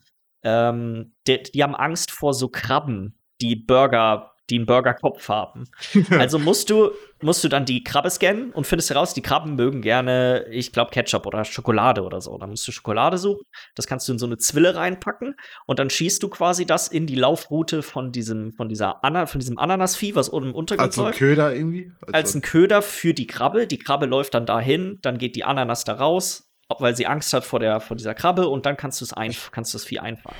ähm, 0.43 1.15
die, 1.27 1.41
die 1.43 1.63
haben 1.63 1.75
Angst 1.75 2.11
vor 2.11 2.33
so 2.33 2.49
Krabben, 2.49 3.17
die 3.39 3.55
Burger, 3.55 4.33
die 4.49 4.55
einen 4.55 4.65
Burgerkopf 4.65 5.29
haben. 5.29 5.65
Also 6.17 6.39
musst 6.39 6.69
du, 6.69 6.91
musst 7.21 7.43
du 7.43 7.47
dann 7.47 7.65
die 7.65 7.83
Krabbe 7.83 8.09
scannen 8.09 8.51
und 8.51 8.65
findest 8.65 8.89
heraus, 8.89 9.13
die 9.13 9.21
Krabben 9.21 9.55
mögen 9.55 9.81
gerne, 9.81 10.45
ich 10.49 10.71
glaube, 10.71 10.91
Ketchup 10.91 11.25
oder 11.25 11.45
Schokolade 11.45 12.03
oder 12.03 12.21
so. 12.21 12.37
Dann 12.37 12.49
musst 12.49 12.67
du 12.67 12.71
Schokolade 12.71 13.17
suchen. 13.17 13.43
Das 13.75 13.87
kannst 13.87 14.07
du 14.07 14.13
in 14.13 14.19
so 14.19 14.25
eine 14.25 14.37
Zwille 14.37 14.75
reinpacken 14.75 15.35
und 15.65 15.79
dann 15.79 15.89
schießt 15.89 16.21
du 16.23 16.29
quasi 16.29 16.65
das 16.65 16.87
in 16.87 17.07
die 17.07 17.15
Laufroute 17.15 17.83
von 17.83 18.11
diesem, 18.11 18.53
von 18.53 18.69
dieser 18.69 19.03
Ana, 19.03 19.25
von 19.25 19.39
diesem 19.39 19.57
Ananasvieh, 19.57 20.15
was 20.15 20.29
unten 20.29 20.49
im 20.49 20.55
Untergrund 20.55 20.97
Als 20.97 20.99
ein. 20.99 21.11
Köder 21.13 21.53
irgendwie? 21.53 21.91
Als 22.11 22.33
ein 22.35 22.41
Köder 22.41 22.81
für 22.81 23.13
die 23.13 23.27
Krabbe. 23.27 23.67
Die 23.67 23.79
Krabbe 23.79 24.05
läuft 24.05 24.33
dann 24.33 24.45
dahin, 24.45 24.99
dann 25.01 25.17
geht 25.17 25.35
die 25.35 25.43
Ananas 25.43 25.83
da 25.83 25.93
raus, 25.93 26.49
weil 26.79 26.95
sie 26.95 27.07
Angst 27.07 27.33
hat 27.33 27.45
vor, 27.45 27.59
der, 27.59 27.79
vor 27.79 27.97
dieser 27.97 28.13
Krabbe 28.13 28.47
und 28.47 28.65
dann 28.65 28.77
kannst 28.77 29.01
du 29.01 29.05
es 29.05 29.13
ein, 29.13 29.33
kannst 29.51 29.73
du 29.73 29.77
das 29.77 29.85
Vieh 29.85 29.99
einfahren. 29.99 30.35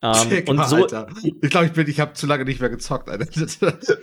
Ähm, 0.00 0.14
Check 0.28 0.48
und 0.48 0.64
so, 0.68 0.76
Alter. 0.76 1.08
Ich 1.22 1.50
glaube, 1.50 1.66
ich 1.66 1.72
bin, 1.72 1.88
ich 1.88 1.98
habe 1.98 2.12
zu 2.12 2.26
lange 2.26 2.44
nicht 2.44 2.60
mehr 2.60 2.70
gezockt, 2.70 3.08
Alter. 3.08 3.26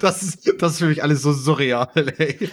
Das 0.01 0.21
ist, 0.21 0.51
das 0.59 0.73
ist 0.73 0.79
für 0.79 0.87
mich 0.87 1.01
alles 1.01 1.21
so 1.21 1.31
surreal, 1.31 1.89
ey. 2.17 2.49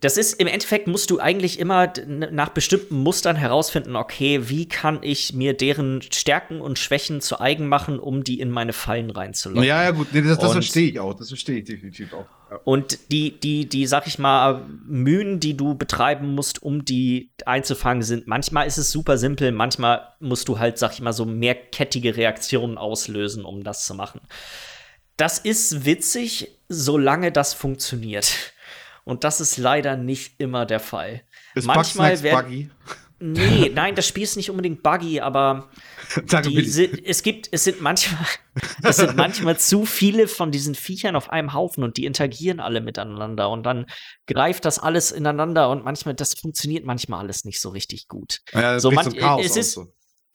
Das 0.00 0.16
ist 0.16 0.34
im 0.40 0.46
Endeffekt 0.46 0.86
musst 0.86 1.10
du 1.10 1.18
eigentlich 1.18 1.58
immer 1.58 1.92
nach 2.06 2.50
bestimmten 2.50 2.96
Mustern 2.96 3.34
herausfinden, 3.34 3.96
okay, 3.96 4.48
wie 4.48 4.68
kann 4.68 5.00
ich 5.02 5.32
mir 5.32 5.54
deren 5.54 6.02
Stärken 6.02 6.60
und 6.60 6.78
Schwächen 6.78 7.20
zu 7.20 7.40
eigen 7.40 7.66
machen, 7.66 7.98
um 7.98 8.22
die 8.22 8.38
in 8.38 8.50
meine 8.50 8.72
Fallen 8.72 9.10
reinzulocken. 9.10 9.64
Ja, 9.64 9.82
ja, 9.82 9.90
gut, 9.90 10.08
nee, 10.12 10.22
das, 10.22 10.38
das 10.38 10.52
verstehe 10.52 10.90
ich 10.90 11.00
auch. 11.00 11.14
Das 11.14 11.28
verstehe 11.28 11.58
ich 11.58 11.64
definitiv 11.64 12.12
auch. 12.12 12.26
Und 12.64 13.10
die, 13.10 13.38
die, 13.38 13.68
die, 13.68 13.86
sag 13.86 14.06
ich 14.06 14.18
mal, 14.18 14.66
Mühen, 14.86 15.40
die 15.40 15.56
du 15.56 15.74
betreiben 15.74 16.34
musst, 16.34 16.62
um 16.62 16.84
die 16.84 17.32
einzufangen, 17.46 18.02
sind 18.02 18.26
manchmal 18.26 18.66
ist 18.66 18.78
es 18.78 18.90
super 18.90 19.18
simpel, 19.18 19.52
manchmal 19.52 20.08
musst 20.20 20.48
du 20.48 20.58
halt, 20.58 20.78
sag 20.78 20.92
ich 20.92 21.00
mal, 21.00 21.12
so 21.12 21.24
mehrkettige 21.24 22.16
Reaktionen 22.16 22.78
auslösen, 22.78 23.44
um 23.44 23.64
das 23.64 23.86
zu 23.86 23.94
machen. 23.94 24.20
Das 25.16 25.38
ist 25.38 25.84
witzig, 25.84 26.48
solange 26.68 27.32
das 27.32 27.54
funktioniert. 27.54 28.52
Und 29.04 29.24
das 29.24 29.40
ist 29.40 29.58
leider 29.58 29.96
nicht 29.96 30.40
immer 30.40 30.66
der 30.66 30.80
Fall. 30.80 31.22
Ist 31.54 31.66
Manchmal 31.66 32.22
werden-? 32.22 32.70
Nee, 33.26 33.70
nein, 33.74 33.94
das 33.94 34.06
Spiel 34.06 34.22
ist 34.24 34.36
nicht 34.36 34.50
unbedingt 34.50 34.82
buggy, 34.82 35.20
aber 35.20 35.70
sind, 36.42 37.06
es 37.06 37.22
gibt, 37.22 37.48
es 37.52 37.64
sind 37.64 37.80
manchmal, 37.80 38.26
es 38.82 38.96
sind 38.96 39.16
manchmal 39.16 39.58
zu 39.58 39.86
viele 39.86 40.28
von 40.28 40.50
diesen 40.50 40.74
Viechern 40.74 41.16
auf 41.16 41.30
einem 41.30 41.54
Haufen 41.54 41.84
und 41.84 41.96
die 41.96 42.04
interagieren 42.04 42.60
alle 42.60 42.82
miteinander 42.82 43.48
und 43.48 43.62
dann 43.62 43.86
greift 44.26 44.66
das 44.66 44.78
alles 44.78 45.10
ineinander 45.10 45.70
und 45.70 45.84
manchmal, 45.84 46.14
das 46.14 46.34
funktioniert 46.34 46.84
manchmal 46.84 47.20
alles 47.20 47.46
nicht 47.46 47.60
so 47.62 47.70
richtig 47.70 48.08
gut. 48.08 48.40
Ja, 48.52 48.78
so, 48.78 48.90
man- 48.90 49.06
es 49.40 49.56
ist- 49.56 49.72
so. 49.72 49.86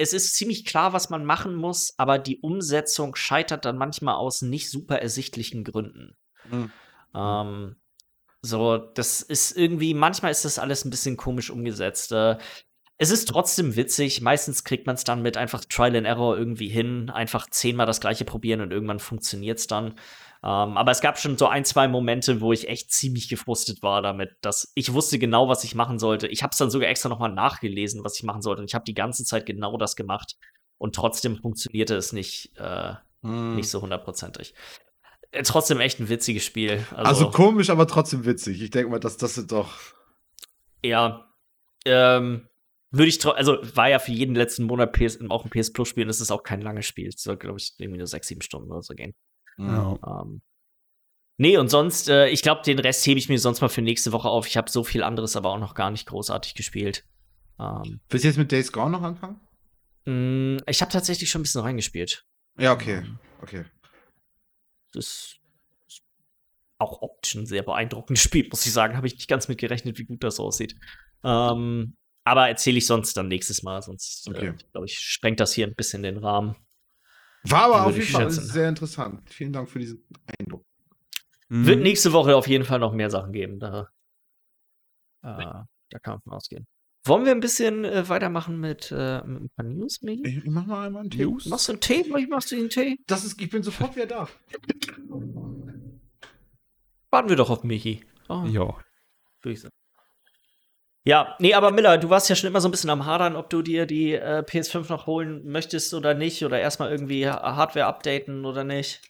Es 0.01 0.13
ist 0.13 0.35
ziemlich 0.37 0.63
klar, 0.63 0.93
was 0.93 1.09
man 1.09 1.25
machen 1.25 1.55
muss, 1.55 1.93
aber 1.97 2.19
die 2.19 2.37
Umsetzung 2.39 3.15
scheitert 3.15 3.65
dann 3.65 3.77
manchmal 3.77 4.15
aus 4.15 4.41
nicht 4.41 4.69
super 4.71 4.99
ersichtlichen 5.01 5.65
Gründen. 5.65 6.15
Hm. 6.49 6.71
Ähm, 7.13 7.75
so, 8.41 8.77
das 8.77 9.21
ist 9.21 9.57
irgendwie, 9.57 9.93
manchmal 9.93 10.31
ist 10.31 10.45
das 10.45 10.57
alles 10.57 10.85
ein 10.85 10.89
bisschen 10.89 11.17
komisch 11.17 11.49
umgesetzt. 11.49 12.13
Äh, 12.13 12.37
es 13.02 13.12
ist 13.12 13.30
trotzdem 13.30 13.78
witzig. 13.78 14.20
Meistens 14.22 14.66
kriegt 14.66 14.86
man 14.86 14.95
es 14.95 15.06
dann 15.06 15.22
mit 15.22 15.38
einfach 15.38 15.64
Trial 15.64 15.95
and 15.95 16.06
Error 16.06 16.38
irgendwie 16.38 16.68
hin. 16.68 17.10
Einfach 17.10 17.50
zehnmal 17.50 17.86
das 17.86 18.02
gleiche 18.02 18.26
probieren 18.26 18.60
und 18.60 18.72
irgendwann 18.72 19.00
funktioniert 19.00 19.58
es 19.58 19.68
dann. 19.68 19.95
Ähm, 20.43 20.78
aber 20.78 20.91
es 20.91 21.00
gab 21.00 21.18
schon 21.18 21.38
so 21.38 21.47
ein, 21.47 21.64
zwei 21.64 21.88
Momente, 21.88 22.41
wo 22.41 22.52
ich 22.52 22.68
echt 22.68 22.91
ziemlich 22.91 23.30
gefrustet 23.30 23.82
war 23.84 24.02
damit, 24.02 24.32
dass 24.41 24.72
ich 24.76 24.93
wusste 24.93 25.18
genau, 25.18 25.47
was 25.47 25.64
ich 25.64 25.76
machen 25.76 25.97
sollte. 25.97 26.28
Ich 26.28 26.43
habe 26.43 26.52
es 26.52 26.58
dann 26.58 26.70
sogar 26.70 26.89
extra 26.89 27.08
nochmal 27.08 27.32
nachgelesen, 27.32 28.04
was 28.04 28.18
ich 28.18 28.24
machen 28.24 28.41
sollte. 28.41 28.62
Und 28.62 28.70
ich 28.70 28.76
habe 28.76 28.86
die 28.86 28.93
ganze 28.93 29.24
Zeit 29.24 29.45
genau 29.45 29.78
das 29.78 29.95
gemacht. 29.95 30.36
Und 30.78 30.93
trotzdem 30.93 31.38
funktionierte 31.38 31.95
es 31.95 32.12
nicht, 32.12 32.52
äh, 32.58 32.95
Hm. 33.22 33.56
nicht 33.56 33.70
so 33.70 33.82
hundertprozentig. 33.82 34.54
Äh, 35.32 35.43
Trotzdem 35.43 35.80
echt 35.80 36.00
ein 36.02 36.10
witziges 36.10 36.43
Spiel. 36.43 36.86
Also 36.95 37.30
komisch, 37.32 37.70
aber 37.70 37.88
trotzdem 37.88 38.26
witzig. 38.26 38.62
Ich 38.62 38.72
denke 38.72 38.91
mal, 38.91 39.00
das, 39.00 39.16
das 39.18 39.36
sind 39.36 39.52
doch. 39.54 39.74
Ja, 40.84 41.28
ähm, 41.86 42.49
würde 42.91 43.07
ich, 43.09 43.23
also 43.25 43.57
war 43.75 43.89
ja 43.89 43.99
für 43.99 44.11
jeden 44.11 44.35
letzten 44.35 44.63
Monat 44.63 44.93
PS, 44.93 45.19
auch 45.29 45.45
ein 45.45 45.49
PS 45.49 45.73
Plus 45.73 45.89
Spiel 45.89 46.03
und 46.03 46.09
es 46.09 46.21
ist 46.21 46.31
auch 46.31 46.43
kein 46.43 46.61
langes 46.61 46.85
Spiel. 46.85 47.09
Es 47.09 47.21
soll, 47.21 47.37
glaube 47.37 47.59
ich, 47.59 47.73
irgendwie 47.77 47.99
nur 47.99 48.07
sechs, 48.07 48.27
sieben 48.27 48.41
Stunden 48.41 48.71
oder 48.71 48.81
so 48.81 48.95
gehen. 48.95 49.13
Ja. 49.57 49.97
Ähm, 50.05 50.41
nee, 51.37 51.57
und 51.57 51.69
sonst, 51.69 52.09
äh, 52.09 52.29
ich 52.29 52.41
glaube, 52.41 52.61
den 52.63 52.79
Rest 52.79 53.05
hebe 53.05 53.19
ich 53.19 53.29
mir 53.29 53.37
sonst 53.39 53.61
mal 53.61 53.69
für 53.69 53.81
nächste 53.81 54.11
Woche 54.11 54.29
auf. 54.29 54.47
Ich 54.47 54.57
habe 54.57 54.69
so 54.71 54.83
viel 54.83 55.03
anderes 55.03 55.35
aber 55.35 55.49
auch 55.49 55.59
noch 55.59 55.75
gar 55.75 55.91
nicht 55.91 56.07
großartig 56.07 56.55
gespielt. 56.55 57.05
Ähm, 57.59 57.99
Willst 58.09 58.23
du 58.23 58.27
jetzt 58.29 58.37
mit 58.37 58.51
Days 58.51 58.71
Gone 58.71 58.91
noch 58.91 59.03
anfangen? 59.03 59.39
mh, 60.05 60.63
ich 60.67 60.81
habe 60.81 60.91
tatsächlich 60.91 61.29
schon 61.29 61.41
ein 61.41 61.43
bisschen 61.43 61.61
reingespielt. 61.61 62.25
Ja, 62.57 62.73
okay. 62.73 63.03
Okay. 63.41 63.65
Das 64.93 65.05
ist 65.05 65.39
auch 66.79 67.01
optisch 67.01 67.35
ein 67.35 67.45
sehr 67.45 67.63
beeindruckendes 67.63 68.23
Spiel, 68.23 68.47
muss 68.49 68.65
ich 68.65 68.73
sagen. 68.73 68.95
Habe 68.97 69.07
ich 69.07 69.13
nicht 69.13 69.27
ganz 69.27 69.47
mit 69.47 69.59
gerechnet, 69.59 69.99
wie 69.99 70.05
gut 70.05 70.23
das 70.23 70.39
aussieht. 70.39 70.75
Ähm, 71.23 71.97
aber 72.30 72.47
erzähle 72.49 72.77
ich 72.77 72.86
sonst 72.88 73.15
dann 73.17 73.27
nächstes 73.27 73.63
Mal, 73.63 73.82
sonst 73.82 74.27
Okay. 74.30 74.47
äh, 74.49 74.53
glaube 74.71 74.86
ich, 74.88 74.97
sprengt 74.99 75.39
das 75.39 75.53
hier 75.53 75.67
ein 75.67 75.75
bisschen 75.75 76.03
den 76.03 76.17
Rahmen. 76.17 76.55
War 77.43 77.63
aber 77.65 77.86
auf 77.86 77.93
jeden 77.93 78.03
ich 78.03 78.11
Fall 78.11 78.30
sehr 78.32 78.67
interessant. 78.69 79.21
Vielen 79.30 79.53
Dank 79.53 79.69
für 79.69 79.80
diesen 79.80 80.05
Eindruck. 80.39 80.65
Mhm. 81.47 81.65
Wird 81.65 81.82
nächste 81.82 82.11
Woche 82.13 82.36
auf 82.36 82.47
jeden 82.47 82.65
Fall 82.65 82.80
noch 82.80 82.93
mehr 82.93 83.09
Sachen 83.09 83.32
geben. 83.32 83.59
Da, 83.59 83.89
äh, 85.23 85.27
da 85.89 85.99
kann 86.01 86.13
man 86.15 86.21
von 86.21 86.34
ausgehen. 86.34 86.67
Wollen 87.05 87.23
wir 87.25 87.32
ein 87.32 87.39
bisschen 87.39 87.86
äh, 87.86 88.07
weitermachen 88.09 88.59
mit, 88.59 88.91
äh, 88.91 89.23
mit 89.23 89.43
ein 89.43 89.49
paar 89.55 89.65
News, 89.65 90.01
Migi? 90.01 90.27
Ich, 90.27 90.38
ich 90.43 90.49
mach 90.51 90.65
mal 90.65 90.86
einmal 90.86 91.01
einen 91.03 91.09
Tee. 91.11 91.23
News? 91.23 91.45
Machst 91.45 91.69
du 91.69 91.71
einen 91.71 91.82
Tee? 91.82 92.03
Machst 92.30 92.51
du 92.51 92.55
den 92.57 92.69
Tee? 92.69 92.97
Das 93.07 93.23
ist, 93.23 93.41
ich 93.41 93.49
bin 93.49 93.63
sofort 93.63 93.95
wieder 93.95 94.05
da. 94.05 94.30
Warten 97.09 97.30
wir 97.30 97.36
doch 97.38 97.49
auf 97.49 97.63
Michi. 97.63 98.03
Oh, 98.27 98.43
Ja. 98.45 98.75
würde 99.41 99.53
ich 99.53 99.61
sagen. 99.61 99.73
Ja, 101.06 101.36
nee, 101.39 101.54
aber 101.54 101.72
Miller, 101.72 101.97
du 101.97 102.10
warst 102.10 102.30
ja 102.30 102.36
schon 102.36 102.50
immer 102.50 102.62
so 102.62 102.68
ein 102.68 102.72
bisschen 102.72 102.89
am 102.89 103.06
Hadern, 103.06 103.36
ob 103.36 103.50
du 103.50 103.62
dir 103.62 103.86
die 103.86 104.14
äh, 104.14 104.43
PS5 104.45 104.89
noch 104.89 105.08
holen 105.08 105.41
möchtest 105.45 105.93
oder 105.93 106.14
nicht 106.14 106.43
oder 106.43 106.60
erstmal 106.60 106.91
irgendwie 106.91 107.28
Ha- 107.28 107.56
Hardware 107.56 107.86
updaten 107.88 108.45
oder 108.45 108.64
nicht. 108.64 109.02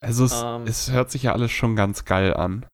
Also 0.00 0.24
es, 0.26 0.42
Ähm. 0.44 0.64
es 0.66 0.92
hört 0.92 1.10
sich 1.10 1.22
ja 1.24 1.32
alles 1.32 1.50
schon 1.50 1.76
ganz 1.76 2.04
geil 2.04 2.34
an. 2.34 2.66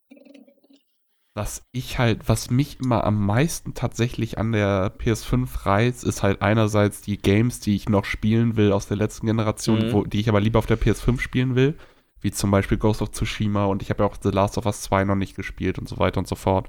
Was 1.37 1.63
ich 1.71 1.99
halt, 1.99 2.29
was 2.29 2.51
mich 2.51 2.81
immer 2.81 3.05
am 3.05 3.25
meisten 3.25 3.73
tatsächlich 3.75 4.37
an 4.37 4.51
der 4.51 4.93
PS5 4.99 5.65
reizt, 5.65 6.03
ist 6.03 6.25
halt 6.25 6.43
einerseits 6.43 7.03
die 7.03 7.19
Games, 7.19 7.61
die 7.61 7.77
ich 7.77 7.89
noch 7.89 8.05
spielen 8.05 8.57
will 8.57 8.73
aus 8.73 8.89
der 8.89 8.97
letzten 8.97 9.27
Generation, 9.27 9.87
Mhm. 9.87 9.93
wo, 9.93 10.05
die 10.05 10.19
ich 10.19 10.29
aber 10.29 10.41
lieber 10.41 10.59
auf 10.59 10.67
der 10.67 10.77
PS5 10.77 11.21
spielen 11.21 11.55
will. 11.55 11.79
Wie 12.21 12.33
zum 12.33 12.51
Beispiel 12.51 12.79
Ghost 12.79 13.01
of 13.01 13.13
Tsushima 13.13 13.65
und 13.67 13.81
ich 13.81 13.91
habe 13.91 14.03
ja 14.03 14.11
auch 14.11 14.17
The 14.21 14.31
Last 14.31 14.59
of 14.59 14.67
Us 14.67 14.83
2 14.83 15.05
noch 15.05 15.15
nicht 15.15 15.37
gespielt 15.37 15.79
und 15.79 15.89
so 15.89 15.99
weiter 15.99 16.19
und 16.19 16.27
so 16.29 16.35
fort. 16.35 16.69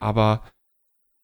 Aber 0.00 0.42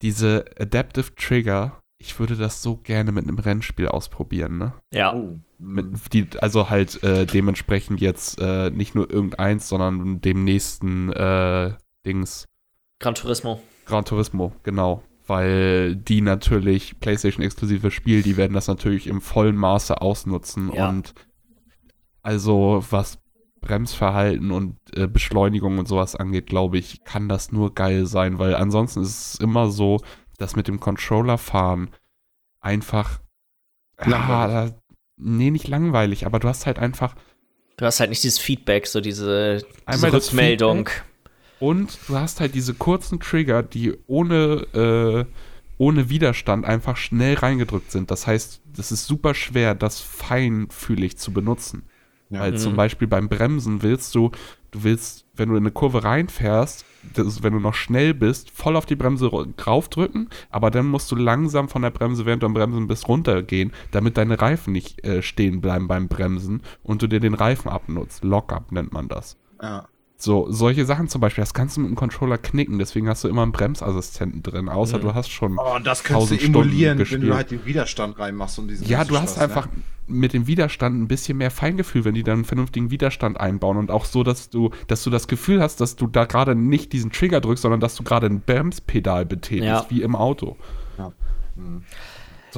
diese 0.01 0.45
Adaptive 0.59 1.15
Trigger, 1.15 1.81
ich 1.97 2.19
würde 2.19 2.35
das 2.35 2.61
so 2.61 2.77
gerne 2.77 3.11
mit 3.11 3.23
einem 3.23 3.39
Rennspiel 3.39 3.87
ausprobieren, 3.87 4.57
ne? 4.57 4.73
Ja. 4.93 5.13
Oh. 5.15 5.39
Mit, 5.57 6.13
die, 6.13 6.27
also 6.39 6.69
halt 6.69 7.01
äh, 7.03 7.25
dementsprechend 7.25 8.01
jetzt 8.01 8.39
äh, 8.39 8.69
nicht 8.69 8.93
nur 8.95 9.09
irgendeins, 9.09 9.69
sondern 9.69 10.19
dem 10.21 10.43
nächsten 10.43 11.11
äh, 11.13 11.73
Dings 12.05 12.45
Gran 12.99 13.15
Turismo. 13.15 13.61
Gran 13.85 14.05
Turismo, 14.05 14.53
genau. 14.63 15.03
Weil 15.27 15.95
die 15.95 16.21
natürlich 16.21 16.99
PlayStation-exklusive 16.99 17.89
Spiel, 17.89 18.21
die 18.21 18.37
werden 18.37 18.53
das 18.53 18.67
natürlich 18.67 19.07
im 19.07 19.21
vollen 19.21 19.55
Maße 19.55 20.01
ausnutzen 20.01 20.71
Ja. 20.73 20.89
und 20.89 21.13
also 22.21 22.83
was 22.89 23.19
Bremsverhalten 23.65 24.51
und 24.51 24.77
äh, 24.95 25.07
Beschleunigung 25.07 25.77
und 25.77 25.87
sowas 25.87 26.15
angeht, 26.15 26.45
glaube 26.47 26.77
ich, 26.77 27.03
kann 27.03 27.27
das 27.27 27.51
nur 27.51 27.73
geil 27.73 28.05
sein, 28.05 28.39
weil 28.39 28.55
ansonsten 28.55 29.01
ist 29.01 29.33
es 29.33 29.39
immer 29.39 29.69
so, 29.69 29.99
dass 30.37 30.55
mit 30.55 30.67
dem 30.67 30.79
Controller 30.79 31.37
fahren 31.37 31.89
einfach 32.61 33.19
Langweilig. 33.97 34.73
Ah, 34.73 34.75
nee, 35.17 35.51
nicht 35.51 35.67
langweilig, 35.67 36.25
aber 36.25 36.39
du 36.39 36.47
hast 36.49 36.65
halt 36.65 36.79
einfach 36.79 37.15
Du 37.77 37.85
hast 37.85 37.99
halt 37.99 38.09
nicht 38.09 38.23
dieses 38.23 38.39
Feedback, 38.39 38.87
so 38.87 39.01
diese, 39.01 39.65
diese 39.91 40.13
Rückmeldung. 40.13 40.89
Und 41.59 41.97
du 42.07 42.15
hast 42.15 42.39
halt 42.39 42.55
diese 42.55 42.73
kurzen 42.73 43.19
Trigger, 43.19 43.63
die 43.63 43.93
ohne, 44.07 44.65
äh, 44.73 45.25
ohne 45.77 46.09
Widerstand 46.09 46.65
einfach 46.65 46.95
schnell 46.95 47.35
reingedrückt 47.35 47.91
sind. 47.91 48.11
Das 48.11 48.27
heißt, 48.27 48.61
es 48.77 48.91
ist 48.91 49.07
super 49.07 49.33
schwer, 49.33 49.75
das 49.75 49.99
feinfühlig 49.99 51.17
zu 51.17 51.33
benutzen. 51.33 51.83
Ja. 52.29 52.39
Weil 52.41 52.57
zum 52.57 52.73
Mhm. 52.73 52.77
Beispiel 52.77 53.07
beim 53.07 53.29
Bremsen 53.29 53.83
willst 53.83 54.15
du, 54.15 54.31
du 54.71 54.83
willst, 54.83 55.25
wenn 55.35 55.49
du 55.49 55.55
in 55.55 55.63
eine 55.63 55.71
Kurve 55.71 56.03
reinfährst, 56.03 56.85
das 57.13 57.27
ist, 57.27 57.43
wenn 57.43 57.53
du 57.53 57.59
noch 57.59 57.75
schnell 57.75 58.15
bist, 58.15 58.49
voll 58.49 58.75
auf 58.75 58.87
die 58.87 58.95
Bremse 58.95 59.29
draufdrücken, 59.57 60.29
aber 60.49 60.71
dann 60.71 60.87
musst 60.87 61.11
du 61.11 61.15
langsam 61.15 61.69
von 61.69 61.83
der 61.83 61.91
Bremse, 61.91 62.25
während 62.25 62.41
du 62.41 62.47
am 62.47 62.55
Bremsen 62.55 62.87
bist, 62.87 63.07
runtergehen, 63.07 63.71
damit 63.91 64.17
deine 64.17 64.41
Reifen 64.41 64.73
nicht 64.73 65.05
äh, 65.05 65.21
stehen 65.21 65.61
bleiben 65.61 65.87
beim 65.87 66.07
Bremsen 66.07 66.63
und 66.81 67.01
du 67.03 67.07
dir 67.07 67.19
den 67.19 67.35
Reifen 67.35 67.69
abnutzt. 67.69 68.23
Lock-up 68.23 68.71
nennt 68.71 68.91
man 68.91 69.07
das. 69.07 69.37
Ja. 69.61 69.87
So, 70.17 70.49
solche 70.49 70.85
Sachen 70.85 71.09
zum 71.09 71.19
Beispiel, 71.19 71.41
das 71.41 71.53
kannst 71.53 71.75
du 71.75 71.81
mit 71.81 71.89
dem 71.89 71.95
Controller 71.95 72.37
knicken, 72.37 72.79
deswegen 72.79 73.09
hast 73.09 73.23
du 73.23 73.27
immer 73.27 73.43
einen 73.43 73.51
Bremsassistenten 73.51 74.41
drin, 74.43 74.69
außer 74.69 74.97
Mhm. 74.97 75.01
du 75.01 75.13
hast 75.13 75.29
schon. 75.29 75.57
Oh, 75.59 75.75
und 75.75 75.85
das 75.85 76.03
könntest 76.03 76.31
du 76.31 76.35
1000 76.35 76.41
Stunden 76.41 76.69
emulieren, 76.69 77.11
wenn 77.11 77.21
du 77.21 77.35
halt 77.35 77.51
den 77.51 77.65
Widerstand 77.65 78.17
reinmachst 78.17 78.57
und 78.57 78.69
diesen 78.69 78.87
Ja, 78.87 79.03
du 79.03 79.17
hast 79.19 79.31
Spaß, 79.35 79.43
einfach 79.43 79.65
Ne? 79.67 79.71
mit 80.07 80.33
dem 80.33 80.47
Widerstand 80.47 80.95
ein 81.01 81.07
bisschen 81.09 81.37
mehr 81.37 81.51
Feingefühl, 81.51 82.05
wenn 82.05 82.13
die 82.13 82.23
dann 82.23 82.35
einen 82.35 82.45
vernünftigen 82.45 82.91
Widerstand 82.91 83.39
einbauen 83.39 83.75
und 83.75 83.91
auch 83.91 84.05
so, 84.05 84.23
dass 84.23 84.49
du, 84.49 84.69
dass 84.87 85.03
du 85.03 85.09
das 85.09 85.27
Gefühl 85.27 85.61
hast, 85.61 85.81
dass 85.81 85.95
du 85.97 86.07
da 86.07 86.25
gerade 86.25 86.55
nicht 86.55 86.93
diesen 86.93 87.11
Trigger 87.11 87.41
drückst, 87.41 87.63
sondern 87.63 87.81
dass 87.81 87.95
du 87.95 88.03
gerade 88.03 88.27
ein 88.27 88.39
Bremspedal 88.41 89.25
betätigst, 89.25 89.65
Ja. 89.65 89.85
wie 89.89 90.01
im 90.01 90.15
Auto. 90.15 90.55
Ja. 90.97 91.11
Solche 91.55 91.81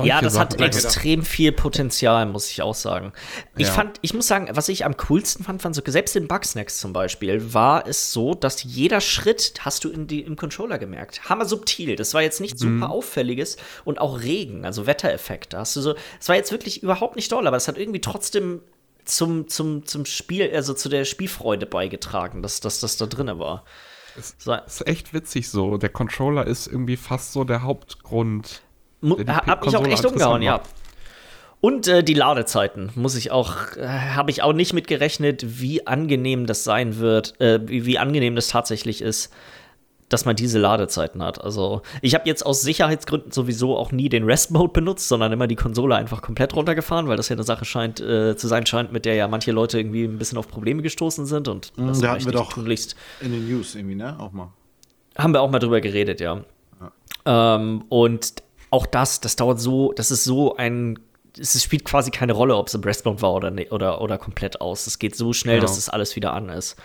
ja, 0.05 0.21
das 0.21 0.33
Sachen. 0.33 0.49
hat 0.49 0.61
extrem 0.61 1.23
viel 1.23 1.51
Potenzial, 1.51 2.25
muss 2.25 2.49
ich 2.51 2.61
auch 2.61 2.75
sagen. 2.75 3.13
Ich 3.57 3.67
Ja. 3.67 3.73
fand, 3.73 3.97
ich 4.01 4.13
muss 4.13 4.27
sagen, 4.27 4.49
was 4.53 4.69
ich 4.69 4.85
am 4.85 4.95
coolsten 4.97 5.43
fand, 5.43 5.61
fand 5.61 5.75
so, 5.75 5.81
selbst 5.85 6.15
in 6.15 6.27
Bugsnacks 6.27 6.77
zum 6.79 6.93
Beispiel, 6.93 7.53
war 7.53 7.87
es 7.87 8.11
so, 8.13 8.33
dass 8.33 8.63
jeder 8.63 9.01
Schritt 9.01 9.53
hast 9.61 9.83
du 9.83 9.89
in 9.89 10.07
die, 10.07 10.21
im 10.21 10.35
Controller 10.35 10.77
gemerkt. 10.77 11.29
Hammer 11.29 11.45
subtil. 11.45 11.95
Das 11.95 12.13
war 12.13 12.21
jetzt 12.21 12.41
nicht 12.41 12.55
Mhm. 12.61 12.79
super 12.79 12.91
auffälliges 12.91 13.57
und 13.85 13.99
auch 13.99 14.21
Regen, 14.21 14.65
also 14.65 14.85
Wettereffekte. 14.85 15.57
Hast 15.57 15.75
du 15.75 15.81
so, 15.81 15.95
es 16.19 16.29
war 16.29 16.35
jetzt 16.35 16.51
wirklich 16.51 16.83
überhaupt 16.83 17.15
nicht 17.15 17.31
doll, 17.31 17.47
aber 17.47 17.57
es 17.57 17.67
hat 17.67 17.77
irgendwie 17.77 18.01
trotzdem 18.01 18.61
zum, 19.05 19.47
zum, 19.47 19.85
zum 19.85 20.05
Spiel, 20.05 20.51
also 20.53 20.73
zu 20.73 20.89
der 20.89 21.05
Spielfreude 21.05 21.65
beigetragen, 21.65 22.41
dass, 22.41 22.59
dass 22.59 22.79
das 22.81 22.97
da 22.97 23.05
drin 23.05 23.27
war. 23.39 23.63
So, 24.39 24.51
Das 24.51 24.81
ist 24.81 24.87
echt 24.87 25.13
witzig 25.13 25.47
so. 25.49 25.77
Der 25.77 25.89
Controller 25.89 26.45
ist 26.47 26.67
irgendwie 26.67 26.97
fast 26.97 27.33
so 27.33 27.43
der 27.43 27.61
Hauptgrund. 27.63 28.63
Mu 29.01 29.15
der 29.15 29.25
die 29.25 29.31
ha- 29.31 29.45
hat 29.45 29.65
mich 29.65 29.75
auch 29.75 29.85
echt 29.87 30.05
umgehauen, 30.05 30.41
ja. 30.41 30.61
Und 31.59 31.87
äh, 31.87 32.03
die 32.03 32.13
Ladezeiten 32.13 32.91
muss 32.95 33.15
ich 33.15 33.31
auch, 33.31 33.75
äh, 33.77 33.87
habe 33.87 34.29
ich 34.29 34.43
auch 34.43 34.53
nicht 34.53 34.73
mit 34.73 34.87
gerechnet, 34.87 35.59
wie 35.59 35.87
angenehm 35.87 36.45
das 36.45 36.63
sein 36.63 36.97
wird, 36.99 37.39
äh, 37.41 37.59
wie, 37.67 37.85
wie 37.85 37.97
angenehm 37.97 38.35
das 38.35 38.49
tatsächlich 38.49 39.01
ist, 39.01 39.33
dass 40.07 40.23
man 40.23 40.35
diese 40.35 40.59
Ladezeiten 40.59 41.21
hat. 41.23 41.43
Also 41.43 41.81
ich 42.01 42.13
habe 42.13 42.27
jetzt 42.29 42.45
aus 42.45 42.61
Sicherheitsgründen 42.61 43.31
sowieso 43.31 43.75
auch 43.75 43.91
nie 43.91 44.07
den 44.07 44.23
Rest-Mode 44.23 44.71
benutzt, 44.71 45.07
sondern 45.09 45.31
immer 45.33 45.47
die 45.47 45.55
Konsole 45.55 45.95
einfach 45.95 46.21
komplett 46.21 46.55
runtergefahren, 46.55 47.07
weil 47.07 47.17
das 47.17 47.27
ja 47.27 47.35
eine 47.35 47.43
Sache 47.43 47.65
scheint 47.65 47.99
äh, 47.99 48.37
zu 48.37 48.47
sein 48.47 48.65
scheint, 48.67 48.93
mit 48.93 49.05
der 49.05 49.15
ja 49.15 49.27
manche 49.27 49.51
Leute 49.51 49.79
irgendwie 49.79 50.03
ein 50.05 50.17
bisschen 50.19 50.37
auf 50.37 50.47
Probleme 50.47 50.81
gestoßen 50.83 51.25
sind 51.25 51.47
und 51.47 51.73
Mhm, 51.75 51.87
das 51.87 51.99
da 52.01 52.11
hatten 52.11 52.25
wir 52.25 52.31
doch- 52.33 52.53
tunlichst 52.53 52.95
In 53.19 53.31
den 53.31 53.49
News 53.49 53.73
irgendwie, 53.75 53.95
ne? 53.95 54.15
Auch 54.19 54.31
mal. 54.31 54.53
haben 55.17 55.33
wir 55.33 55.41
auch 55.41 55.49
mal 55.49 55.59
drüber 55.59 55.81
geredet, 55.81 56.21
ja. 56.21 56.41
Ähm, 57.25 57.83
und 57.89 58.33
auch 58.69 58.85
das, 58.85 59.21
das 59.21 59.35
dauert 59.35 59.59
so, 59.59 59.91
das 59.93 60.11
ist 60.11 60.23
so 60.23 60.55
ein, 60.55 60.99
es 61.39 61.61
spielt 61.61 61.85
quasi 61.85 62.11
keine 62.11 62.33
Rolle, 62.33 62.55
ob 62.55 62.67
es 62.67 62.73
im 62.73 62.81
Breastbone 62.81 63.21
war 63.21 63.33
oder, 63.33 63.51
ne, 63.51 63.67
oder, 63.69 64.01
oder 64.01 64.17
komplett 64.17 64.59
aus. 64.61 64.87
Es 64.87 64.99
geht 64.99 65.15
so 65.15 65.33
schnell, 65.33 65.57
Genau. 65.57 65.67
dass 65.67 65.77
es 65.77 65.89
alles 65.89 66.15
wieder 66.15 66.33
an 66.33 66.49
ist. 66.49 66.75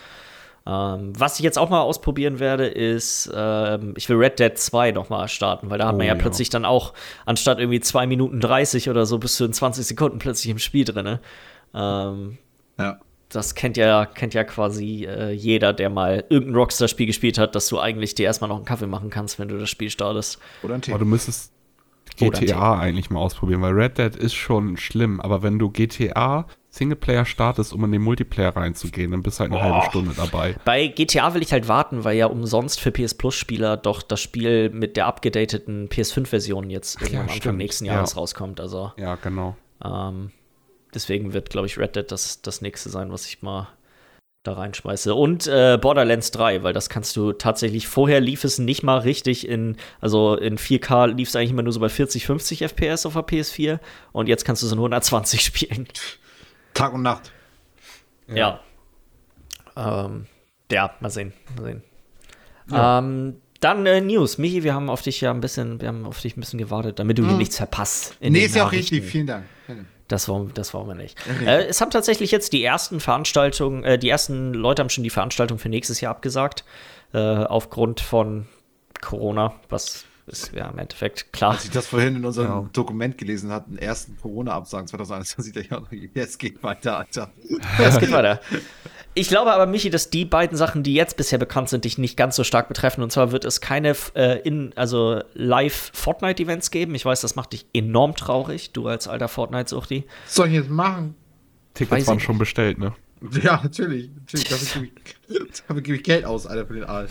Ähm, 0.65 1.13
was 1.19 1.39
ich 1.39 1.43
jetzt 1.45 1.59
auch 1.59 1.71
mal 1.71 1.81
ausprobieren 1.81 2.39
werde, 2.39 2.67
ist, 2.69 3.29
ähm, 3.35 3.95
ich 3.97 4.09
will 4.09 4.17
Red 4.17 4.39
Dead 4.39 4.57
2 4.57 4.93
noch 4.93 5.09
mal 5.09 5.27
starten, 5.27 5.71
weil 5.71 5.79
da 5.79 5.87
hat 5.89 5.95
Oh, 5.95 5.99
man 5.99 6.07
ja, 6.07 6.15
ja. 6.15 6.21
plötzlich 6.21 6.51
dann 6.51 6.65
auch, 6.65 6.93
anstatt 7.27 7.59
irgendwie 7.59 7.81
2 7.81 8.07
Minuten 8.07 8.39
30 8.41 8.89
oder 8.89 9.05
so, 9.05 9.19
bist 9.19 9.41
du 9.41 9.45
in 9.45 9.53
20 9.53 9.85
Sekunden 9.85 10.19
plötzlich 10.19 10.51
im 10.53 10.61
Spiel 10.61 10.85
drin. 10.85 11.19
Ähm, 11.75 12.39
Ja. 12.79 12.99
das 13.29 13.55
kennt 13.57 13.77
ja, 13.77 14.05
kennt 14.07 14.35
ja 14.35 14.45
quasi 14.45 15.05
äh, 15.07 15.33
jeder, 15.33 15.73
der 15.73 15.91
mal 15.91 16.25
irgendein 16.29 16.55
Rockstar-Spiel 16.57 17.07
gespielt 17.07 17.39
hat, 17.39 17.55
dass 17.57 17.67
du 17.69 17.81
eigentlich 17.81 18.15
dir 18.15 18.27
erstmal 18.27 18.49
noch 18.49 18.57
einen 18.57 18.65
Kaffee 18.67 18.87
machen 18.87 19.11
kannst, 19.11 19.39
wenn 19.41 19.49
du 19.49 19.59
das 19.59 19.71
Spiel 19.71 19.91
startest. 19.91 20.39
Oder 20.63 20.75
ein 20.75 20.83
Tee. 20.83 20.93
Aber 20.93 21.01
du 21.01 21.07
müsstest 21.07 21.51
Oder 21.51 21.57
ein 21.57 21.62
GTA 22.17 22.79
eigentlich 22.79 23.11
mal 23.11 23.21
ausprobieren, 23.21 23.63
weil 23.63 23.73
Red 23.73 23.99
Dead 23.99 24.15
ist 24.15 24.35
schon 24.35 24.77
schlimm, 24.77 25.21
aber 25.21 25.43
wenn 25.43 25.59
du 25.59 25.71
GTA 25.71 26.47
Singleplayer 26.73 27.27
startest, 27.27 27.75
um 27.75 27.85
in 27.85 27.93
den 27.93 28.01
Multiplayer 28.01 28.57
reinzugehen, 28.57 29.11
dann 29.11 29.23
bist 29.23 29.39
du 29.39 29.41
halt 29.43 29.53
eine 29.53 29.63
halbe 29.63 29.87
Stunde 29.87 30.15
dabei. 30.17 30.57
Bei 30.65 30.87
GTA 30.87 31.35
will 31.35 31.43
ich 31.43 31.53
halt 31.53 31.69
warten, 31.69 32.05
weil 32.05 32.17
ja 32.17 32.27
umsonst 32.27 32.81
für 32.81 32.91
PS 32.91 33.15
Plus-Spieler 33.15 33.77
doch 33.77 34.01
das 34.01 34.21
Spiel 34.21 34.71
mit 34.71 34.97
der 34.97 35.07
abgedateten 35.07 35.89
PS5-Version 35.89 36.71
jetzt 36.71 36.99
ja, 37.11 37.21
Anfang 37.21 37.37
stimmt. 37.37 37.59
nächsten 37.59 37.85
Ja. 37.85 37.95
Jahres 37.95 38.17
rauskommt. 38.17 38.59
Also 38.59 38.93
Ja, 38.97 39.17
genau. 39.17 39.55
ähm, 39.85 40.31
deswegen 40.95 41.35
wird, 41.35 41.51
glaube 41.51 41.67
ich, 41.67 41.79
Red 41.79 41.95
Dead 41.95 42.11
das, 42.11 42.41
das 42.41 42.63
nächste 42.63 42.89
sein, 42.89 43.13
was 43.13 43.27
ich 43.27 43.43
mal 43.43 43.69
da 44.43 44.55
reinschmeiße. 44.55 45.15
Und 45.15 45.47
äh, 45.47 45.79
Borderlands 45.81 46.31
3, 46.33 46.63
weil 46.63 46.73
das 46.73 46.89
kannst 46.89 47.17
du 47.17 47.33
tatsächlich, 47.33 47.87
vorher 47.87 48.21
lief 48.21 48.45
es 48.45 48.59
nicht 48.59 48.83
mal 48.83 48.99
richtig 48.99 49.47
in, 49.47 49.77
also 50.01 50.37
in 50.37 50.59
4K 50.59 51.07
lief 51.15 51.29
es 51.29 51.37
eigentlich 51.37 51.51
immer 51.51 51.63
nur 51.63 51.73
so 51.73 51.81
bei 51.81 51.89
40, 51.89 52.27
50 52.27 52.63
FPS 52.63 53.07
auf 53.07 53.15
der 53.15 53.23
PS4 53.23 53.79
und 54.13 54.29
jetzt 54.29 54.45
kannst 54.45 54.63
du 54.63 54.67
es 54.67 54.73
in 54.73 54.79
120 54.79 55.41
spielen. 55.45 55.87
Tag 56.75 56.93
und 56.93 57.03
Nacht. 57.03 57.31
Ja. 58.29 58.61
Ähm, 59.77 60.27
ja, 60.71 60.95
mal 61.01 61.11
sehen. 61.11 61.33
Mal 61.57 61.65
sehen. 61.65 61.83
Ähm, 62.73 63.37
dann 63.61 63.87
äh, 63.87 64.01
News. 64.01 64.39
Michi, 64.39 64.65
wir 64.65 64.75
haben 64.75 64.91
auf 64.91 65.03
dich 65.03 65.21
ja 65.21 65.31
ein 65.31 65.41
bisschen, 65.41 65.81
wir 65.81 65.89
haben 65.89 66.05
auf 66.05 66.21
dich 66.21 66.37
ein 66.37 66.41
bisschen 66.41 66.59
gewartet, 66.59 66.99
damit 66.99 67.19
du 67.19 67.27
hier 67.27 67.37
nichts 67.37 67.57
verpasst. 67.57 68.17
Nee, 68.21 68.41
ist 68.41 68.57
ja 68.57 68.67
auch 68.67 68.73
richtig. 68.73 69.05
Vielen 69.05 69.27
Dank. 69.27 69.45
Das 70.09 70.29
wollen, 70.29 70.51
das 70.55 70.75
wollen 70.75 70.89
wir 70.89 70.95
nicht. 70.95 71.19
Äh, 71.47 71.65
es 71.67 71.81
haben 71.81 71.91
tatsächlich 71.91 72.31
jetzt 72.31 72.53
die 72.53 72.63
ersten 72.63 73.01
Veranstaltungen, 73.01 73.85
äh, 73.85 73.99
die 73.99 74.09
ersten 74.09 74.53
Leute 74.53 74.83
haben 74.83 74.91
schon 74.91 75.05
die 75.05 75.11
Veranstaltung 75.11 75.59
für 75.59 75.69
nächstes 75.69 76.01
Jahr 76.01 76.11
abgesagt, 76.13 76.65
äh, 77.13 77.19
aufgrund 77.19 78.01
von 78.01 78.47
Corona, 79.01 79.55
was 79.69 80.05
ist 80.27 80.53
ja 80.55 80.69
im 80.69 80.79
Endeffekt 80.79 81.33
klar. 81.33 81.53
Als 81.53 81.65
ich 81.65 81.71
das 81.71 81.89
vorhin 81.89 82.17
in 82.17 82.25
unserem 82.25 82.49
Ja. 82.49 82.69
Dokument 82.73 83.19
gelesen 83.19 83.51
hatte, 83.51 83.71
den 83.71 83.79
ersten 83.79 84.17
Corona-Absagen 84.19 84.87
2021, 84.87 85.53
dachte 85.53 85.67
ich 85.67 85.73
auch, 85.73 86.11
jetzt 86.15 86.39
geht 86.39 86.63
weiter, 86.63 86.99
Alter. 86.99 87.31
Es 87.79 87.99
geht 87.99 88.13
weiter. 88.13 88.41
Ich 89.15 89.29
glaube 89.29 89.53
aber, 89.53 89.67
Michi, 89.67 89.91
dass 89.91 90.09
die 90.09 90.25
beiden 90.25 90.57
Sachen, 90.57 90.83
die 90.83 90.95
jetzt 90.95 91.17
bisher 91.19 91.39
bekannt 91.39 91.69
sind, 91.69 91.85
dich 91.85 91.99
nicht 91.99 92.17
ganz 92.17 92.35
so 92.35 92.45
stark 92.45 92.69
betreffen. 92.69 93.03
Und 93.03 93.13
zwar 93.13 93.31
wird 93.31 93.45
es 93.45 93.61
keine 93.61 93.95
äh, 94.15 94.41
in, 94.41 94.73
also 94.75 95.21
Live-Fortnite-Events 95.35 96.71
geben. 96.71 96.95
Ich 96.95 97.05
weiß, 97.05 97.21
das 97.21 97.35
macht 97.37 97.53
dich 97.53 97.67
enorm 97.75 98.15
traurig, 98.15 98.73
du 98.73 98.87
als 98.89 99.09
alter 99.09 99.29
Fortnite-Suchti. 99.29 100.05
Was 100.25 100.35
soll 100.35 100.49
ich 100.49 100.55
jetzt 100.55 100.71
machen? 100.71 101.15
Weiß 101.15 101.75
Tickets 101.75 102.03
ich 102.03 102.07
waren 102.07 102.17
nicht. 102.17 102.25
schon 102.25 102.39
bestellt, 102.39 102.79
ne? 102.79 102.95
Ja, 103.43 103.61
natürlich. 103.63 104.11
natürlich. 104.15 104.49
Dafür 104.49 104.83
gebe 104.83 104.93
ich, 105.29 105.63
dafür 105.69 105.83
gebe 105.83 105.97
ich 105.97 106.03
Geld 106.05 106.25
aus, 106.25 106.47
Alter, 106.47 106.67
für 106.67 106.75
den 106.75 106.85
Aal. 106.85 107.09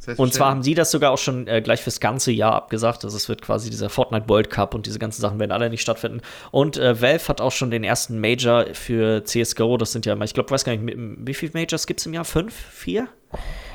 Das 0.00 0.08
heißt, 0.08 0.18
Und 0.18 0.32
zwar 0.32 0.48
haben 0.50 0.62
sie 0.62 0.74
das 0.74 0.90
sogar 0.90 1.10
auch 1.12 1.18
schon 1.18 1.46
äh, 1.46 1.60
gleich 1.60 1.82
fürs 1.82 2.00
ganze 2.00 2.32
Jahr 2.32 2.54
abgesagt. 2.54 3.04
Also 3.04 3.16
es 3.16 3.28
wird 3.28 3.42
quasi 3.42 3.68
dieser 3.70 3.90
Fortnite 3.90 4.28
World 4.28 4.48
Cup 4.50 4.74
und 4.74 4.86
diese 4.86 4.98
ganzen 4.98 5.20
Sachen 5.20 5.38
werden 5.38 5.52
alle 5.52 5.68
nicht 5.68 5.82
stattfinden. 5.82 6.22
Und 6.50 6.78
äh, 6.78 7.00
Valve 7.02 7.28
hat 7.28 7.40
auch 7.42 7.52
schon 7.52 7.70
den 7.70 7.84
ersten 7.84 8.18
Major 8.18 8.64
für 8.72 9.22
CSGO. 9.24 9.76
Das 9.76 9.92
sind 9.92 10.06
ja, 10.06 10.14
immer- 10.14 10.24
ich 10.24 10.32
glaube, 10.32 10.50
weiß 10.50 10.64
gar 10.64 10.74
nicht, 10.74 10.96
wie 10.96 11.34
viele 11.34 11.52
Majors 11.54 11.86
gibt 11.86 12.00
es 12.00 12.06
im 12.06 12.14
Jahr? 12.14 12.24
Fünf? 12.24 12.54
Vier? 12.54 13.08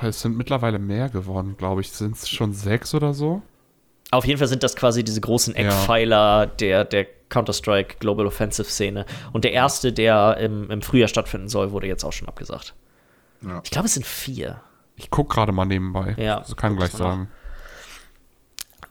Es 0.01 0.21
sind 0.21 0.35
mittlerweile 0.35 0.79
mehr 0.79 1.09
geworden, 1.09 1.55
glaube 1.57 1.81
ich. 1.81 1.91
Sind 1.91 2.15
es 2.15 2.27
schon 2.27 2.53
sechs 2.53 2.93
oder 2.95 3.13
so? 3.13 3.43
Auf 4.11 4.25
jeden 4.25 4.39
Fall 4.39 4.47
sind 4.47 4.63
das 4.63 4.75
quasi 4.75 5.03
diese 5.03 5.21
großen 5.21 5.53
Ja. 5.55 5.61
Eckpfeiler 5.61 6.47
der, 6.47 6.85
der 6.85 7.05
Counter-Strike 7.29 7.97
Global 7.99 8.25
Offensive 8.27 8.67
Szene. 8.69 9.05
Und 9.33 9.43
der 9.43 9.51
erste, 9.51 9.93
der 9.93 10.37
im, 10.37 10.71
im 10.71 10.81
Frühjahr 10.81 11.07
stattfinden 11.07 11.49
soll, 11.49 11.71
wurde 11.71 11.87
jetzt 11.87 12.03
auch 12.03 12.13
schon 12.13 12.27
abgesagt. 12.27 12.73
Ja. 13.45 13.61
Ich 13.63 13.69
glaube, 13.71 13.87
es 13.87 13.93
sind 13.93 14.05
vier. 14.07 14.61
Ich 14.95 15.09
gucke 15.09 15.33
gerade 15.33 15.51
mal 15.51 15.65
nebenbei. 15.65 16.15
Ja, 16.17 16.39
Das 16.39 16.55
kann 16.55 16.75
gleich 16.77 16.93
mal 16.93 16.99
nach. 16.99 17.05
sagen. 17.05 17.29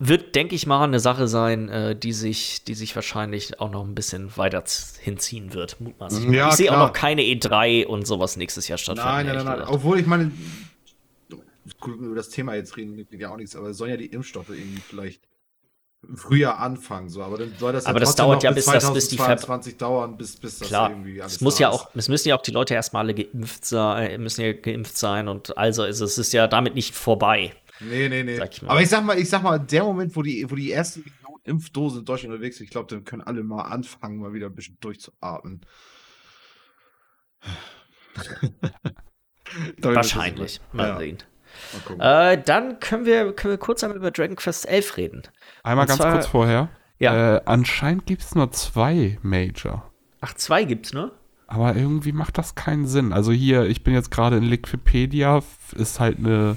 Wird, 0.01 0.35
denke 0.35 0.55
ich 0.55 0.67
mal, 0.67 0.83
eine 0.85 0.99
Sache 1.01 1.29
sein, 1.29 1.69
äh, 1.69 1.97
die, 1.97 2.13
sich, 2.13 2.65
die 2.65 2.75
sich 2.75 2.95
wahrscheinlich 2.97 3.61
auch 3.61 3.71
noch 3.71 3.85
ein 3.85 3.95
bisschen 3.95 4.37
weiter 4.37 4.63
hinziehen 5.01 5.55
wird. 5.55 5.81
Mutmaßlich. 5.81 6.31
Ja, 6.31 6.49
ich 6.49 6.55
sehe 6.55 6.73
auch 6.73 6.79
noch 6.79 6.93
keine 6.93 7.23
E3 7.23 7.87
und 7.87 8.07
sowas 8.07 8.37
nächstes 8.37 8.67
Jahr 8.69 8.77
stattfinden. 8.79 9.09
Nein, 9.09 9.27
nein, 9.27 9.37
nein, 9.45 9.59
nein. 9.61 9.69
Obwohl, 9.69 10.01
ich 10.01 10.07
meine, 10.07 10.33
gut, 11.81 11.99
über 12.01 12.17
das 12.17 12.29
Thema 12.29 12.55
jetzt 12.55 12.77
reden, 12.77 13.07
ja 13.13 13.31
auch 13.31 13.37
nichts, 13.37 13.55
aber 13.55 13.69
es 13.69 13.77
sollen 13.79 13.91
ja 13.93 13.97
die 13.97 14.07
Impfstoffe 14.07 14.51
irgendwie 14.51 14.81
vielleicht 14.81 15.23
im 16.09 16.17
Frühjahr 16.17 16.59
anfangen, 16.59 17.09
so, 17.09 17.23
aber 17.23 17.39
dann 17.39 17.53
soll 17.59 17.73
das 17.73 17.87
Aber 17.87 18.01
das 18.01 18.11
trotzdem 18.11 18.25
dauert 18.27 18.43
ja, 18.43 18.51
bis 18.53 18.65
das- 18.67 18.93
bis 18.93 19.09
die 19.09 19.17
2022 19.17 19.77
dauern, 19.77 20.17
bis, 20.17 20.37
bis 20.37 20.59
das 20.59 20.69
Klar, 20.69 20.91
irgendwie 20.91 21.21
alles 21.21 21.35
es 21.35 21.41
muss 21.41 21.59
ja 21.59 21.69
auch, 21.71 21.91
es 21.95 22.09
müssen 22.09 22.29
ja 22.29 22.37
auch 22.37 22.43
die 22.43 22.51
Leute 22.53 22.75
erstmal 22.75 23.05
alle 23.05 23.15
geimpft 23.15 23.65
sein, 23.65 24.23
müssen 24.23 24.43
ja 24.43 24.53
geimpft 24.53 24.97
sein 24.97 25.29
und 25.29 25.57
also 25.59 25.85
ist 25.85 26.01
es 26.01 26.19
ist 26.19 26.33
ja 26.33 26.47
damit 26.47 26.75
nicht 26.75 26.95
vorbei. 26.95 27.53
Nee, 27.81 28.09
nee, 28.09 28.23
nee. 28.23 28.37
Ich. 28.43 28.63
Aber 28.69 28.81
ich 28.81 28.89
sag 28.89 29.05
mal, 29.05 29.19
ich 29.19 29.29
sag 29.29 29.43
mal, 29.43 29.59
der 29.59 29.83
Moment, 29.85 30.15
wo 30.15 30.23
die, 30.23 30.49
wo 30.51 30.55
die 30.55 30.71
ersten 30.71 31.01
Millionen 31.01 31.41
Impfdosen 31.45 31.99
in 32.01 32.05
Deutschland 32.05 32.33
unterwegs 32.33 32.57
sind, 32.59 32.65
ich 32.65 32.71
glaube, 32.71 32.87
dann 32.89 33.05
können 33.05 33.23
alle 33.23 33.43
mal 33.43 33.63
anfangen, 33.63 34.19
mal 34.19 34.33
wieder 34.33 34.47
ein 34.47 34.55
bisschen 34.55 34.79
durchzuatmen. 34.81 35.61
Wahrscheinlich. 39.83 40.61
das- 40.61 40.73
Mal 40.75 40.89
Ja, 40.89 40.99
sehen. 40.99 41.19
Äh, 42.01 42.39
dann 42.45 42.81
können 42.81 43.07
wir, 43.07 43.33
können 43.33 43.53
wir 43.53 43.59
kurz 43.59 43.85
einmal 43.85 43.99
über 43.99 44.11
Dragon 44.11 44.35
Quest 44.37 44.67
11 44.69 44.97
reden. 44.97 45.23
Einmal 45.65 45.85
Und 45.85 45.89
ganz 45.89 46.01
zwar- 46.01 46.13
kurz 46.13 46.27
vorher. 46.27 46.69
Ja. 47.01 47.37
Äh, 47.37 47.41
anscheinend 47.47 48.07
gibt 48.07 48.23
es 48.23 48.35
nur 48.37 48.53
zwei 48.53 49.19
Major. 49.23 49.91
Ach, 50.21 50.33
zwei 50.35 50.63
gibt's, 50.65 50.93
ne? 50.93 51.11
Aber 51.49 51.75
irgendwie 51.75 52.13
macht 52.13 52.39
das 52.39 52.55
keinen 52.55 52.87
Sinn. 52.87 53.13
Also 53.13 53.33
hier, 53.33 53.65
ich 53.65 53.83
bin 53.83 53.93
jetzt 53.95 54.11
gerade 54.13 54.37
in 54.37 54.45
Liquipedia, 54.45 55.43
ist 55.77 55.99
halt 56.01 56.19
eine. 56.19 56.57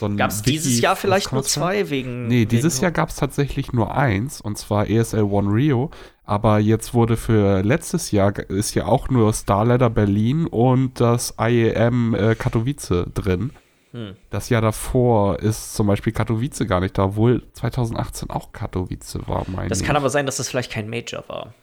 So 0.00 0.08
Gab's 0.16 0.40
Wiki- 0.40 0.50
dieses 0.50 0.80
Jahr 0.80 0.96
vielleicht 0.96 1.32
nur 1.32 1.44
zwei 1.44 1.88
wegen. 1.90 2.26
Nee, 2.26 2.44
dieses 2.44 2.76
wegen, 2.76 2.82
Jahr 2.82 2.90
gab 2.92 3.10
es 3.10 3.16
tatsächlich 3.16 3.72
nur 3.72 3.94
eins, 3.96 4.40
und 4.40 4.58
zwar 4.58 4.90
ESL 4.90 5.22
One 5.22 5.50
Rio. 5.52 5.90
Aber 6.24 6.58
jetzt 6.58 6.92
wurde 6.94 7.16
für 7.16 7.62
letztes 7.62 8.10
Jahr 8.10 8.36
ist 8.50 8.74
ja 8.74 8.84
auch 8.86 9.08
nur 9.08 9.32
Starladder 9.32 9.88
Berlin 9.88 10.46
und 10.46 11.00
das 11.00 11.34
IEM 11.40 12.14
äh, 12.14 12.34
Katowice 12.34 13.06
drin. 13.14 13.52
Hm. 13.92 14.16
Das 14.30 14.48
Jahr 14.50 14.60
davor 14.60 15.38
ist 15.38 15.74
zum 15.74 15.86
Beispiel 15.86 16.12
Katowice 16.12 16.66
gar 16.66 16.80
nicht 16.80 16.98
da, 16.98 17.04
obwohl 17.04 17.42
2018 17.54 18.30
auch 18.30 18.52
Katowice 18.52 19.18
war, 19.26 19.44
meine 19.48 19.68
Das 19.68 19.82
kann 19.82 19.96
aber 19.96 20.10
sein, 20.10 20.26
dass 20.26 20.36
das 20.36 20.48
vielleicht 20.48 20.70
kein 20.70 20.88
Major 20.90 21.24
war. 21.28 21.54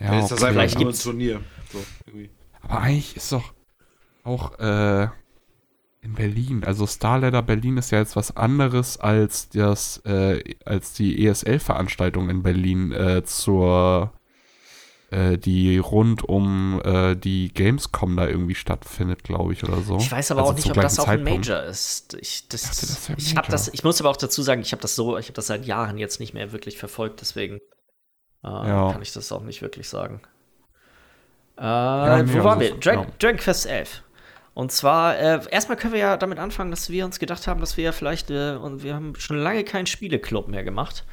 Ja, 0.00 0.14
ja 0.14 0.20
ist 0.20 0.30
das 0.30 0.42
okay. 0.42 0.58
einfach 0.58 0.80
nur 0.80 0.90
ein 0.90 0.98
Turnier. 0.98 1.40
So, 1.72 1.78
aber 2.62 2.80
eigentlich 2.80 3.16
ist 3.16 3.32
doch 3.32 3.52
auch 4.24 4.58
äh, 4.58 5.08
in 6.00 6.14
Berlin, 6.14 6.64
also 6.64 6.86
Starladder 6.86 7.42
Berlin 7.42 7.76
ist 7.76 7.90
ja 7.90 7.98
jetzt 7.98 8.16
was 8.16 8.36
anderes 8.36 8.98
als 8.98 9.48
das, 9.48 9.98
äh, 10.04 10.42
als 10.64 10.92
die 10.92 11.26
ESL-Veranstaltung 11.26 12.30
in 12.30 12.42
Berlin 12.42 12.92
äh, 12.92 13.24
zur 13.24 14.12
äh, 14.14 14.17
die 15.10 15.78
rund 15.78 16.22
um 16.22 16.82
äh, 16.84 17.16
die 17.16 17.52
Gamescom 17.54 18.14
da 18.16 18.28
irgendwie 18.28 18.54
stattfindet, 18.54 19.24
glaube 19.24 19.54
ich, 19.54 19.64
oder 19.64 19.80
so. 19.80 19.96
Ich 19.96 20.12
weiß 20.12 20.32
aber 20.32 20.40
also 20.40 20.52
auch 20.52 20.56
nicht, 20.56 20.70
ob 20.70 20.74
das 20.74 20.98
auch 20.98 21.08
ein 21.08 21.24
Major 21.24 21.62
ist. 21.62 22.12
Ich, 22.20 22.46
das, 22.48 22.62
das 22.62 23.10
ich, 23.16 23.34
habe 23.34 23.50
das, 23.50 23.68
ich 23.68 23.82
muss 23.84 24.00
aber 24.00 24.10
auch 24.10 24.18
dazu 24.18 24.42
sagen, 24.42 24.60
ich 24.60 24.72
habe 24.72 24.82
das 24.82 24.94
so, 24.94 25.16
ich 25.16 25.26
habe 25.26 25.34
das 25.34 25.46
seit 25.46 25.64
Jahren 25.64 25.96
jetzt 25.96 26.20
nicht 26.20 26.34
mehr 26.34 26.52
wirklich 26.52 26.76
verfolgt, 26.76 27.22
deswegen 27.22 27.58
äh, 28.44 28.48
ja. 28.48 28.92
kann 28.92 29.00
ich 29.00 29.12
das 29.12 29.32
auch 29.32 29.42
nicht 29.42 29.62
wirklich 29.62 29.88
sagen. 29.88 30.20
Äh, 31.58 31.62
ja, 31.62 32.34
wo 32.34 32.44
waren 32.44 32.60
wir? 32.60 32.74
Dragon, 32.76 33.04
ja. 33.04 33.12
Dragon 33.18 33.38
Quest 33.38 33.66
11. 33.66 34.02
Und 34.54 34.72
zwar, 34.72 35.16
äh, 35.18 35.40
erstmal 35.50 35.76
können 35.76 35.92
wir 35.92 36.00
ja 36.00 36.16
damit 36.16 36.38
anfangen, 36.38 36.70
dass 36.70 36.90
wir 36.90 37.04
uns 37.04 37.18
gedacht 37.18 37.46
haben, 37.46 37.60
dass 37.60 37.76
wir 37.76 37.84
ja 37.84 37.92
vielleicht, 37.92 38.30
äh, 38.30 38.56
und 38.56 38.82
wir 38.82 38.94
haben 38.94 39.14
schon 39.14 39.38
lange 39.38 39.64
keinen 39.64 39.86
Spieleclub 39.86 40.48
mehr 40.48 40.64
gemacht. 40.64 41.04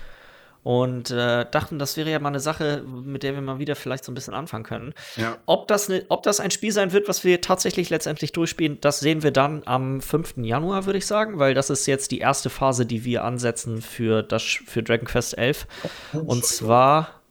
Und 0.66 1.12
äh, 1.12 1.46
dachten, 1.52 1.78
das 1.78 1.96
wäre 1.96 2.10
ja 2.10 2.18
mal 2.18 2.30
eine 2.30 2.40
Sache, 2.40 2.84
mit 2.88 3.22
der 3.22 3.36
wir 3.36 3.42
mal 3.42 3.60
wieder 3.60 3.76
vielleicht 3.76 4.04
so 4.04 4.12
ein 4.12 4.16
bisschen 4.16 4.34
anfangen 4.34 4.64
können. 4.64 4.94
Ja. 5.16 5.38
Ob, 5.46 5.68
das 5.68 5.90
ne, 5.90 6.04
ob 6.10 6.24
das 6.24 6.40
ein 6.40 6.50
Spiel 6.50 6.72
sein 6.72 6.92
wird, 6.92 7.08
was 7.08 7.24
wir 7.24 7.40
tatsächlich 7.40 7.92
letztendlich 7.92 8.32
durchspielen, 8.32 8.82
das 8.82 9.00
sehen 9.00 9.22
wir 9.22 9.30
dann 9.30 9.62
am 9.66 10.02
5. 10.02 10.38
Januar, 10.38 10.88
würde 10.88 10.98
ich 10.98 11.06
sagen, 11.06 11.38
weil 11.38 11.54
das 11.54 11.70
ist 11.70 11.86
jetzt 11.86 12.10
die 12.10 12.18
erste 12.18 12.50
Phase, 12.50 12.88
die 12.88 13.06
wir 13.06 13.24
ansetzen 13.24 13.80
für, 13.84 14.24
das, 14.24 14.42
für 14.42 14.82
Dragon 14.82 15.06
Quest 15.06 15.38
11. 15.38 15.68
Und 16.14 16.44
zwar. 16.44 17.22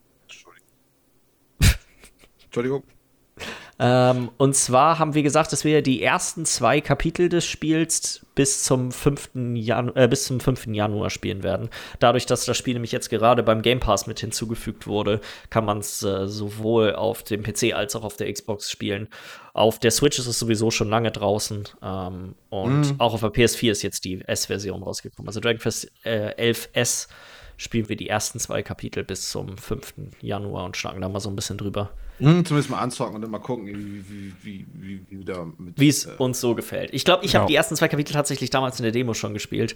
Entschuldigung. 2.45 2.85
Ähm, 3.79 4.31
und 4.37 4.55
zwar 4.55 4.99
haben 4.99 5.15
wir 5.15 5.23
gesagt, 5.23 5.53
dass 5.53 5.65
wir 5.65 5.83
die 5.83 6.03
ersten 6.03 6.45
zwei 6.45 6.81
Kapitel 6.81 7.29
des 7.29 7.45
Spiels 7.45 8.25
bis 8.35 8.63
zum 8.63 8.93
5. 8.93 9.31
Janu 9.55 9.93
äh, 9.95 10.07
bis 10.07 10.25
zum 10.25 10.39
5. 10.39 10.67
Januar 10.69 11.11
spielen 11.11 11.43
werden. 11.43 11.71
Dadurch, 11.99 12.27
dass 12.27 12.45
das 12.45 12.57
Spiel 12.57 12.75
nämlich 12.75 12.93
jetzt 12.93 13.11
gerade 13.11 13.43
beim 13.43 13.63
Game 13.63 13.81
Pass 13.81 14.07
mit 14.07 14.21
hinzugefügt 14.21 14.87
wurde, 14.87 15.21
kann 15.51 15.65
man 15.65 15.79
es 15.79 16.03
äh, 16.03 16.29
sowohl 16.29 16.95
auf 16.95 17.25
dem 17.25 17.43
PC 17.43 17.75
als 17.75 17.97
auch 17.97 18.05
auf 18.05 18.17
der 18.17 18.33
Xbox 18.33 18.71
spielen. 18.71 19.09
Auf 19.53 19.79
der 19.79 19.91
Switch 19.91 20.19
ist 20.19 20.27
es 20.27 20.39
sowieso 20.39 20.71
schon 20.71 20.89
lange 20.89 21.11
draußen. 21.11 21.65
Ähm, 21.83 22.35
und 22.51 22.81
mhm. 22.81 22.95
auch 22.99 23.15
auf 23.15 23.21
der 23.21 23.33
PS4 23.33 23.71
ist 23.73 23.83
jetzt 23.83 24.05
die 24.05 24.21
S-Version 24.21 24.83
rausgekommen. 24.83 25.29
Also 25.29 25.41
Dragon 25.41 25.61
Quest 25.61 25.91
äh, 26.05 26.53
11S 26.53 27.09
spielen 27.57 27.89
wir 27.89 27.97
die 27.97 28.09
ersten 28.09 28.39
zwei 28.39 28.63
Kapitel 28.63 29.05
bis 29.05 29.31
zum 29.31 29.59
5. 29.59 29.95
Januar 30.21 30.65
und 30.65 30.77
schlagen 30.77 31.01
da 31.01 31.09
mal 31.09 31.21
so 31.21 31.29
ein 31.29 31.37
bisschen 31.37 31.59
drüber. 31.59 31.91
Hm, 32.19 32.45
zumindest 32.45 32.71
mal 32.71 32.79
anzocken 32.79 33.17
und 33.17 33.23
dann 33.23 33.31
mal 33.31 33.41
gucken, 33.41 33.67
wie, 33.67 34.05
wie, 34.09 34.35
wie, 34.43 34.67
wie, 34.73 35.01
wie 35.11 35.25
da 35.25 35.47
mit. 35.59 35.79
Wie 35.81 35.89
es 35.89 36.07
äh, 36.07 36.11
uns 36.19 36.41
so 36.41 36.55
gefällt. 36.55 36.91
Ich 36.93 37.05
glaube, 37.05 37.25
ich 37.25 37.33
genau. 37.33 37.43
habe 37.43 37.51
die 37.51 37.57
ersten 37.57 37.75
zwei 37.75 37.89
Kapitel 37.89 38.13
tatsächlich 38.13 38.51
damals 38.51 38.79
in 38.79 38.85
der 38.85 38.93
Demo 38.93 39.15
schon 39.15 39.35
gespielt. 39.35 39.75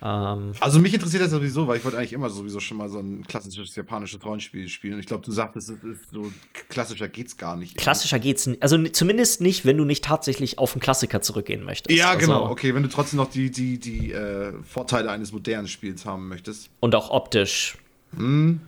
Ähm, 0.00 0.52
also 0.60 0.78
mich 0.78 0.94
interessiert 0.94 1.24
das 1.24 1.32
sowieso, 1.32 1.66
weil 1.66 1.78
ich 1.78 1.84
wollte 1.84 1.98
eigentlich 1.98 2.12
immer 2.12 2.30
sowieso 2.30 2.60
schon 2.60 2.76
mal 2.76 2.88
so 2.88 3.00
ein 3.00 3.24
klassisches 3.26 3.74
japanisches 3.74 4.24
Rollenspiel 4.24 4.68
spielen. 4.68 5.00
Ich 5.00 5.06
glaube, 5.06 5.24
du 5.24 5.32
sagtest, 5.32 5.70
es 5.70 5.82
ist 5.82 6.10
so 6.12 6.30
klassischer 6.68 7.08
geht's 7.08 7.36
gar 7.36 7.56
nicht. 7.56 7.76
Klassischer 7.76 8.20
geht's 8.20 8.46
nicht. 8.46 8.62
Also 8.62 8.80
zumindest 8.84 9.40
nicht, 9.40 9.64
wenn 9.66 9.76
du 9.76 9.84
nicht 9.84 10.04
tatsächlich 10.04 10.58
auf 10.58 10.74
einen 10.74 10.80
Klassiker 10.80 11.22
zurückgehen 11.22 11.64
möchtest. 11.64 11.98
Ja, 11.98 12.10
also, 12.10 12.20
genau. 12.20 12.50
Okay, 12.50 12.72
wenn 12.72 12.84
du 12.84 12.88
trotzdem 12.88 13.16
noch 13.16 13.30
die, 13.30 13.50
die, 13.50 13.80
die 13.80 14.12
äh, 14.12 14.52
Vorteile 14.62 15.10
eines 15.10 15.32
modernen 15.32 15.66
Spiels 15.66 16.06
haben 16.06 16.28
möchtest. 16.28 16.70
Und 16.78 16.94
auch 16.94 17.10
optisch. 17.10 17.76
Mhm. 18.12 18.60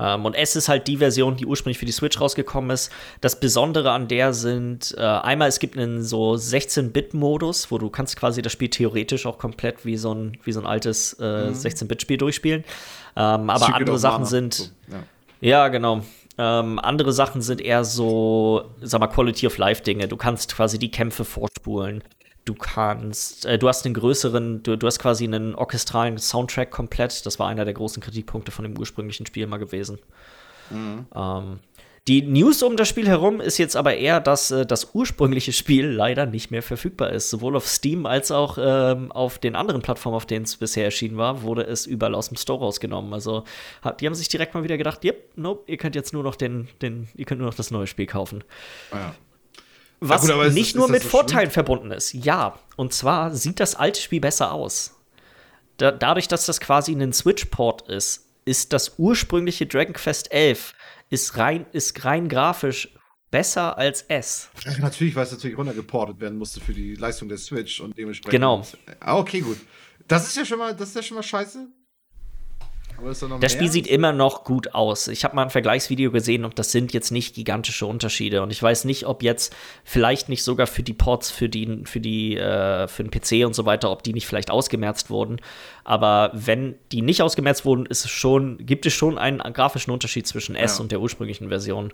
Ähm, 0.00 0.24
und 0.24 0.34
S 0.34 0.56
ist 0.56 0.68
halt 0.68 0.86
die 0.88 0.96
Version, 0.96 1.36
die 1.36 1.46
ursprünglich 1.46 1.78
für 1.78 1.84
die 1.84 1.92
Switch 1.92 2.20
rausgekommen 2.20 2.70
ist. 2.70 2.90
Das 3.20 3.38
Besondere 3.38 3.92
an 3.92 4.08
der 4.08 4.32
sind, 4.32 4.94
äh, 4.96 5.02
einmal, 5.02 5.48
es 5.48 5.58
gibt 5.58 5.76
einen 5.76 6.02
so 6.02 6.32
16-Bit-Modus, 6.32 7.70
wo 7.70 7.78
du 7.78 7.90
kannst 7.90 8.16
quasi 8.16 8.42
das 8.42 8.52
Spiel 8.52 8.70
theoretisch 8.70 9.26
auch 9.26 9.38
komplett 9.38 9.84
wie 9.84 9.96
so 9.96 10.14
ein, 10.14 10.38
wie 10.44 10.52
so 10.52 10.60
ein 10.60 10.66
altes 10.66 11.14
äh, 11.20 11.50
mhm. 11.50 11.54
16-Bit-Spiel 11.54 12.16
durchspielen. 12.16 12.64
Ähm, 13.16 13.50
aber 13.50 13.74
andere 13.74 13.98
Sachen 13.98 14.24
sind. 14.24 14.54
So, 14.54 14.64
ja. 14.90 15.02
ja, 15.40 15.68
genau. 15.68 16.02
Ähm, 16.38 16.78
andere 16.78 17.12
Sachen 17.12 17.42
sind 17.42 17.60
eher 17.60 17.84
so, 17.84 18.70
sag 18.80 19.00
mal, 19.00 19.08
Quality 19.08 19.46
of 19.46 19.58
Life 19.58 19.82
Dinge. 19.82 20.08
Du 20.08 20.16
kannst 20.16 20.54
quasi 20.54 20.78
die 20.78 20.90
Kämpfe 20.90 21.24
vorspulen. 21.24 22.02
Du 22.44 22.54
kannst, 22.54 23.44
äh, 23.46 23.58
du 23.58 23.68
hast 23.68 23.84
einen 23.84 23.94
größeren, 23.94 24.62
du, 24.62 24.76
du 24.76 24.86
hast 24.86 24.98
quasi 24.98 25.24
einen 25.24 25.54
orchestralen 25.54 26.18
Soundtrack 26.18 26.70
komplett. 26.70 27.26
Das 27.26 27.38
war 27.38 27.48
einer 27.48 27.64
der 27.64 27.74
großen 27.74 28.02
Kritikpunkte 28.02 28.50
von 28.50 28.64
dem 28.64 28.78
ursprünglichen 28.78 29.26
Spiel 29.26 29.46
mal 29.46 29.58
gewesen. 29.58 29.98
Mhm. 30.70 31.06
Ähm, 31.14 31.60
die 32.08 32.22
News 32.22 32.62
um 32.62 32.76
das 32.76 32.88
Spiel 32.88 33.06
herum 33.06 33.40
ist 33.40 33.58
jetzt 33.58 33.76
aber 33.76 33.94
eher, 33.94 34.20
dass 34.20 34.50
äh, 34.50 34.64
das 34.64 34.94
ursprüngliche 34.94 35.52
Spiel 35.52 35.86
leider 35.86 36.24
nicht 36.24 36.50
mehr 36.50 36.62
verfügbar 36.62 37.10
ist. 37.10 37.28
Sowohl 37.28 37.56
auf 37.56 37.68
Steam 37.68 38.06
als 38.06 38.30
auch 38.30 38.56
ähm, 38.60 39.12
auf 39.12 39.38
den 39.38 39.54
anderen 39.54 39.82
Plattformen, 39.82 40.16
auf 40.16 40.24
denen 40.24 40.44
es 40.44 40.56
bisher 40.56 40.86
erschienen 40.86 41.18
war, 41.18 41.42
wurde 41.42 41.62
es 41.62 41.86
überall 41.86 42.14
aus 42.14 42.28
dem 42.28 42.38
Store 42.38 42.60
rausgenommen. 42.60 43.12
Also 43.12 43.44
die 44.00 44.06
haben 44.06 44.14
sich 44.14 44.28
direkt 44.28 44.54
mal 44.54 44.64
wieder 44.64 44.78
gedacht, 44.78 45.04
yep, 45.04 45.30
nope, 45.36 45.70
ihr 45.70 45.76
könnt 45.76 45.94
jetzt 45.94 46.14
nur 46.14 46.22
noch 46.22 46.36
den, 46.36 46.68
den, 46.80 47.08
ihr 47.14 47.26
könnt 47.26 47.40
nur 47.40 47.50
noch 47.50 47.56
das 47.56 47.70
neue 47.70 47.86
Spiel 47.86 48.06
kaufen. 48.06 48.42
Ja. 48.92 49.14
Was 50.00 50.26
ja, 50.26 50.42
gut, 50.42 50.54
nicht 50.54 50.70
ist, 50.70 50.76
nur 50.76 50.86
ist 50.86 50.92
mit 50.92 51.02
so 51.02 51.08
Vorteilen 51.08 51.50
schlimm? 51.50 51.52
verbunden 51.52 51.90
ist. 51.92 52.14
Ja, 52.14 52.58
und 52.76 52.92
zwar 52.92 53.34
sieht 53.34 53.60
das 53.60 53.74
alte 53.74 54.00
Spiel 54.00 54.20
besser 54.20 54.52
aus. 54.52 54.96
Da, 55.76 55.92
dadurch, 55.92 56.26
dass 56.28 56.46
das 56.46 56.60
quasi 56.60 56.92
ein 56.92 57.12
Switch-Port 57.12 57.88
ist, 57.88 58.26
ist 58.44 58.72
das 58.72 58.94
ursprüngliche 58.98 59.66
Dragon 59.66 59.92
Quest 59.92 60.32
11 60.32 60.74
ist 61.10 61.36
rein, 61.36 61.66
ist 61.72 62.04
rein 62.04 62.28
grafisch 62.28 62.88
besser 63.30 63.76
als 63.76 64.02
S. 64.02 64.50
Ja, 64.64 64.76
natürlich, 64.78 65.14
weil 65.14 65.24
es 65.24 65.32
natürlich 65.32 65.56
runtergeportet 65.56 66.20
werden 66.20 66.38
musste 66.38 66.60
für 66.60 66.72
die 66.72 66.94
Leistung 66.94 67.28
der 67.28 67.38
Switch 67.38 67.80
und 67.80 67.96
dementsprechend. 67.96 68.32
Genau. 68.32 68.66
Ah, 69.00 69.18
okay, 69.18 69.40
gut. 69.40 69.58
Das 70.08 70.26
ist 70.26 70.36
ja 70.36 70.44
schon 70.44 70.58
mal, 70.58 70.74
das 70.74 70.88
ist 70.88 70.96
ja 70.96 71.02
schon 71.02 71.16
mal 71.16 71.22
scheiße. 71.22 71.68
Das 73.40 73.52
Spiel 73.52 73.70
sieht 73.70 73.86
immer 73.86 74.12
noch 74.12 74.44
gut 74.44 74.74
aus. 74.74 75.08
Ich 75.08 75.24
habe 75.24 75.36
mal 75.36 75.44
ein 75.44 75.50
Vergleichsvideo 75.50 76.10
gesehen 76.10 76.44
und 76.44 76.58
das 76.58 76.72
sind 76.72 76.92
jetzt 76.92 77.10
nicht 77.10 77.34
gigantische 77.34 77.86
Unterschiede. 77.86 78.42
Und 78.42 78.50
ich 78.50 78.62
weiß 78.62 78.84
nicht, 78.84 79.06
ob 79.06 79.22
jetzt 79.22 79.54
vielleicht 79.84 80.28
nicht 80.28 80.42
sogar 80.42 80.66
für 80.66 80.82
die 80.82 80.92
Ports, 80.92 81.30
für 81.30 81.48
die, 81.48 81.82
für 81.84 82.00
die, 82.00 82.36
äh, 82.36 82.88
für 82.88 83.04
den 83.04 83.10
PC 83.10 83.46
und 83.46 83.54
so 83.54 83.66
weiter, 83.66 83.90
ob 83.90 84.02
die 84.02 84.12
nicht 84.12 84.26
vielleicht 84.26 84.50
ausgemerzt 84.50 85.10
wurden. 85.10 85.40
Aber 85.84 86.30
wenn 86.34 86.76
die 86.92 87.02
nicht 87.02 87.22
ausgemerzt 87.22 87.64
wurden, 87.64 87.86
ist 87.86 88.04
es 88.04 88.10
schon, 88.10 88.58
gibt 88.64 88.86
es 88.86 88.92
schon 88.92 89.18
einen 89.18 89.40
grafischen 89.52 89.92
Unterschied 89.92 90.26
zwischen 90.26 90.54
S 90.54 90.78
ja. 90.78 90.82
und 90.82 90.92
der 90.92 91.00
ursprünglichen 91.00 91.48
Version. 91.48 91.92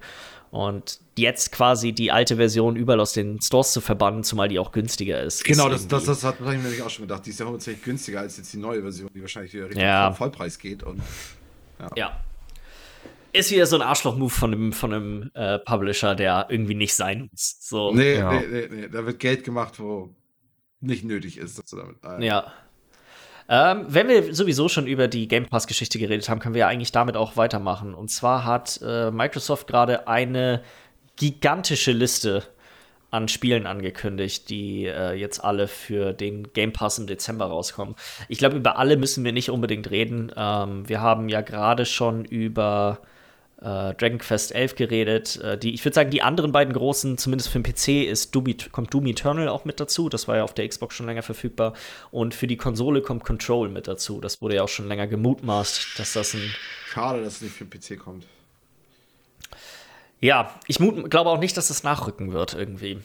Und 0.51 1.01
jetzt 1.19 1.53
quasi 1.53 1.93
die 1.93 2.13
alte 2.13 2.37
Version 2.37 2.77
überall 2.77 3.01
aus 3.01 3.13
den 3.13 3.41
Stores 3.41 3.73
zu 3.73 3.81
verbannen, 3.81 4.23
zumal 4.23 4.49
die 4.49 4.59
auch 4.59 4.73
günstiger 4.73 5.21
ist. 5.23 5.45
Genau, 5.45 5.69
ist 5.69 5.91
das, 5.91 6.05
das, 6.05 6.21
das 6.21 6.25
hat 6.25 6.37
ich 6.41 6.47
mir 6.47 6.57
nämlich 6.57 6.83
auch 6.83 6.91
schon 6.91 7.07
gedacht. 7.07 7.27
Die 7.27 7.31
ist 7.31 7.41
ja 7.41 7.47
tatsächlich 7.47 7.85
günstiger 7.85 8.21
als 8.21 8.37
jetzt 8.37 8.53
die 8.53 8.59
neue 8.59 8.83
Version, 8.83 9.11
die 9.15 9.21
wahrscheinlich 9.21 9.53
wieder 9.53 9.67
richtig 9.67 9.83
ja. 9.83 10.13
Vollpreis 10.13 10.59
geht. 10.59 10.83
Und, 10.83 11.01
ja. 11.81 11.91
ja. 11.97 12.21
Ist 13.33 13.51
wieder 13.51 13.67
so 13.67 13.77
ein 13.77 13.83
Arschloch-Move 13.83 14.31
von 14.31 14.55
einem, 14.55 14.73
von 14.73 14.95
einem 14.95 15.31
äh, 15.35 15.59
Publisher, 15.59 16.15
der 16.15 16.47
irgendwie 16.49 16.75
nicht 16.75 16.95
sein 16.95 17.29
muss. 17.31 17.59
So. 17.61 17.93
Nee, 17.93 18.17
ja. 18.17 18.33
nee, 18.33 18.47
nee, 18.49 18.69
nee, 18.71 18.89
da 18.89 19.05
wird 19.05 19.19
Geld 19.19 19.45
gemacht, 19.45 19.79
wo 19.79 20.15
nicht 20.81 21.05
nötig 21.05 21.37
ist. 21.37 21.59
Dass 21.59 21.67
du 21.67 21.77
damit, 21.77 21.97
äh, 22.03 22.25
ja. 22.25 22.53
Ähm, 23.49 23.87
wenn 23.89 24.09
wir 24.09 24.35
sowieso 24.35 24.69
schon 24.69 24.87
über 24.87 25.09
die 25.09 25.29
Game 25.29 25.47
Pass-Geschichte 25.47 25.99
geredet 25.99 26.29
haben, 26.29 26.41
können 26.41 26.55
wir 26.55 26.61
ja 26.61 26.69
eigentlich 26.69 26.93
damit 26.93 27.17
auch 27.17 27.37
weitermachen. 27.37 27.95
Und 27.95 28.11
zwar 28.11 28.45
hat 28.45 28.81
äh, 28.83 29.11
Microsoft 29.11 29.67
gerade 29.69 30.09
eine 30.09 30.63
gigantische 31.17 31.93
Liste 31.93 32.43
an 33.11 33.29
Spielen 33.29 33.67
angekündigt, 33.67 34.51
die 34.51 34.87
äh, 34.87 35.13
jetzt 35.13 35.43
alle 35.43 35.69
für 35.69 36.13
den 36.13 36.53
Game 36.53 36.73
Pass 36.73 36.99
im 36.99 37.07
Dezember 37.07 37.47
rauskommen. 37.47 37.95
Ich 38.29 38.39
glaube, 38.39 38.57
über 38.57 38.79
alle 38.79 38.97
müssen 38.97 39.25
wir 39.25 39.33
nicht 39.33 39.51
unbedingt 39.51 39.91
reden. 39.91 40.33
Ähm, 40.37 40.89
wir 40.89 41.01
haben 41.01 41.29
ja 41.29 41.41
gerade 41.41 41.87
schon 41.87 42.25
über 42.25 42.99
äh, 43.59 43.95
Dragon 43.95 44.19
Quest 44.19 44.55
11 44.55 44.75
geredet. 44.75 45.37
Äh, 45.37 45.59
die, 45.59 45.75
ich 45.75 45.85
würde 45.85 45.95
sagen, 45.95 46.11
die 46.11 46.23
anderen 46.23 46.53
beiden 46.53 46.75
großen, 46.75 47.19
zumindest 47.19 47.51
für 47.51 47.61
den 47.61 47.73
PC, 47.73 48.09
ist 48.09 48.35
Doom, 48.35 48.45
kommt 48.73 48.93
Doom 48.93 49.07
Eternal 49.07 49.49
auch 49.49 49.65
mit 49.65 49.81
dazu. 49.81 50.09
Das 50.09 50.29
war 50.29 50.37
ja 50.37 50.45
auf 50.45 50.55
der 50.55 50.69
Xbox 50.69 50.95
schon 50.95 51.07
länger 51.07 51.23
verfügbar. 51.23 51.75
Und 52.11 52.35
für 52.35 52.47
die 52.47 52.57
Konsole 52.57 53.03
kommt 53.03 53.25
Control 53.25 53.69
mit 53.69 53.89
dazu. 53.89 54.21
Das 54.21 54.43
wurde 54.43 54.57
ja 54.57 54.63
auch 54.63 54.69
schon 54.69 54.89
länger 54.89 55.07
gemutmaßt, 55.07 55.99
dass 55.99 56.13
das 56.13 56.35
ein. 56.35 56.55
Schade, 56.89 57.23
dass 57.23 57.37
es 57.37 57.43
nicht 57.43 57.55
für 57.55 57.65
den 57.65 57.81
PC 57.81 57.99
kommt. 57.99 58.27
Ja, 60.21 60.59
ich 60.67 60.79
glaube 60.79 61.31
auch 61.31 61.39
nicht, 61.39 61.57
dass 61.57 61.71
es 61.71 61.83
nachrücken 61.83 62.33
wird 62.33 62.55
irgendwie. 62.55 62.99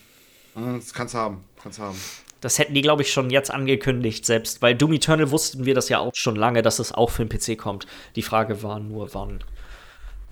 Hm, 0.55 0.79
das 0.79 0.93
kannst 0.93 1.13
haben, 1.13 1.43
kannst 1.61 1.79
haben. 1.79 1.97
Das 2.39 2.57
hätten 2.57 2.73
die, 2.73 2.81
glaube 2.81 3.03
ich, 3.03 3.11
schon 3.11 3.29
jetzt 3.29 3.51
angekündigt, 3.51 4.25
selbst. 4.25 4.61
Bei 4.61 4.73
Doom 4.73 4.93
Eternal 4.93 5.29
wussten 5.29 5.65
wir 5.65 5.75
das 5.75 5.89
ja 5.89 5.99
auch 5.99 6.15
schon 6.15 6.35
lange, 6.35 6.63
dass 6.63 6.79
es 6.79 6.91
auch 6.91 7.11
für 7.11 7.23
den 7.23 7.29
PC 7.29 7.57
kommt. 7.57 7.85
Die 8.15 8.23
Frage 8.23 8.63
war 8.63 8.79
nur, 8.79 9.13
wann. 9.13 9.43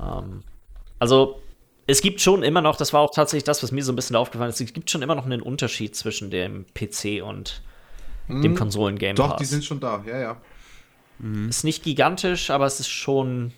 Ähm, 0.02 0.44
also 1.00 1.42
es 1.88 2.02
gibt 2.02 2.22
schon 2.22 2.44
immer 2.44 2.62
noch, 2.62 2.76
das 2.76 2.94
war 2.94 3.02
auch 3.02 3.12
tatsächlich 3.12 3.46
das, 3.46 3.64
was 3.64 3.72
mir 3.72 3.84
so 3.84 3.92
ein 3.92 3.96
bisschen 3.96 4.16
aufgefallen 4.16 4.50
ist, 4.50 4.62
es 4.62 4.74
gibt 4.74 4.92
schon 4.92 5.02
immer 5.02 5.16
noch 5.16 5.26
einen 5.26 5.42
Unterschied 5.42 5.96
zwischen 5.96 6.30
dem 6.30 6.66
PC 6.74 7.24
und 7.24 7.62
Hm, 8.28 8.42
dem 8.44 8.56
Konsolen-Game 8.56 9.16
Doch, 9.16 9.38
die 9.38 9.46
sind 9.46 9.66
schon 9.66 9.80
da, 9.80 10.04
ja, 10.06 10.20
ja. 10.20 10.38
Ist 11.50 11.64
nicht 11.64 11.84
gigantisch, 11.84 12.50
aber 12.50 12.66
es 12.66 12.80
ist 12.80 12.88
schon, 12.90 13.52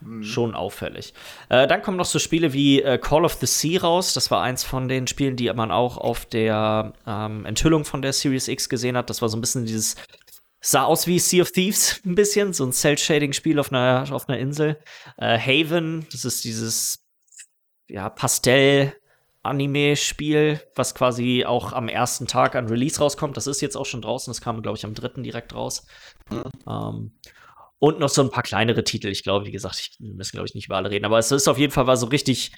Mhm. 0.00 0.22
schon 0.22 0.54
auffällig. 0.54 1.14
Äh, 1.48 1.66
dann 1.66 1.80
kommen 1.82 1.96
noch 1.96 2.04
so 2.06 2.18
Spiele 2.18 2.52
wie 2.52 2.82
äh, 2.82 2.98
Call 2.98 3.24
of 3.24 3.34
the 3.34 3.46
Sea 3.46 3.80
raus. 3.80 4.14
Das 4.14 4.30
war 4.30 4.42
eins 4.42 4.64
von 4.64 4.88
den 4.88 5.06
Spielen, 5.06 5.36
die 5.36 5.52
man 5.52 5.70
auch 5.70 5.96
auf 5.96 6.26
der 6.26 6.92
ähm, 7.06 7.46
Enthüllung 7.46 7.84
von 7.84 8.02
der 8.02 8.12
Series 8.12 8.48
X 8.48 8.68
gesehen 8.68 8.96
hat. 8.96 9.10
Das 9.10 9.22
war 9.22 9.28
so 9.28 9.36
ein 9.36 9.40
bisschen 9.40 9.64
dieses, 9.64 9.96
sah 10.62 10.84
aus 10.84 11.06
wie 11.06 11.18
Sea 11.18 11.42
of 11.42 11.52
Thieves 11.52 12.00
ein 12.06 12.14
bisschen, 12.14 12.52
so 12.52 12.64
ein 12.64 12.72
Cell-Shading-Spiel 12.72 13.58
auf 13.58 13.70
einer, 13.70 14.06
auf 14.10 14.28
einer 14.28 14.38
Insel. 14.38 14.78
Äh, 15.18 15.38
Haven, 15.38 16.06
das 16.10 16.24
ist 16.24 16.44
dieses 16.44 17.04
ja, 17.88 18.08
Pastell. 18.08 18.94
Anime-Spiel, 19.44 20.60
was 20.76 20.94
quasi 20.94 21.44
auch 21.44 21.72
am 21.72 21.88
ersten 21.88 22.28
Tag 22.28 22.54
an 22.54 22.68
Release 22.68 23.00
rauskommt. 23.00 23.36
Das 23.36 23.48
ist 23.48 23.60
jetzt 23.60 23.76
auch 23.76 23.86
schon 23.86 24.00
draußen. 24.00 24.30
Das 24.30 24.40
kam, 24.40 24.62
glaube 24.62 24.78
ich, 24.78 24.84
am 24.84 24.94
dritten 24.94 25.24
direkt 25.24 25.52
raus. 25.52 25.84
Ähm, 26.30 27.12
und 27.80 27.98
noch 27.98 28.08
so 28.08 28.22
ein 28.22 28.30
paar 28.30 28.44
kleinere 28.44 28.84
Titel. 28.84 29.08
Ich 29.08 29.24
glaube, 29.24 29.44
wie 29.44 29.50
gesagt, 29.50 29.80
ich, 29.80 29.96
wir 29.98 30.14
müssen, 30.14 30.36
glaube 30.36 30.46
ich, 30.46 30.54
nicht 30.54 30.66
über 30.66 30.76
alle 30.76 30.92
reden. 30.92 31.04
Aber 31.04 31.18
es 31.18 31.32
ist 31.32 31.48
auf 31.48 31.58
jeden 31.58 31.72
Fall 31.72 31.88
war 31.88 31.96
so 31.96 32.06
richtig, 32.06 32.52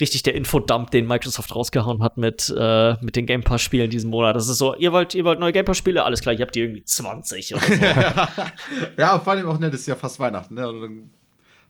richtig 0.00 0.22
der 0.24 0.34
Infodump, 0.34 0.90
den 0.90 1.06
Microsoft 1.06 1.54
rausgehauen 1.54 2.02
hat 2.02 2.16
mit, 2.16 2.52
äh, 2.56 2.94
mit 3.02 3.16
den 3.16 3.26
Game 3.26 3.42
Pass-Spielen 3.42 3.90
diesen 3.90 4.10
Monat. 4.10 4.34
Das 4.36 4.48
ist 4.48 4.58
so, 4.58 4.74
ihr 4.76 4.92
wollt, 4.92 5.14
ihr 5.14 5.24
wollt 5.24 5.38
neue 5.40 5.52
Game 5.52 5.64
Pass-Spiele? 5.64 6.04
Alles 6.04 6.20
klar, 6.20 6.34
ihr 6.34 6.40
habt 6.42 6.54
die 6.54 6.60
irgendwie 6.60 6.84
20 6.84 7.54
oder 7.54 7.62
so. 7.64 7.72
ja, 8.98 9.18
vor 9.20 9.32
allem 9.32 9.48
auch 9.48 9.58
nett, 9.58 9.72
ist 9.74 9.86
ja 9.86 9.94
fast 9.96 10.18
Weihnachten, 10.18 10.54
ne? 10.54 10.68
Und 10.68 10.80
dann 10.80 11.10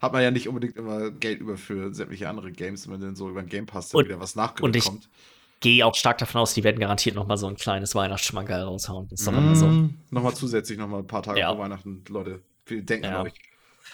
hat 0.01 0.13
man 0.13 0.23
ja 0.23 0.31
nicht 0.31 0.49
unbedingt 0.49 0.77
immer 0.77 1.11
Geld 1.11 1.41
über 1.41 1.57
für 1.57 1.95
sämtliche 1.95 2.29
andere 2.29 2.51
Games, 2.53 2.89
wenn 2.91 3.01
dann 3.01 3.17
so 3.17 3.29
über 3.29 3.43
den 3.43 3.49
Game 3.49 3.67
Pass 3.67 3.91
dann 3.91 4.01
Und- 4.01 4.05
wieder 4.09 4.21
was 4.21 4.35
und 4.37 4.43
nachgerückt 4.43 4.77
ich-. 4.77 4.91
Gehe 5.61 5.87
auch 5.87 5.95
stark 5.95 6.19
davon 6.19 6.43
aus, 6.43 6.53
die 6.53 6.63
werden 6.63 6.79
garantiert 6.79 7.15
noch 7.15 7.27
mal 7.27 7.39
so 7.39 7.47
ein 7.47 7.57
kleines 7.57 7.95
Weihnachtsschmankerl 7.95 8.63
raushauen. 8.65 9.09
Das 9.09 9.27
immer 9.27 9.55
so. 9.55 9.67
Mm, 9.67 9.95
Nochmal 10.11 10.35
zusätzlich 10.35 10.77
nochmal 10.79 11.01
ein 11.01 11.07
paar 11.07 11.23
Tage 11.23 11.41
Ja. 11.41 11.49
vor 11.55 11.59
Weihnachten, 11.65 12.05
Leute. 12.09 12.43
Wir 12.67 12.83
denken 12.83 13.07
Ja. 13.07 13.23
euch. 13.23 13.33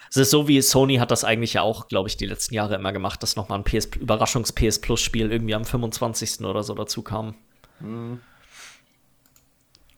Es 0.08 0.16
ist 0.16 0.30
so 0.30 0.48
wie 0.48 0.60
Sony 0.62 0.96
hat 0.96 1.10
das 1.10 1.24
eigentlich 1.24 1.54
ja 1.54 1.62
auch, 1.62 1.88
glaube 1.88 2.08
ich, 2.08 2.16
die 2.16 2.26
letzten 2.26 2.54
Jahre 2.54 2.74
immer 2.74 2.92
gemacht, 2.92 3.22
dass 3.22 3.36
noch 3.36 3.48
mal 3.48 3.56
ein 3.56 3.64
PS 3.64 3.86
Überraschungs-PS 3.96 4.80
Plus-Spiel 4.80 5.30
irgendwie 5.30 5.54
am 5.54 5.64
25. 5.64 6.40
oder 6.44 6.62
so 6.62 6.74
dazu 6.74 7.02
kam. 7.02 7.34
Mm. 7.80 8.14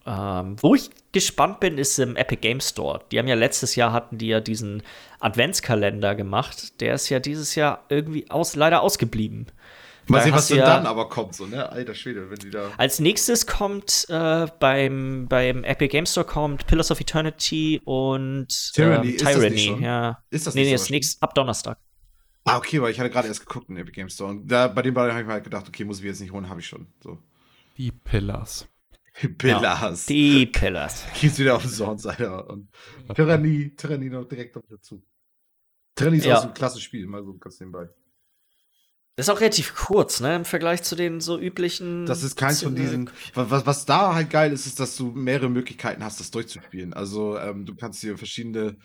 Ähm, 0.05 0.57
wo 0.61 0.75
ich 0.75 0.91
gespannt 1.13 1.61
bin, 1.61 1.79
ist 1.79 1.99
im 1.99 2.17
Epic 2.17 2.41
Game 2.41 2.61
Store. 2.61 3.03
Die 3.11 3.19
haben 3.19 3.29
ja 3.29 3.37
letztes 3.37 3.77
Jahr 3.77 3.93
hatten 3.93 4.19
die 4.19 4.27
ja 4.27 4.41
diesen 4.41 4.83
Adventskalender 5.21 6.15
gemacht. 6.15 6.81
Der 6.81 6.95
ist 6.95 7.09
ja 7.09 7.21
dieses 7.21 7.55
Jahr 7.55 7.85
irgendwie 7.89 8.29
aus, 8.31 8.57
leider 8.57 8.83
ausgeblieben. 8.83 9.47
Mal 10.13 10.19
Da 10.19 10.25
sehen, 10.25 10.33
was 10.35 10.49
denn 10.49 10.59
ja- 10.59 10.67
dann 10.67 10.87
aber 10.87 11.09
kommt, 11.09 11.35
so, 11.35 11.47
ne? 11.47 11.69
Alter 11.71 11.95
Schwede, 11.95 12.31
wenn 12.31 12.39
die 12.39 12.51
da. 12.51 12.71
Als 12.77 13.01
nächstes 13.01 13.47
kommt 13.47 14.07
äh, 14.09 14.47
beim, 14.61 15.27
beim 15.29 15.65
Epic 15.65 15.89
Game 15.89 16.07
Store 16.07 16.25
kommt 16.27 16.67
Pillars 16.67 16.91
of 16.91 17.01
Eternity 17.01 17.81
und 17.85 18.73
Tyranny, 18.75 19.09
ähm, 19.11 19.15
ist 19.17 19.23
das 19.25 19.35
nicht 19.37 19.41
Tyranny. 19.43 19.59
schon? 19.59 19.83
Ja. 19.83 20.23
Ist 20.31 20.47
das 20.47 20.55
nee, 20.55 20.61
nicht 20.63 20.71
nee, 20.71 20.77
sogar 20.77 20.85
ist 20.85 20.91
nächstes 20.91 21.23
ab 21.23 21.35
Donnerstag. 21.35 21.79
Ah, 22.45 22.59
okay, 22.59 22.81
weil 22.83 22.91
ich 22.93 22.99
hatte 23.01 23.11
gerade 23.11 23.29
erst 23.29 23.47
geguckt 23.47 23.69
in 23.69 23.77
Epic 23.77 23.93
Game 23.93 24.09
Store. 24.09 24.31
Und 24.31 24.47
da, 24.49 24.69
bei 24.69 24.83
den 24.83 24.95
beiden 24.95 25.13
habe 25.13 25.21
ich 25.23 25.27
mir 25.27 25.33
halt 25.35 25.45
gedacht, 25.45 25.67
okay, 25.69 25.85
muss 25.85 25.99
ich 26.01 26.05
jetzt 26.05 26.21
nicht 26.21 26.33
holen, 26.33 26.49
habe 26.49 26.61
ich 26.61 26.67
schon. 26.67 26.87
So. 27.03 27.19
Die 27.79 27.91
Pillars. 27.93 28.67
Pillars. 29.39 30.07
Die 30.07 30.47
Pillars. 30.47 31.05
Gehst 31.21 31.39
wieder 31.39 31.55
auf 31.57 31.63
den 31.63 31.71
Sound, 31.71 32.05
Alter. 32.07 32.49
Und 32.51 32.69
Tyrannie, 33.15 33.75
Tyrannie 33.77 34.09
noch 34.11 34.25
direkt 34.25 34.57
noch 34.57 34.63
dazu. 34.69 35.03
Tyrannie 35.95 36.19
ist 36.19 36.25
Ja. 36.27 36.39
auch 36.39 36.43
so 36.43 36.49
ein 36.49 36.55
klasse 36.55 36.81
Spiel, 36.81 37.07
mal 37.07 37.23
so 37.23 37.35
ganz 37.35 37.61
nebenbei. 37.61 37.89
Das 39.17 39.27
ist 39.29 39.31
auch 39.31 39.41
relativ 39.41 39.75
kurz, 39.75 40.21
ne? 40.21 40.37
Im 40.37 40.45
Vergleich 40.47 40.83
zu 40.83 40.97
den 40.97 41.21
so 41.21 41.39
üblichen. 41.39 42.07
Das 42.07 42.23
ist 42.23 42.35
keins 42.37 42.63
von 42.63 42.75
diesen. 42.75 43.11
Was, 43.35 43.67
was, 43.67 43.85
da 43.85 44.15
halt 44.15 44.31
geil 44.31 44.53
ist, 44.53 44.67
ist, 44.67 44.81
dass 44.81 44.97
du 44.97 45.11
mehrere 45.13 45.51
Möglichkeiten 45.51 46.03
hast, 46.03 46.19
das 46.19 46.31
durchzuspielen. 46.31 46.95
Also, 46.95 47.39
ähm, 47.39 47.67
du 47.67 47.75
kannst 47.75 48.03
dir 48.03 48.17
verschiedene. 48.17 48.77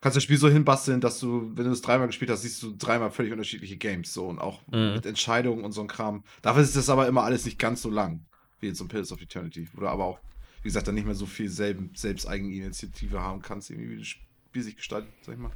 Kannst 0.00 0.14
das 0.16 0.22
Spiel 0.22 0.38
so 0.38 0.48
hinbasteln, 0.48 1.00
dass 1.00 1.18
du, 1.18 1.50
wenn 1.56 1.64
du 1.64 1.70
es 1.72 1.82
dreimal 1.82 2.06
gespielt 2.06 2.30
hast, 2.30 2.42
siehst 2.42 2.62
du 2.62 2.76
dreimal 2.76 3.10
völlig 3.10 3.32
unterschiedliche 3.32 3.76
Games. 3.76 4.12
So 4.14 4.26
und 4.26 4.38
auch 4.40 4.62
Mhm. 4.68 4.94
mit 4.94 5.06
Entscheidungen 5.06 5.64
und 5.64 5.72
so 5.72 5.80
ein 5.80 5.88
Kram. 5.88 6.22
Dafür 6.42 6.62
ist 6.62 6.76
das 6.76 6.88
aber 6.88 7.08
immer 7.08 7.24
alles 7.24 7.44
nicht 7.44 7.58
ganz 7.58 7.82
so 7.82 7.90
lang, 7.90 8.24
wie 8.60 8.66
jetzt 8.68 8.78
so 8.78 8.84
ein 8.84 8.88
Pillars 8.88 9.10
of 9.12 9.20
Eternity. 9.20 9.68
Oder 9.76 9.90
aber 9.90 10.04
auch, 10.04 10.20
wie 10.62 10.68
gesagt, 10.68 10.86
dann 10.86 10.94
nicht 10.94 11.06
mehr 11.06 11.16
so 11.16 11.26
viel 11.26 11.48
selben, 11.48 11.90
selbst 11.96 12.28
Eigeninitiative 12.28 13.20
haben 13.20 13.42
kannst, 13.42 13.70
irgendwie, 13.70 13.90
wie 13.90 13.98
das 13.98 14.06
Spiel 14.06 14.62
sich 14.62 14.76
gestaltet, 14.76 15.10
sag 15.22 15.34
ich 15.34 15.40
mal. 15.40 15.50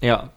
Ja. 0.00 0.32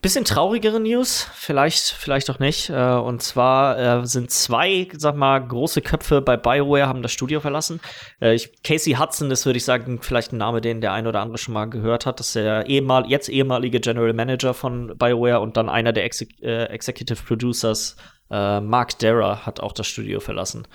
Bisschen 0.00 0.24
traurigere 0.24 0.78
News, 0.78 1.28
vielleicht, 1.34 1.90
vielleicht 1.90 2.30
auch 2.30 2.38
nicht. 2.38 2.70
Äh, 2.70 2.92
und 2.92 3.20
zwar 3.20 4.02
äh, 4.02 4.06
sind 4.06 4.30
zwei, 4.30 4.86
sag 4.96 5.16
mal, 5.16 5.40
große 5.40 5.82
Köpfe 5.82 6.20
bei 6.20 6.36
BioWare 6.36 6.86
haben 6.86 7.02
das 7.02 7.10
Studio 7.10 7.40
verlassen. 7.40 7.80
Äh, 8.20 8.38
Casey 8.62 8.92
Hudson 8.92 9.32
ist, 9.32 9.44
würde 9.44 9.56
ich 9.56 9.64
sagen, 9.64 9.98
vielleicht 10.00 10.32
ein 10.32 10.38
Name, 10.38 10.60
den 10.60 10.80
der 10.80 10.92
ein 10.92 11.08
oder 11.08 11.20
andere 11.20 11.38
schon 11.38 11.54
mal 11.54 11.64
gehört 11.64 12.06
hat. 12.06 12.20
Das 12.20 12.28
ist 12.28 12.36
der 12.36 12.66
ehemal, 12.66 13.10
jetzt 13.10 13.28
ehemalige 13.28 13.80
General 13.80 14.12
Manager 14.12 14.54
von 14.54 14.96
BioWare 14.96 15.40
und 15.40 15.56
dann 15.56 15.68
einer 15.68 15.92
der 15.92 16.04
Exe 16.04 16.28
Executive 16.40 17.20
Producers, 17.24 17.96
Mark 18.30 18.98
Dara, 19.00 19.46
hat 19.46 19.58
auch 19.58 19.72
das 19.72 19.88
Studio 19.88 20.20
verlassen. 20.20 20.68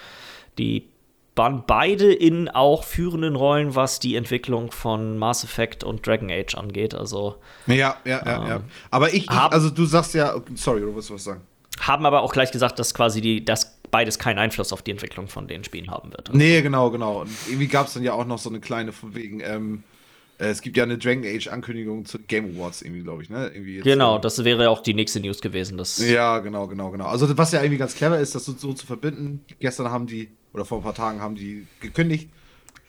Die 0.57 0.92
waren 1.35 1.63
beide 1.65 2.13
in 2.13 2.47
auch 2.49 2.83
führenden 2.83 3.35
Rollen, 3.35 3.75
was 3.75 3.99
die 3.99 4.15
Entwicklung 4.15 4.71
von 4.71 5.17
Mass 5.17 5.43
Effect 5.43 5.83
und 5.83 6.05
Dragon 6.05 6.29
Age 6.29 6.55
angeht. 6.55 6.93
Also 6.93 7.35
Ja, 7.67 7.95
ja, 8.05 8.21
ja, 8.25 8.25
ja. 8.25 8.55
Ähm, 8.57 8.63
Aber 8.91 9.09
ich, 9.09 9.23
ich, 9.23 9.31
also 9.31 9.69
du 9.69 9.85
sagst 9.85 10.13
ja, 10.13 10.35
sorry, 10.55 10.81
du 10.81 10.95
willst 10.95 11.11
was 11.11 11.23
sagen. 11.23 11.41
haben 11.79 12.05
aber 12.05 12.21
auch 12.21 12.33
gleich 12.33 12.51
gesagt, 12.51 12.77
dass 12.77 12.93
quasi 12.93 13.19
die, 13.21 13.43
dass 13.43 13.79
beides 13.89 14.19
keinen 14.19 14.39
Einfluss 14.39 14.73
auf 14.73 14.81
die 14.81 14.91
Entwicklung 14.91 15.27
von 15.27 15.47
den 15.47 15.63
Spielen 15.63 15.89
haben 15.89 16.11
wird. 16.11 16.33
Nee, 16.33 16.61
genau, 16.61 16.91
genau. 16.91 17.21
Und 17.21 17.31
irgendwie 17.47 17.67
gab 17.67 17.87
es 17.87 17.93
dann 17.93 18.03
ja 18.03 18.13
auch 18.13 18.25
noch 18.25 18.39
so 18.39 18.49
eine 18.49 18.59
kleine 18.59 18.91
von 18.91 19.15
wegen, 19.15 19.39
ähm, 19.39 19.83
äh, 20.39 20.47
es 20.47 20.61
gibt 20.61 20.77
ja 20.77 20.83
eine 20.83 20.97
Dragon 20.97 21.23
Age 21.25 21.47
Ankündigung 21.47 22.05
zu 22.05 22.19
Game 22.19 22.55
Awards 22.55 22.81
irgendwie, 22.81 23.01
glaube 23.03 23.23
ich, 23.23 23.29
ne? 23.29 23.47
Irgendwie 23.53 23.75
jetzt, 23.75 23.83
Genau, 23.83 24.17
äh, 24.17 24.21
das 24.21 24.43
wäre 24.43 24.69
auch 24.69 24.81
die 24.81 24.93
nächste 24.93 25.19
News 25.19 25.41
gewesen. 25.41 25.77
Das 25.77 25.97
Ja, 25.97 26.39
genau, 26.39 26.67
genau, 26.67 26.91
genau. 26.91 27.05
Also 27.05 27.37
was 27.37 27.51
ja 27.51 27.61
irgendwie 27.61 27.77
ganz 27.77 27.95
clever 27.95 28.19
ist, 28.19 28.35
das 28.35 28.45
so, 28.45 28.53
so 28.57 28.73
zu 28.73 28.85
verbinden. 28.85 29.45
Gestern 29.59 29.89
haben 29.89 30.07
die, 30.07 30.29
oder 30.53 30.65
vor 30.65 30.79
ein 30.79 30.83
paar 30.83 30.95
Tagen 30.95 31.21
haben 31.21 31.35
die 31.35 31.67
gekündigt, 31.79 32.29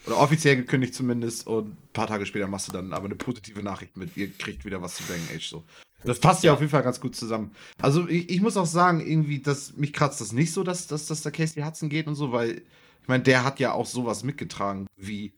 oder 0.06 0.18
offiziell 0.18 0.56
gekündigt 0.56 0.94
zumindest, 0.94 1.46
und 1.46 1.68
ein 1.70 1.76
paar 1.92 2.06
Tage 2.06 2.26
später 2.26 2.46
machst 2.46 2.68
du 2.68 2.72
dann 2.72 2.92
aber 2.92 3.06
eine 3.06 3.14
positive 3.14 3.62
Nachricht 3.62 3.96
mit, 3.96 4.16
ihr 4.16 4.30
kriegt 4.32 4.64
wieder 4.64 4.82
was 4.82 4.96
zu 4.96 5.02
Dragon 5.04 5.26
Age 5.34 5.48
so. 5.48 5.64
Das 6.04 6.18
passt 6.18 6.44
ja, 6.44 6.48
Ja. 6.50 6.54
auf 6.54 6.60
jeden 6.60 6.70
Fall 6.70 6.82
ganz 6.82 7.00
gut 7.00 7.16
zusammen. 7.16 7.52
Also 7.80 8.06
ich, 8.08 8.28
ich 8.28 8.42
muss 8.42 8.58
auch 8.58 8.66
sagen, 8.66 9.00
irgendwie, 9.00 9.38
dass 9.38 9.74
mich 9.76 9.94
kratzt 9.94 10.20
das 10.20 10.32
nicht 10.32 10.52
so, 10.52 10.62
dass, 10.62 10.86
dass, 10.86 11.06
dass 11.06 11.22
der 11.22 11.32
Casey 11.32 11.62
Hudson 11.62 11.88
geht 11.88 12.06
und 12.06 12.14
so, 12.14 12.30
weil 12.32 12.58
ich 13.00 13.08
meine, 13.08 13.22
der 13.22 13.44
hat 13.44 13.58
ja 13.58 13.72
auch 13.72 13.86
sowas 13.86 14.22
mitgetragen 14.24 14.86
wie 14.98 15.32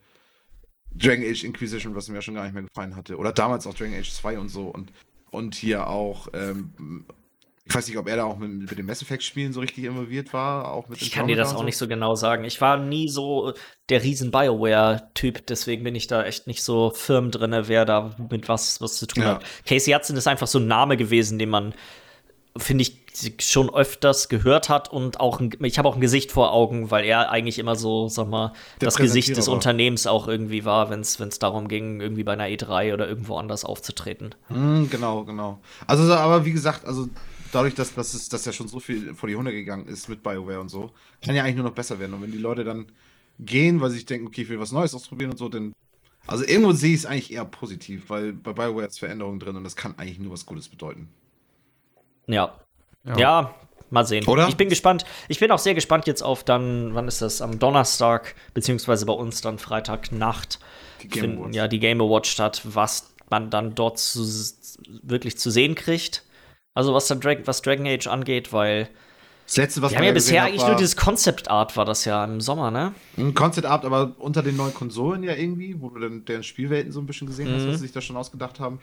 Dragon 0.93 1.25
Age 1.25 1.45
Inquisition, 1.45 1.95
was 1.95 2.09
mir 2.09 2.17
ja 2.17 2.23
schon 2.23 2.35
gar 2.35 2.45
nicht 2.45 2.55
mehr 2.55 2.63
gefallen 2.65 2.97
hatte. 2.97 3.17
Oder 3.17 3.33
damals 3.33 3.67
auch 3.69 3.75
Dragon 3.75 3.95
Age 3.95 4.11
2 4.11 4.39
und 4.41 4.49
so. 4.49 4.69
Und, 4.69 4.93
und 5.31 5.55
hier 5.55 5.87
auch, 5.89 6.29
ähm, 6.33 7.05
ich 7.69 7.75
weiß 7.75 7.89
nicht, 7.89 7.99
ob 7.99 8.09
er 8.09 8.17
da 8.17 8.25
auch 8.25 8.37
mit, 8.39 8.71
mit 8.71 8.79
den 8.79 8.87
Mass 8.87 9.03
Effect 9.03 9.25
Spielen 9.25 9.53
so 9.53 9.59
richtig 9.61 9.85
involviert 9.85 10.33
war. 10.33 10.73
Auch 10.73 10.89
mit 10.89 11.03
ich 11.03 11.11
kann 11.11 11.27
dir 11.27 11.35
das 11.37 11.53
auch 11.55 11.65
nicht 11.65 11.77
so 11.77 11.89
genau 11.89 12.15
sagen. 12.15 12.45
Ich 12.45 12.61
war 12.61 12.77
nie 12.77 13.09
so 13.09 13.55
der 13.89 14.05
riesen 14.05 14.31
BioWare-Typ, 14.31 15.47
deswegen 15.47 15.83
bin 15.83 15.95
ich 15.97 16.07
da 16.07 16.23
echt 16.25 16.47
nicht 16.47 16.63
so 16.63 16.91
firm 16.95 17.31
drin, 17.33 17.55
wer 17.67 17.85
da 17.85 18.15
mit 18.31 18.49
was, 18.49 18.81
was 18.81 18.99
zu 18.99 19.07
tun 19.07 19.23
Ja. 19.25 19.29
hat. 19.35 19.45
Casey 19.67 19.93
Hudson 19.93 20.17
ist 20.17 20.29
einfach 20.29 20.47
so 20.47 20.59
ein 20.61 20.67
Name 20.69 20.97
gewesen, 20.97 21.39
den 21.41 21.49
man, 21.51 21.75
finde 22.57 22.83
ich, 22.83 23.03
schon 23.41 23.75
öfters 23.75 24.29
gehört 24.29 24.69
hat 24.69 24.93
und 24.93 25.19
auch 25.21 25.41
ein, 25.41 25.51
ich 25.63 25.79
habe 25.79 25.89
auch 25.89 25.95
ein 25.95 26.01
Gesicht 26.03 26.31
vor 26.31 26.53
Augen, 26.53 26.91
weil 26.91 27.05
er 27.05 27.31
eigentlich 27.31 27.59
immer 27.59 27.75
so, 27.75 28.09
sag 28.09 28.29
mal, 28.29 28.53
Der 28.81 28.87
das 28.87 28.97
Gesicht 28.97 29.37
des. 29.37 29.49
Unternehmens 29.49 30.07
auch 30.07 30.29
irgendwie 30.29 30.65
war, 30.65 30.91
wenn 30.91 31.01
es 31.01 31.17
darum 31.41 31.67
ging, 31.67 32.01
irgendwie 32.01 32.25
bei 32.25 32.35
einer 32.35 32.45
E3 32.45 32.93
oder 32.93 33.09
irgendwo 33.09 33.39
anders 33.39 33.65
aufzutreten. 33.65 34.35
Mm, 34.51 34.85
genau, 34.91 35.25
genau. 35.25 35.61
Also, 35.87 36.05
so, 36.07 36.13
aber 36.15 36.45
wie 36.45 36.53
gesagt, 36.53 36.85
also 36.85 37.09
dadurch, 37.53 37.75
dass, 37.75 37.95
dass, 37.95 38.15
es, 38.15 38.29
dass 38.29 38.45
ja 38.45 38.53
schon 38.53 38.69
so 38.69 38.81
viel 38.81 39.15
vor 39.15 39.29
die 39.29 39.37
Hunde 39.37 39.53
gegangen 39.53 39.87
ist 39.87 40.09
mit 40.09 40.23
BioWare 40.23 40.61
und 40.61 40.69
so, 40.69 40.91
kann 41.23 41.35
ja 41.35 41.43
eigentlich 41.43 41.57
nur 41.57 41.65
noch 41.65 41.75
besser 41.75 41.99
werden. 41.99 42.15
Und 42.15 42.23
wenn 42.23 42.33
die 42.33 42.39
Leute 42.39 42.65
dann 42.65 42.87
gehen, 43.39 43.81
weil 43.81 43.91
sie 43.91 43.97
sich 43.97 44.07
denken, 44.07 44.27
okay, 44.27 44.43
ich 44.43 44.49
will 44.49 44.61
was 44.61 44.73
Neues 44.73 44.95
ausprobieren 44.95 45.31
und 45.31 45.37
so, 45.39 45.49
dann. 45.49 45.73
Also 46.27 46.45
irgendwo 46.45 46.73
sehe 46.73 46.93
ich 46.93 47.01
es 47.01 47.07
eigentlich 47.07 47.33
eher 47.33 47.45
positiv, 47.45 48.09
weil 48.09 48.33
bei 48.33 48.53
BioWare 48.53 48.87
ist 48.87 48.99
Veränderung 48.99 49.39
drin 49.39 49.57
und 49.57 49.65
das 49.65 49.77
kann 49.77 49.95
eigentlich 49.97 50.19
nur 50.19 50.33
was 50.33 50.45
Gutes 50.45 50.69
bedeuten. 50.69 51.09
Ja. 52.27 52.55
Ja, 53.17 53.55
mal 53.91 54.05
sehen. 54.05 54.27
Oder? 54.27 54.49
Ich 54.49 54.57
bin 54.57 54.69
gespannt. 54.69 55.05
Ich 55.29 55.39
bin 55.39 55.51
auch 55.53 55.61
sehr 55.61 55.75
gespannt 55.75 56.07
jetzt 56.09 56.23
auf 56.23 56.43
dann, 56.43 56.95
wann 56.95 57.07
ist 57.07 57.23
das? 57.23 57.41
Am 57.41 57.61
Donnerstag, 57.61 58.35
beziehungsweise 58.55 59.07
bei 59.07 59.13
uns 59.13 59.41
dann 59.41 59.59
Freitagnacht 59.59 60.59
Die 61.03 61.09
Game 61.09 61.21
finden 61.21 61.39
Awards. 61.39 61.57
ja 61.57 61.69
die 61.69 61.79
Game 61.79 62.01
Awards 62.01 62.29
statt, 62.29 62.63
was 62.65 63.15
man 63.31 63.51
dann 63.51 63.77
dort 63.77 63.99
zu, 63.99 64.27
wirklich 65.03 65.39
zu 65.39 65.51
sehen 65.51 65.77
kriegt. 65.77 66.25
Also 66.77 66.95
was, 66.95 67.09
dann 67.09 67.21
Drag 67.21 67.39
was 67.47 67.63
Dragon 67.63 67.87
Age 67.87 68.07
angeht, 68.07 68.53
weil 68.53 68.89
Das 69.47 69.57
letzte, 69.57 69.81
was 69.83 69.91
wir 69.93 69.99
haben 69.99 70.05
ja 70.05 70.13
bisher 70.13 70.43
hat, 70.43 70.49
eigentlich 70.49 70.61
war 70.63 70.69
nur 70.69 70.77
dieses 70.77 70.97
Concept 70.97 71.51
Art 71.51 71.77
war 71.77 71.85
das 71.85 72.05
ja 72.05 72.25
im 72.25 72.41
Sommer, 72.41 72.71
ne? 72.71 72.95
ein 73.17 73.35
Concept 73.35 73.67
Art, 73.67 73.85
aber 73.85 74.13
unter 74.19 74.43
den 74.43 74.57
neuen 74.57 74.75
Konsolen 74.75 75.23
ja 75.23 75.35
irgendwie, 75.35 75.81
wo 75.81 75.89
du 75.89 76.01
dann 76.01 76.25
deren 76.25 76.43
Spielwelten 76.43 76.93
so 76.93 77.01
ein 77.01 77.07
bisschen 77.07 77.27
gesehen 77.27 77.53
hast, 77.53 77.63
Mhm. 77.63 77.69
was 77.69 77.77
sie 77.77 77.83
sich 77.87 77.93
da 77.93 78.01
schon 78.01 78.17
ausgedacht 78.17 78.61
haben. 78.61 78.79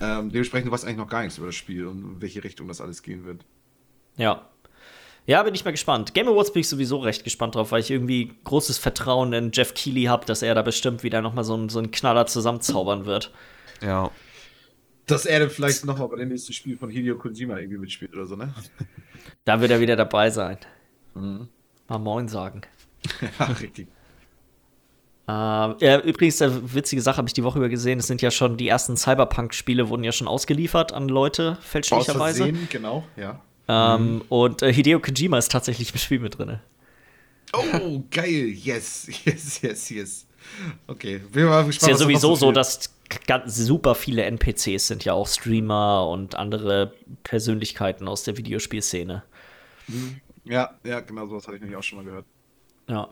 Ähm, 0.00 0.30
dementsprechend 0.30 0.68
du 0.68 0.72
weißt 0.72 0.84
eigentlich 0.84 0.96
noch 0.98 1.08
gar 1.08 1.22
nichts 1.22 1.36
über 1.36 1.46
das 1.48 1.54
Spiel 1.56 1.86
und 1.86 1.98
in 2.14 2.22
welche 2.22 2.42
Richtung 2.44 2.68
das 2.68 2.80
alles 2.80 3.02
gehen 3.02 3.24
wird. 3.26 3.44
Ja. 4.16 4.46
Ja, 5.26 5.42
bin 5.42 5.54
ich 5.54 5.64
mal 5.64 5.70
gespannt. 5.72 6.14
Game 6.14 6.28
Awards 6.28 6.52
bin 6.52 6.60
ich 6.60 6.68
sowieso 6.68 6.98
recht 6.98 7.24
gespannt 7.24 7.54
drauf, 7.54 7.72
weil 7.72 7.80
ich 7.80 7.90
irgendwie 7.90 8.32
großes 8.44 8.78
Vertrauen 8.78 9.32
in 9.32 9.50
Jeff 9.52 9.74
Keighley 9.74 10.04
habe, 10.04 10.24
dass 10.26 10.42
er 10.42 10.54
da 10.54 10.62
bestimmt 10.62 11.02
wieder 11.02 11.20
noch 11.22 11.34
mal 11.34 11.44
so, 11.44 11.54
einen- 11.54 11.68
so 11.68 11.78
einen 11.78 11.90
Knaller 11.90 12.26
zusammenzaubern 12.26 13.04
wird. 13.04 13.30
Ja. 13.82 14.10
Dass 15.10 15.26
er 15.26 15.40
dann 15.40 15.50
vielleicht 15.50 15.84
noch 15.84 15.98
mal 15.98 16.06
bei 16.06 16.16
dem 16.16 16.28
nächsten 16.28 16.52
Spiel 16.52 16.76
von 16.76 16.90
Hideo 16.90 17.16
Kojima 17.16 17.58
irgendwie 17.58 17.78
mitspielt 17.78 18.14
oder 18.14 18.26
so, 18.26 18.36
ne? 18.36 18.52
Da 19.44 19.60
wird 19.60 19.70
er 19.70 19.80
wieder 19.80 19.96
dabei 19.96 20.30
sein. 20.30 20.58
Mhm. 21.14 21.48
Mal 21.88 21.98
Moin 21.98 22.28
sagen. 22.28 22.62
ja, 23.38 23.44
richtig. 23.46 23.88
Ähm, 25.28 25.76
ja, 25.80 26.00
übrigens, 26.00 26.42
eine 26.42 26.74
witzige 26.74 27.02
Sache 27.02 27.18
habe 27.18 27.28
ich 27.28 27.34
die 27.34 27.44
Woche 27.44 27.58
über 27.58 27.68
gesehen. 27.68 28.00
Es 28.00 28.06
sind 28.06 28.20
ja 28.22 28.30
schon 28.30 28.56
die 28.56 28.68
ersten 28.68 28.96
Cyberpunk-Spiele 28.96 29.88
wurden 29.88 30.02
ja 30.02 30.12
schon 30.12 30.26
ausgeliefert 30.26 30.92
an 30.92 31.08
Leute, 31.08 31.58
fälschlicherweise. 31.60 32.44
Versehen, 32.44 32.68
genau, 32.70 33.04
ja. 33.16 33.40
Ähm, 33.68 34.22
Und 34.28 34.62
äh, 34.62 34.72
Hideo 34.72 34.98
Kojima 34.98 35.38
ist 35.38 35.52
tatsächlich 35.52 35.92
im 35.92 35.98
Spiel 35.98 36.18
mit 36.18 36.38
drin. 36.38 36.58
Oh, 37.52 38.02
geil. 38.10 38.48
Yes, 38.48 39.06
yes, 39.24 39.62
yes, 39.62 39.90
yes. 39.90 40.26
Okay, 40.88 41.20
bin 41.32 41.44
mal 41.44 41.64
gespannt. 41.64 41.92
Ist 41.92 42.00
ja 42.00 42.04
sowieso 42.04 42.34
so, 42.34 42.50
dass 42.50 42.92
ganz 43.26 43.56
super 43.56 43.94
viele 43.94 44.24
NPCs 44.24 44.86
sind 44.86 45.04
ja 45.04 45.12
auch 45.12 45.28
Streamer 45.28 46.08
und 46.08 46.34
andere 46.34 46.94
Persönlichkeiten 47.24 48.08
aus 48.08 48.22
der 48.22 48.36
Videospielszene. 48.36 49.22
Ja, 50.44 50.70
ja, 50.84 51.00
genau 51.00 51.26
sowas 51.26 51.46
hatte 51.46 51.56
ich 51.56 51.62
nämlich 51.62 51.78
auch 51.78 51.82
schon 51.82 51.98
mal 51.98 52.04
gehört. 52.04 52.26
Ja. 52.88 53.08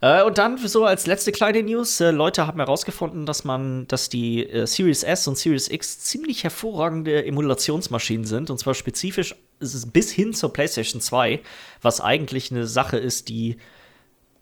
Äh, 0.00 0.22
und 0.22 0.38
dann 0.38 0.58
so 0.58 0.84
als 0.84 1.06
letzte 1.06 1.32
kleine 1.32 1.62
News: 1.62 2.00
äh, 2.00 2.10
Leute 2.10 2.46
haben 2.46 2.58
herausgefunden, 2.58 3.26
dass 3.26 3.44
man, 3.44 3.86
dass 3.88 4.08
die 4.08 4.48
äh, 4.48 4.66
Series 4.66 5.02
S 5.02 5.26
und 5.26 5.38
Series 5.38 5.68
X 5.68 6.00
ziemlich 6.00 6.44
hervorragende 6.44 7.24
Emulationsmaschinen 7.24 8.24
sind. 8.24 8.50
Und 8.50 8.58
zwar 8.58 8.74
spezifisch 8.74 9.34
bis 9.58 10.12
hin 10.12 10.34
zur 10.34 10.52
PlayStation 10.52 11.00
2, 11.00 11.40
was 11.80 12.00
eigentlich 12.00 12.50
eine 12.50 12.66
Sache 12.66 12.98
ist, 12.98 13.28
die 13.28 13.56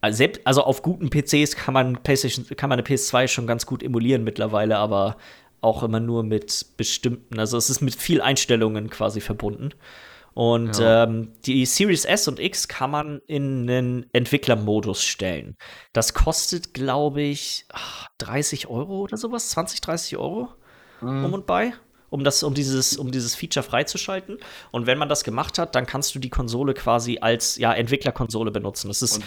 also, 0.04 0.24
also 0.44 0.62
auf 0.64 0.82
guten 0.82 1.10
PCs 1.10 1.56
kann 1.56 1.74
man 1.74 2.02
kann 2.02 2.68
man 2.68 2.78
eine 2.78 2.82
PS2 2.86 3.28
schon 3.28 3.46
ganz 3.46 3.66
gut 3.66 3.82
emulieren 3.82 4.24
mittlerweile, 4.24 4.76
aber 4.78 5.16
auch 5.60 5.82
immer 5.82 6.00
nur 6.00 6.22
mit 6.22 6.66
bestimmten, 6.76 7.38
also 7.38 7.56
es 7.56 7.70
ist 7.70 7.80
mit 7.80 7.94
viel 7.94 8.20
Einstellungen 8.20 8.90
quasi 8.90 9.20
verbunden. 9.20 9.70
Und 10.34 10.78
Ja. 10.78 11.04
ähm, 11.04 11.32
die 11.46 11.64
Series 11.64 12.04
S 12.04 12.26
und 12.28 12.40
X 12.40 12.66
kann 12.68 12.90
man 12.90 13.20
in 13.28 13.62
einen 13.70 14.06
Entwicklermodus 14.12 15.02
stellen. 15.02 15.56
Das 15.92 16.12
kostet, 16.12 16.74
glaube 16.74 17.22
ich, 17.22 17.64
ach, 17.72 18.08
30 18.18 18.66
Euro 18.68 19.00
oder 19.02 19.16
sowas, 19.16 19.50
20, 19.50 19.80
30 19.80 20.16
Euro 20.16 20.48
um 21.00 21.32
und 21.34 21.46
bei, 21.46 21.72
um 22.10 22.24
das, 22.24 22.42
um 22.42 22.52
dieses, 22.54 22.96
um 22.96 23.10
dieses 23.12 23.34
Feature 23.36 23.62
freizuschalten. 23.62 24.38
Und 24.72 24.86
wenn 24.86 24.98
man 24.98 25.08
das 25.08 25.22
gemacht 25.22 25.58
hat, 25.58 25.74
dann 25.74 25.86
kannst 25.86 26.14
du 26.14 26.18
die 26.18 26.30
Konsole 26.30 26.74
quasi 26.74 27.18
als 27.20 27.56
ja, 27.56 27.72
Entwicklerkonsole 27.72 28.50
benutzen. 28.50 28.88
Das 28.88 29.02
ist 29.02 29.16
Und- 29.18 29.24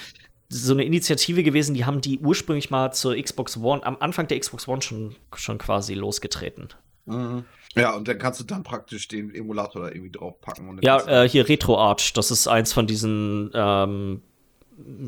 so 0.50 0.74
eine 0.74 0.84
Initiative 0.86 1.44
gewesen, 1.44 1.74
die 1.74 1.86
haben 1.86 2.00
die 2.02 2.20
ursprünglich 2.20 2.70
mal 2.70 2.92
zur 2.94 3.16
Xbox 3.22 3.58
One, 3.58 3.86
am 3.86 3.98
Anfang 4.00 4.28
der 4.28 4.40
Xbox 4.40 4.68
One 4.68 4.82
schon, 4.82 5.16
schon 5.36 5.58
quasi 5.58 5.94
losgetreten. 5.94 6.70
Mhm. 7.06 7.44
Ja, 7.76 7.94
und 7.96 8.08
dann 8.08 8.18
kannst 8.18 8.40
du 8.40 8.44
dann 8.44 8.64
praktisch 8.64 9.08
den 9.08 9.34
Emulator 9.36 9.84
da 9.84 9.90
irgendwie 9.90 10.10
draufpacken. 10.12 10.80
Ja, 10.82 11.00
du- 11.00 11.10
äh, 11.26 11.30
hier 11.30 11.48
RetroArch, 11.48 12.14
das 12.14 12.32
ist 12.32 12.48
eins 12.48 12.74
von 12.74 12.88
diesen 12.88 13.52
ähm, 13.54 14.22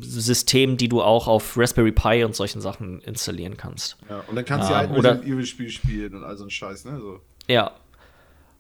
Systemen, 0.02 0.78
die 0.78 0.90
du 0.90 1.02
auch 1.02 1.28
auf 1.28 1.58
Raspberry 1.58 1.92
Pi 1.92 2.24
und 2.24 2.36
solchen 2.36 2.62
Sachen 2.62 3.02
installieren 3.02 3.56
kannst. 3.58 3.98
ja, 4.10 4.22
und 4.28 4.36
dann 4.36 4.46
kannst 4.46 4.70
du 4.70 4.74
Ah, 4.74 4.84
ja 4.84 4.88
halt 4.90 4.98
oder- 4.98 5.14
oder 5.20 5.24
Evil-Spiel 5.24 5.70
spielen 5.70 6.16
und 6.16 6.24
all 6.24 6.38
so 6.38 6.44
ein 6.44 6.50
Scheiß, 6.50 6.86
ne? 6.86 7.00
So. 7.00 7.20
Ja. 7.48 7.72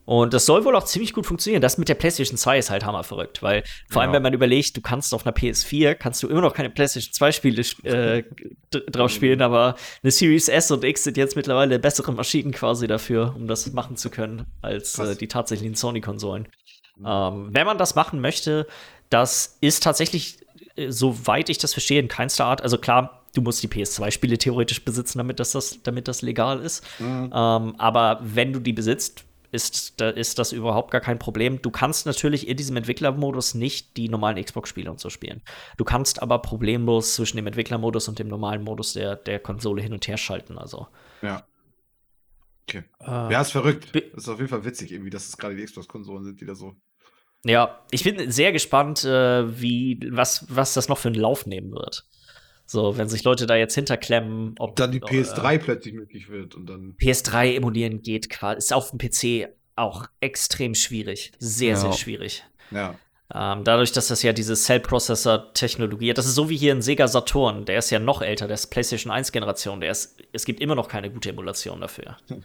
Und 0.09 0.33
das 0.33 0.47
soll 0.47 0.65
wohl 0.65 0.75
auch 0.75 0.85
ziemlich 0.85 1.13
gut 1.13 1.27
funktionieren. 1.27 1.61
Das 1.61 1.77
mit 1.77 1.87
der 1.87 1.93
PlayStation 1.93 2.35
2 2.35 2.57
ist 2.57 2.71
halt 2.71 2.83
hammerverrückt, 2.83 3.43
weil 3.43 3.63
vor 3.91 4.01
allem, 4.01 4.09
Ja. 4.09 4.15
wenn 4.15 4.23
man 4.23 4.33
überlegt, 4.33 4.75
du 4.75 4.81
kannst 4.81 5.13
auf 5.13 5.23
einer 5.23 5.35
PS4, 5.35 5.93
kannst 5.93 6.23
du 6.23 6.27
immer 6.27 6.41
noch 6.41 6.55
keine 6.55 6.71
PlayStation 6.71 7.13
2 7.13 7.31
Spiele 7.31 7.61
äh, 7.83 8.23
drauf 8.71 9.11
spielen, 9.11 9.43
aber 9.43 9.75
eine 10.01 10.09
Series 10.11 10.47
S 10.47 10.71
und 10.71 10.83
X 10.83 11.03
sind 11.03 11.15
jetzt 11.15 11.35
mittlerweile 11.35 11.77
bessere 11.77 12.11
Maschinen 12.11 12.51
quasi 12.51 12.87
dafür, 12.87 13.35
um 13.35 13.45
das 13.47 13.71
machen 13.71 13.97
zu 13.97 14.09
können, 14.09 14.47
als 14.63 14.97
äh, 14.97 15.15
die 15.15 15.27
tatsächlichen 15.27 15.75
Sony-Konsolen. 15.75 16.47
Ähm, 17.05 17.49
wenn 17.51 17.67
man 17.67 17.77
das 17.77 17.93
machen 17.93 18.19
möchte, 18.19 18.65
das 19.11 19.59
ist 19.61 19.83
tatsächlich, 19.83 20.39
äh, 20.75 20.89
soweit 20.89 21.49
ich 21.49 21.59
das 21.59 21.73
verstehe, 21.73 21.99
in 21.99 22.07
keinster 22.07 22.45
Art, 22.45 22.63
also 22.63 22.79
klar, 22.79 23.25
du 23.35 23.43
musst 23.43 23.61
die 23.61 23.67
PS2-Spiele 23.67 24.39
theoretisch 24.39 24.83
besitzen, 24.83 25.19
damit 25.19 25.39
das, 25.39 25.51
das, 25.51 25.83
damit 25.83 26.07
das 26.07 26.23
legal 26.23 26.61
ist. 26.61 26.83
Ähm, 26.99 27.31
aber 27.31 28.19
wenn 28.23 28.53
du 28.53 28.59
die 28.59 28.73
besitzt, 28.73 29.23
ist, 29.51 29.99
da 29.99 30.09
ist 30.09 30.39
das 30.39 30.51
überhaupt 30.51 30.91
gar 30.91 31.01
kein 31.01 31.19
Problem. 31.19 31.61
Du 31.61 31.71
kannst 31.71 32.05
natürlich 32.05 32.47
in 32.47 32.57
diesem 32.57 32.77
Entwicklermodus 32.77 33.55
nicht 33.55 33.97
die 33.97 34.09
normalen 34.09 34.43
Xbox-Spiele 34.43 34.91
und 34.91 34.99
so 34.99 35.09
spielen. 35.09 35.41
Du 35.77 35.83
kannst 35.83 36.21
aber 36.21 36.39
problemlos 36.39 37.15
zwischen 37.15 37.37
dem 37.37 37.47
Entwicklermodus 37.47 38.07
und 38.07 38.19
dem 38.19 38.27
normalen 38.27 38.63
Modus 38.63 38.93
der, 38.93 39.15
der 39.15 39.39
Konsole 39.39 39.81
hin 39.81 39.93
und 39.93 40.07
her 40.07 40.17
schalten. 40.17 40.57
Also. 40.57 40.87
Ja. 41.21 41.45
Okay. 42.67 42.83
Äh, 43.01 43.33
Ja, 43.33 43.41
ist 43.41 43.51
verrückt. 43.51 43.95
Ist 43.95 44.29
auf 44.29 44.37
jeden 44.37 44.49
Fall 44.49 44.65
witzig, 44.65 44.91
irgendwie, 44.91 45.09
dass 45.09 45.27
es 45.27 45.37
gerade 45.37 45.55
die 45.55 45.65
Xbox-Konsolen 45.65 46.23
sind, 46.23 46.41
die 46.41 46.45
da 46.45 46.55
so. 46.55 46.75
Ja, 47.45 47.83
ich 47.89 48.03
bin 48.03 48.31
sehr 48.31 48.51
gespannt, 48.51 49.05
äh, 49.05 49.61
wie, 49.61 49.99
was, 50.11 50.45
was 50.49 50.73
das 50.73 50.89
noch 50.89 50.97
für 50.97 51.07
einen 51.07 51.19
Lauf 51.19 51.45
nehmen 51.45 51.71
wird. 51.71 52.05
So, 52.71 52.95
wenn 52.99 53.09
sich 53.09 53.23
Leute 53.23 53.47
da 53.47 53.55
jetzt 53.55 53.73
hinterklemmen, 53.73 54.53
ob 54.59 54.75
Dann 54.75 54.91
die 54.91 54.99
äh, 54.99 55.01
PS3 55.01 55.57
plötzlich 55.57 55.95
möglich 55.95 56.29
wird 56.29 56.53
und 56.53 56.67
dann. 56.67 56.93
PS3 57.01 57.55
emulieren 57.55 58.03
geht 58.03 58.29
quasi, 58.29 58.59
ist 58.59 58.73
auf 58.73 58.91
dem 58.91 58.99
PC 58.99 59.49
auch 59.75 60.05
extrem 60.19 60.75
schwierig. 60.75 61.31
Sehr, 61.39 61.71
Ja. 61.71 61.75
sehr 61.77 61.93
schwierig. 61.93 62.43
Ja. 62.69 62.93
Ähm, 63.33 63.63
dadurch, 63.63 63.91
dass 63.91 64.09
das 64.09 64.21
ja 64.21 64.33
diese 64.33 64.53
Cell-Processor-Technologie 64.53 66.11
hat, 66.11 66.19
das 66.19 66.27
ist 66.27 66.35
so 66.35 66.47
wie 66.51 66.57
hier 66.57 66.75
ein 66.75 66.83
Sega 66.83 67.07
Saturn, 67.07 67.65
der 67.65 67.79
ist 67.79 67.89
ja 67.89 67.97
noch 67.97 68.21
älter, 68.21 68.45
der 68.45 68.53
ist 68.53 68.67
PlayStation 68.67 69.11
1-Generation, 69.11 69.81
der 69.81 69.89
ist, 69.89 70.21
es 70.31 70.45
gibt 70.45 70.59
immer 70.59 70.75
noch 70.75 70.89
keine 70.89 71.09
gute 71.09 71.29
Emulation 71.29 71.81
dafür. 71.81 72.17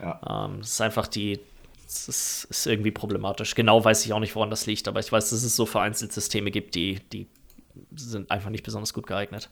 Ja. 0.00 0.46
Ähm, 0.46 0.58
es 0.58 0.70
ist 0.72 0.80
einfach 0.80 1.06
die, 1.06 1.38
es 1.86 2.08
ist, 2.08 2.48
ist 2.50 2.66
irgendwie 2.66 2.90
problematisch. 2.90 3.54
Genau 3.54 3.82
weiß 3.84 4.04
ich 4.04 4.12
auch 4.12 4.18
nicht, 4.18 4.34
woran 4.34 4.50
das 4.50 4.66
liegt, 4.66 4.88
aber 4.88 4.98
ich 4.98 5.12
weiß, 5.12 5.30
dass 5.30 5.44
es 5.44 5.54
so 5.54 5.64
vereinzelt 5.66 6.12
Systeme 6.12 6.50
gibt, 6.50 6.74
die, 6.74 6.98
die 7.12 7.28
sind 7.94 8.30
einfach 8.30 8.50
nicht 8.50 8.64
besonders 8.64 8.94
gut 8.94 9.06
geeignet. 9.06 9.50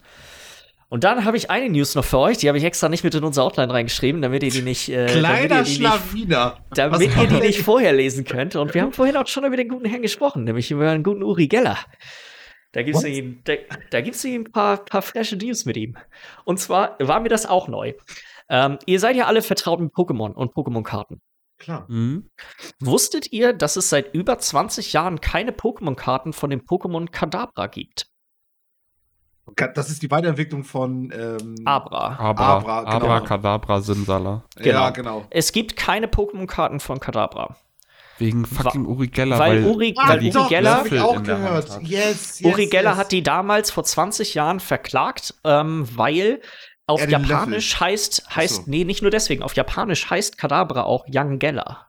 Und 0.89 1.03
dann 1.03 1.25
habe 1.25 1.37
ich 1.37 1.49
eine 1.49 1.69
News 1.69 1.95
noch 1.95 2.05
für 2.05 2.19
euch, 2.19 2.37
die 2.37 2.47
habe 2.47 2.57
ich 2.59 2.63
extra 2.63 2.87
nicht 2.87 3.03
mit 3.03 3.15
in 3.15 3.23
unsere 3.23 3.45
Outline 3.45 3.73
reingeschrieben, 3.73 4.21
damit 4.21 4.43
ihr 4.43 4.51
die 4.51 4.61
nicht, 4.61 4.89
äh, 4.89 5.07
damit 5.07 5.15
ihr 5.15 5.19
Kleiner 5.21 5.63
die 5.63 5.69
nicht 5.69 5.75
Schlawiner. 5.79 6.57
damit 6.69 7.17
ihr 7.17 7.27
die 7.27 7.39
nicht 7.39 7.61
vorher 7.61 7.93
lesen 7.93 8.25
könnt. 8.25 8.55
Und 8.55 8.75
wir 8.75 8.83
haben 8.83 8.93
vorhin 8.93 9.17
auch 9.17 9.25
schon 9.25 9.43
über 9.43 9.57
den 9.57 9.69
guten 9.69 9.85
Herrn 9.85 10.03
gesprochen, 10.03 10.43
nämlich 10.43 10.69
über 10.69 10.91
den 10.91 11.01
guten 11.01 11.23
Uri 11.23 11.47
Geller. 11.47 11.79
Da 12.73 12.83
gibt 12.83 12.97
es 12.97 13.03
da, 13.43 13.53
da 13.89 14.01
gibt's 14.01 14.23
ein 14.25 14.45
paar, 14.45 14.85
paar 14.85 15.01
frische 15.01 15.35
News 15.35 15.65
mit 15.65 15.77
ihm. 15.77 15.95
Und 16.43 16.59
zwar 16.59 16.95
war 16.99 17.19
mir 17.21 17.29
das 17.29 17.45
auch 17.45 17.67
neu. 17.67 17.93
Ähm, 18.49 18.77
ihr 18.85 18.99
seid 18.99 19.15
ja 19.15 19.25
alle 19.25 19.41
vertraut 19.41 19.79
mit 19.79 19.93
Pokémon 19.93 20.33
und 20.33 20.53
Pokémon-Karten. 20.53 21.21
Klar. 21.57 21.85
Mhm. 21.87 22.29
Wusstet 22.79 23.31
ihr, 23.31 23.53
dass 23.53 23.77
es 23.77 23.89
seit 23.89 24.13
über 24.13 24.37
20 24.37 24.93
Jahren 24.93 25.21
keine 25.21 25.51
Pokémon-Karten 25.51 26.33
von 26.33 26.49
dem 26.49 26.61
Pokémon 26.61 27.09
Kadabra 27.09 27.67
gibt? 27.67 28.12
Das 29.75 29.89
ist 29.89 30.01
die 30.01 30.09
Weiterentwicklung 30.09 30.63
von 30.63 31.11
ähm, 31.11 31.55
Abra. 31.65 32.15
Abra, 32.17 32.57
Abra, 32.57 32.79
genau. 32.83 32.95
Abracadabra, 32.95 33.81
Simsala. 33.81 34.43
Ja, 34.57 34.89
Genau. 34.89 34.91
genau. 35.19 35.25
Es 35.29 35.51
gibt 35.51 35.75
keine 35.75 36.07
Pokémon-Karten 36.07 36.79
von 36.79 36.99
Kadabra. 36.99 37.55
Wegen 38.19 38.45
fucking 38.45 38.85
Uri 38.85 39.07
Geller, 39.07 39.37
weil 39.39 39.63
weil, 39.65 39.71
Uri- 39.71 39.95
Ah, 39.97 40.09
weil 40.09 40.19
die 40.19 40.31
Uri 40.33 40.47
Geller- 40.47 40.83
ich 40.85 40.91
Löffel 40.91 40.99
auch 41.01 41.15
in 41.17 41.23
der 41.25 41.35
Hand 41.39 41.45
gehört. 41.45 41.69
hat. 41.71 41.81
Yes, 41.83 42.39
yes, 42.39 42.53
Uri 42.53 42.67
Geller 42.67 42.91
yes. 42.91 42.97
hat 42.99 43.11
die 43.11 43.21
damals 43.23 43.69
vor 43.71 43.83
20 43.83 44.33
Jahren 44.35 44.59
verklagt, 44.59 45.33
ähm, 45.43 45.87
weil 45.95 46.41
auf 46.87 47.01
Er 47.01 47.07
den 47.07 47.23
Japanisch 47.25 47.79
heißt, 47.79 48.35
heißt, 48.35 48.55
so. 48.55 48.63
nee, 48.67 48.85
nicht 48.85 49.01
nur 49.01 49.11
deswegen, 49.11 49.43
auf 49.43 49.55
Japanisch 49.55 50.09
heißt 50.09 50.37
Kadabra 50.37 50.83
auch 50.83 51.05
Young 51.13 51.39
Geller. 51.39 51.87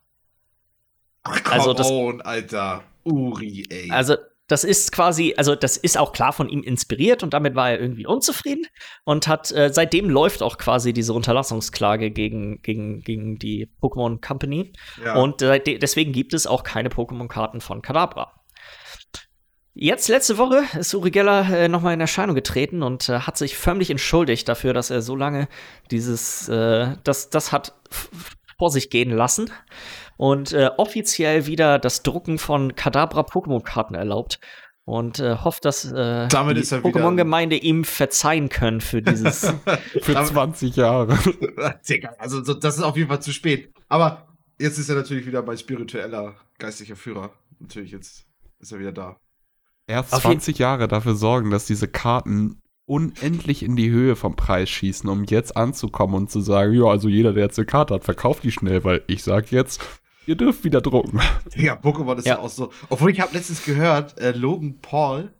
Ach, 1.24 1.32
also 1.52 1.70
also 1.70 1.72
das- 1.74 1.90
on, 1.90 2.20
Alter. 2.22 2.82
Uri, 3.04 3.66
ey. 3.70 3.90
Also, 3.90 4.16
das 4.46 4.62
ist 4.62 4.92
quasi, 4.92 5.34
also 5.36 5.54
das 5.54 5.76
ist 5.76 5.96
auch 5.96 6.12
klar 6.12 6.32
von 6.32 6.48
ihm 6.48 6.62
inspiriert 6.62 7.22
und 7.22 7.32
damit 7.32 7.54
war 7.54 7.70
er 7.70 7.80
irgendwie 7.80 8.06
unzufrieden 8.06 8.66
und 9.04 9.26
hat, 9.26 9.50
äh, 9.52 9.70
seitdem 9.72 10.10
läuft 10.10 10.42
auch 10.42 10.58
quasi 10.58 10.92
diese 10.92 11.14
Unterlassungsklage 11.14 12.10
gegen, 12.10 12.60
gegen, 12.60 13.02
gegen 13.02 13.38
die 13.38 13.70
Pokémon 13.80 14.20
Company. 14.20 14.72
ja. 15.02 15.14
Und 15.14 15.40
äh, 15.40 15.60
de 15.60 15.78
deswegen 15.78 16.12
gibt 16.12 16.34
es 16.34 16.46
auch 16.46 16.62
keine 16.62 16.90
Pokémon-Karten 16.90 17.60
von 17.60 17.80
Kadabra. 17.80 18.32
Jetzt, 19.76 20.08
letzte 20.08 20.38
Woche, 20.38 20.62
ist 20.78 20.94
Uri 20.94 21.10
Geller 21.10 21.48
äh, 21.50 21.68
nochmal 21.68 21.94
in 21.94 22.00
Erscheinung 22.00 22.36
getreten 22.36 22.82
und 22.82 23.08
äh, 23.08 23.20
hat 23.20 23.36
sich 23.36 23.56
förmlich 23.56 23.90
entschuldigt 23.90 24.48
dafür, 24.48 24.72
dass 24.72 24.90
er 24.90 25.02
so 25.02 25.16
lange 25.16 25.48
dieses, 25.90 26.48
äh, 26.48 26.96
das, 27.02 27.30
das 27.30 27.50
hat 27.50 27.74
vor 28.56 28.70
sich 28.70 28.88
gehen 28.90 29.10
lassen 29.10 29.50
und 30.16 30.52
äh, 30.52 30.70
offiziell 30.76 31.46
wieder 31.46 31.78
das 31.78 32.02
Drucken 32.02 32.38
von 32.38 32.74
Kadabra 32.74 33.20
Pokémon-Karten 33.22 33.94
erlaubt. 33.94 34.38
und 34.86 35.18
äh, 35.18 35.36
hofft, 35.38 35.64
dass 35.64 35.84
äh, 35.90 36.28
Damit 36.28 36.58
die 36.58 36.62
Pokémon-Gemeinde 36.62 37.56
ihm 37.56 37.84
verzeihen 37.84 38.48
können 38.50 38.80
für 38.82 39.00
dieses. 39.02 39.52
Für 40.02 40.16
Aber- 40.18 40.26
20 40.26 40.76
Jahre. 40.76 41.18
Also 42.18 42.42
so, 42.44 42.54
das 42.54 42.76
ist 42.76 42.82
auf 42.82 42.96
jeden 42.96 43.08
Fall 43.08 43.22
zu 43.22 43.32
spät. 43.32 43.70
Aber 43.88 44.28
jetzt 44.58 44.78
ist 44.78 44.88
er 44.88 44.96
natürlich 44.96 45.26
wieder 45.26 45.42
bei 45.42 45.56
spiritueller 45.56 46.34
geistlicher 46.58 46.96
Führer. 46.96 47.30
Natürlich, 47.60 47.92
jetzt 47.92 48.24
ist 48.60 48.72
er 48.72 48.78
wieder 48.78 48.92
da. 48.92 49.16
Erst 49.86 50.12
Auf 50.14 50.22
jeden- 50.24 50.40
20 50.40 50.58
Jahre 50.58 50.88
dafür 50.88 51.14
sorgen, 51.14 51.50
dass 51.50 51.66
diese 51.66 51.88
Karten 51.88 52.60
unendlich 52.86 53.62
in 53.62 53.76
die 53.76 53.90
Höhe 53.90 54.16
vom 54.16 54.36
Preis 54.36 54.68
schießen, 54.68 55.08
um 55.08 55.24
jetzt 55.24 55.56
anzukommen 55.56 56.14
und 56.14 56.30
zu 56.30 56.40
sagen, 56.40 56.74
ja, 56.74 56.84
also 56.84 57.08
jeder, 57.08 57.32
der 57.32 57.44
jetzt 57.44 57.58
eine 57.58 57.64
Karte 57.66 57.94
hat, 57.94 58.04
verkauft 58.04 58.44
die 58.44 58.52
schnell, 58.52 58.84
weil 58.84 59.02
ich 59.06 59.22
sag 59.22 59.50
jetzt, 59.50 59.80
ihr 60.26 60.34
dürft 60.36 60.64
wieder 60.64 60.80
drucken. 60.80 61.20
Ja, 61.56 61.74
Pokémon 61.74 62.16
ist 62.18 62.26
ja. 62.26 62.34
Ja. 62.34 62.40
auch 62.40 62.48
so. 62.50 62.72
Obwohl 62.88 63.10
ich 63.10 63.20
habe 63.20 63.34
letztens 63.34 63.64
gehört, 63.64 64.18
äh, 64.18 64.32
Logan 64.32 64.76
Paul, 64.82 65.30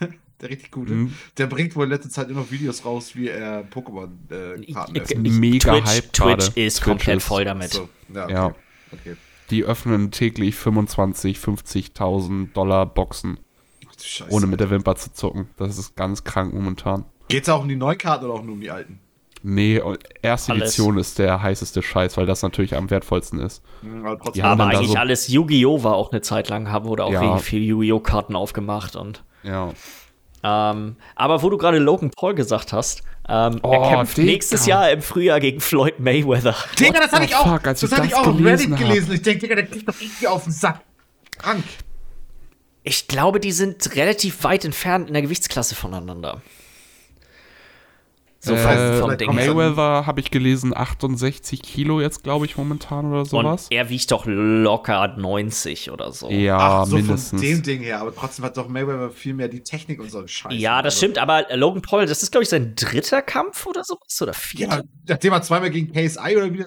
der 0.40 0.50
richtig 0.50 0.70
gute, 0.72 0.92
Mhm. 0.92 1.14
der 1.38 1.46
bringt 1.46 1.74
wohl 1.76 1.84
in 1.84 1.90
letzter 1.90 2.10
Zeit 2.10 2.28
nur 2.28 2.38
noch 2.42 2.50
Videos 2.50 2.84
raus, 2.84 3.14
wie 3.16 3.28
er 3.28 3.64
Pokémon-Karten 3.70 4.62
Ich- 4.62 4.74
lässt. 5.10 5.16
Mega 5.18 5.72
Twitch, 5.72 5.86
Hype 5.86 6.12
Twitch 6.12 6.46
ist 6.56 6.76
Twitch 6.78 6.80
komplett 6.84 7.16
ist- 7.18 7.24
voll 7.26 7.44
damit. 7.44 7.70
So, 7.72 7.88
ja, 8.12 8.24
okay. 8.24 8.32
Ja. 8.32 8.46
okay. 8.92 9.16
Die 9.50 9.64
öffnen 9.64 10.10
täglich 10.10 10.54
25, 10.56 11.38
50.000 11.38 12.52
Dollar 12.54 12.86
Boxen, 12.86 13.38
Ach, 13.86 13.92
Scheiße. 14.02 14.30
ohne 14.32 14.46
mit 14.46 14.58
der 14.60 14.70
Wimper 14.70 14.96
zu 14.96 15.12
zucken. 15.12 15.48
Das 15.58 15.76
ist 15.78 15.96
ganz 15.96 16.24
krank 16.24 16.54
momentan. 16.54 17.04
Geht's 17.28 17.48
auch 17.48 17.62
um 17.62 17.68
die 17.68 17.76
neuen 17.76 17.98
Karten 17.98 18.24
oder 18.24 18.34
auch 18.34 18.42
nur 18.42 18.54
um 18.54 18.60
die 18.60 18.70
alten? 18.70 19.00
Nee, 19.46 19.78
erste 20.22 20.52
Alles. 20.52 20.62
Edition 20.70 20.96
ist 20.96 21.18
der 21.18 21.42
heißeste 21.42 21.82
Scheiß, 21.82 22.16
weil 22.16 22.24
das 22.24 22.40
natürlich 22.40 22.74
am 22.74 22.88
wertvollsten 22.88 23.38
ist. 23.40 23.62
Mhm, 23.82 24.06
aber 24.42 24.64
eigentlich 24.66 24.88
so- 24.92 24.96
alles 24.96 25.28
Yu-Gi-Oh! 25.28 25.84
war 25.84 25.94
auch 25.96 26.12
eine 26.12 26.22
Zeit 26.22 26.48
lang, 26.48 26.70
haben 26.72 26.86
wurde 26.86 27.04
auch 27.04 27.12
Ja. 27.12 27.20
richtig 27.20 27.42
viel 27.46 27.62
Yu-Gi-Oh! 27.62 28.00
Karten 28.00 28.36
aufgemacht 28.36 28.96
und. 28.96 29.22
Ja. 29.42 29.70
Ähm, 30.42 30.96
aber 31.14 31.42
wo 31.42 31.50
du 31.50 31.58
gerade 31.58 31.78
Logan 31.78 32.10
Paul 32.10 32.34
gesagt 32.34 32.72
hast, 32.72 33.02
ähm, 33.28 33.60
Oh, 33.62 33.70
er 33.72 33.96
kämpft 33.96 34.16
Digga. 34.16 34.26
nächstes 34.32 34.64
Jahr 34.64 34.90
im 34.90 35.02
Frühjahr 35.02 35.40
gegen 35.40 35.60
Floyd 35.60 35.98
Mayweather. 36.00 36.54
Digga, 36.78 37.00
das 37.00 37.12
hatte 37.12 37.22
the 37.24 37.28
ich 37.28 37.36
auch, 37.36 37.46
fuck, 37.52 37.62
das 37.64 37.82
ich 37.82 37.92
hatte 37.92 38.04
ich 38.06 38.10
das 38.12 38.18
auch 38.20 38.26
auf 38.28 38.40
Reddit 38.42 38.70
hab. 38.70 38.78
gelesen. 38.78 39.12
Ich 39.12 39.22
denke, 39.22 39.40
Digga, 39.40 39.54
der 39.56 39.66
kriegt 39.66 39.86
doch 39.86 40.00
irgendwie 40.00 40.26
auf 40.26 40.44
den 40.44 40.52
Sack. 40.52 40.80
Krank. 41.36 41.64
Ich 42.82 43.08
glaube, 43.08 43.40
die 43.40 43.52
sind 43.52 43.94
relativ 43.94 44.42
weit 44.44 44.64
entfernt 44.64 45.08
in 45.08 45.12
der 45.14 45.22
Gewichtsklasse 45.22 45.74
voneinander. 45.74 46.40
So 48.44 48.54
vom, 48.56 48.70
Äh, 48.70 48.98
vom 48.98 49.16
Ding. 49.16 49.34
Mayweather 49.34 50.06
habe 50.06 50.20
ich 50.20 50.30
gelesen, 50.30 50.76
68 50.76 51.62
Kilo 51.62 52.00
jetzt, 52.00 52.22
glaube 52.22 52.44
ich, 52.46 52.56
momentan 52.56 53.10
oder 53.10 53.24
sowas. 53.24 53.68
Und 53.70 53.72
er 53.76 53.88
wiegt 53.88 54.10
doch 54.10 54.24
locker 54.26 55.14
90 55.16 55.90
oder 55.90 56.12
so. 56.12 56.28
Ja, 56.30 56.58
Ach, 56.82 56.86
so 56.86 56.96
mindestens. 56.96 57.30
von 57.30 57.40
dem 57.40 57.62
Ding 57.62 57.80
her. 57.82 58.00
Aber 58.00 58.14
trotzdem 58.14 58.44
hat 58.44 58.56
doch 58.56 58.68
Mayweather 58.68 59.10
viel 59.10 59.34
mehr 59.34 59.48
die 59.48 59.62
Technik 59.62 60.00
und 60.00 60.10
so 60.10 60.18
einen 60.18 60.28
Scheiß. 60.28 60.52
Ja, 60.54 60.82
das 60.82 60.94
Also, 60.94 60.98
stimmt, 61.06 61.18
aber 61.18 61.46
Logan 61.56 61.82
Paul, 61.82 62.06
das 62.06 62.22
ist, 62.22 62.30
glaube 62.30 62.42
ich, 62.42 62.48
sein 62.50 62.74
dritter 62.76 63.22
Kampf 63.22 63.66
oder 63.66 63.82
sowas? 63.84 64.20
Oder 64.20 64.34
vierter? 64.34 64.76
Ja, 64.78 64.82
nachdem 65.08 65.32
er 65.32 65.42
zweimal 65.42 65.70
gegen 65.70 65.92
KSI 65.92 66.36
oder 66.36 66.52
wie 66.52 66.58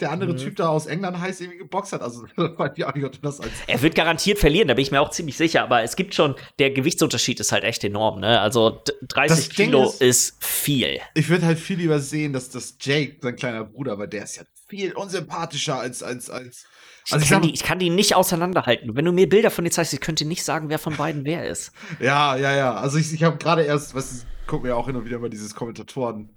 der, 0.00 0.08
der 0.08 0.16
Mhm. 0.16 0.22
andere 0.22 0.36
Typ 0.36 0.56
da 0.56 0.68
aus 0.68 0.86
England 0.86 1.18
heißt, 1.20 1.40
irgendwie 1.40 1.58
geboxt 1.58 1.92
hat. 1.92 2.02
Also, 2.02 2.22
weiß 2.36 2.72
ich 2.76 2.84
auch 2.84 2.94
nicht, 2.94 3.04
ob 3.04 3.12
du 3.12 3.18
das 3.20 3.40
als. 3.40 3.50
Er 3.66 3.80
wird 3.82 3.94
garantiert 3.94 4.38
verlieren, 4.38 4.68
da 4.68 4.74
bin 4.74 4.82
ich 4.82 4.90
mir 4.90 5.00
auch 5.00 5.10
ziemlich 5.10 5.36
sicher, 5.36 5.62
aber 5.62 5.82
es 5.82 5.96
gibt 5.96 6.14
schon, 6.14 6.34
der 6.58 6.70
Gewichtsunterschied 6.70 7.40
ist 7.40 7.52
halt 7.52 7.64
echt 7.64 7.84
enorm, 7.84 8.20
ne? 8.20 8.40
Also 8.40 8.70
d- 8.70 8.92
30 9.08 9.48
Das 9.48 9.56
Kilo 9.56 9.84
ist- 9.84 10.00
ist, 10.02 10.44
viel. 10.44 10.98
Ich 11.14 11.28
würde 11.28 11.46
halt 11.46 11.58
viel 11.58 11.76
lieber 11.78 11.98
sehen, 12.00 12.32
dass 12.32 12.50
das 12.50 12.76
Jake, 12.80 13.16
sein 13.20 13.36
kleiner 13.36 13.64
Bruder, 13.64 13.98
weil 13.98 14.08
der 14.08 14.24
ist 14.24 14.36
ja 14.36 14.42
viel 14.68 14.92
unsympathischer 14.92 15.78
als. 15.78 16.02
als, 16.02 16.30
als 16.30 16.66
Ich, 17.06 17.12
also, 17.12 17.22
ich 17.24 17.30
kann 17.30 17.42
sag, 17.42 17.48
die, 17.48 17.54
ich 17.54 17.62
kann 17.62 17.78
die 17.78 17.90
nicht 17.90 18.14
auseinanderhalten. 18.14 18.94
Wenn 18.94 19.04
du 19.04 19.12
mir 19.12 19.28
Bilder 19.28 19.50
von 19.50 19.64
dir 19.64 19.70
zeigst, 19.70 19.92
ich 19.92 20.00
könnte 20.00 20.24
nicht 20.24 20.44
sagen, 20.44 20.68
wer 20.68 20.78
von 20.78 20.96
beiden 20.96 21.24
wer 21.24 21.46
ist. 21.48 21.72
ja, 22.00 22.36
ja, 22.36 22.54
ja. 22.54 22.74
Also, 22.74 22.98
ich, 22.98 23.12
ich 23.12 23.22
habe 23.24 23.36
gerade 23.38 23.62
erst, 23.62 23.94
was 23.94 24.26
guck 24.46 24.62
mir 24.62 24.76
auch 24.76 24.86
hin 24.86 24.96
und 24.96 25.04
wieder 25.04 25.18
mal 25.18 25.30
dieses 25.30 25.54
Kommentatoren. 25.54 26.30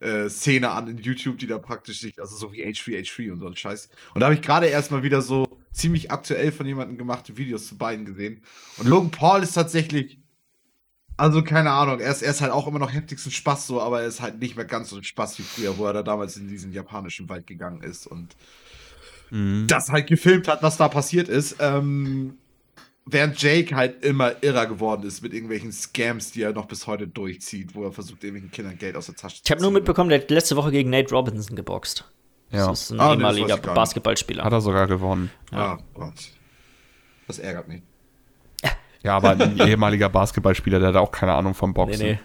Äh, 0.00 0.28
Szene 0.28 0.70
an 0.70 0.88
in 0.88 0.98
YouTube, 0.98 1.38
die 1.38 1.46
da 1.46 1.58
praktisch 1.58 2.00
sich, 2.00 2.20
also 2.20 2.36
so 2.36 2.52
wie 2.52 2.64
H3H3 2.64 3.32
und 3.32 3.40
so 3.40 3.46
ein 3.46 3.56
Scheiß. 3.56 3.88
Und 4.14 4.20
da 4.20 4.26
habe 4.26 4.34
ich 4.34 4.42
gerade 4.42 4.66
erst 4.66 4.90
mal 4.90 5.02
wieder 5.02 5.22
so 5.22 5.46
ziemlich 5.72 6.10
aktuell 6.10 6.52
von 6.52 6.66
jemandem 6.66 6.98
gemachte 6.98 7.36
Videos 7.36 7.66
zu 7.68 7.76
beiden 7.76 8.04
gesehen. 8.04 8.42
Und 8.78 8.88
Logan 8.88 9.10
Paul 9.10 9.42
ist 9.42 9.52
tatsächlich, 9.54 10.18
also 11.16 11.42
keine 11.42 11.70
Ahnung, 11.72 12.00
er 12.00 12.10
ist, 12.12 12.22
er 12.22 12.30
ist 12.30 12.40
halt 12.40 12.52
auch 12.52 12.66
immer 12.68 12.78
noch 12.78 12.92
heftigsten 12.92 13.32
Spaß 13.32 13.66
so, 13.66 13.80
aber 13.80 14.02
er 14.02 14.08
ist 14.08 14.20
halt 14.20 14.38
nicht 14.40 14.56
mehr 14.56 14.64
ganz 14.64 14.90
so 14.90 14.96
ein 14.96 15.04
Spaß 15.04 15.38
wie 15.38 15.42
früher, 15.42 15.76
wo 15.78 15.86
er 15.86 15.92
da 15.92 16.02
damals 16.02 16.36
in 16.36 16.48
diesen 16.48 16.72
japanischen 16.72 17.28
Wald 17.28 17.46
gegangen 17.46 17.82
ist 17.82 18.06
und 18.06 18.36
Mhm. 19.30 19.66
das 19.66 19.90
halt 19.90 20.06
gefilmt 20.06 20.48
hat, 20.48 20.62
was 20.62 20.78
da 20.78 20.88
passiert 20.88 21.28
ist. 21.28 21.56
Ähm, 21.60 22.38
während 23.10 23.40
Jake 23.40 23.74
halt 23.74 24.04
immer 24.04 24.42
irrer 24.42 24.66
geworden 24.66 25.06
ist 25.06 25.22
mit 25.22 25.32
irgendwelchen 25.32 25.72
Scams, 25.72 26.30
die 26.32 26.42
er 26.42 26.52
noch 26.52 26.66
bis 26.66 26.86
heute 26.86 27.06
durchzieht, 27.08 27.74
wo 27.74 27.84
er 27.84 27.92
versucht, 27.92 28.22
irgendwelchen 28.24 28.50
Kindern 28.50 28.78
Geld 28.78 28.96
aus 28.96 29.06
der 29.06 29.14
Tasche 29.16 29.36
zu 29.36 29.42
Ich 29.44 29.50
habe 29.50 29.60
nur 29.62 29.70
ziehen. 29.70 29.74
mitbekommen, 29.74 30.10
der 30.10 30.20
hat 30.20 30.30
letzte 30.30 30.56
Woche 30.56 30.70
gegen 30.70 30.90
Nate 30.90 31.14
Robinson 31.14 31.56
geboxt. 31.56 32.04
Ja, 32.50 32.68
Das 32.68 32.82
ist 32.82 32.90
ein 32.92 33.00
Ah, 33.00 33.08
nee, 33.08 33.14
ehemaliger 33.16 33.56
nicht. 33.56 33.74
Basketballspieler. 33.74 34.44
hat 34.44 34.52
er 34.52 34.60
sogar 34.60 34.86
gewonnen. 34.86 35.30
Ah, 35.52 35.78
Gott. 35.94 36.14
Das 37.26 37.38
ärgert 37.38 37.68
mich. 37.68 37.82
Ja, 39.02 39.16
aber 39.16 39.30
ein 39.30 39.58
ehemaliger 39.60 40.08
Basketballspieler, 40.08 40.78
der 40.80 40.88
hat 40.88 40.96
auch 40.96 41.12
keine 41.12 41.34
Ahnung 41.34 41.54
vom 41.54 41.70
Nee, 41.70 41.74
Boxen. 41.74 42.06
nee. 42.06 42.18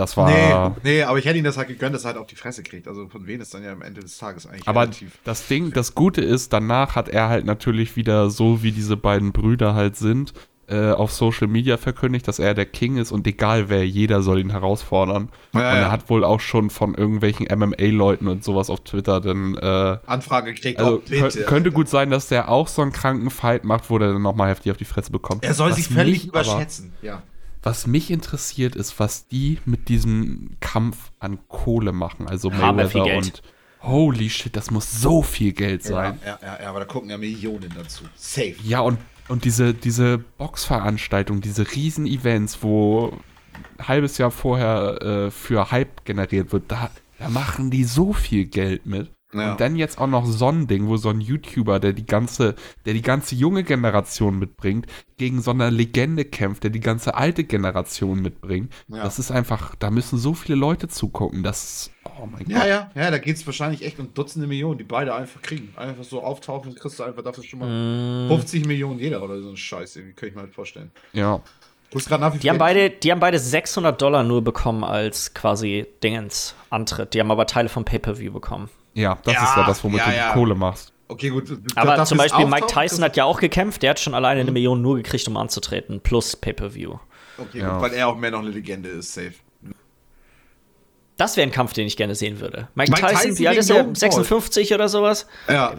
Das 0.00 0.16
war. 0.16 0.30
Nee, 0.30 0.74
nee, 0.82 1.02
aber 1.02 1.18
ich 1.18 1.26
hätte 1.26 1.36
ihm 1.38 1.44
das 1.44 1.58
halt 1.58 1.68
gegönnt, 1.68 1.94
dass 1.94 2.04
er 2.04 2.08
halt 2.12 2.16
auf 2.16 2.26
die 2.26 2.36
Fresse 2.36 2.62
kriegt. 2.62 2.88
Also 2.88 3.06
von 3.08 3.26
wen 3.26 3.40
ist 3.42 3.52
dann 3.52 3.62
ja 3.62 3.70
am 3.72 3.82
Ende 3.82 4.00
des 4.00 4.16
Tages 4.16 4.46
eigentlich 4.46 4.66
Aber 4.66 4.80
relativ. 4.80 5.18
das 5.24 5.46
Ding, 5.46 5.72
das 5.72 5.94
Gute 5.94 6.22
ist, 6.22 6.54
danach 6.54 6.96
hat 6.96 7.10
er 7.10 7.28
halt 7.28 7.44
natürlich 7.44 7.96
wieder 7.96 8.30
so, 8.30 8.62
wie 8.62 8.72
diese 8.72 8.96
beiden 8.96 9.32
Brüder 9.32 9.74
halt 9.74 9.96
sind, 9.96 10.32
äh, 10.68 10.92
auf 10.92 11.12
Social 11.12 11.48
Media 11.48 11.76
verkündigt, 11.76 12.26
dass 12.28 12.38
er 12.38 12.54
der 12.54 12.64
King 12.64 12.96
ist 12.96 13.12
und 13.12 13.26
egal 13.26 13.68
wer, 13.68 13.84
jeder 13.86 14.22
soll 14.22 14.38
ihn 14.38 14.50
herausfordern. 14.50 15.28
Ja, 15.52 15.60
und 15.72 15.76
er 15.78 15.90
hat 15.90 16.08
wohl 16.08 16.22
auch 16.24 16.40
schon 16.40 16.70
von 16.70 16.94
irgendwelchen 16.94 17.46
MMA-Leuten 17.54 18.26
und 18.28 18.42
sowas 18.44 18.70
auf 18.70 18.80
Twitter 18.84 19.20
dann, 19.20 19.56
äh, 19.56 19.98
Anfrage 20.06 20.54
gekriegt, 20.54 20.78
also 20.78 20.98
oh, 20.98 21.02
bitte. 21.06 21.26
kö- 21.26 21.44
könnte 21.44 21.72
gut 21.72 21.88
sein, 21.88 22.08
dass 22.10 22.28
der 22.28 22.48
auch 22.48 22.68
so 22.68 22.82
einen 22.82 22.92
kranken 22.92 23.30
Fight 23.30 23.64
macht, 23.64 23.90
wo 23.90 23.98
der 23.98 24.12
dann 24.12 24.22
nochmal 24.22 24.48
heftig 24.48 24.70
auf 24.70 24.78
die 24.78 24.84
Fresse 24.84 25.10
bekommt. 25.10 25.44
Er 25.44 25.54
soll 25.54 25.70
Was 25.70 25.76
sich 25.76 25.88
völlig 25.88 26.28
aber- 26.30 26.40
überschätzen. 26.42 26.92
Ja. 27.02 27.22
Was 27.62 27.86
mich 27.86 28.10
interessiert, 28.10 28.74
ist, 28.74 28.98
was 28.98 29.28
die 29.28 29.58
mit 29.66 29.88
diesem 29.88 30.56
Kampf 30.60 31.12
an 31.18 31.38
Kohle 31.48 31.92
machen. 31.92 32.26
Also 32.26 32.50
Mayweather 32.50 33.16
und 33.16 33.42
holy 33.82 34.30
shit, 34.30 34.56
das 34.56 34.70
muss 34.70 34.90
so 34.90 35.22
viel 35.22 35.52
Geld 35.52 35.82
sein. 35.82 36.18
ja, 36.24 36.38
ja, 36.42 36.62
ja, 36.62 36.68
aber 36.68 36.80
da 36.80 36.84
gucken 36.86 37.10
ja 37.10 37.18
Millionen 37.18 37.70
dazu. 37.74 38.04
Safe. 38.14 38.54
Ja, 38.62 38.80
und, 38.80 38.98
und 39.28 39.44
diese, 39.44 39.74
diese 39.74 40.18
Boxveranstaltung, 40.18 41.40
diese 41.40 41.70
Riesen-Events, 41.70 42.62
wo 42.62 43.18
ein 43.78 43.88
halbes 43.88 44.18
Jahr 44.18 44.30
vorher 44.30 45.02
äh, 45.02 45.30
für 45.30 45.70
Hype 45.70 46.04
generiert 46.04 46.52
wird, 46.52 46.64
da, 46.68 46.90
da 47.18 47.28
machen 47.28 47.70
die 47.70 47.84
so 47.84 48.12
viel 48.12 48.46
Geld 48.46 48.86
mit. 48.86 49.10
Ja. 49.32 49.52
Und 49.52 49.60
dann 49.60 49.76
jetzt 49.76 49.98
auch 49.98 50.08
noch 50.08 50.26
so 50.26 50.48
ein 50.48 50.66
Ding, 50.66 50.88
wo 50.88 50.96
so 50.96 51.10
ein 51.10 51.20
YouTuber, 51.20 51.78
der 51.78 51.92
die 51.92 52.06
ganze, 52.06 52.56
der 52.84 52.94
die 52.94 53.02
ganze 53.02 53.36
junge 53.36 53.62
Generation 53.62 54.38
mitbringt, 54.38 54.86
gegen 55.18 55.40
so 55.40 55.52
eine 55.52 55.70
Legende 55.70 56.24
kämpft, 56.24 56.64
der 56.64 56.70
die 56.70 56.80
ganze 56.80 57.14
alte 57.14 57.44
Generation 57.44 58.20
mitbringt. 58.20 58.72
Ja. 58.88 59.04
Das 59.04 59.18
ist 59.18 59.30
einfach, 59.30 59.76
da 59.76 59.90
müssen 59.90 60.18
so 60.18 60.34
viele 60.34 60.58
Leute 60.58 60.88
zugucken. 60.88 61.42
Das, 61.44 61.90
oh 62.04 62.26
mein 62.26 62.48
Ja, 62.48 62.58
Gott. 62.58 62.68
ja, 62.68 62.90
ja, 62.94 63.10
da 63.10 63.18
geht 63.18 63.36
es 63.36 63.46
wahrscheinlich 63.46 63.84
echt 63.84 64.00
um 64.00 64.12
Dutzende 64.14 64.48
Millionen, 64.48 64.78
die 64.78 64.84
beide 64.84 65.14
einfach 65.14 65.40
kriegen. 65.42 65.72
Einfach 65.76 66.04
so 66.04 66.22
auftauchen, 66.22 66.74
kriegst 66.74 66.98
du 66.98 67.04
einfach 67.04 67.22
dafür 67.22 67.44
schon 67.44 67.60
mal 67.60 68.28
50 68.28 68.66
Millionen 68.66 68.98
jeder 68.98 69.22
oder 69.22 69.40
so 69.40 69.50
ein 69.50 69.56
Scheiß. 69.56 69.96
Irgendwie 69.96 70.14
kann 70.14 70.28
ich 70.28 70.34
mir 70.34 70.40
halt 70.42 70.54
vorstellen. 70.54 70.90
Ja. 71.12 71.40
Du 71.90 71.98
hast 71.98 72.08
gerade 72.08 72.22
nach 72.22 72.34
wie 72.34 72.38
Die 72.38 72.48
haben, 72.48 72.58
beide, 72.58 72.90
die 72.90 73.10
haben 73.10 73.20
beide 73.20 73.38
600 73.38 74.00
Dollar 74.00 74.22
nur 74.22 74.42
bekommen 74.42 74.84
als 74.84 75.34
quasi 75.34 75.86
Dingens 76.02 76.54
Antritt. 76.70 77.14
Die 77.14 77.20
haben 77.20 77.30
aber 77.30 77.46
Teile 77.46 77.68
vom 77.68 77.84
Pay-Per-View 77.84 78.32
bekommen. 78.32 78.68
Ja, 78.94 79.18
das 79.24 79.34
Ja, 79.34 79.44
ist 79.44 79.56
ja 79.56 79.66
das, 79.66 79.84
womit 79.84 79.98
ja, 79.98 80.04
du 80.06 80.10
die 80.10 80.16
ja. 80.16 80.32
Kohle 80.32 80.54
machst. 80.54 80.92
Okay, 81.08 81.30
gut. 81.30 81.50
Aber 81.74 82.04
zum 82.04 82.18
Beispiel 82.18 82.46
Mike 82.46 82.66
Tyson 82.68 83.02
hat 83.02 83.16
ja 83.16 83.24
auch 83.24 83.40
gekämpft. 83.40 83.82
Der 83.82 83.90
hat 83.90 84.00
schon 84.00 84.14
alleine 84.14 84.40
eine 84.42 84.52
Million 84.52 84.80
nur 84.80 84.96
gekriegt, 84.96 85.26
um 85.26 85.36
anzutreten. 85.36 86.00
Plus 86.00 86.36
Pay-Per-View. 86.36 86.94
Okay, 87.38 87.58
Ja. 87.60 87.72
gut, 87.74 87.82
weil 87.82 87.92
er 87.94 88.08
auch 88.08 88.16
mehr 88.16 88.30
noch 88.30 88.40
eine 88.40 88.50
Legende 88.50 88.88
ist, 88.90 89.14
safe. 89.14 89.32
Das 91.16 91.36
wäre 91.36 91.46
ein 91.46 91.52
Kampf, 91.52 91.72
den 91.74 91.86
ich 91.86 91.96
gerne 91.96 92.14
sehen 92.14 92.40
würde. 92.40 92.68
Mike, 92.74 92.92
Mike 92.92 93.06
Tyson, 93.06 93.38
wie 93.38 93.48
alt 93.48 93.58
ist 93.58 93.68
er? 93.70 93.76
Logan 93.78 93.92
Paul. 93.92 93.96
56 93.96 94.72
oder 94.74 94.88
sowas? 94.88 95.26
Ja. 95.48 95.74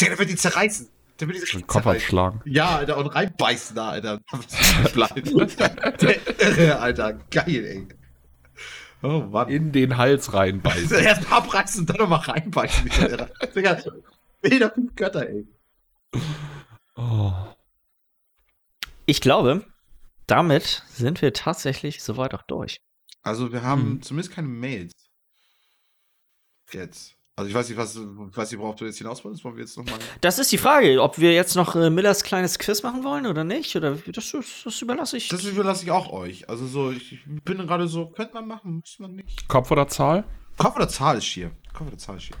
Der 0.00 0.18
wird 0.18 0.30
die 0.30 0.36
zerreißen. 0.36 0.88
Der 1.20 1.28
wird 1.28 1.38
die 1.38 1.50
Den 1.58 1.66
Kopf 1.66 1.86
abschlagen. 1.86 2.40
Ja, 2.44 2.76
Alter, 2.76 2.96
und 2.98 3.06
reinbeißen 3.06 3.74
da, 3.76 3.90
Alter. 3.90 4.20
Bleibt. 4.92 5.26
Der 6.02 6.40
Irre, 6.40 6.78
Alter. 6.78 7.14
Geil, 7.30 7.64
ey. 7.64 7.88
Oh 9.04 9.20
Mann. 9.20 9.50
In 9.50 9.70
den 9.70 9.98
Hals 9.98 10.32
reinbeißen. 10.32 10.96
Erst 11.04 11.30
abreißen 11.30 11.80
und 11.80 11.90
dann 11.90 11.98
nochmal 11.98 12.20
reinbeißen. 12.20 12.88
Digga, 13.54 13.78
wilder 14.40 14.70
fünf 14.70 14.96
Götter, 14.96 15.28
ey. 15.28 15.46
Oh. 16.96 17.32
Ich 19.04 19.20
glaube, 19.20 19.66
damit 20.26 20.84
sind 20.88 21.20
wir 21.20 21.34
tatsächlich 21.34 22.02
soweit 22.02 22.32
auch 22.32 22.42
durch. 22.42 22.80
Also, 23.22 23.52
wir 23.52 23.62
haben 23.62 24.00
zumindest 24.00 24.34
keine 24.34 24.48
Mails. 24.48 24.92
Jetzt. 26.72 27.14
Also 27.36 27.48
ich 27.48 27.54
weiß 27.54 27.68
nicht, 27.68 27.78
was, 27.78 27.98
was 27.98 28.52
ihr 28.52 28.58
braucht, 28.58 28.80
du 28.80 28.84
jetzt 28.84 28.98
hinaus 28.98 29.24
wolltest. 29.24 29.44
Wollen 29.44 29.56
wir 29.56 29.64
jetzt 29.64 29.76
nochmal. 29.76 29.98
Das 30.20 30.38
ist 30.38 30.52
die 30.52 30.58
Frage, 30.58 31.02
ob 31.02 31.18
wir 31.18 31.32
jetzt 31.32 31.56
noch 31.56 31.74
äh, 31.74 31.90
Millers 31.90 32.22
kleines 32.22 32.60
Quiz 32.60 32.84
machen 32.84 33.02
wollen 33.02 33.26
oder 33.26 33.42
nicht. 33.42 33.74
Oder 33.74 33.96
das, 33.96 34.30
das, 34.30 34.44
das 34.64 34.82
überlasse 34.82 35.16
ich. 35.16 35.28
Das 35.28 35.42
überlasse 35.44 35.82
ich 35.82 35.90
auch 35.90 36.12
euch. 36.12 36.48
Also 36.48 36.66
so, 36.66 36.92
ich, 36.92 37.12
ich 37.12 37.24
bin 37.44 37.58
gerade 37.58 37.88
so, 37.88 38.06
könnte 38.06 38.34
man 38.34 38.46
machen, 38.46 38.76
muss 38.76 38.98
man 39.00 39.16
nicht. 39.16 39.48
Kopf 39.48 39.68
oder 39.72 39.88
Zahl? 39.88 40.22
Kopf 40.58 40.76
oder 40.76 40.88
Zahl 40.88 41.18
ist 41.18 41.24
hier. 41.24 41.50
Kopf 41.72 41.88
oder 41.88 41.98
Zahl 41.98 42.18
ist 42.18 42.26
hier. 42.26 42.36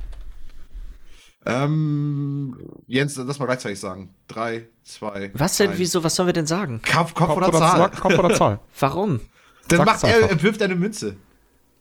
Ähm, 1.46 2.56
Jens, 2.86 3.16
lass 3.16 3.38
mal 3.40 3.46
gleichzeitig 3.46 3.80
sagen. 3.80 4.14
Drei, 4.28 4.68
zwei. 4.84 5.32
was 5.34 5.56
denn? 5.56 5.70
eins. 5.70 5.78
Wieso? 5.78 6.04
Was 6.04 6.14
sollen 6.14 6.28
wir 6.28 6.32
denn 6.32 6.46
sagen? 6.46 6.80
Kopf, 6.90 7.14
Kopf, 7.14 7.36
oder, 7.36 7.52
Zahl? 7.52 7.90
Kopf 7.90 8.18
oder 8.18 8.34
Zahl? 8.34 8.60
Warum? 8.78 9.20
Dann 9.68 9.84
macht 9.84 10.04
er, 10.04 10.30
er 10.30 10.42
wirft 10.42 10.62
eine 10.62 10.76
Münze. 10.76 11.16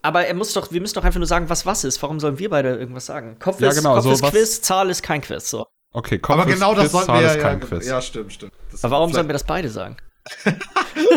Aber 0.04 0.26
er 0.28 0.34
muss 0.34 0.52
doch, 0.54 0.72
wir 0.72 0.82
müssen 0.82 0.96
doch 0.96 1.04
einfach 1.06 1.20
nur 1.20 1.28
sagen, 1.28 1.50
was 1.50 1.66
was 1.66 1.86
ist. 1.86 2.02
Warum 2.04 2.20
sollen 2.20 2.38
wir 2.38 2.50
beide 2.50 2.76
irgendwas 2.76 3.06
sagen? 3.06 3.38
Kopf 3.40 3.62
Ja, 3.62 3.70
ist, 3.70 3.78
genau, 3.78 3.96
Kopf 3.96 4.04
so 4.04 4.12
ist 4.12 4.24
Quiz, 4.24 4.62
Zahl 4.62 4.90
ist 4.90 5.02
kein 5.02 5.22
Quiz. 5.22 5.50
So. 5.50 5.66
Okay, 5.94 6.20
Kopf 6.20 6.40
Aber 6.40 6.48
ist 6.48 6.56
genau 6.56 6.76
das 6.76 6.84
Quiz, 6.84 6.92
sollten 6.92 7.08
Zahl 7.08 7.22
wir 7.22 7.28
ist 7.30 7.36
ja, 7.38 7.42
kein 7.42 7.60
ja, 7.62 7.66
Quiz. 7.66 7.88
ja, 7.88 8.02
stimmt, 8.02 8.34
stimmt. 8.34 8.52
Das 8.70 8.84
Aber 8.84 8.96
warum 8.96 9.14
sollen 9.14 9.28
wir 9.28 9.34
das 9.34 9.46
beide 9.46 9.70
sagen? 9.70 9.96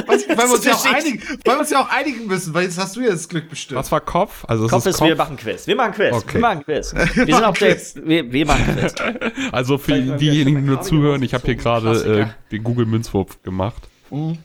Weil, 0.06 0.18
wir 0.18 0.52
uns 0.54 0.64
ja 0.64 0.74
auch 0.74 0.84
Das 0.84 0.94
einigen, 0.94 1.22
weil 1.44 1.54
wir 1.54 1.60
uns 1.60 1.70
ja 1.70 1.80
auch 1.80 1.88
einigen 1.90 2.26
müssen, 2.26 2.54
weil 2.54 2.64
jetzt 2.64 2.78
hast 2.78 2.96
du 2.96 3.02
ja 3.02 3.10
das 3.10 3.28
Glück 3.28 3.48
bestimmt. 3.48 3.78
Was 3.78 3.92
war 3.92 4.00
Kopf? 4.00 4.44
Also 4.48 4.66
Kopf 4.66 4.80
ist 4.86 4.86
ist, 4.86 4.98
Kopf. 4.98 5.08
wir 5.08 5.16
machen 5.16 5.36
Quiz. 5.36 5.66
Wir 5.66 5.76
machen 5.76 5.92
Quiz. 5.92 6.12
Okay. 6.12 6.34
Wir 6.34 6.40
machen 6.40 6.64
Quiz. 6.64 6.94
Wir 6.94 7.04
sind 7.04 7.30
machen 7.30 7.44
auch 7.44 7.56
der, 7.56 7.74
Quiz. 7.74 7.94
wir, 8.02 8.32
wir 8.32 8.46
machen 8.46 8.76
Quiz. 8.76 8.94
Also 9.52 9.78
für 9.78 10.00
diejenigen, 10.00 10.62
die 10.62 10.66
nur 10.66 10.80
zuhören, 10.80 11.22
ich 11.22 11.34
habe 11.34 11.44
hier 11.44 11.54
gerade 11.56 12.20
äh, 12.20 12.26
den 12.50 12.64
Google 12.64 12.86
Münzwurf 12.86 13.40
gemacht. 13.42 13.82
Mhm. 14.10 14.38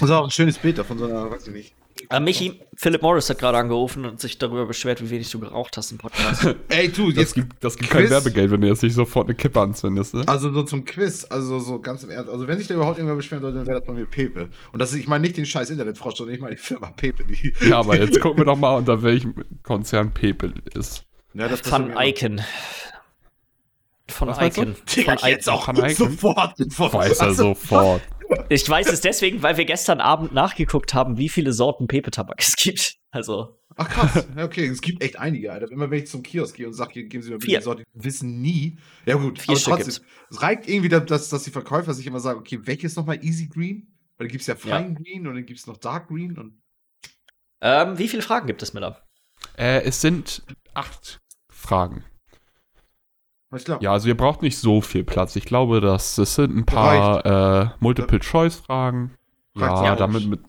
Das 0.00 0.08
ist 0.10 0.14
auch 0.14 0.24
ein 0.24 0.30
schönes 0.30 0.58
Bild 0.58 0.78
davon 0.78 0.98
so 0.98 1.06
einer, 1.06 1.30
weiß 1.30 1.46
ich 1.48 1.54
nicht. 1.54 1.74
Äh, 2.12 2.18
Michi, 2.18 2.60
Philip 2.74 3.02
Morris 3.02 3.30
hat 3.30 3.38
gerade 3.38 3.56
angerufen 3.58 4.04
und 4.04 4.20
sich 4.20 4.36
darüber 4.36 4.66
beschwert, 4.66 5.00
wie 5.00 5.10
wenig 5.10 5.30
du 5.30 5.38
geraucht 5.38 5.76
hast 5.76 5.92
im 5.92 5.98
Podcast. 5.98 6.44
Ey, 6.68 6.90
du, 6.90 7.08
Das 7.12 7.16
jetzt 7.22 7.34
gibt, 7.34 7.62
das 7.62 7.76
gibt 7.76 7.88
Quiz? 7.90 8.00
kein 8.02 8.10
Werbegeld, 8.10 8.50
wenn 8.50 8.60
du 8.62 8.66
jetzt 8.66 8.82
nicht 8.82 8.94
sofort 8.94 9.28
eine 9.28 9.36
Kippe 9.36 9.60
anzündest. 9.60 10.14
Ne? 10.14 10.24
Also 10.26 10.52
so 10.52 10.64
zum 10.64 10.84
Quiz, 10.84 11.24
also 11.30 11.60
so 11.60 11.78
ganz 11.78 12.02
im 12.02 12.10
Ernst. 12.10 12.28
Also 12.28 12.48
wenn 12.48 12.58
sich 12.58 12.66
da 12.66 12.74
überhaupt 12.74 12.98
irgendwer 12.98 13.14
beschweren 13.14 13.42
sollte, 13.42 13.58
dann 13.58 13.66
wäre 13.68 13.78
das 13.78 13.86
bei 13.86 13.92
mir 13.92 14.06
Pepe. 14.06 14.48
Und 14.72 14.80
das 14.80 14.90
ist, 14.92 14.98
ich 14.98 15.06
meine 15.06 15.22
nicht 15.22 15.36
den 15.36 15.46
scheiß 15.46 15.70
Internetfrosch, 15.70 16.16
sondern 16.16 16.34
ich 16.34 16.40
meine 16.40 16.56
die 16.56 16.60
Firma 16.62 16.90
Pepe. 16.96 17.24
Die, 17.24 17.52
Ja, 17.68 17.78
aber 17.78 17.96
jetzt 17.96 18.20
gucken 18.20 18.38
wir 18.38 18.44
doch 18.44 18.56
mal, 18.56 18.74
unter 18.76 19.02
welchem 19.04 19.34
Konzern 19.62 20.12
Pepe 20.12 20.52
ist. 20.74 21.04
ja, 21.34 21.46
das 21.46 21.60
Von 21.60 21.92
Icon. 21.96 22.40
Von 24.08 24.26
Was? 24.28 24.38
Icon. 24.38 24.74
Von 24.74 25.04
jetzt 25.28 25.46
Icon. 25.46 25.54
auch 25.54 25.64
Von 25.66 25.76
Icon? 25.76 25.94
sofort. 25.94 26.54
sofort. 26.56 26.94
Weiß 26.94 27.20
er 27.20 27.34
sofort. 27.34 28.02
Ich 28.48 28.68
weiß 28.68 28.88
es 28.92 29.00
deswegen, 29.00 29.42
weil 29.42 29.56
wir 29.56 29.64
gestern 29.64 30.00
Abend 30.00 30.32
nachgeguckt 30.32 30.94
haben, 30.94 31.18
wie 31.18 31.28
viele 31.28 31.52
Sorten 31.52 31.86
Pepe-Tabak 31.86 32.40
es 32.40 32.56
gibt. 32.56 32.96
Also, 33.10 33.60
Ach 33.76 33.88
krass, 33.88 34.26
ja, 34.36 34.44
okay, 34.44 34.66
es 34.66 34.80
gibt 34.80 35.02
echt 35.02 35.18
einige, 35.18 35.52
Alter. 35.52 35.70
Immer 35.70 35.90
wenn 35.90 36.02
ich 36.02 36.06
zum 36.08 36.22
Kiosk 36.22 36.56
gehe 36.56 36.66
und 36.66 36.74
sage, 36.74 36.92
hier, 36.92 37.04
geben 37.04 37.22
Sie 37.22 37.30
mir 37.30 37.38
bitte 37.38 37.56
die 37.56 37.62
Sorte, 37.62 37.84
die 37.94 38.04
wissen 38.04 38.40
nie. 38.40 38.78
Ja 39.06 39.14
gut, 39.16 39.38
Vier 39.38 39.56
Stück 39.56 39.76
trotzdem. 39.76 40.04
Es 40.30 40.42
reicht 40.42 40.68
irgendwie, 40.68 40.88
dass, 40.88 41.28
dass 41.28 41.42
die 41.44 41.50
Verkäufer 41.50 41.94
sich 41.94 42.06
immer 42.06 42.20
sagen, 42.20 42.40
okay, 42.40 42.60
welches 42.64 42.96
nochmal 42.96 43.24
Easy 43.24 43.46
Green? 43.46 43.86
Weil 44.16 44.26
dann 44.26 44.32
gibt 44.32 44.42
es 44.42 44.46
ja 44.48 44.54
Fine 44.54 44.94
Green 44.94 45.26
und 45.26 45.34
dann 45.34 45.46
gibt 45.46 45.58
es 45.58 45.66
noch 45.66 45.78
Dark 45.78 46.08
Green 46.08 46.36
und 46.36 46.60
ähm, 47.62 47.98
wie 47.98 48.08
viele 48.08 48.22
Fragen 48.22 48.46
gibt 48.46 48.62
es, 48.62 48.72
Miller? 48.72 49.02
Äh, 49.56 49.82
es 49.82 50.00
sind 50.00 50.42
acht 50.74 51.20
Fragen. 51.50 52.04
Ja, 53.80 53.92
also 53.92 54.06
ihr 54.08 54.16
braucht 54.16 54.42
nicht 54.42 54.58
so 54.58 54.80
viel 54.80 55.02
Platz. 55.04 55.34
Ich 55.36 55.44
glaube, 55.44 55.80
dass 55.80 56.18
es 56.18 56.36
sind 56.36 56.56
ein 56.56 56.66
paar 56.66 57.26
äh, 57.26 57.68
Multiple-Choice-Fragen. 57.80 59.12
Ja, 59.56 59.84
ja 59.84 59.96
damit 59.96 60.22
auch. 60.24 60.28
mit, 60.28 60.40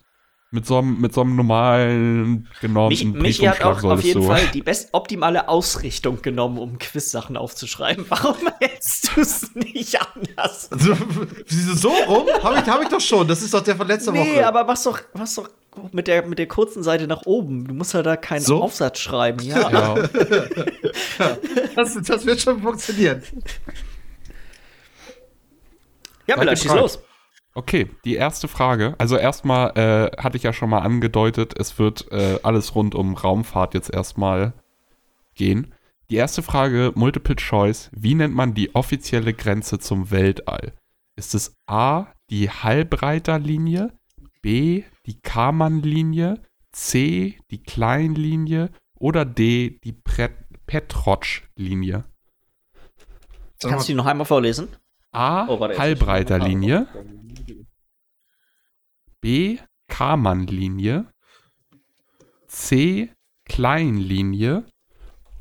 mit, 0.51 0.65
so 0.67 0.77
einem, 0.77 1.01
mit 1.01 1.11
so 1.13 1.21
einem 1.21 1.35
normalen 1.35 2.47
genormten 2.61 3.13
Mich, 3.13 3.39
Michi 3.39 3.45
hat 3.45 3.63
auch 3.63 3.83
auf 3.83 4.03
jeden 4.03 4.21
du- 4.21 4.27
Fall 4.27 4.45
die 4.53 4.61
best 4.61 4.89
optimale 4.93 5.47
Ausrichtung 5.49 6.21
genommen, 6.21 6.59
um 6.59 6.77
Quiz-Sachen 6.77 7.37
aufzuschreiben. 7.37 8.05
Warum 8.09 8.35
hältst 8.59 9.15
du 9.15 9.21
es 9.21 9.55
nicht 9.55 9.97
anders? 9.99 10.69
So 11.47 11.89
rum? 12.07 12.27
Habe 12.43 12.59
ich, 12.59 12.65
hab 12.69 12.81
ich 12.83 12.89
doch 12.89 13.01
schon. 13.01 13.27
Das 13.27 13.41
ist 13.41 13.53
doch 13.53 13.61
der 13.63 13.75
von 13.75 13.87
letzter 13.87 14.11
Nee, 14.11 14.35
Woche. 14.35 14.47
aber 14.47 14.63
mach's 14.63 14.83
doch, 14.83 14.99
mach's 15.15 15.35
doch 15.35 15.49
mit 15.91 16.07
der, 16.07 16.25
mit 16.25 16.37
der 16.39 16.47
kurzen 16.47 16.83
Seite 16.83 17.07
nach 17.07 17.23
oben. 17.25 17.67
Du 17.67 17.73
musst 17.73 17.93
ja 17.93 18.03
da 18.03 18.17
keinen 18.17 18.41
So? 18.41 18.61
Aufsatz 18.61 18.99
schreiben. 18.99 19.39
Ja. 19.41 19.69
Ja, 21.19 21.37
das, 21.75 21.97
das 22.01 22.25
wird 22.25 22.41
schon 22.41 22.61
funktionieren. 22.61 23.23
Ja, 26.27 26.37
Miller, 26.37 26.55
Seid 26.55 26.59
schieß 26.63 26.73
los. 26.75 26.99
okay, 27.55 27.89
die 28.05 28.15
erste 28.15 28.47
Frage. 28.47 28.95
Also 28.97 29.17
erstmal 29.17 29.71
äh, 29.77 30.21
hatte 30.21 30.37
ich 30.37 30.43
ja 30.43 30.53
schon 30.53 30.69
mal 30.69 30.79
angedeutet, 30.79 31.53
es 31.57 31.77
wird 31.79 32.11
äh, 32.11 32.39
alles 32.43 32.75
rund 32.75 32.95
um 32.95 33.15
Raumfahrt 33.15 33.73
jetzt 33.73 33.93
erstmal 33.93 34.53
gehen. 35.35 35.73
Die 36.09 36.15
erste 36.17 36.41
Frage, 36.41 36.91
Multiple 36.95 37.35
Choice. 37.37 37.89
Wie 37.93 38.15
nennt 38.15 38.35
man 38.35 38.53
die 38.53 38.75
offizielle 38.75 39.33
Grenze 39.33 39.79
zum 39.79 40.11
Weltall? 40.11 40.73
Ist 41.15 41.33
es 41.35 41.55
A, 41.67 42.07
die 42.29 42.49
Halbreiterlinie, 42.49 43.93
B, 44.41 44.83
die 45.05 45.19
Karman-Linie, 45.21 46.41
C, 46.71 47.39
die 47.51 47.61
Kleinlinie 47.63 48.69
oder 48.95 49.25
D, 49.25 49.79
die 49.83 49.93
Pret- 49.93 50.45
Petrotsch-Linie? 50.67 52.05
Kannst 53.61 53.87
du 53.87 53.91
die 53.91 53.95
noch 53.97 54.05
einmal 54.05 54.25
vorlesen? 54.25 54.69
A, 55.11 55.47
Oh, 55.47 55.59
warte, 55.59 55.73
jetzt 55.73 55.81
Halbreiterlinie, 55.81 56.87
B, 59.19 59.57
Karman-Linie, 59.87 61.11
C, 62.47 63.11
Kleinlinie 63.45 64.65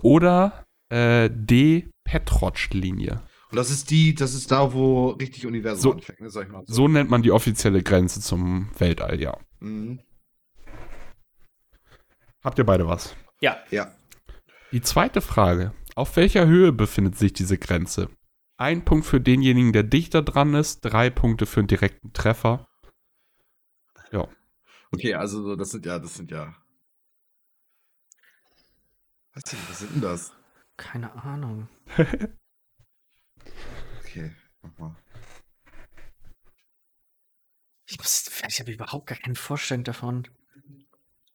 oder 0.02 0.64
äh, 0.90 1.30
D, 1.32 1.88
Petrotsch-Linie. 2.04 3.22
Und 3.50 3.56
das 3.56 3.70
ist 3.70 3.90
die, 3.90 4.14
das 4.14 4.34
ist 4.34 4.50
da, 4.50 4.72
wo 4.72 5.10
richtig 5.10 5.46
Universum 5.46 5.82
So- 5.82 5.92
anfängt, 5.92 6.20
ne, 6.20 6.30
sag 6.30 6.46
ich 6.46 6.52
mal. 6.52 6.62
So 6.66 6.88
nennt 6.88 7.10
man 7.10 7.22
die 7.22 7.32
offizielle 7.32 7.82
Grenze 7.82 8.20
zum 8.20 8.68
Weltall, 8.78 9.20
ja. 9.20 9.36
Mhm. 9.60 10.00
Habt 12.42 12.58
ihr 12.58 12.64
beide 12.64 12.86
was? 12.86 13.14
Ja. 13.40 13.58
Ja. 13.70 13.94
Die 14.72 14.80
zweite 14.80 15.20
Frage. 15.20 15.74
Auf 15.94 16.16
welcher 16.16 16.46
Höhe 16.46 16.72
befindet 16.72 17.16
sich 17.16 17.32
diese 17.32 17.58
Grenze? 17.58 18.08
Ein 18.56 18.84
Punkt 18.84 19.06
für 19.06 19.20
denjenigen, 19.20 19.72
der 19.72 19.82
dichter 19.82 20.22
dran 20.22 20.54
ist, 20.54 20.80
drei 20.80 21.10
Punkte 21.10 21.46
für 21.46 21.60
einen 21.60 21.66
direkten 21.66 22.12
Treffer. 22.12 22.66
Okay, 24.92 25.14
also 25.14 25.42
so, 25.42 25.56
das 25.56 25.70
sind 25.70 25.86
ja, 25.86 25.98
das 25.98 26.14
sind 26.14 26.30
ja. 26.30 26.54
Was, 29.34 29.44
was 29.68 29.78
sind 29.78 29.94
denn 29.94 30.00
das? 30.02 30.32
Keine 30.76 31.12
Ahnung. 31.14 31.68
Okay, 34.00 34.34
mach 34.60 34.76
mal. 34.76 34.96
Ich, 37.90 37.98
muss, 37.98 38.30
ich 38.48 38.60
habe 38.60 38.70
überhaupt 38.72 39.06
gar 39.06 39.18
keine 39.18 39.34
Vorstellung 39.34 39.82
davon. 39.84 40.28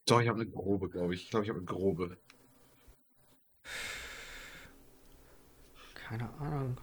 Doch, 0.06 0.22
ich 0.22 0.30
habe 0.30 0.40
eine 0.40 0.50
grobe, 0.50 0.90
glaube 0.90 1.14
ich. 1.14 1.24
Ich 1.24 1.30
glaube, 1.30 1.44
ich 1.44 1.50
habe 1.50 1.60
eine 1.60 1.66
grobe. 1.66 2.18
Keine 5.96 6.30
Ahnung. 6.40 6.78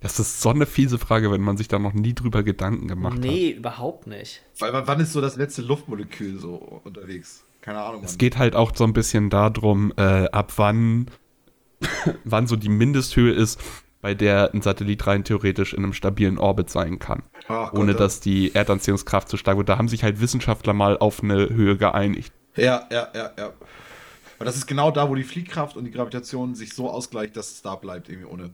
Das 0.00 0.20
ist 0.20 0.40
so 0.40 0.50
eine 0.50 0.66
fiese 0.66 0.98
Frage, 0.98 1.32
wenn 1.32 1.40
man 1.40 1.56
sich 1.56 1.66
da 1.66 1.80
noch 1.80 1.92
nie 1.92 2.14
drüber 2.14 2.44
Gedanken 2.44 2.86
gemacht 2.86 3.14
hat. 3.14 3.20
Nee, 3.20 3.50
überhaupt 3.50 4.06
nicht. 4.06 4.44
Weil 4.60 4.72
wann- 4.72 5.00
ist 5.00 5.12
so 5.12 5.20
das 5.20 5.34
letzte 5.34 5.62
Luftmolekül 5.62 6.38
so 6.38 6.54
unterwegs? 6.84 7.42
Keine 7.62 7.80
Ahnung. 7.80 8.04
Es 8.04 8.16
geht 8.16 8.38
halt 8.38 8.54
auch 8.54 8.76
so 8.76 8.84
ein 8.84 8.92
bisschen 8.92 9.28
darum, 9.28 9.92
äh, 9.96 10.28
ab 10.30 10.52
wann, 10.56 11.10
wann 12.24 12.46
so 12.46 12.54
die 12.54 12.68
Mindesthöhe 12.68 13.32
ist, 13.32 13.60
bei 14.00 14.14
der 14.14 14.50
ein 14.54 14.62
Satellit 14.62 15.06
rein 15.06 15.24
theoretisch 15.24 15.74
in 15.74 15.82
einem 15.84 15.92
stabilen 15.92 16.38
Orbit 16.38 16.70
sein 16.70 16.98
kann. 16.98 17.22
Ach 17.48 17.72
ohne 17.72 17.92
Gott, 17.92 18.00
dass 18.00 18.20
die 18.20 18.54
Erdanziehungskraft 18.54 19.28
zu 19.28 19.36
stark 19.36 19.56
wird. 19.56 19.68
Da 19.68 19.78
haben 19.78 19.88
sich 19.88 20.04
halt 20.04 20.20
Wissenschaftler 20.20 20.72
mal 20.72 20.98
auf 20.98 21.22
eine 21.22 21.48
Höhe 21.48 21.76
geeinigt. 21.76 22.32
Ja, 22.56 22.86
ja, 22.90 23.08
ja, 23.14 23.30
ja. 23.38 23.52
Und 24.38 24.46
das 24.46 24.56
ist 24.56 24.66
genau 24.66 24.90
da, 24.92 25.08
wo 25.08 25.14
die 25.16 25.24
Fliehkraft 25.24 25.76
und 25.76 25.84
die 25.84 25.90
Gravitation 25.90 26.54
sich 26.54 26.72
so 26.74 26.88
ausgleicht, 26.90 27.36
dass 27.36 27.50
es 27.50 27.62
da 27.62 27.74
bleibt, 27.74 28.08
irgendwie 28.08 28.28
ohne. 28.28 28.50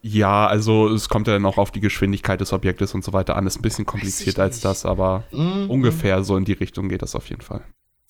Ja, 0.00 0.46
also 0.46 0.88
es 0.88 1.08
kommt 1.08 1.28
ja 1.28 1.34
dann 1.34 1.44
auch 1.46 1.58
auf 1.58 1.70
die 1.70 1.80
Geschwindigkeit 1.80 2.40
des 2.40 2.52
Objektes 2.52 2.94
und 2.94 3.04
so 3.04 3.12
weiter 3.12 3.36
an. 3.36 3.46
Ist 3.46 3.58
ein 3.58 3.62
bisschen 3.62 3.86
komplizierter 3.86 4.42
als 4.42 4.60
das, 4.60 4.84
aber 4.84 5.24
Mhm. 5.30 5.70
ungefähr 5.70 6.24
so 6.24 6.36
in 6.36 6.44
die 6.44 6.54
Richtung 6.54 6.88
geht 6.88 7.02
das 7.02 7.14
auf 7.14 7.28
jeden 7.28 7.42
Fall. 7.42 7.62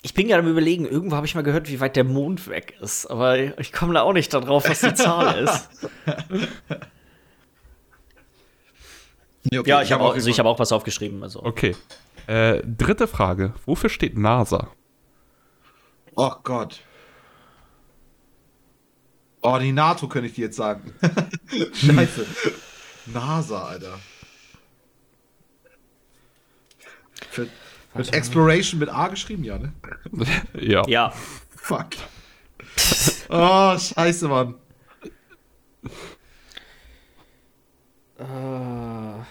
Ich 0.04 0.14
bin 0.14 0.26
gerade 0.26 0.42
am 0.42 0.48
überlegen, 0.48 0.84
irgendwo 0.84 1.14
habe 1.14 1.26
ich 1.26 1.34
mal 1.36 1.42
gehört, 1.42 1.68
wie 1.68 1.78
weit 1.78 1.94
der 1.94 2.02
Mond 2.04 2.48
weg 2.48 2.76
ist, 2.80 3.06
aber 3.06 3.58
ich 3.60 3.72
komme 3.72 3.94
da 3.94 4.02
auch 4.02 4.12
nicht 4.12 4.34
darauf, 4.34 4.68
was 4.68 4.80
die 4.80 4.94
Zahl 4.94 5.44
ist. 5.44 5.68
Nee, 9.44 9.58
okay, 9.58 9.70
Ja, 9.70 9.82
ich 9.82 9.92
habe 9.92 10.02
auch, 10.02 10.14
also 10.14 10.28
ich 10.28 10.38
hab 10.38 10.46
auch 10.46 10.58
was 10.58 10.72
aufgeschrieben. 10.72 11.22
Also. 11.22 11.42
Okay. 11.42 11.76
Äh, 12.26 12.62
dritte 12.64 13.06
Frage. 13.06 13.54
Wofür 13.64 13.90
steht 13.90 14.16
NASA? 14.16 14.68
Oh 16.14 16.32
Gott. 16.42 16.80
Oh, 19.40 19.58
die 19.58 19.72
NATO 19.72 20.08
könnte 20.08 20.28
ich 20.28 20.34
dir 20.34 20.46
jetzt 20.46 20.56
sagen. 20.56 20.94
Scheiße. 21.74 22.26
NASA, 23.06 23.64
Alter. 23.64 23.98
Wird, 27.34 27.50
wird 27.94 28.12
Exploration 28.14 28.80
mit 28.80 28.88
A 28.88 29.08
geschrieben, 29.08 29.44
ja, 29.44 29.58
ne? 29.58 29.72
ja. 30.60 30.82
Ja, 30.88 31.12
Fuck. 31.56 31.90
Oh, 33.28 33.78
scheiße, 33.78 34.28
Mann. 34.28 34.54
Äh, 38.18 39.22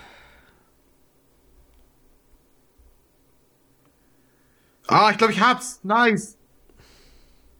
Ah, 4.88 5.09
ich 5.11 5.17
glaube, 5.17 5.31
ich 5.31 5.39
hab's. 5.39 5.79
Nice. 5.83 6.38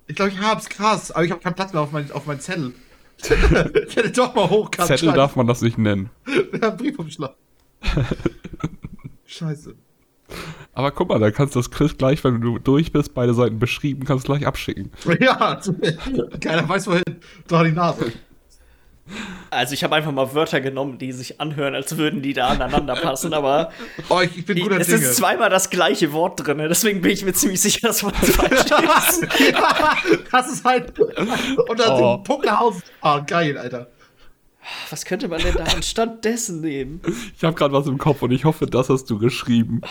Ich 0.07 0.15
glaube, 0.15 0.32
ich 0.32 0.40
hab's. 0.40 0.68
Krass. 0.68 1.11
Aber 1.11 1.23
ich 1.23 1.32
habe 1.32 1.41
keinen 1.41 1.56
Platz 1.56 1.72
mehr 1.72 1.82
auf 1.82 1.91
meinen 1.94 2.11
auf 2.11 2.26
mein 2.26 2.41
Zettel. 2.41 2.73
ich 3.18 3.30
hätte 3.95 4.11
doch 4.11 4.36
mal 4.36 4.49
hochkant 4.49 4.88
Zettel 4.88 5.06
schreiben. 5.07 5.15
darf 5.18 5.36
man 5.38 5.48
das 5.48 5.61
nicht 5.61 5.78
nennen. 5.78 6.10
Ja, 6.61 6.72
Briefumschlag. 6.72 7.36
Scheiße. 9.26 9.76
Aber 10.74 10.91
guck 10.91 11.10
mal, 11.10 11.20
da 11.20 11.32
kannst 11.32 11.56
du 11.56 11.60
das 11.60 11.70
Quiz 11.72 11.98
gleich, 11.98 12.24
wenn 12.24 12.40
du 12.41 12.58
durch 12.60 12.91
bist, 12.91 13.14
beide 13.14 13.34
Seiten 13.34 13.60
beschrieben, 13.60 14.06
kannst 14.06 14.28
du 14.28 14.34
gleich 14.34 14.48
abschicken. 14.48 14.91
Ja, 15.20 15.60
keiner 16.40 16.68
weiß 16.70 16.88
wohin. 16.88 17.03
Doch 17.48 17.64
die 17.64 17.72
Nase. 17.72 18.12
also 19.49 19.74
ich 19.74 19.84
habe 19.84 19.95
einfach 19.95 20.12
mal 20.14 20.34
Wörter 20.34 20.62
genommen, 20.62 20.98
die 20.98 21.12
sich 21.12 21.41
anhören, 21.41 21.76
als 21.76 21.98
würden 21.98 22.22
die 22.22 22.32
da 22.34 22.49
aneinander 22.49 22.95
passen, 22.95 23.34
aber 23.34 23.72
Oh, 24.08 24.22
ich, 24.22 24.38
ich 24.38 24.45
bin 24.45 24.60
guter 24.60 24.80
es 24.80 24.88
Dinge. 24.88 24.99
ist 24.99 25.18
zweimal 25.18 25.49
das 25.49 25.70
gleiche 25.70 26.14
Wort 26.14 26.45
drin, 26.45 26.60
deswegen 26.60 27.02
bin 27.02 27.12
ich 27.12 27.26
mir 27.26 27.34
ziemlich 27.34 27.60
sicher, 27.60 27.88
dass 27.90 28.03
man 28.03 28.14
das 28.22 28.30
falsch 28.30 28.52
ist. 28.62 28.72
ja, 29.52 29.98
das 30.32 30.52
ist 30.53 30.64
halt. 30.64 30.98
Und 30.98 31.80
dann 31.80 31.91
Oh. 32.02 32.16
den 32.18 32.24
Punkt 32.24 32.45
nach 32.45 32.60
Hause. 32.62 32.82
Ah, 33.02 33.20
geil, 33.20 33.58
Alter. 33.58 33.88
Was 34.90 35.06
könnte 35.06 35.28
man 35.28 35.42
denn 35.42 35.56
da 35.56 35.64
anstatt 35.76 36.24
dessen 36.26 36.62
nehmen? 36.62 37.02
Ich 37.38 37.44
habe 37.44 37.56
gerade 37.56 37.74
was 37.74 37.88
im 37.88 37.98
Kopf 37.98 38.22
und 38.22 38.32
ich 38.32 38.46
hoffe, 38.46 38.66
das 38.68 38.90
hast 38.90 39.10
du 39.10 39.18
geschrieben. 39.18 39.82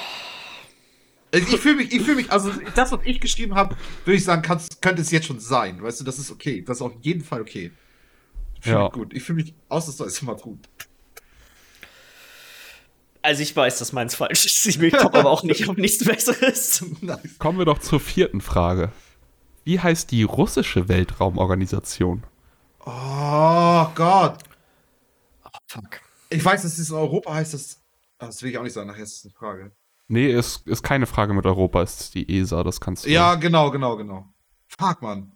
Ich, 1.33 1.53
ich 1.53 1.61
fühle 1.61 1.77
mich, 1.77 1.93
ich 1.93 2.03
fühle 2.03 2.17
mich, 2.17 2.31
also 2.33 2.51
das, 2.75 2.91
was 2.93 3.01
ich 3.05 3.21
geschrieben 3.21 3.55
habe, 3.55 3.77
würde 4.05 4.17
ich 4.17 4.25
sagen, 4.25 4.43
könnte 4.81 5.03
es 5.03 5.11
jetzt 5.11 5.27
schon 5.27 5.39
sein. 5.41 5.83
Weißt 5.83 6.01
du, 6.01 6.05
das 6.05 6.19
ist 6.19 6.31
okay. 6.31 6.63
Das 6.67 6.79
ist 6.79 6.83
auf 6.83 6.93
jeden 7.03 7.23
Fall 7.23 7.41
okay. 7.41 7.71
Ich 8.57 8.63
fühle 8.65 8.77
Ja. 8.77 8.83
mich 8.85 8.93
gut. 8.93 9.15
Ich 9.15 9.23
fühle 9.23 9.43
mich 9.43 9.55
ausnahmsweise 9.69 10.23
immer 10.23 10.35
gut. 10.35 10.59
Also 13.23 13.43
ich 13.43 13.55
weiß, 13.55 13.79
dass 13.79 13.93
meins 13.93 14.15
falsch 14.15 14.47
ist. 14.47 14.67
Ich 14.67 14.81
will 14.81 14.91
top 14.91 15.15
aber 15.15 15.31
auch 15.31 15.43
nicht 15.43 15.69
auf 15.69 15.77
nichts 15.77 16.05
Besseres. 16.05 16.85
Nice. 17.01 17.39
Kommen 17.39 17.59
wir 17.59 17.65
doch 17.67 17.79
zur 17.79 18.01
vierten 18.01 18.41
Frage. 18.41 18.93
Wie 19.65 19.79
heißt 19.79 20.11
die 20.11 20.23
russische 20.23 20.89
Weltraumorganisation? 20.89 22.25
Oh 22.87 23.87
Gott. 23.95 24.39
Fuck. 25.71 26.01
Ich 26.31 26.45
weiß, 26.45 26.63
dass 26.63 26.79
es 26.79 26.91
in 26.91 26.97
Europa 26.97 27.33
heißt, 27.33 27.55
das. 27.55 27.81
ah, 28.19 28.27
Das 28.27 28.43
will 28.43 28.51
ich 28.51 28.59
auch 28.59 28.65
nicht 28.65 28.73
sagen, 28.73 28.89
nachher 28.89 29.05
ist 29.05 29.19
es 29.19 29.25
eine 29.25 29.35
Frage. 29.35 29.71
Nee, 30.09 30.33
ist, 30.33 30.67
ist 30.67 30.83
keine 30.83 31.07
Frage 31.07 31.33
mit 31.33 31.47
Europa, 31.47 31.81
ist 31.81 32.13
die 32.17 32.29
ESA, 32.41 32.65
das 32.65 32.81
kannst 32.81 33.05
du. 33.05 33.11
Ja, 33.11 33.37
genau, 33.37 33.71
genau, 33.71 33.97
genau. 33.97 34.35
Fuck, 34.67 35.01
Mann. 35.03 35.33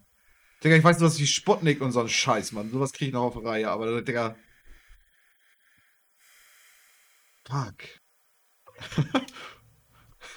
Digga, 0.64 0.74
ich 0.74 0.82
weiß 0.82 0.98
nur, 0.98 1.08
was 1.08 1.20
wie 1.20 1.26
Sputnik 1.28 1.80
und 1.80 1.92
so 1.92 2.00
ein 2.00 2.08
Scheiß, 2.08 2.50
Mann. 2.50 2.68
Sowas 2.72 2.92
kriege 2.92 3.10
ich 3.10 3.14
noch 3.14 3.22
auf 3.22 3.44
Reihe, 3.44 3.70
aber 3.70 4.02
Digga. 4.02 4.34
Fuck. 7.46 7.84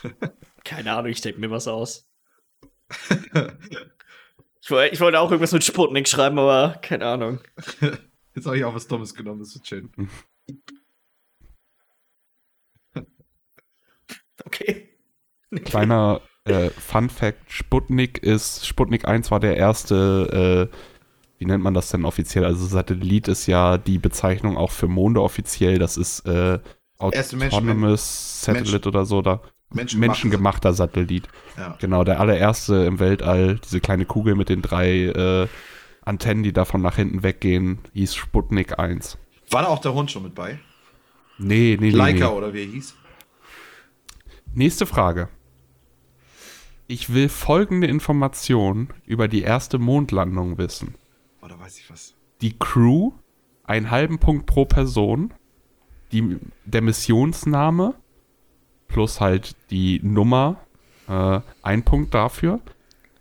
Keine 0.64 0.94
Ahnung, 0.94 1.10
ich 1.10 1.22
denke 1.22 1.40
mir 1.40 1.50
was 1.50 1.68
aus. 1.68 2.08
Ich 4.62 4.72
wollte, 4.72 4.94
ich 4.94 5.00
wollte 5.00 5.22
auch 5.22 5.32
irgendwas 5.32 5.54
mit 5.54 5.64
Sputnik 5.64 6.10
schreiben, 6.10 6.38
aber 6.38 6.78
keine 6.82 7.06
Ahnung. 7.06 7.40
Jetzt 8.38 8.46
habe 8.46 8.56
ich 8.56 8.64
auch 8.66 8.76
was 8.76 8.88
Dummes 8.88 9.16
genommen, 9.16 9.40
das 9.40 9.56
wird 9.56 9.68
schön. 9.68 9.90
Okay. 14.46 14.88
Kleiner 15.66 16.22
äh, 16.46 16.70
Fun 16.70 17.10
Fact: 17.10 17.52
Sputnik 17.52 18.20
ist, 18.20 18.66
Sputnik 18.66 19.06
1 19.06 19.32
war 19.32 19.40
der 19.40 19.58
erste, 19.58 20.70
äh, 20.72 20.78
wie 21.40 21.46
nennt 21.46 21.64
man 21.64 21.74
das 21.74 21.90
denn 21.90 22.06
offiziell? 22.06 22.46
Also 22.46 22.66
Satellit 22.66 23.28
ist 23.28 23.48
ja 23.48 23.78
die 23.80 23.98
Bezeichnung 23.98 24.56
auch 24.56 24.72
für 24.72 24.88
Monde 24.88 25.22
offiziell. 25.22 25.80
Das 25.80 25.98
ist 25.98 26.26
äh, 26.28 26.60
Autonomous 27.00 28.44
Satellite 28.44 28.88
oder 28.88 29.06
so. 29.06 29.24
Da. 29.24 29.42
Menschen 29.74 30.00
Menschengemachter 30.00 30.72
Satellit. 30.72 31.28
Ja. 31.58 31.76
Genau, 31.80 32.04
der 32.04 32.22
allererste 32.22 32.86
im 32.86 33.00
Weltall, 33.00 33.60
diese 33.66 33.82
kleine 33.82 34.06
Kugel 34.06 34.36
mit 34.36 34.50
den 34.50 34.62
drei 34.62 35.08
äh, 35.08 35.48
Antennen, 36.08 36.44
die 36.44 36.54
davon 36.54 36.82
nach 36.82 36.96
hinten 36.96 37.24
weggehen, 37.24 37.80
hieß 37.94 38.16
Sputnik 38.16 38.80
1. 38.80 39.18
War 39.52 39.64
da 39.64 39.68
auch 39.68 39.80
der 39.80 39.94
Hund 39.94 40.10
schon 40.10 40.24
mit 40.24 40.36
bei? 40.36 40.60
Nee, 41.38 41.78
nee, 41.80 41.88
nee. 41.88 41.90
Leica 41.90 42.30
nee. 42.30 42.36
oder 42.36 42.54
wie 42.54 42.62
er 42.62 42.72
hieß? 42.72 42.96
Nächste 44.54 44.86
Frage. 44.86 45.30
Ich 46.88 47.14
will 47.14 47.30
folgende 47.30 47.88
Information 47.88 48.90
über 49.06 49.28
die 49.28 49.42
erste 49.42 49.78
Mondlandung 49.78 50.58
wissen. 50.58 50.96
Oh, 51.42 51.48
da 51.48 51.60
weiß 51.60 51.78
ich 51.78 51.90
was. 51.92 52.16
Die 52.42 52.58
Crew, 52.58 53.12
einen 53.66 53.92
halben 53.92 54.20
Punkt 54.20 54.46
pro 54.46 54.66
Person, 54.66 55.34
die, 56.14 56.38
der 56.66 56.82
Missionsname 56.82 57.94
plus 58.88 59.20
halt 59.20 59.56
die 59.70 60.00
Nummer, 60.02 60.58
äh, 61.08 61.42
ein 61.62 61.84
Punkt 61.84 62.14
dafür. 62.14 62.62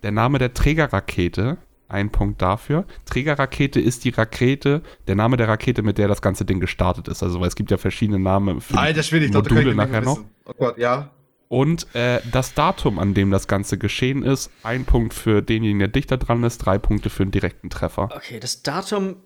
Der 0.03 0.13
Name 0.13 0.39
der 0.39 0.55
Trägerrakete, 0.55 1.59
ein 1.89 2.11
Punkt 2.11 2.43
dafür. 2.43 2.85
Trägerrakete 3.05 3.81
ist 3.81 4.05
die 4.05 4.11
Rakete, 4.11 4.83
der 5.07 5.15
Name 5.15 5.37
der 5.37 5.49
Rakete, 5.49 5.83
mit 5.83 5.99
der 5.99 6.09
das 6.09 6.23
ganze 6.23 6.45
Ding 6.45 6.61
gestartet 6.61 7.09
ist. 7.09 7.23
Also 7.23 7.41
weil 7.41 7.49
es 7.49 7.57
gibt 7.57 7.71
ja 7.71 7.77
verschiedene 7.77 8.19
Namen 8.19 8.61
für 8.61 8.75
die 8.75 8.79
Alter 8.79 9.03
Schwede, 9.03 9.27
ich 9.27 9.33
Module 9.33 9.71
ich 9.71 9.77
nachher 9.77 10.01
noch. 10.01 10.19
Oh 10.45 10.53
Gott, 10.59 10.79
ja. 10.79 11.11
Und 11.49 11.95
äh, 11.95 12.21
das 12.33 12.55
Datum, 12.55 12.99
an 12.99 13.15
dem 13.15 13.31
das 13.31 13.47
Ganze 13.47 13.79
geschehen 13.79 14.25
ist, 14.25 14.51
ein 14.65 14.85
Punkt 14.85 15.15
für 15.15 15.43
denjenigen, 15.43 15.79
der 15.79 15.89
dichter 15.89 16.17
dran 16.17 16.43
ist, 16.43 16.59
drei 16.59 16.79
Punkte 16.79 17.09
für 17.09 17.23
einen 17.23 17.31
direkten 17.31 17.71
Treffer. 17.71 18.09
Okay, 18.15 18.41
das 18.41 18.63
Datum. 18.63 19.17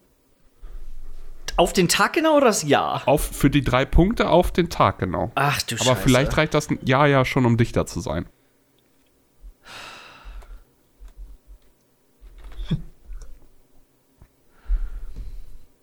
Auf 1.57 1.73
den 1.73 1.89
Tag 1.89 2.13
genau 2.13 2.37
oder 2.37 2.47
das 2.47 2.63
Jahr? 2.63 3.03
Auf, 3.07 3.23
für 3.23 3.51
die 3.51 3.63
drei 3.63 3.85
Punkte 3.85 4.29
auf 4.29 4.53
den 4.53 4.69
Tag, 4.69 4.99
genau. 4.99 5.33
Ach 5.35 5.61
du 5.63 5.77
Scheiße. 5.77 5.91
Aber 5.91 5.99
vielleicht 5.99 6.37
reicht 6.37 6.55
das 6.55 6.71
ein 6.71 6.79
Jahr 6.85 7.07
ja 7.07 7.25
schon, 7.25 7.45
um 7.47 7.57
dichter 7.57 7.87
zu 7.87 8.01
sein. 8.01 8.27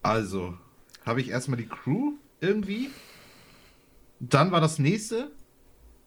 Also, 0.07 0.57
habe 1.05 1.19
ich 1.21 1.29
erstmal 1.29 1.57
die 1.57 1.67
Crew 1.67 2.13
irgendwie. 2.39 2.89
Dann 4.19 4.51
war 4.51 4.61
das 4.61 4.79
nächste. 4.79 5.31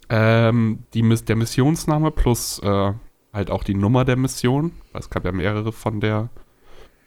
Ähm, 0.08 0.84
die, 0.94 1.02
Miss- 1.02 1.24
der 1.24 1.36
Missionsname 1.36 2.10
plus 2.10 2.58
äh, 2.62 2.92
halt 3.32 3.50
auch 3.50 3.62
die 3.62 3.74
Nummer 3.74 4.04
der 4.04 4.16
Mission. 4.16 4.72
Weil 4.92 5.00
es 5.02 5.10
gab 5.10 5.24
ja 5.24 5.32
mehrere 5.32 5.70
von 5.72 6.00
der 6.00 6.30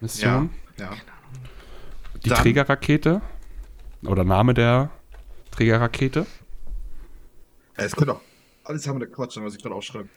Mission. 0.01 0.51
Ja. 0.77 0.91
Die 2.23 2.29
Dann- 2.29 2.37
Trägerrakete. 2.37 3.21
Oder 4.05 4.23
Name 4.23 4.53
der 4.53 4.89
Trägerrakete. 5.51 6.25
ja. 7.77 7.83
Es 7.85 7.95
könnte 7.95 8.13
auch 8.13 8.21
alles 8.65 8.87
haben 8.87 8.99
wir 8.99 9.07
da 9.07 9.13
Quatsch, 9.13 9.37
was 9.41 9.55
ich 9.55 9.61
gerade 9.61 9.75
aufschreibe. 9.75 10.07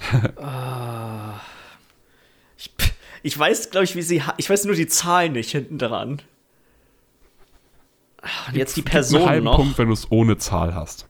Ich, 2.58 2.74
ich 3.26 3.36
weiß, 3.36 3.70
glaube 3.70 3.82
ich, 3.84 3.96
wie 3.96 4.02
sie. 4.02 4.22
Ich 4.36 4.48
weiß 4.48 4.66
nur 4.66 4.76
die 4.76 4.86
Zahlen 4.86 5.32
nicht 5.32 5.50
hinten 5.50 5.78
dran. 5.78 6.22
Und 8.46 8.54
jetzt 8.56 8.76
die 8.76 8.82
Einen 8.82 8.90
Person 8.90 9.26
halben 9.28 9.44
noch. 9.44 9.56
Punkt, 9.56 9.76
wenn 9.78 9.88
du 9.88 9.94
es 9.94 10.10
ohne 10.12 10.38
Zahl 10.38 10.76
hast. 10.76 11.08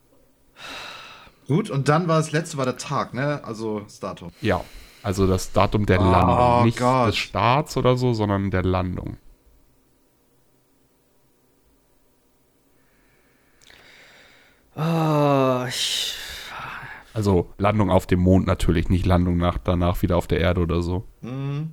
Gut, 1.47 1.69
und 1.69 1.91
dann 1.91 2.09
war 2.09 2.17
das 2.19 2.33
letzte 2.33 2.57
war 2.57 2.65
der 2.65 2.79
Tag, 2.79 3.13
ne? 3.13 3.45
Also 3.45 3.81
das 3.81 4.01
Datum. 4.01 4.31
Ja. 4.41 4.65
Also 5.03 5.27
das 5.27 5.53
Datum 5.53 5.85
der 5.85 6.01
Oh 6.01 6.11
Landung. 6.11 6.65
Nicht 6.65 6.79
Gott. 6.79 7.09
des 7.09 7.17
Starts 7.17 7.77
oder 7.77 7.99
so, 7.99 8.15
sondern 8.15 8.51
der 8.51 8.63
Landung. 8.63 9.19
Oh, 14.75 15.65
ich, 15.69 16.15
Also 17.13 17.53
Landung 17.59 17.91
auf 17.91 18.07
dem 18.07 18.21
Mond 18.21 18.47
natürlich, 18.47 18.89
nicht 18.89 19.05
Landung 19.05 19.37
nach, 19.37 19.59
danach 19.59 20.01
wieder 20.01 20.17
auf 20.17 20.27
der 20.27 20.41
Erde 20.41 20.63
oder 20.63 20.81
so. 20.81 21.05
Mhm. 21.21 21.73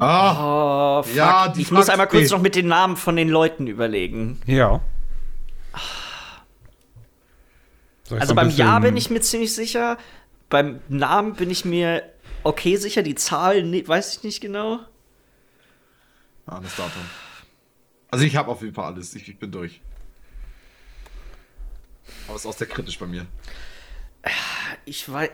Ah, 0.00 1.00
oh, 1.00 1.02
fuck. 1.02 1.14
Ja, 1.14 1.48
die 1.48 1.60
ich 1.60 1.70
muss 1.70 1.90
einmal 1.90 2.08
kurz 2.08 2.30
nee. 2.30 2.36
noch 2.36 2.42
mit 2.42 2.54
den 2.54 2.68
Namen 2.68 2.96
von 2.96 3.16
den 3.16 3.28
Leuten 3.28 3.66
überlegen. 3.66 4.40
Ja. 4.46 4.80
Also 8.08 8.34
beim 8.34 8.48
Jahr 8.48 8.80
bin 8.80 8.96
ich 8.96 9.10
mir 9.10 9.20
ziemlich 9.20 9.54
sicher. 9.54 9.98
Beim 10.48 10.80
Namen 10.88 11.34
bin 11.34 11.50
ich 11.50 11.66
mir 11.66 12.02
okay 12.44 12.76
sicher. 12.76 13.02
Die 13.02 13.14
Zahl 13.14 13.62
ne, 13.62 13.86
weiß 13.86 14.16
ich 14.16 14.24
nicht 14.24 14.40
genau. 14.40 14.80
ah 16.46 16.60
das 16.60 16.76
Datum. 16.76 17.02
Also 18.10 18.24
ich 18.24 18.36
habe 18.36 18.50
auf 18.50 18.62
jeden 18.62 18.74
Fall 18.74 18.86
alles. 18.86 19.14
Ich, 19.14 19.28
ich 19.28 19.38
bin 19.38 19.52
durch. 19.52 19.82
Aber 22.26 22.36
es 22.36 22.44
ist 22.44 22.46
auch 22.46 22.56
sehr 22.56 22.66
kritisch 22.66 22.98
bei 22.98 23.06
mir. 23.06 23.26
Ich 24.86 25.12
weiß. 25.12 25.30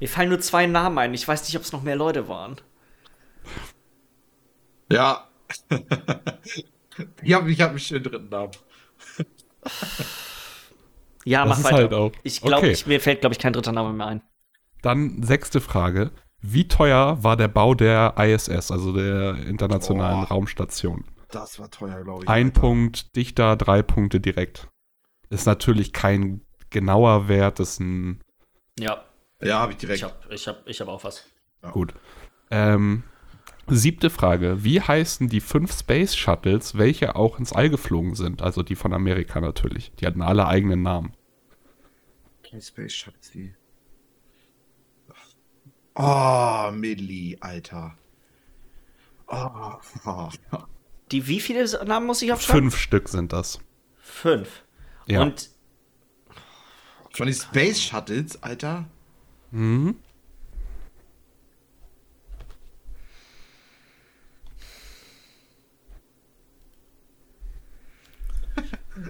Mir 0.00 0.08
fallen 0.08 0.30
nur 0.30 0.40
zwei 0.40 0.66
Namen 0.66 0.98
ein. 0.98 1.12
Ich 1.12 1.28
weiß 1.28 1.44
nicht, 1.44 1.56
ob 1.56 1.62
es 1.62 1.70
noch 1.70 1.82
mehr 1.82 1.96
Leute 1.96 2.28
waren. 2.28 2.56
Ja. 4.94 5.28
ich 7.22 7.32
habe 7.34 7.50
ich 7.50 7.60
hab 7.60 7.70
einen 7.70 7.78
schönen 7.78 8.04
dritten 8.04 8.28
Namen. 8.28 8.52
Ja, 11.24 11.44
Das 11.44 11.50
mach 11.50 11.58
ist 11.58 11.64
weiter. 11.64 11.76
halt 11.76 11.94
auch- 11.94 12.12
Ich 12.24 12.40
glaube, 12.40 12.66
okay. 12.68 12.76
mir 12.86 13.00
fällt, 13.00 13.20
glaube 13.20 13.32
ich, 13.34 13.38
kein 13.38 13.52
dritter 13.52 13.70
Name 13.72 13.92
mehr 13.92 14.06
ein. 14.08 14.22
Dann 14.82 15.22
sechste 15.22 15.60
Frage. 15.60 16.10
Wie 16.40 16.66
teuer 16.66 17.22
war 17.22 17.36
der 17.36 17.46
Bau 17.46 17.74
der 17.74 18.14
ISS, 18.18 18.72
also 18.72 18.92
der 18.92 19.36
Internationalen 19.46 20.24
Oh. 20.24 20.34
Raumstation? 20.34 21.04
Das 21.30 21.60
war 21.60 21.70
teuer, 21.70 22.02
glaube 22.02 22.24
ich. 22.24 22.28
Ein 22.28 22.46
Alter. 22.48 22.60
Punkt 22.60 23.14
dichter, 23.14 23.54
drei 23.56 23.82
Punkte 23.82 24.18
direkt. 24.18 24.68
Ist 25.30 25.46
natürlich 25.46 25.92
kein 25.92 26.40
genauer 26.70 27.28
Wert, 27.28 27.60
ist 27.60 27.78
ein 27.78 28.20
Ja, 28.80 29.04
Ja, 29.40 29.60
habe 29.60 29.72
ich 29.72 29.78
direkt. 29.78 29.98
ich 29.98 30.02
habe 30.04 30.16
ich 30.34 30.48
hab, 30.48 30.66
ich 30.68 30.80
hab 30.80 30.88
auch 30.88 31.04
was. 31.04 31.24
Gut. 31.70 31.94
Ähm, 32.50 33.04
siebte 33.68 34.10
Frage. 34.10 34.64
Wie 34.64 34.80
heißen 34.80 35.28
die 35.28 35.40
fünf 35.40 35.72
Space 35.72 36.14
Shuttles, 36.16 36.76
welche 36.76 37.16
auch 37.16 37.38
ins 37.38 37.52
All 37.52 37.70
geflogen 37.70 38.14
sind? 38.14 38.42
Also 38.42 38.62
die 38.62 38.76
von 38.76 38.92
Amerika 38.92 39.40
natürlich. 39.40 39.92
Die 39.96 40.06
hatten 40.06 40.22
alle 40.22 40.46
eigenen 40.46 40.82
Namen. 40.82 41.14
Okay, 42.40 42.60
Space 42.60 42.92
Shuttle 42.92 43.20
die. 43.34 43.54
Oh, 45.94 46.70
Millie, 46.72 47.36
Alter. 47.40 47.96
Oh, 49.26 49.72
oh. 50.06 50.28
Die, 51.10 51.26
wie 51.26 51.40
viele 51.40 51.64
Namen 51.84 52.06
muss 52.06 52.22
ich 52.22 52.32
aufschreiben? 52.32 52.70
Fünf 52.70 52.76
Stück 52.76 53.08
sind 53.08 53.32
das. 53.32 53.60
Fünf. 53.98 54.64
Ja. 55.06 55.22
Und 55.22 55.50
Von 57.12 57.26
den 57.26 57.34
Space 57.34 57.82
Shuttles, 57.82 58.42
Alter. 58.42 58.88
Mhm. 59.50 59.96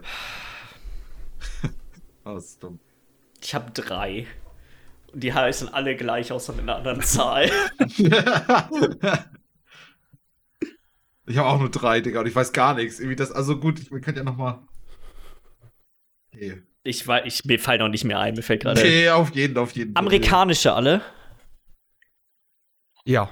Oh, 2.25 2.35
das 2.35 2.45
ist 2.45 2.63
dumm. 2.63 2.79
ich 3.41 3.53
habe 3.53 3.73
drei. 3.73 4.29
Und 5.13 5.25
die 5.25 5.35
heißen 5.35 5.69
alle 5.75 5.97
gleich, 5.97 6.31
außer 6.31 6.53
mit 6.53 6.63
einer 6.63 6.77
anderen 6.77 7.03
Zahl. 7.03 7.51
Ich 11.27 11.37
habe 11.39 11.49
auch 11.49 11.59
nur 11.59 11.71
drei, 11.71 12.01
Digga, 12.01 12.21
und 12.21 12.27
ich 12.27 12.35
weiß 12.35 12.53
gar 12.53 12.75
nichts. 12.75 12.99
Irgendwie 12.99 13.17
das, 13.17 13.31
also 13.31 13.59
gut, 13.59 13.79
ich, 13.79 13.91
man 13.91 14.01
könnte 14.01 14.21
ja 14.21 14.25
nochmal. 14.25 14.59
Nee. 16.33 16.63
Ich 16.83 17.07
weiß, 17.07 17.23
ich, 17.27 17.45
mir 17.45 17.61
fallen 17.61 17.79
noch 17.79 17.89
nicht 17.89 18.05
mehr 18.05 18.19
ein, 18.19 18.35
mir 18.35 18.43
fällt 18.43 18.63
gerade. 18.63 18.83
Nee, 18.83 19.09
auf 19.09 19.33
jeden, 19.35 19.57
auf 19.57 19.71
jeden. 19.73 19.95
Amerikanische 19.95 20.73
alle. 20.73 21.01
Ja. 23.05 23.31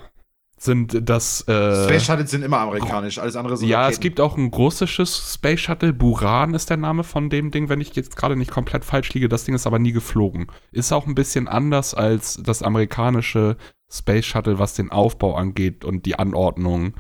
Sind 0.63 1.09
das. 1.09 1.41
Äh, 1.49 1.85
Space 1.85 2.05
Shuttles 2.05 2.31
sind 2.31 2.43
immer 2.43 2.59
amerikanisch, 2.59 3.19
alles 3.19 3.35
andere 3.35 3.57
sind 3.57 3.69
ja, 3.69 3.79
Raketen. 3.79 3.95
es 3.95 4.01
gibt 4.01 4.21
auch 4.21 4.37
ein 4.37 4.49
russisches 4.49 5.33
Space 5.33 5.61
Shuttle. 5.61 5.95
Buran 5.95 6.53
ist 6.53 6.69
der 6.69 6.77
Name 6.77 7.03
von 7.03 7.31
dem 7.31 7.51
Ding, 7.51 7.71
wenn 7.71 7.81
ich 7.81 7.97
jetzt 7.97 8.15
gerade 8.15 8.37
nicht 8.37 8.51
komplett 8.51 8.85
falsch 8.85 9.15
liege. 9.15 9.31
Das 9.31 9.45
Ding 9.45 9.55
ist 9.55 9.67
aber 9.67 9.79
nie 9.79 9.93
geflogen. 9.93 10.49
Ist 10.71 10.93
auch 10.93 11.07
ein 11.07 11.15
bisschen 11.15 11.49
anders 11.49 11.95
als 11.95 12.43
das 12.43 12.63
amerikanische 12.63 13.57
Space 13.91 14.27
Shuttle, 14.27 14.59
was 14.59 14.75
den 14.75 14.91
Aufbau 14.91 15.35
angeht 15.35 15.83
und 15.83 16.05
die 16.05 16.19
Anordnung 16.19 16.93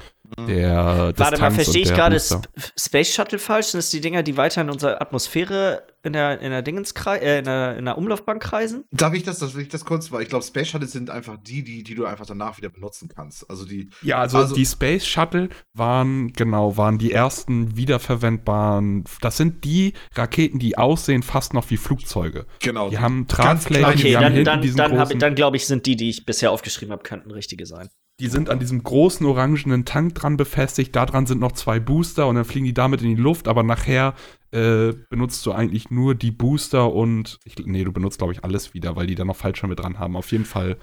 der 0.47 1.12
Warte 1.16 1.40
mal, 1.40 1.51
verstehe 1.51 1.82
ich 1.82 1.93
gerade. 1.94 2.16
Sp 2.20 2.43
Space 2.78 3.15
Shuttle 3.15 3.39
falsch? 3.39 3.69
Sind 3.69 3.78
das 3.78 3.90
die 3.90 4.01
Dinger, 4.01 4.23
die 4.23 4.36
weiter 4.36 4.61
in 4.62 4.70
unserer 4.70 5.01
Atmosphäre 5.02 5.82
in 6.02 6.15
der, 6.15 6.40
in 6.40 6.51
der 6.51 6.62
Dingenskreis, 6.62 7.20
äh, 7.20 7.39
in 7.40 7.44
der, 7.44 7.77
in 7.77 7.85
der 7.85 7.98
Umlaufbahn 7.98 8.39
kreisen? 8.39 8.85
Darf 8.90 9.12
ich 9.12 9.23
das, 9.23 9.39
das 9.39 9.55
will 9.55 9.62
ich 9.62 9.69
das 9.69 9.85
kurz, 9.85 10.11
weil 10.12 10.23
ich 10.23 10.28
glaube, 10.28 10.44
Space 10.44 10.69
Shuttles 10.69 10.93
sind 10.93 11.11
einfach 11.11 11.36
die, 11.43 11.62
die, 11.62 11.82
die 11.82 11.94
du 11.94 12.07
einfach 12.07 12.24
danach 12.27 12.57
wieder 12.57 12.70
benutzen 12.70 13.09
kannst. 13.15 13.48
Also 13.51 13.65
die. 13.66 13.90
Ja, 14.02 14.19
also, 14.19 14.39
Also- 14.39 14.55
die 14.55 14.65
Space 14.66 15.07
Shuttle 15.07 15.51
waren, 15.74 16.32
genau, 16.32 16.77
waren 16.77 16.97
die 16.98 17.12
ersten 17.12 17.77
wiederverwendbaren. 17.77 19.05
Das 19.20 19.36
sind 19.36 19.65
die 19.65 19.93
Raketen, 20.15 20.59
die 20.59 20.78
aussehen 20.78 21.23
fast 21.23 21.55
noch 21.55 21.69
wie 21.70 21.77
Flugzeuge. 21.77 22.47
Genau. 22.61 22.90
Die 22.90 22.98
haben 22.98 23.27
Tragflächen, 23.28 23.82
kleine- 23.85 23.97
die 23.97 24.02
Okay, 24.02 24.15
haben 24.16 24.23
dann, 24.23 24.32
hinten 24.32 24.44
dann, 24.47 24.62
diesen 24.62 24.77
dann, 24.77 25.19
dann 25.19 25.35
glaube 25.35 25.57
ich, 25.57 25.66
sind 25.66 25.86
die, 25.86 25.97
die 25.97 26.09
ich 26.11 26.24
bisher 26.24 26.51
aufgeschrieben 26.51 26.93
habe, 26.93 27.02
könnten 27.02 27.31
richtige 27.31 27.66
sein. 27.66 27.89
Die 28.20 28.28
sind 28.28 28.51
an 28.51 28.59
diesem 28.59 28.82
großen 28.82 29.26
orangenen 29.26 29.84
Tank 29.84 30.14
dran 30.14 30.36
befestigt. 30.36 30.94
Da 30.94 31.06
dran 31.06 31.26
sind 31.26 31.40
noch 31.40 31.52
zwei 31.52 31.80
Booster 31.80 32.26
und 32.28 32.36
dann 32.36 32.44
fliegen 32.44 32.66
die 32.66 32.74
damit 32.74 33.01
in 33.02 33.16
die 33.16 33.20
Luft. 33.22 33.48
Aber 33.48 33.62
nachher 33.62 34.14
äh, 34.52 34.92
benutzt 35.09 35.44
du 35.47 35.52
eigentlich 35.52 35.90
nur 35.90 36.14
die 36.14 36.30
Booster 36.30 36.92
und 36.92 37.38
ich, 37.44 37.56
nee, 37.59 37.82
du 37.82 37.92
benutzt 37.92 38.18
glaube 38.18 38.32
ich 38.34 38.44
alles 38.44 38.74
wieder, 38.74 38.94
weil 38.94 39.06
die 39.06 39.14
da 39.14 39.24
noch 39.24 39.36
Fallschirme 39.36 39.74
dran 39.74 39.98
haben. 39.98 40.16
Auf 40.16 40.30
jeden 40.32 40.44
Fall, 40.44 40.76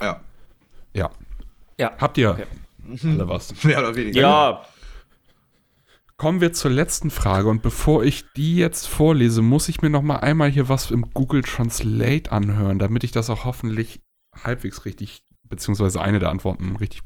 Ja. 0.00 0.20
ja. 0.94 1.10
Ja. 1.78 1.92
Habt 1.98 2.16
ihr 2.18 2.30
Okay. 2.30 2.44
alle 3.04 3.28
was? 3.28 3.52
Mehr 3.64 3.78
oder 3.80 3.94
weniger. 3.96 4.20
Ja, 4.20 4.62
Kommen 6.18 6.40
wir 6.40 6.54
zur 6.54 6.70
letzten 6.70 7.10
Frage 7.10 7.48
und 7.48 7.60
bevor 7.62 8.02
ich 8.02 8.24
die 8.36 8.56
jetzt 8.56 8.86
vorlese, 8.86 9.42
muss 9.42 9.68
ich 9.68 9.82
mir 9.82 9.90
noch 9.90 10.00
mal 10.00 10.16
einmal 10.16 10.50
hier 10.50 10.70
was 10.70 10.90
im 10.90 11.10
Google 11.12 11.42
Translate 11.42 12.32
anhören, 12.32 12.78
damit 12.78 13.04
ich 13.04 13.12
das 13.12 13.28
auch 13.28 13.44
hoffentlich 13.44 14.00
halbwegs 14.42 14.86
richtig, 14.86 15.24
beziehungsweise 15.48 16.00
eine 16.00 16.18
der 16.18 16.30
Antworten 16.30 16.76
richtig. 16.76 17.02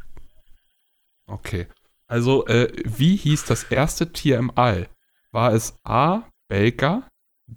Okay. 1.26 1.66
Also, 2.06 2.46
äh, 2.46 2.72
wie 2.84 3.16
hieß 3.16 3.44
das 3.44 3.64
erste 3.64 4.12
Tier 4.12 4.38
im 4.38 4.50
All? 4.56 4.88
War 5.30 5.52
es 5.52 5.78
A. 5.84 6.22
Belka, 6.48 7.08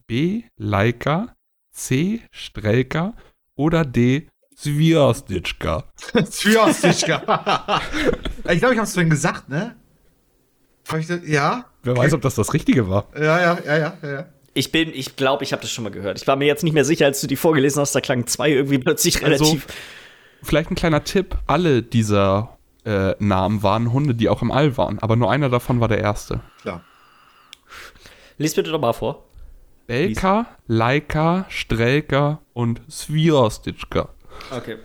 B. 0.08 0.44
Laika, 0.58 1.36
C. 1.72 2.22
Strelka 2.32 3.16
oder 3.56 3.84
D. 3.84 4.30
Sviastitschka? 4.56 5.92
Zwiastischka. 6.30 7.16
ich 8.52 8.60
glaube, 8.60 8.74
ich 8.74 8.78
habe 8.78 8.84
es 8.84 8.94
vorhin 8.94 9.10
gesagt, 9.10 9.50
ne? 9.50 9.76
Hab 10.88 11.00
ich 11.00 11.08
das, 11.08 11.22
ja? 11.26 11.66
Wer 11.82 11.98
weiß, 11.98 12.14
ob 12.14 12.22
das 12.22 12.36
das 12.36 12.54
Richtige 12.54 12.88
war. 12.88 13.08
Ja, 13.16 13.42
ja, 13.42 13.60
ja, 13.66 13.78
ja, 13.78 13.98
ja, 14.04 14.12
ja. 14.12 14.26
ich 14.54 14.72
bin, 14.72 14.92
ich 14.94 15.16
glaube, 15.16 15.44
ich 15.44 15.52
habe 15.54 15.62
das 15.62 15.72
schon 15.72 15.84
mal 15.84 15.90
gehört. 15.90 16.22
Ich 16.22 16.28
war 16.28 16.36
mir 16.36 16.46
jetzt 16.46 16.64
nicht 16.64 16.74
mehr 16.74 16.86
sicher, 16.86 17.06
als 17.06 17.20
du 17.22 17.28
die 17.28 17.36
vorgelesen 17.36 17.82
hast, 17.82 17.96
da 17.96 18.02
klangen 18.02 18.28
zwei 18.28 18.52
irgendwie 18.52 18.78
plötzlich 18.78 19.24
Also- 19.26 19.46
relativ. 19.46 19.68
Vielleicht 20.44 20.70
ein 20.72 20.76
kleiner 20.76 21.04
Tipp: 21.04 21.38
Alle 21.48 21.82
dieser 21.82 22.58
äh, 22.86 23.16
Namen 23.20 23.64
waren 23.64 23.92
Hunde, 23.92 24.14
die 24.14 24.30
auch 24.30 24.42
im 24.42 24.52
All 24.52 24.78
waren, 24.78 25.00
aber 25.00 25.16
nur 25.16 25.32
einer 25.32 25.50
davon 25.50 25.80
war 25.80 25.88
der 25.88 26.00
erste. 26.00 26.42
Klar. 26.62 26.84
Lies 28.38 28.54
bitte 28.54 28.72
doch 28.72 28.80
mal 28.80 28.94
vor. 28.94 29.24
Belka, 29.88 30.46
Laika, 30.68 31.46
Strelka 31.50 32.40
und 32.54 32.82
Sviostitschka. 32.90 34.10
Okay. 34.52 34.78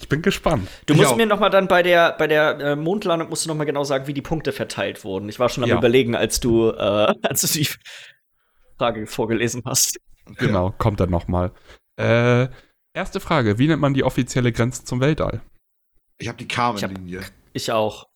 Ich 0.00 0.08
bin 0.08 0.22
gespannt. 0.22 0.68
Du 0.86 0.94
Ich 0.94 0.98
musst 1.00 1.12
auch. 1.12 1.16
mir 1.16 1.26
noch 1.26 1.40
mal 1.40 1.50
dann 1.50 1.66
bei 1.68 1.82
der, 1.82 2.12
bei 2.12 2.26
der 2.26 2.58
äh, 2.60 2.76
Mondlandung 2.76 3.28
musst 3.28 3.44
du 3.44 3.48
noch 3.48 3.56
mal 3.56 3.64
genau 3.64 3.84
sagen, 3.84 4.06
wie 4.06 4.14
die 4.14 4.22
Punkte 4.22 4.52
verteilt 4.52 5.02
wurden. 5.04 5.28
Ich 5.28 5.38
war 5.38 5.48
schon 5.48 5.64
am 5.64 5.70
Ja. 5.70 5.76
überlegen, 5.78 6.14
als 6.14 6.40
du, 6.40 6.70
äh, 6.70 7.14
als 7.22 7.40
du 7.42 7.48
die 7.58 7.68
Frage 8.78 9.06
vorgelesen 9.06 9.62
hast. 9.64 9.98
Genau, 10.36 10.72
kommt 10.78 11.00
dann 11.00 11.10
nochmal. 11.10 11.52
Äh, 11.96 12.48
erste 12.94 13.18
Frage: 13.20 13.58
Wie 13.58 13.66
nennt 13.66 13.80
man 13.80 13.94
die 13.94 14.04
offizielle 14.04 14.52
Grenze 14.52 14.84
zum 14.84 15.00
Weltall? 15.00 15.40
Ich 16.18 16.28
habe 16.28 16.38
die 16.38 16.48
Carmen-Linie. 16.48 17.22
Ich 17.52 17.72
auch. 17.72 18.06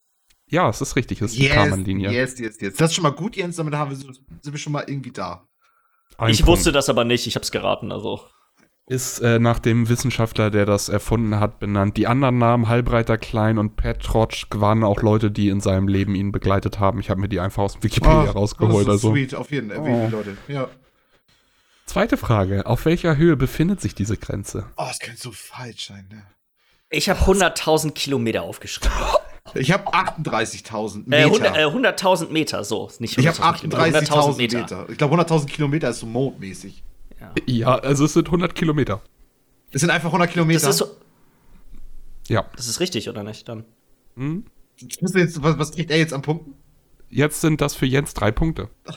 Ja, 0.51 0.69
es 0.69 0.81
ist 0.83 0.97
richtig, 0.97 1.21
es 1.23 1.33
ist 1.33 1.41
die 1.41 1.49
Karmann-Linie. 1.49 2.11
yes, 2.11 2.39
yes, 2.39 2.61
yes. 2.61 2.75
Das 2.75 2.91
ist 2.91 2.95
schon 2.97 3.03
mal 3.05 3.11
gut, 3.13 3.37
Jens, 3.37 3.57
damit 3.57 3.75
haben 3.75 3.91
wir, 3.91 3.97
sind 3.97 4.19
wir 4.45 4.59
schon 4.59 4.73
mal 4.75 4.85
irgendwie 4.87 5.11
da. 5.13 5.47
Ein 6.19 6.31
ich 6.31 6.39
Punkt. 6.45 6.49
wusste 6.59 6.73
das 6.73 6.89
aber 6.91 7.05
nicht, 7.05 7.27
ich 7.27 7.35
hab's 7.37 7.51
geraten, 7.51 7.91
also. 7.91 8.21
Ist 8.93 9.20
äh, 9.20 9.39
nach 9.39 9.59
dem 9.59 9.89
Wissenschaftler, 9.89 10.51
der 10.51 10.66
das 10.66 10.89
erfunden 10.89 11.40
hat, 11.40 11.59
benannt. 11.60 11.97
Die 11.97 12.06
anderen 12.06 12.39
Namen, 12.39 12.69
Halbreiter, 12.69 13.16
Klein 13.16 13.56
und 13.59 13.77
Petrotsch, 13.77 14.47
waren 14.55 14.85
auch 14.85 15.01
Leute, 15.01 15.31
die 15.31 15.48
in 15.48 15.60
seinem 15.60 15.89
Leben 15.89 16.14
ihn 16.14 16.31
begleitet 16.31 16.78
haben. 16.78 17.01
Ich 17.01 17.09
habe 17.09 17.20
mir 17.20 17.28
die 17.28 17.40
einfach 17.40 17.62
aus 17.62 17.74
dem 17.74 17.85
Wikipedia 17.85 18.24
Ah, 18.28 18.31
rausgeholt. 18.32 18.86
Das 18.86 18.97
ist 18.97 19.05
Also. 19.05 19.12
sweet, 19.12 19.35
auf 19.35 19.51
jeden 19.51 19.70
Fall, 19.70 19.78
Oh. 19.81 20.09
Leute. 20.10 20.36
Ja. 20.48 20.69
Zweite 21.86 22.16
Frage. 22.16 22.66
Auf 22.66 22.85
welcher 22.85 23.16
Höhe 23.16 23.36
befindet 23.36 23.81
sich 23.81 23.94
diese 23.94 24.16
Grenze? 24.16 24.66
Oh, 24.77 24.85
das 24.86 24.98
könnte 24.98 25.20
so 25.20 25.32
falsch 25.32 25.89
sein, 25.89 26.06
ne? 26.10 26.23
Ich 26.90 27.09
habe 27.09 27.20
100.000 27.20 27.93
Kilometer 27.93 28.43
aufgeschrieben. 28.43 28.90
Ich 29.55 29.73
habe 29.73 29.93
38.000 29.93 31.06
Äh, 31.12 31.27
Meter. 31.27 31.52
100 31.52 31.56
äh, 31.56 31.64
100.000 31.66 32.31
Meter, 32.31 32.62
so. 32.64 32.89
Nicht 33.01 33.19
ich 33.19 33.27
habe 33.27 33.36
100.000 33.39 33.60
Kilometer, 33.60 33.98
38.000 33.98 34.36
Meter. 34.36 34.86
Ich 34.89 34.97
glaube, 34.98 35.16
100.000 35.16 35.47
Kilometer 35.47 35.90
ist 35.90 35.98
so 35.98 36.06
mondmäßig. 36.06 36.82
Ja. 37.23 37.32
Ja, 37.47 37.74
also 37.78 38.05
es 38.05 38.12
sind 38.15 38.27
100 38.27 38.55
Kilometer. 38.55 39.01
Das 39.70 39.81
sind 39.81 39.90
einfach 39.90 40.09
100 40.09 40.31
Kilometer. 40.31 40.66
Das 40.66 40.77
ist, 40.77 40.78
so, 40.78 40.97
Ja. 42.28 42.44
das 42.57 42.66
ist 42.66 42.81
richtig, 42.81 43.09
oder 43.09 43.23
nicht? 43.23 43.49
Dann. 43.49 43.65
Hm? 44.16 44.44
Ich 44.77 45.01
muss 45.01 45.15
jetzt, 45.15 45.43
was, 45.43 45.59
was 45.59 45.73
kriegt 45.73 45.90
er 45.90 45.99
jetzt 45.99 46.12
an 46.12 46.23
Punkten? 46.23 46.55
Jetzt 47.09 47.40
sind 47.40 47.61
das 47.61 47.74
für 47.74 47.86
Jens 47.86 48.15
drei 48.15 48.32
Punkte. 48.32 48.69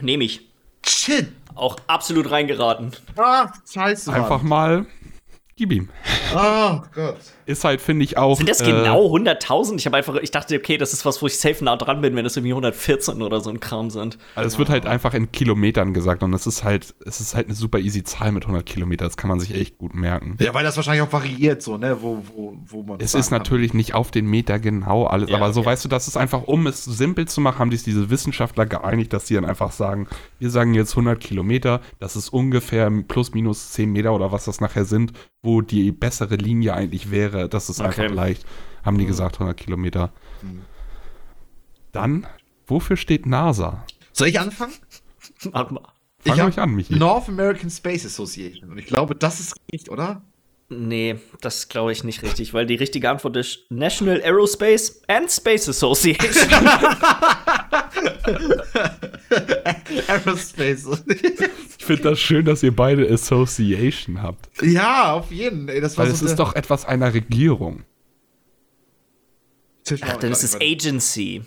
Nehme 0.00 0.24
ich. 0.24 0.48
Shit. 0.86 1.32
Auch 1.54 1.76
absolut 1.86 2.30
reingeraten. 2.30 2.92
Ah, 3.16 3.52
scheiße, 3.70 4.10
Mann. 4.10 4.22
Einfach 4.22 4.42
mal 4.42 4.86
gib 5.56 5.72
ihm. 5.72 5.90
Oh 6.34 6.80
Gott. 6.94 7.18
Ist 7.50 7.64
halt, 7.64 7.80
finde 7.80 8.04
ich, 8.04 8.16
auch. 8.16 8.36
Sind 8.36 8.48
das 8.48 8.60
äh, 8.60 8.66
genau 8.66 9.12
100.000? 9.12 9.76
Ich 9.76 9.86
habe 9.86 9.96
einfach, 9.96 10.14
ich 10.16 10.30
dachte, 10.30 10.56
okay, 10.56 10.78
das 10.78 10.92
ist 10.92 11.04
was, 11.04 11.20
wo 11.20 11.26
ich 11.26 11.36
safe 11.36 11.64
nah 11.64 11.76
dran 11.76 12.00
bin, 12.00 12.14
wenn 12.14 12.22
das 12.22 12.36
irgendwie 12.36 12.52
114 12.52 13.22
oder 13.22 13.40
so 13.40 13.50
ein 13.50 13.58
Kram 13.58 13.90
sind. 13.90 14.18
Also 14.36 14.46
es 14.46 14.58
wird 14.58 14.68
halt 14.68 14.86
einfach 14.86 15.14
in 15.14 15.32
Kilometern 15.32 15.92
gesagt 15.92 16.22
und 16.22 16.32
es 16.32 16.46
ist 16.46 16.62
halt, 16.62 16.94
es 17.04 17.20
ist 17.20 17.34
halt 17.34 17.46
eine 17.46 17.56
super 17.56 17.80
easy 17.80 18.04
Zahl 18.04 18.30
mit 18.30 18.44
100 18.44 18.64
Kilometer. 18.64 19.04
Das 19.04 19.16
kann 19.16 19.28
man 19.28 19.40
sich 19.40 19.52
echt 19.52 19.78
gut 19.78 19.94
merken. 19.94 20.36
Ja, 20.38 20.54
weil 20.54 20.62
das 20.62 20.76
wahrscheinlich 20.76 21.02
auch 21.02 21.12
variiert, 21.12 21.60
so, 21.60 21.76
ne, 21.76 21.96
wo, 22.00 22.22
wo, 22.32 22.56
wo 22.66 22.82
man. 22.84 23.00
Es 23.00 23.14
ist 23.14 23.30
kann. 23.30 23.38
natürlich 23.38 23.74
nicht 23.74 23.94
auf 23.94 24.12
den 24.12 24.26
Meter 24.26 24.60
genau 24.60 25.06
alles, 25.06 25.30
Ja, 25.30 25.36
aber 25.36 25.52
so 25.52 25.60
okay. 25.60 25.70
weißt 25.70 25.84
du, 25.84 25.88
das 25.88 26.06
ist 26.06 26.16
einfach, 26.16 26.44
um 26.44 26.68
es 26.68 26.84
simpel 26.84 27.26
zu 27.26 27.40
machen, 27.40 27.58
haben 27.58 27.72
sich 27.72 27.82
diese 27.82 28.10
Wissenschaftler 28.10 28.66
geeinigt, 28.66 29.12
dass 29.12 29.26
sie 29.26 29.34
dann 29.34 29.44
einfach 29.44 29.72
sagen, 29.72 30.06
wir 30.38 30.50
sagen 30.50 30.74
jetzt 30.74 30.92
100 30.92 31.18
Kilometer, 31.18 31.80
das 31.98 32.14
ist 32.14 32.28
ungefähr 32.28 32.90
plus 33.08 33.34
minus 33.34 33.72
10 33.72 33.90
Meter 33.90 34.14
oder 34.14 34.30
was 34.30 34.44
das 34.44 34.60
nachher 34.60 34.84
sind, 34.84 35.12
wo 35.42 35.62
die 35.62 35.90
bessere 35.90 36.36
Linie 36.36 36.74
eigentlich 36.74 37.10
wäre. 37.10 37.39
Das 37.48 37.68
ist 37.70 37.80
Okay. 37.80 38.02
einfach 38.02 38.14
leicht, 38.14 38.44
haben 38.84 38.98
die 38.98 39.06
gesagt, 39.06 39.36
100 39.36 39.56
Kilometer. 39.56 40.12
Mhm. 40.42 40.62
Dann, 41.92 42.26
wofür 42.66 42.96
steht 42.96 43.26
NASA? 43.26 43.84
Soll 44.12 44.28
ich 44.28 44.38
anfangen? 44.38 44.72
Warte 45.52 45.74
mal. 45.74 45.82
Fang 46.20 46.36
ich 46.36 46.42
euch 46.42 46.58
an, 46.58 46.74
Michi. 46.74 46.96
North 46.96 47.28
American 47.28 47.70
Space 47.70 48.04
Association. 48.04 48.70
Und 48.70 48.78
ich 48.78 48.86
glaube, 48.86 49.14
das 49.14 49.40
ist 49.40 49.56
richtig, 49.72 49.90
oder? 49.90 50.22
Nee, 50.72 51.16
das 51.40 51.68
glaube 51.68 51.90
ich 51.90 52.04
nicht 52.04 52.22
richtig, 52.22 52.54
weil 52.54 52.64
die 52.64 52.76
richtige 52.76 53.10
Antwort 53.10 53.36
ist 53.36 53.64
National 53.70 54.22
Aerospace 54.22 55.02
and 55.08 55.28
Space 55.28 55.68
Association. 55.68 56.48
Aerospace. 60.08 61.02
Ich 61.78 61.84
finde 61.84 62.02
das 62.02 62.20
schön, 62.20 62.44
dass 62.44 62.62
ihr 62.62 62.74
beide 62.74 63.08
Association 63.12 64.22
habt. 64.22 64.48
ja, 64.62 65.12
auf 65.12 65.30
jeden. 65.32 65.68
Ey, 65.68 65.80
das 65.80 65.96
war 65.98 66.04
Weil 66.06 66.14
so 66.14 66.24
es 66.24 66.30
ist 66.32 66.38
doch 66.38 66.54
etwas 66.54 66.84
einer 66.84 67.12
Regierung. 67.14 67.82
Ach, 70.02 70.16
dann 70.18 70.30
ist 70.30 70.44
es 70.44 70.54
Agency. 70.56 71.42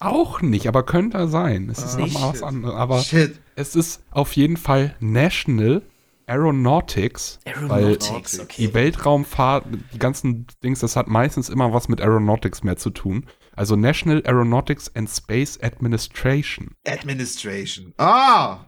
Auch 0.00 0.40
nicht, 0.42 0.66
aber 0.66 0.82
könnte 0.84 1.28
sein. 1.28 1.68
Es 1.70 1.78
ist 1.78 1.94
Ah, 1.96 2.00
nochmal 2.00 2.32
was 2.32 2.42
anderes. 2.42 2.74
Aber 2.74 3.00
Shit. 3.02 3.38
es 3.56 3.76
ist 3.76 4.02
auf 4.10 4.32
jeden 4.34 4.56
Fall 4.56 4.96
National 5.00 5.82
Aeronautics. 6.28 7.38
Aeronautics, 7.44 8.38
Weil 8.38 8.44
okay. 8.44 8.66
die 8.66 8.74
Weltraumfahrt, 8.74 9.64
die 9.92 9.98
ganzen 9.98 10.46
Dings, 10.62 10.80
das 10.80 10.96
hat 10.96 11.08
meistens 11.08 11.48
immer 11.48 11.72
was 11.72 11.88
mit 11.88 12.00
Aeronautics 12.00 12.62
mehr 12.62 12.76
zu 12.76 12.90
tun. 12.90 13.26
Also 13.56 13.74
National 13.76 14.22
Aeronautics 14.24 14.94
and 14.94 15.08
Space 15.10 15.58
Administration. 15.60 16.76
Administration. 16.86 17.92
Ah! 17.98 18.60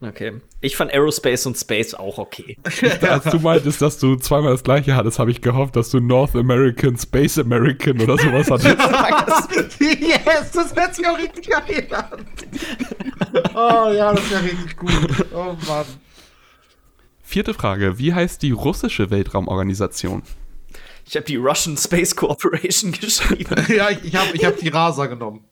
Okay. 0.00 0.40
Ich 0.60 0.76
fand 0.76 0.92
Aerospace 0.92 1.46
und 1.46 1.56
Space 1.56 1.92
auch 1.94 2.18
okay. 2.18 2.56
Als 3.00 3.24
du 3.24 3.40
meintest, 3.40 3.82
dass 3.82 3.98
du 3.98 4.14
zweimal 4.14 4.52
das 4.52 4.62
gleiche 4.62 4.94
hattest, 4.94 5.18
habe 5.18 5.32
ich 5.32 5.40
gehofft, 5.40 5.74
dass 5.74 5.90
du 5.90 5.98
North 5.98 6.36
American, 6.36 6.96
Space 6.96 7.36
American 7.38 8.00
oder 8.00 8.16
sowas 8.16 8.48
hattest. 8.50 9.80
yes, 9.80 10.52
das 10.52 10.74
hört 10.76 10.94
sich 10.94 11.04
auch 11.06 11.18
richtig 11.18 11.48
geil 11.48 11.88
an. 11.92 12.26
Oh 13.54 13.92
ja, 13.92 14.12
das 14.12 14.30
wäre 14.30 14.44
richtig 14.44 14.76
gut. 14.76 15.26
Oh 15.34 15.56
Mann. 15.66 15.86
Vierte 17.28 17.52
Frage. 17.52 17.98
Wie 17.98 18.14
heißt 18.14 18.40
die 18.40 18.52
russische 18.52 19.10
Weltraumorganisation? 19.10 20.22
Ich 21.04 21.14
habe 21.14 21.26
die 21.26 21.36
Russian 21.36 21.76
Space 21.76 22.16
Corporation 22.16 22.90
geschrieben. 23.00 23.54
Ja, 23.68 23.90
ich, 23.90 24.16
habe 24.16 24.30
ich 24.32 24.46
hab 24.46 24.56
die 24.56 24.68
Rasa 24.68 25.04
genommen. 25.04 25.44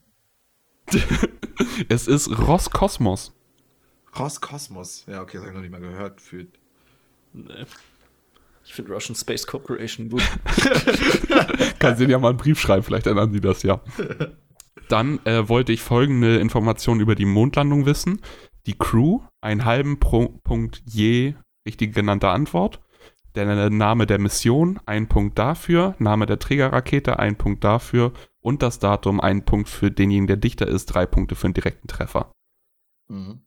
Es 1.90 2.09
ist 2.09 2.31
Roskosmos. 2.31 3.35
Roskosmos. 4.19 5.05
Ja, 5.07 5.20
okay, 5.20 5.36
das 5.36 5.43
habe 5.43 5.51
ich 5.51 5.55
noch 5.55 5.61
nicht 5.61 5.70
mal 5.70 5.82
gehört. 5.82 6.23
Für 6.23 6.47
Nee. 7.35 7.66
Ich 8.65 8.73
finde 8.73 8.94
Russian 8.94 9.15
Space 9.15 9.47
Corporation 9.47 10.09
gut. 10.09 10.23
Kannst 11.78 12.01
du 12.01 12.07
dir 12.07 12.12
ja 12.12 12.19
mal 12.19 12.31
einen 12.31 12.39
Brief 12.39 12.59
schreiben, 12.59 12.85
vielleicht 12.85 13.07
ändern 13.07 13.35
sie 13.35 13.40
das 13.43 13.62
ja. 13.62 13.82
Dann 14.89 15.19
äh, 15.27 15.47
wollte 15.47 15.74
ich 15.74 15.82
folgende 15.82 16.39
Information 16.39 17.01
über 17.01 17.15
die 17.15 17.27
Mondlandung 17.27 17.85
wissen. 17.85 18.23
Die 18.65 18.78
Crew, 18.78 19.20
einen 19.43 19.66
halben 19.66 20.01
Pro 20.01 20.40
Punkt 20.43 20.82
je 20.86 21.35
richtig 21.66 21.94
genannte 21.94 22.28
Antwort. 22.28 22.80
Der 23.34 23.68
Name 23.68 24.06
der 24.06 24.18
Mission, 24.18 24.80
ein 24.86 25.09
Punkt 25.09 25.38
dafür. 25.38 25.94
Name 25.98 26.24
der 26.24 26.38
Trägerrakete, 26.38 27.18
ein 27.18 27.36
Punkt 27.36 27.62
dafür. 27.64 28.12
Und 28.40 28.62
das 28.62 28.78
Datum, 28.78 29.20
ein 29.20 29.44
Punkt 29.44 29.68
für 29.68 29.90
denjenigen, 29.90 30.26
der 30.26 30.36
dichter 30.36 30.66
ist, 30.66 30.86
drei 30.86 31.05
Punkte 31.05 31.34
für 31.34 31.48
einen 31.48 31.55
direkten 31.55 31.88
Treffer. 31.88 32.32
Mhm. 33.09 33.40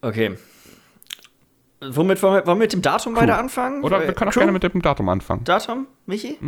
Okay. 0.00 0.36
Womit 1.80 2.22
wollen 2.22 2.34
wir, 2.34 2.46
wollen 2.46 2.58
wir 2.58 2.64
mit 2.64 2.72
dem 2.72 2.82
Datum 2.82 3.16
weiter 3.16 3.38
anfangen? 3.38 3.82
Oder 3.82 4.00
wir 4.00 4.08
Äh, 4.08 4.12
können 4.14 4.28
auch 4.28 4.32
Crew? 4.32 4.40
gerne 4.40 4.52
mit 4.52 4.62
dem 4.62 4.80
Datum 4.82 5.08
anfangen. 5.08 5.44
Datum, 5.44 5.86
Michi? 6.06 6.38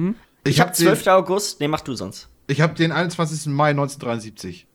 Ich 0.45 0.53
Ich 0.55 0.61
habe 0.61 0.69
habe 0.70 0.77
12. 0.77 1.03
den, 1.05 1.12
August. 1.12 1.61
Nee, 1.61 1.69
mach 1.69 1.81
du 1.81 1.95
sonst. 1.95 2.28
ich 2.47 2.61
hab 2.61 2.77
den 2.77 2.93
21. 2.93 3.47
Mai 3.53 3.70
1973. 3.70 4.66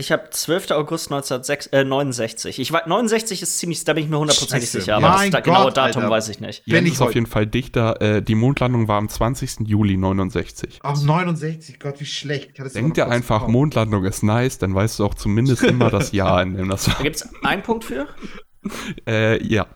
Ich 0.00 0.12
habe 0.12 0.30
12. 0.30 0.70
August 0.70 1.10
1969. 1.10 2.60
Ich 2.60 2.72
weiß, 2.72 2.86
69 2.86 3.42
ist 3.42 3.58
ziemlich, 3.58 3.82
da 3.82 3.94
bin 3.94 4.04
ich 4.04 4.08
mir 4.10 4.16
hundertprozentig 4.20 4.70
sicher, 4.70 4.94
aber 4.96 5.08
Mein 5.08 5.32
das 5.32 5.40
da 5.40 5.40
genaue 5.40 5.64
Gott, 5.64 5.76
Datum 5.76 6.02
Alter. 6.04 6.14
weiß 6.14 6.28
ich 6.28 6.38
nicht. 6.38 6.62
Wenn 6.66 6.76
Jens 6.76 6.86
ich 6.86 6.92
ist 6.94 7.00
auf 7.02 7.14
jeden 7.16 7.26
Fall 7.26 7.48
dichter. 7.48 8.00
Äh, 8.00 8.22
die 8.22 8.36
Mondlandung 8.36 8.86
war 8.86 8.96
am 8.98 9.08
20. 9.08 9.66
Juli 9.66 9.96
69. 9.96 10.78
Ach, 10.84 10.96
69, 10.96 11.80
Gott, 11.80 11.98
wie 11.98 12.06
schlecht. 12.06 12.52
Denk 12.76 12.94
dir 12.94 13.08
einfach, 13.08 13.40
kurz 13.40 13.50
Mondlandung 13.52 14.04
ist 14.04 14.22
nice, 14.22 14.58
dann 14.58 14.72
weißt 14.72 15.00
du 15.00 15.04
auch 15.04 15.14
zumindest 15.14 15.64
immer 15.64 15.90
das 15.90 16.12
Jahr, 16.12 16.42
in 16.42 16.56
dem 16.56 16.68
das 16.68 16.84
Da 16.84 16.92
war. 16.94 17.02
gibt's 17.02 17.28
einen 17.42 17.64
Punkt 17.64 17.84
für. 17.84 18.06
Äh, 19.04 19.44
ja. 19.44 19.66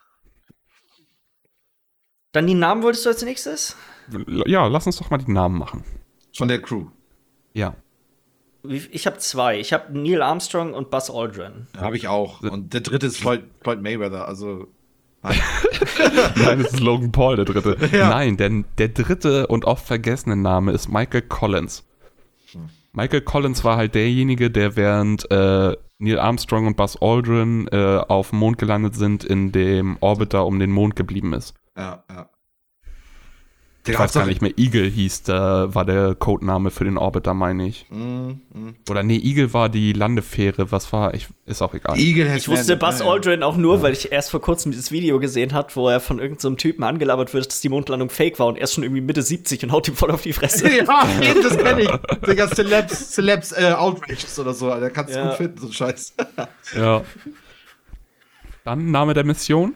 Dann 2.30 2.46
die 2.46 2.54
Namen 2.54 2.84
wolltest 2.84 3.04
du 3.06 3.10
als 3.10 3.24
nächstes? 3.24 3.76
Ja, 4.46 4.68
lass 4.68 4.86
uns 4.86 4.98
doch 4.98 5.10
mal 5.10 5.18
die 5.18 5.32
Namen 5.32 5.58
machen. 5.58 5.84
Von 6.36 6.46
der 6.46 6.62
Crew. 6.62 6.86
Ja. 7.54 7.74
Ich 8.64 9.06
habe 9.06 9.18
zwei. 9.18 9.58
Ich 9.58 9.72
habe 9.72 9.98
Neil 9.98 10.22
Armstrong 10.22 10.72
und 10.74 10.90
Buzz 10.90 11.10
Aldrin. 11.10 11.66
Habe 11.76 11.96
ich 11.96 12.06
auch. 12.08 12.40
Und 12.42 12.72
der 12.72 12.80
dritte 12.80 13.06
ist 13.06 13.18
Floyd, 13.18 13.42
Floyd 13.60 13.82
Mayweather. 13.82 14.26
Also. 14.28 14.68
Nein. 15.22 15.38
Nein, 16.36 16.60
es 16.60 16.72
ist 16.72 16.80
Logan 16.80 17.12
Paul, 17.12 17.36
der 17.36 17.44
dritte. 17.44 17.76
Ja. 17.96 18.08
Nein, 18.08 18.36
denn 18.36 18.64
der 18.78 18.88
dritte 18.88 19.46
und 19.46 19.64
oft 19.64 19.86
vergessene 19.86 20.36
Name 20.36 20.72
ist 20.72 20.88
Michael 20.88 21.22
Collins. 21.22 21.84
Michael 22.92 23.22
Collins 23.22 23.64
war 23.64 23.76
halt 23.78 23.94
derjenige, 23.94 24.50
der 24.50 24.76
während 24.76 25.30
äh, 25.30 25.76
Neil 25.98 26.18
Armstrong 26.18 26.66
und 26.66 26.76
Buzz 26.76 26.98
Aldrin 27.00 27.66
äh, 27.68 27.98
auf 28.06 28.30
dem 28.30 28.40
Mond 28.40 28.58
gelandet 28.58 28.94
sind, 28.96 29.24
in 29.24 29.50
dem 29.50 29.96
Orbiter 30.00 30.44
um 30.44 30.58
den 30.58 30.70
Mond 30.70 30.94
geblieben 30.96 31.32
ist. 31.32 31.54
ja, 31.76 32.04
ja. 32.10 32.28
Ich 33.84 33.98
weiß 33.98 34.12
gar 34.12 34.26
nicht 34.26 34.40
mehr, 34.40 34.52
Eagle 34.56 34.88
hieß, 34.88 35.24
da 35.24 35.74
war 35.74 35.84
der 35.84 36.14
Codename 36.14 36.70
für 36.70 36.84
den 36.84 36.96
Orbiter, 36.96 37.34
meine 37.34 37.66
ich. 37.66 37.86
Mm, 37.90 38.28
mm. 38.52 38.76
Oder 38.88 39.02
nee, 39.02 39.16
Eagle 39.16 39.52
war 39.52 39.68
die 39.68 39.92
Landefähre, 39.92 40.70
was 40.70 40.92
war, 40.92 41.14
ich, 41.14 41.26
ist 41.46 41.62
auch 41.62 41.74
egal. 41.74 41.98
Eagle 41.98 42.36
Ich 42.36 42.46
wusste. 42.46 42.76
Buzz 42.76 43.00
Ja, 43.00 43.06
ja. 43.06 43.10
Aldrin 43.10 43.42
auch 43.42 43.56
nur, 43.56 43.82
weil 43.82 43.92
ich 43.92 44.12
erst 44.12 44.30
vor 44.30 44.40
kurzem 44.40 44.70
dieses 44.70 44.92
Video 44.92 45.18
gesehen 45.18 45.52
habe, 45.52 45.74
wo 45.74 45.88
er 45.88 45.98
von 45.98 46.20
irgendeinem 46.20 46.58
Typen 46.58 46.84
angelabert 46.84 47.34
wird, 47.34 47.46
dass 47.46 47.60
die 47.60 47.68
Mondlandung 47.70 48.08
fake 48.08 48.38
war 48.38 48.46
und 48.46 48.56
er 48.56 48.64
ist 48.64 48.74
schon 48.74 48.84
irgendwie 48.84 49.02
Mitte 49.02 49.20
70 49.22 49.64
und 49.64 49.72
haut 49.72 49.88
ihm 49.88 49.96
voll 49.96 50.12
auf 50.12 50.22
die 50.22 50.32
Fresse. 50.32 50.68
Ja, 50.72 50.84
das 51.42 51.58
kenne 51.58 51.82
ich. 51.82 51.90
Digga, 52.26 52.48
Celebs, 52.48 53.10
Celebs 53.12 53.52
äh, 53.52 53.72
Outrages 53.76 54.38
oder 54.38 54.54
so, 54.54 54.70
Alter. 54.70 54.90
Kannst 54.90 55.14
du 55.14 55.18
Ja. 55.18 55.28
gut 55.28 55.36
finden, 55.36 55.58
so 55.58 55.66
ein 55.66 55.72
Scheiß. 55.72 56.14
Ja. 56.76 57.02
Dann 58.64 58.90
Name 58.92 59.12
der 59.14 59.24
Mission. 59.24 59.74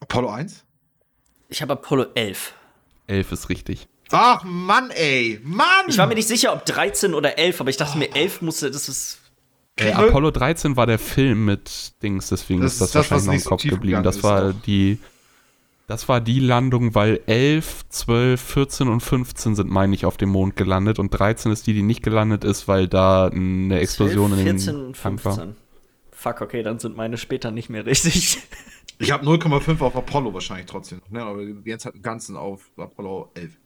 Apollo 0.00 0.30
1? 0.30 0.64
Ich 1.48 1.62
habe 1.62 1.72
Apollo 1.74 2.06
11. 2.14 2.52
11 3.06 3.32
ist 3.32 3.48
richtig. 3.48 3.88
Ach, 4.10 4.42
Mann, 4.44 4.90
ey. 4.90 5.40
Mann! 5.42 5.66
Ich 5.88 5.98
war 5.98 6.06
mir 6.06 6.14
nicht 6.14 6.28
sicher, 6.28 6.52
ob 6.52 6.64
13 6.64 7.14
oder 7.14 7.38
11, 7.38 7.60
aber 7.60 7.70
ich 7.70 7.76
dachte 7.76 7.98
mir, 7.98 8.14
11 8.14 8.42
musste, 8.42 8.70
das 8.70 8.88
ist. 8.88 9.18
Äh? 9.76 9.92
Apollo 9.92 10.30
13 10.32 10.76
war 10.76 10.86
der 10.86 10.98
Film 10.98 11.44
mit 11.44 11.92
Dings, 12.02 12.28
deswegen 12.28 12.60
Das 12.62 12.72
ist 12.72 12.80
das, 12.80 12.88
ist 12.88 12.94
das, 12.94 13.10
wahrscheinlich 13.10 13.26
noch 13.26 13.32
im 13.34 13.40
so 13.40 13.48
Kopf 13.50 13.62
geblieben. 13.62 14.02
Das 14.02 14.22
war 14.22 14.50
auch. 14.50 14.54
die. 14.66 14.98
Das 15.86 16.06
war 16.06 16.20
die 16.20 16.38
Landung, 16.38 16.94
weil 16.94 17.20
11, 17.24 17.88
12, 17.88 18.40
14 18.42 18.88
und 18.88 19.00
15 19.00 19.56
sind, 19.56 19.70
meine 19.70 19.94
ich, 19.94 20.04
auf 20.04 20.18
dem 20.18 20.28
Mond 20.28 20.54
gelandet 20.54 20.98
und 20.98 21.08
13 21.10 21.50
ist 21.50 21.66
die, 21.66 21.72
die 21.72 21.80
nicht 21.80 22.02
gelandet 22.02 22.44
ist, 22.44 22.68
weil 22.68 22.88
da 22.88 23.28
eine 23.28 23.80
Explosion 23.80 24.32
12, 24.32 24.40
in 24.40 24.46
14 24.58 24.74
den 24.74 24.84
und 24.84 25.00
Tank 25.00 25.24
war. 25.24 25.34
15. 25.36 25.56
Fuck, 26.12 26.40
okay, 26.42 26.62
dann 26.62 26.78
sind 26.78 26.94
meine 26.94 27.16
später 27.16 27.50
nicht 27.50 27.70
mehr 27.70 27.86
richtig. 27.86 28.38
Ich 28.98 29.12
habe 29.12 29.24
0,5 29.24 29.80
auf 29.80 29.94
Apollo 29.96 30.34
wahrscheinlich 30.34 30.66
trotzdem. 30.66 31.00
Ne, 31.10 31.22
aber 31.22 31.42
Jens 31.42 31.84
hat 31.84 31.94
einen 31.94 32.02
ganzen 32.02 32.36
auf 32.36 32.70
Apollo 32.76 33.30
11. 33.34 33.56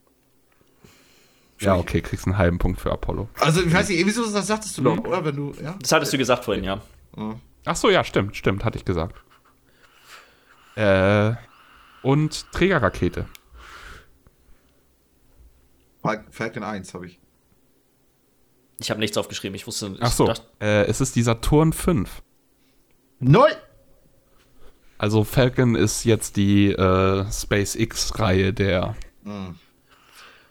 Ja, 1.61 1.77
okay, 1.77 2.01
kriegst 2.03 2.27
einen 2.27 2.37
halben 2.39 2.59
Punkt 2.59 2.81
für 2.81 2.91
Apollo. 2.91 3.29
Also, 3.39 3.63
ich 3.63 3.73
weiß 3.73 3.89
nicht, 3.89 4.05
wieso 4.05 4.29
das 4.31 4.47
sagtest 4.47 4.77
du 4.79 4.83
doch, 4.83 4.99
oder? 4.99 5.25
Wenn 5.25 5.37
du, 5.37 5.53
ja? 5.63 5.77
Das 5.81 5.93
hattest 5.93 6.13
du 6.13 6.19
gesagt 6.19 6.45
vorhin, 6.45 6.65
ja. 6.65 6.83
Ach 7.65 7.77
so, 7.77 7.89
ja, 7.89 8.03
stimmt, 8.03 8.37
stimmt, 8.37 8.65
hatte 8.65 8.77
ich 8.79 8.85
gesagt. 8.85 9.23
Äh, 10.75 11.35
und 12.03 12.51
Trägerrakete. 12.53 13.27
Fal- 16.03 16.25
Falcon 16.31 16.65
1 16.65 16.95
habe 16.95 17.07
ich. 17.07 17.21
Ich 18.81 18.91
habe 18.91 18.99
nichts 18.99 19.17
aufgeschrieben. 19.17 19.55
Ich 19.55 19.67
wusste. 19.67 19.97
Ach 20.01 20.09
ich 20.09 20.15
so, 20.15 20.27
dachte- 20.27 20.43
äh, 20.61 20.85
es 20.87 21.01
ist 21.01 21.15
die 21.15 21.23
Saturn 21.23 21.73
5. 21.73 22.23
Null! 23.21 23.51
Also 25.03 25.25
Falcon 25.25 25.75
ist 25.75 26.05
jetzt 26.05 26.37
die 26.37 26.69
äh, 26.69 27.25
SpaceX-Reihe 27.29 28.53
der. 28.53 28.95
Mhm. 29.25 29.57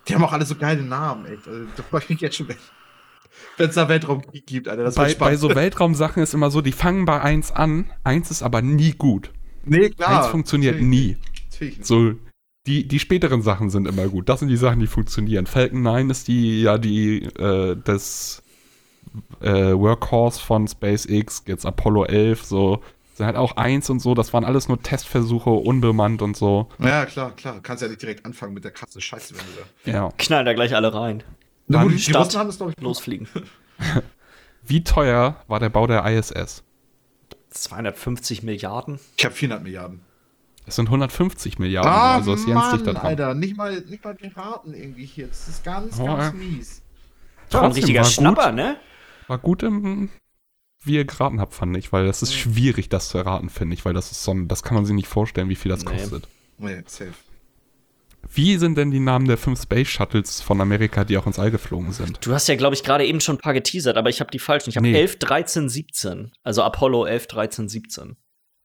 Die 0.06 0.14
haben 0.14 0.26
auch 0.26 0.34
alle 0.34 0.46
so 0.46 0.56
geile 0.56 0.84
Namen, 0.84 1.26
echt. 1.26 1.48
Also, 1.48 1.68
da 1.78 1.84
freue 1.84 2.02
ich 2.02 2.10
mich 2.10 2.20
jetzt 2.20 2.36
schon, 2.36 2.50
wenn 2.50 3.70
es 3.70 3.76
da 3.76 3.88
Weltraumkrieg 3.88 4.46
gibt, 4.46 4.68
Alter. 4.68 4.84
Das 4.84 4.96
Bei, 4.96 5.14
bei 5.14 5.38
so 5.38 5.56
Weltraumsachen 5.56 6.22
ist 6.22 6.34
immer 6.34 6.52
so, 6.52 6.60
die 6.60 6.74
fangen 6.74 7.06
bei 7.06 7.22
1 7.22 7.54
an, 7.54 7.94
1 8.04 8.30
ist 8.30 8.44
aber 8.44 8.62
nie 8.62 8.92
gut. 8.92 9.32
nee, 9.64 9.90
klar. 9.90 10.24
1 10.24 10.32
funktioniert 10.32 10.82
Natürlich 10.82 10.90
nie. 10.90 11.18
Natürlich 11.50 11.78
nicht. 11.78 11.88
So, 11.88 12.16
die, 12.68 12.86
die 12.90 13.00
späteren 13.00 13.44
Sachen 13.44 13.70
sind 13.70 13.88
immer 13.88 14.10
gut. 14.10 14.28
Das 14.28 14.42
sind 14.42 14.50
die 14.50 14.58
Sachen, 14.58 14.82
die 14.82 14.88
funktionieren. 14.88 15.46
Falcon 15.46 15.82
9 15.82 16.10
ist 16.10 16.28
die, 16.28 16.64
ja, 16.64 16.78
die, 16.78 17.24
äh, 17.24 17.78
das 17.82 18.44
äh, 19.40 19.72
Workhorse 19.72 20.42
von 20.42 20.68
SpaceX, 20.68 21.44
jetzt 21.48 21.66
Apollo 21.66 22.04
11, 22.08 22.44
so. 22.44 22.82
Sind 23.22 23.28
halt 23.28 23.38
auch 23.38 23.56
1 23.56 23.88
und 23.92 24.00
so, 24.00 24.16
das 24.16 24.34
waren 24.34 24.44
alles 24.44 24.68
nur 24.68 24.82
Testversuche, 24.82 25.52
unbemannt 25.52 26.24
und 26.24 26.36
so. 26.36 26.70
Ja, 26.80 27.06
klar, 27.06 27.36
klar. 27.36 27.60
Kannst 27.62 27.84
ja 27.84 27.88
nicht 27.88 28.02
direkt 28.02 28.26
anfangen 28.26 28.56
mit 28.56 28.64
der 28.64 28.72
Krasse 28.72 29.00
Scheiße, 29.00 29.36
wenn 29.36 29.46
du 29.46 29.92
da. 29.92 29.92
Ja. 29.92 30.10
Knallen 30.18 30.48
da 30.48 30.54
gleich 30.54 30.74
alle 30.74 30.92
rein. 30.92 31.22
Na 31.68 31.84
gut, 31.84 31.92
die. 31.92 32.12
Russen 32.14 32.40
haben 32.40 32.48
das, 32.48 32.58
glaube 32.58 32.74
ich, 32.76 32.84
Losfliegen. 32.84 33.28
Wie 34.64 34.84
teuer 34.84 35.36
war 35.48 35.60
der 35.60 35.70
Bau 35.70 35.86
der 35.86 36.04
ISS? 36.04 36.64
250 37.52 38.42
Milliarden. 38.42 39.00
Ich 39.18 39.24
habe 39.24 39.36
400 39.36 39.62
Milliarden. 39.62 40.02
Es 40.66 40.78
sind 40.78 40.88
150 40.88 41.60
Milliarden, 41.60 41.92
also 41.92 42.34
ist 42.34 42.48
Jens 42.48 42.72
dicht 42.72 42.88
da 42.88 42.94
dran. 42.94 43.04
Ah, 43.04 43.08
Alter, 43.08 43.34
nicht 43.36 43.56
mal, 43.56 43.82
nicht 43.82 44.04
mal 44.04 44.16
geraten 44.16 44.74
irgendwie 44.74 45.06
hier. 45.06 45.28
Das 45.28 45.48
ist 45.48 45.64
ganz, 45.64 46.00
Oh, 46.00 46.08
ganz 46.08 46.34
mies. 46.34 46.82
War 47.52 47.62
ein 47.62 47.72
richtiger 47.72 48.00
war 48.00 48.08
gut. 48.08 48.14
Schnapper, 48.14 48.52
ne? 48.52 48.78
War 49.28 49.38
gut 49.38 49.62
im, 49.62 50.10
wie 50.84 50.96
ihr 50.96 51.06
geraten 51.06 51.40
habt, 51.40 51.54
fand 51.54 51.76
ich, 51.78 51.92
weil 51.94 52.06
es 52.08 52.22
ist 52.22 52.34
schwierig, 52.34 52.90
das 52.90 53.10
zu 53.10 53.18
erraten, 53.18 53.50
finde 53.50 53.74
ich, 53.76 53.86
weil 53.86 53.94
das 53.94 54.12
ist 54.12 54.24
so 54.24 54.32
ein, 54.32 54.48
das 54.48 54.64
kann 54.64 54.76
man 54.76 54.86
sich 54.86 54.96
nicht 54.96 55.08
vorstellen, 55.08 55.50
wie 55.50 55.56
viel 55.56 55.70
das 55.72 55.86
Nee. 55.86 55.92
kostet. 55.98 56.28
Nee, 56.58 56.82
safe. 56.88 57.14
Wie 58.34 58.58
sind 58.58 58.78
denn 58.78 58.92
die 58.92 59.00
Namen 59.00 59.28
der 59.28 59.38
fünf 59.38 59.62
Space 59.62 59.88
Shuttles 59.90 60.42
von 60.42 60.62
Amerika, 60.62 61.04
die 61.04 61.18
auch 61.18 61.26
ins 61.26 61.40
All 61.40 61.52
geflogen 61.52 61.92
sind? 61.92 62.20
Du 62.26 62.34
hast 62.34 62.48
ja, 62.48 62.56
glaube 62.56 62.76
ich, 62.76 62.84
gerade 62.84 63.06
eben 63.06 63.20
schon 63.20 63.36
ein 63.36 63.40
paar 63.40 63.54
geteasert, 63.54 63.98
aber 63.98 64.10
ich 64.10 64.20
habe 64.20 64.30
die 64.32 64.40
falschen. 64.40 64.70
Ich 64.70 64.78
habe 64.78 64.88
Nee. 64.88 64.96
11, 64.98 65.18
13, 65.20 65.70
17. 65.70 66.32
Also 66.44 66.62
Apollo 66.64 67.06
11, 67.06 67.28
13, 67.28 67.68
17. 67.68 68.16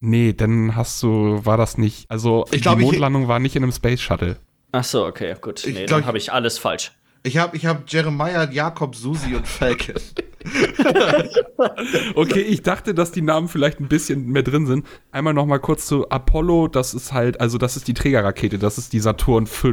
Nee, 0.01 0.34
dann 0.34 0.76
hast 0.76 1.02
du, 1.02 1.40
war 1.44 1.56
das 1.56 1.78
nicht, 1.78 2.10
also 2.10 2.44
Ich 2.52 2.60
glaub, 2.62 2.76
die 2.76 2.82
ich- 2.84 2.90
Mondlandung 2.90 3.28
war 3.28 3.38
nicht 3.38 3.56
in 3.56 3.62
einem 3.62 3.72
Space 3.72 4.01
Shuttle. 4.02 4.36
Ach 4.72 4.84
so, 4.84 5.06
okay, 5.06 5.34
gut. 5.40 5.62
Nee, 5.66 5.72
glaub, 5.86 6.01
dann 6.01 6.06
habe 6.06 6.18
ich 6.18 6.32
alles 6.32 6.59
falsch. 6.59 6.93
Ich 7.27 7.39
habe 7.39 7.57
ich 7.57 7.66
hab 7.66 7.90
Jeremiah, 7.90 8.48
Jakob, 8.51 8.94
Susi 8.94 9.35
und 9.35 9.47
Falcon. 9.47 9.97
Okay, 12.15 12.40
ich 12.40 12.62
dachte, 12.62 12.94
dass 12.94 13.11
die 13.11 13.20
Namen 13.23 13.48
vielleicht 13.48 13.81
ein 13.81 13.89
bisschen 13.89 14.27
mehr 14.28 14.44
drin 14.44 14.66
sind. 14.66 14.86
Einmal 15.11 15.35
noch 15.35 15.44
mal 15.47 15.59
kurz 15.59 15.86
zu 15.86 16.09
Apollo, 16.09 16.69
das 16.69 16.94
ist 16.94 17.12
halt, 17.12 17.40
also 17.40 17.59
das 17.59 17.77
ist 17.77 17.89
die 17.89 17.94
Trägerrakete, 17.94 18.59
das 18.59 18.78
ist 18.78 18.93
die 18.93 19.01
Saturn 19.01 19.47
V. 19.48 19.73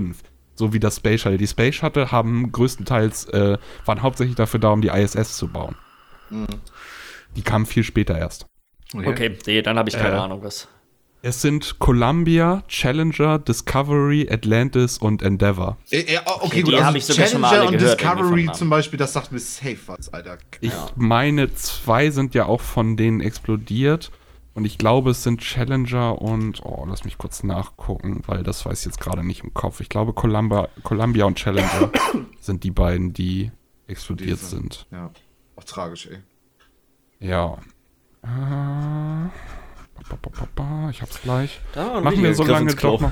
So 0.55 0.73
wie 0.73 0.79
das 0.79 0.95
Space 0.97 1.21
Shuttle. 1.21 1.37
Die 1.37 1.47
Space 1.47 1.75
Shuttle 1.75 2.11
haben 2.11 2.51
größtenteils, 2.51 3.25
äh, 3.29 3.57
waren 3.85 4.01
hauptsächlich 4.01 4.35
dafür 4.35 4.59
da, 4.59 4.69
um 4.69 4.81
die 4.81 4.87
ISS 4.87 5.37
zu 5.37 5.47
bauen. 5.47 5.75
Die 7.35 7.41
kamen 7.43 7.65
viel 7.67 7.83
später 7.83 8.17
erst. 8.17 8.47
Okay, 8.95 9.37
nee, 9.45 9.61
dann 9.61 9.77
habe 9.77 9.89
ich 9.89 9.95
keine 9.95 10.15
Äh, 10.15 10.19
Ahnung, 10.19 10.43
was. 10.43 10.67
Es 11.25 11.41
sind 11.41 11.79
Columbia, 11.79 12.63
Challenger, 12.67 13.39
Discovery, 13.39 14.27
Atlantis 14.29 14.97
und 14.97 15.21
Endeavour. 15.21 15.77
Äh, 15.89 16.15
ja, 16.15 16.21
okay, 16.25 16.57
die 16.57 16.61
gut. 16.63 16.83
hab 16.83 16.95
ich 16.95 17.05
sogar 17.05 17.27
schon 17.27 17.39
mal 17.39 17.47
Challenger 17.49 17.67
alle 17.69 17.77
und 17.77 17.79
gehört, 17.81 18.01
Discovery 18.01 18.51
zum 18.51 18.69
Beispiel, 18.69 18.99
das 18.99 19.13
sagt 19.13 19.31
mir 19.31 19.39
safe 19.39 19.77
was, 19.85 20.13
Alter. 20.13 20.37
Ich 20.59 20.73
Ja. 20.73 20.89
meine, 20.97 21.53
zwei 21.53 22.09
sind 22.09 22.35
ja 22.35 22.45
auch 22.47 22.59
von 22.59 22.97
denen 22.97 23.21
explodiert. 23.21 24.11
Und 24.53 24.65
ich 24.65 24.77
glaube, 24.77 25.11
es 25.11 25.23
sind 25.23 25.39
Challenger 25.39 26.21
und, 26.21 26.61
oh, 26.65 26.85
lass 26.87 27.05
mich 27.05 27.17
kurz 27.17 27.41
nachgucken, 27.41 28.21
weil 28.27 28.43
das 28.43 28.65
weiß 28.65 28.81
ich 28.81 28.85
jetzt 28.87 28.99
gerade 28.99 29.23
nicht 29.25 29.45
im 29.45 29.53
Kopf. 29.53 29.79
Ich 29.79 29.87
glaube, 29.87 30.11
Columbia, 30.11 30.67
Columbia 30.83 31.23
und 31.23 31.37
Challenger 31.37 31.89
sind 32.41 32.65
die 32.65 32.69
beiden, 32.71 33.13
die 33.13 33.49
explodiert 33.87 34.41
Diese. 34.41 34.47
sind. 34.57 34.87
Ja, 34.91 35.09
auch 35.55 35.63
tragisch, 35.63 36.07
ey. 36.11 36.17
Ja. 37.25 37.57
Äh, 38.23 39.29
ich 40.91 41.01
hab's 41.01 41.21
gleich. 41.21 41.61
Da 41.73 42.01
Machen 42.01 42.21
wir 42.23 42.35
so 42.35 42.43
lange 42.43 42.73
doch 42.75 43.01
noch. 43.01 43.11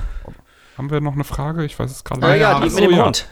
Haben 0.78 0.90
wir 0.90 1.02
noch 1.02 1.14
eine 1.14 1.24
Frage? 1.24 1.66
Ich 1.66 1.78
weiß 1.78 1.92
es 1.92 2.04
gerade 2.04 2.22
Ah 2.26 2.36
ja, 2.36 2.60
Ja, 2.60 2.60
die 2.60 2.70
mit 2.74 2.92
dem. 2.92 3.06
Hund. 3.06 3.28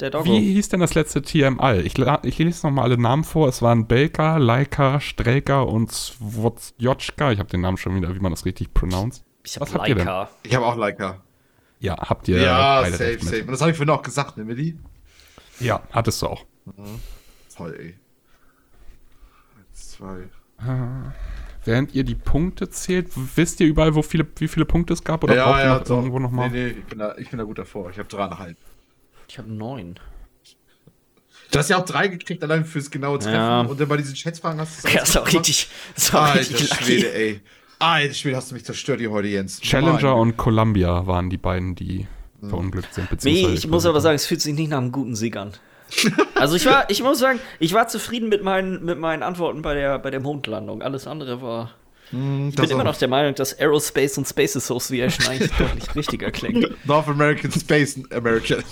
Der 0.00 0.10
Doggo. 0.10 0.24
Wie 0.24 0.40
hieß 0.54 0.70
denn 0.70 0.80
das 0.80 0.94
letzte 0.94 1.22
Tier 1.22 1.46
im 1.46 1.60
All? 1.60 1.86
Ich, 1.86 1.96
ich 1.96 2.38
lese 2.38 2.66
nochmal 2.66 2.84
alle 2.84 2.98
Namen 2.98 3.22
vor. 3.22 3.48
Es 3.48 3.62
waren 3.62 3.86
Belka, 3.86 4.38
Laika, 4.38 5.00
Strelka 5.00 5.60
und 5.62 5.92
Swotjotschka. 5.92 7.30
Ich 7.30 7.38
habe 7.38 7.48
den 7.48 7.60
Namen 7.60 7.76
schon 7.76 7.94
wieder, 7.94 8.12
wie 8.14 8.18
man 8.18 8.32
das 8.32 8.44
richtig 8.44 8.74
pronounced. 8.74 9.24
Ich 9.44 9.60
was 9.60 9.72
hab 9.72 9.80
habt 9.80 9.88
ihr 9.88 9.94
denn? 9.94 10.06
Leica. 10.06 10.30
Ich 10.42 10.54
habe 10.54 10.66
auch 10.66 10.76
Leica. 10.76 11.22
Ja, 11.78 11.96
habt 11.96 12.26
ihr 12.28 12.40
Ja, 12.40 12.80
beide 12.80 12.96
safe, 12.96 13.04
recht 13.10 13.22
mit. 13.22 13.30
safe. 13.30 13.42
Und 13.44 13.50
das 13.52 13.60
habe 13.60 13.70
ich 13.70 13.76
vorhin 13.76 13.94
auch 13.94 14.02
gesagt, 14.02 14.36
ne, 14.36 14.44
Milli? 14.44 14.78
Ja, 15.60 15.82
hattest 15.92 16.22
du 16.22 16.26
auch. 16.28 16.44
Toll, 17.56 17.76
ey. 17.78 17.94
Eins, 19.60 19.90
zwei. 19.92 20.28
Während 21.64 21.94
ihr 21.94 22.04
die 22.04 22.14
Punkte 22.14 22.68
zählt, 22.68 23.08
wisst 23.36 23.60
ihr 23.60 23.66
überall, 23.66 23.94
wo 23.94 24.02
viele, 24.02 24.26
wie 24.36 24.48
viele 24.48 24.66
Punkte 24.66 24.92
es 24.92 25.02
gab? 25.02 25.24
Oder 25.24 25.36
ja, 25.36 25.44
braucht 25.44 25.58
ihr 25.58 25.64
ja, 25.64 25.78
noch 25.78 25.84
doch. 25.84 25.96
irgendwo 25.96 26.18
nochmal? 26.18 26.50
Nee, 26.50 26.64
nee, 26.64 26.70
ich 26.70 26.84
bin, 26.84 26.98
da, 26.98 27.16
ich 27.16 27.30
bin 27.30 27.38
da 27.38 27.44
gut 27.44 27.58
davor. 27.58 27.90
Ich 27.90 27.98
habe 27.98 28.08
dreieinhalb. 28.08 28.56
Ich 29.28 29.38
habe 29.38 29.50
neun. 29.50 29.98
Du 31.50 31.58
hast 31.58 31.70
ja 31.70 31.78
auch 31.78 31.84
drei 31.84 32.08
gekriegt, 32.08 32.42
allein 32.42 32.64
fürs 32.64 32.90
genaue 32.90 33.18
Treffen. 33.18 33.34
Ja. 33.34 33.60
Und 33.62 33.80
dann 33.80 33.88
bei 33.88 33.96
diesen 33.96 34.16
Schätzfragen 34.16 34.60
hast 34.60 34.84
du 34.84 34.88
es 34.88 34.94
Ja, 34.94 35.02
ist 35.02 35.16
auch 35.16 35.26
richtig. 35.26 35.68
Ist 35.96 36.14
auch 36.14 36.22
Alter 36.22 36.40
richtig. 36.40 36.74
Schwede, 36.74 37.14
ey. 37.14 37.40
Alter 37.78 38.14
Schwede, 38.14 38.36
hast 38.36 38.50
du 38.50 38.54
mich 38.54 38.64
zerstört 38.64 39.00
hier 39.00 39.10
heute, 39.10 39.28
Jens. 39.28 39.60
Challenger 39.60 40.10
Mann. 40.10 40.18
und 40.18 40.36
Columbia 40.36 41.06
waren 41.06 41.30
die 41.30 41.36
beiden, 41.36 41.74
die 41.74 42.06
verunglückt 42.40 42.92
sind. 42.92 43.04
Nee, 43.04 43.10
beziehungsweise 43.10 43.54
ich 43.54 43.68
muss 43.68 43.86
aber 43.86 44.00
sagen, 44.00 44.16
es 44.16 44.26
fühlt 44.26 44.40
sich 44.40 44.54
nicht 44.54 44.70
nach 44.70 44.78
einem 44.78 44.92
guten 44.92 45.14
Sieg 45.14 45.36
an. 45.36 45.52
Also 46.34 46.56
ich 46.56 46.66
war, 46.66 46.88
ich 46.90 47.02
muss 47.02 47.18
sagen, 47.18 47.40
ich 47.60 47.72
war 47.74 47.88
zufrieden 47.88 48.28
mit 48.28 48.42
meinen, 48.42 48.84
mit 48.84 48.98
meinen 48.98 49.22
Antworten 49.22 49.62
bei 49.62 49.74
der, 49.74 49.98
bei 49.98 50.10
der 50.10 50.20
Mondlandung. 50.20 50.82
Alles 50.82 51.06
andere 51.06 51.40
war. 51.42 51.70
Hm, 52.10 52.48
Ich 52.50 52.56
bin 52.56 52.68
immer 52.70 52.84
noch 52.84 52.96
der 52.96 53.08
Meinung, 53.08 53.34
dass 53.34 53.58
Aerospace 53.58 54.18
und 54.18 54.26
Space 54.28 54.56
Association 54.56 55.26
eigentlich 55.28 55.52
deutlich 55.58 55.94
richtiger 55.94 56.30
klingt. 56.30 56.68
North 56.86 57.08
American 57.08 57.50
Space 57.52 57.98
American. 58.10 58.62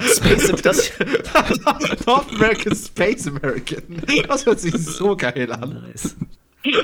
Space 0.00 0.52
das. 0.62 0.90
North 2.06 2.32
American 2.34 2.74
Space 2.74 3.26
American. 3.26 4.02
Das 4.26 4.46
hört 4.46 4.60
sich 4.60 4.74
so 4.78 5.16
geil 5.16 5.50
an. 5.52 5.84
Nice. 5.88 6.16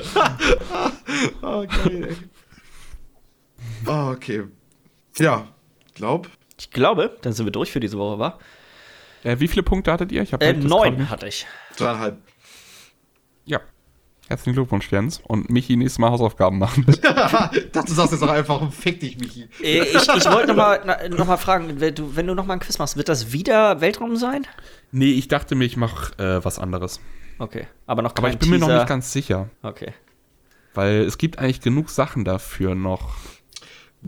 Oh, 1.41 1.65
geil, 1.67 2.07
ey. 2.09 2.15
Oh, 3.87 4.11
okay. 4.13 4.43
Ja, 5.17 5.47
glaub. 5.93 6.29
Ich 6.57 6.71
glaube, 6.71 7.17
dann 7.21 7.33
sind 7.33 7.45
wir 7.45 7.51
durch 7.51 7.71
für 7.71 7.79
diese 7.79 7.97
Woche, 7.97 8.17
war? 8.19 8.39
Äh, 9.25 9.39
wie 9.39 9.47
viele 9.47 9.63
Punkte 9.63 9.91
hattet 9.91 10.11
ihr? 10.11 10.21
Ich 10.21 10.33
hab 10.33 10.41
Äh, 10.43 10.53
neun 10.53 11.09
hatte 11.09 11.27
ich. 11.27 11.45
Dreieinhalb. 11.77 12.17
Ja. 13.45 13.59
Herzlichen 14.27 14.53
Glückwunsch, 14.55 14.91
Jens. 14.91 15.19
Und 15.27 15.49
Michi 15.49 15.75
nächstes 15.75 15.99
Mal 15.99 16.09
Hausaufgaben 16.11 16.57
machen. 16.57 16.85
Ich 16.89 16.99
dachte, 17.01 17.87
du 17.87 17.93
sagst 17.93 18.11
jetzt 18.13 18.23
auch 18.23 18.29
einfach 18.29 18.71
Fick 18.71 18.99
dich, 18.99 19.17
Michi. 19.19 19.47
Äh, 19.61 19.81
ich 19.83 19.95
ich 19.95 20.31
wollte 20.31 20.47
noch 20.47 20.55
mal, 20.55 20.81
na, 20.85 21.07
noch 21.09 21.27
mal 21.27 21.37
fragen, 21.37 21.79
wenn 21.79 21.93
du, 21.93 22.15
wenn 22.15 22.25
du 22.27 22.33
noch 22.35 22.45
mal 22.45 22.53
ein 22.53 22.59
Quiz 22.59 22.77
machst, 22.79 22.97
wird 22.97 23.09
das 23.09 23.31
wieder 23.33 23.81
Weltraum 23.81 24.15
sein? 24.15 24.45
nee, 24.91 25.11
ich 25.11 25.27
dachte 25.27 25.55
mir, 25.55 25.65
ich 25.65 25.77
mache 25.77 26.17
äh, 26.23 26.43
was 26.45 26.57
anderes. 26.59 26.99
Okay, 27.37 27.67
aber 27.85 28.01
noch 28.01 28.13
kein 28.15 28.25
Aber 28.25 28.33
ich 28.33 28.39
bin 28.39 28.49
mir 28.49 28.59
noch 28.59 28.67
Teaser. 28.67 28.79
nicht 28.79 28.87
ganz 28.87 29.11
sicher. 29.11 29.49
Okay. 29.61 29.93
Weil 30.73 31.01
es 31.01 31.17
gibt 31.17 31.37
eigentlich 31.39 31.61
genug 31.61 31.89
Sachen 31.89 32.23
dafür 32.25 32.75
noch. 32.75 33.15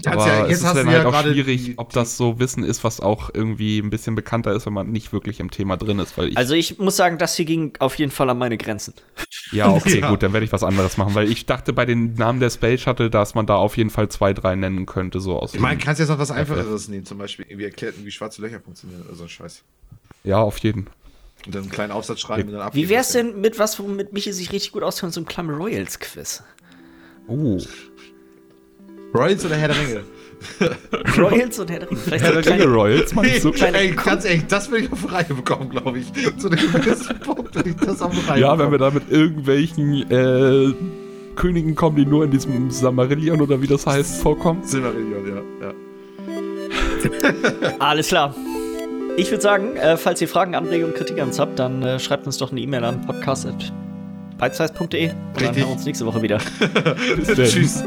Aber 0.05 0.27
ja- 0.27 0.43
es 0.43 0.49
jetzt 0.51 0.59
ist 0.59 0.65
hast 0.65 0.76
dann 0.77 0.85
du 0.85 0.91
halt 0.91 1.03
ja 1.03 1.09
auch 1.09 1.22
schwierig, 1.23 1.65
die- 1.65 1.77
ob 1.77 1.91
das 1.91 2.18
so 2.18 2.39
Wissen 2.39 2.64
ist, 2.64 2.84
was 2.84 2.99
auch 2.99 3.31
irgendwie 3.34 3.80
ein 3.80 3.89
bisschen 3.89 4.14
bekannter 4.14 4.51
ist, 4.53 4.68
wenn 4.68 4.73
man 4.73 4.91
nicht 4.91 5.11
wirklich 5.11 5.39
im 5.39 5.49
Thema 5.49 5.76
drin 5.76 5.97
ist. 5.97 6.15
Weil 6.18 6.30
ich, 6.30 6.38
Also 6.38 6.53
ich 6.53 6.77
muss 6.77 6.95
sagen, 6.95 7.18
das 7.18 7.35
hier 7.35 7.45
ging 7.45 7.73
auf 7.80 7.95
jeden 7.95 8.11
Fall 8.11 8.30
an 8.30 8.38
meine 8.38 8.57
Grenzen. 8.57 8.93
ja, 9.51 9.69
okay, 9.72 9.99
Ja. 10.01 10.09
gut, 10.11 10.22
dann 10.22 10.34
werde 10.34 10.45
ich 10.45 10.51
was 10.51 10.64
anderes 10.64 10.97
machen. 10.97 11.15
Weil 11.15 11.31
ich 11.31 11.47
dachte 11.47 11.73
bei 11.73 11.85
den 11.85 12.14
Namen 12.14 12.39
der 12.39 12.51
Space 12.51 12.81
Shuttle, 12.81 13.09
dass 13.09 13.34
man 13.34 13.47
da 13.47 13.55
auf 13.55 13.76
jeden 13.76 13.89
Fall 13.89 14.07
zwei, 14.09 14.34
drei 14.34 14.55
nennen 14.55 14.85
könnte, 14.85 15.19
so 15.19 15.39
aus. 15.39 15.55
Ich 15.55 15.59
meine, 15.59 15.80
kannst 15.80 15.99
jetzt 15.99 16.09
noch 16.09 16.19
was 16.19 16.30
Einfacheres 16.30 16.88
nehmen, 16.89 17.05
zum 17.05 17.18
Beispiel 17.18 17.45
irgendwie 17.47 17.65
erklärt, 17.65 17.95
wie 18.03 18.11
schwarze 18.11 18.41
Löcher 18.43 18.59
funktionieren 18.59 19.01
oder 19.07 19.15
so 19.15 19.23
ein 19.23 19.30
Scheiß. 19.30 19.64
ja, 20.23 20.38
auf 20.39 20.59
jeden. 20.59 20.88
Und 21.45 21.55
dann 21.55 21.64
einen 21.64 21.72
kleinen 21.72 21.91
Aufsatz 21.91 22.19
schreiben 22.19 22.49
und 22.49 22.53
dann 22.55 22.61
abgeben. 22.61 22.85
Wie 22.85 22.89
wär's 22.91 23.14
denn 23.14 23.41
mit 23.41 23.57
was, 23.57 23.80
womit 23.80 24.14
Michi 24.14 24.31
sich 24.34 24.51
richtig 24.51 24.73
gut 24.73 24.84
auskennt, 24.84 25.14
so 25.14 25.22
ein 25.22 25.26
Clam 25.26 25.49
Royals 25.49 25.97
Quiz? 25.99 26.43
Oh. 27.27 27.59
Royals 29.14 29.46
oder 29.46 29.56
Herr 29.56 29.68
der 29.70 29.78
Ringe? 29.78 30.02
Royals 31.18 31.58
und 31.60 31.72
Herr 31.72 31.80
der 31.80 31.90
Ringe. 31.90 32.00
Vielleicht 32.00 32.26
so 32.26 32.32
Herr 32.34 32.42
der 32.42 32.54
Ringe 32.54 32.66
Royals, 32.66 33.14
meinst 33.16 33.44
du? 33.44 33.52
kleine 33.52 33.78
Ey, 33.78 33.92
ganz 33.92 34.26
ehrlich, 34.26 34.46
das 34.48 34.70
will 34.72 34.84
ich 34.84 34.92
auf 34.92 35.12
Reihe 35.12 35.26
bekommen, 35.26 35.70
glaube 35.70 36.00
ich. 36.00 36.12
Zu 36.38 36.50
einem 36.50 36.72
gewissen 36.72 37.20
Punkt 37.22 37.56
will 37.56 37.68
ich 37.68 37.76
das 37.76 38.02
auf 38.02 38.30
Reihe 38.30 38.42
Ja, 38.42 38.58
wenn 38.60 38.72
wir 38.72 38.78
bekommen. 38.78 39.02
da 39.10 39.12
mit 39.12 39.12
irgendwelchen 39.12 40.12
äh, 40.12 40.74
Königen 41.36 41.76
kommen, 41.76 41.96
die 41.96 42.06
nur 42.06 42.24
in 42.26 42.32
diesem 42.32 42.70
Samarillion 42.72 43.42
oder 43.42 43.62
wie 43.62 43.68
das 43.68 43.86
heißt, 43.86 44.22
vorkommen. 44.22 44.64
Silmarillion, 44.64 45.28
ja. 45.28 45.68
ja. 45.68 45.74
Alles 47.80 48.08
klar. 48.10 48.36
Ich 49.18 49.32
würde 49.32 49.42
sagen, 49.42 49.76
äh, 49.78 49.98
falls 49.98 50.22
ihr 50.22 50.28
Fragen, 50.28 50.54
Anregungen, 50.56 50.94
Kritik 50.94 51.20
an 51.20 51.30
uns 51.30 51.40
habt, 51.40 51.58
dann 51.58 51.82
äh, 51.82 52.00
schreibt 52.00 52.28
uns 52.28 52.38
doch 52.38 52.52
eine 52.52 52.60
E-Mail 52.62 52.84
an 52.84 53.04
podcast.bitesize.de 53.06 55.10
und 55.10 55.16
dann 55.36 55.44
hören 55.44 55.56
wir 55.56 55.68
uns 55.70 55.86
nächste 55.86 56.06
Woche 56.06 56.22
wieder. 56.22 56.38
Bis 57.16 57.28
dann. 57.28 57.36
Tschüss. 57.46 57.84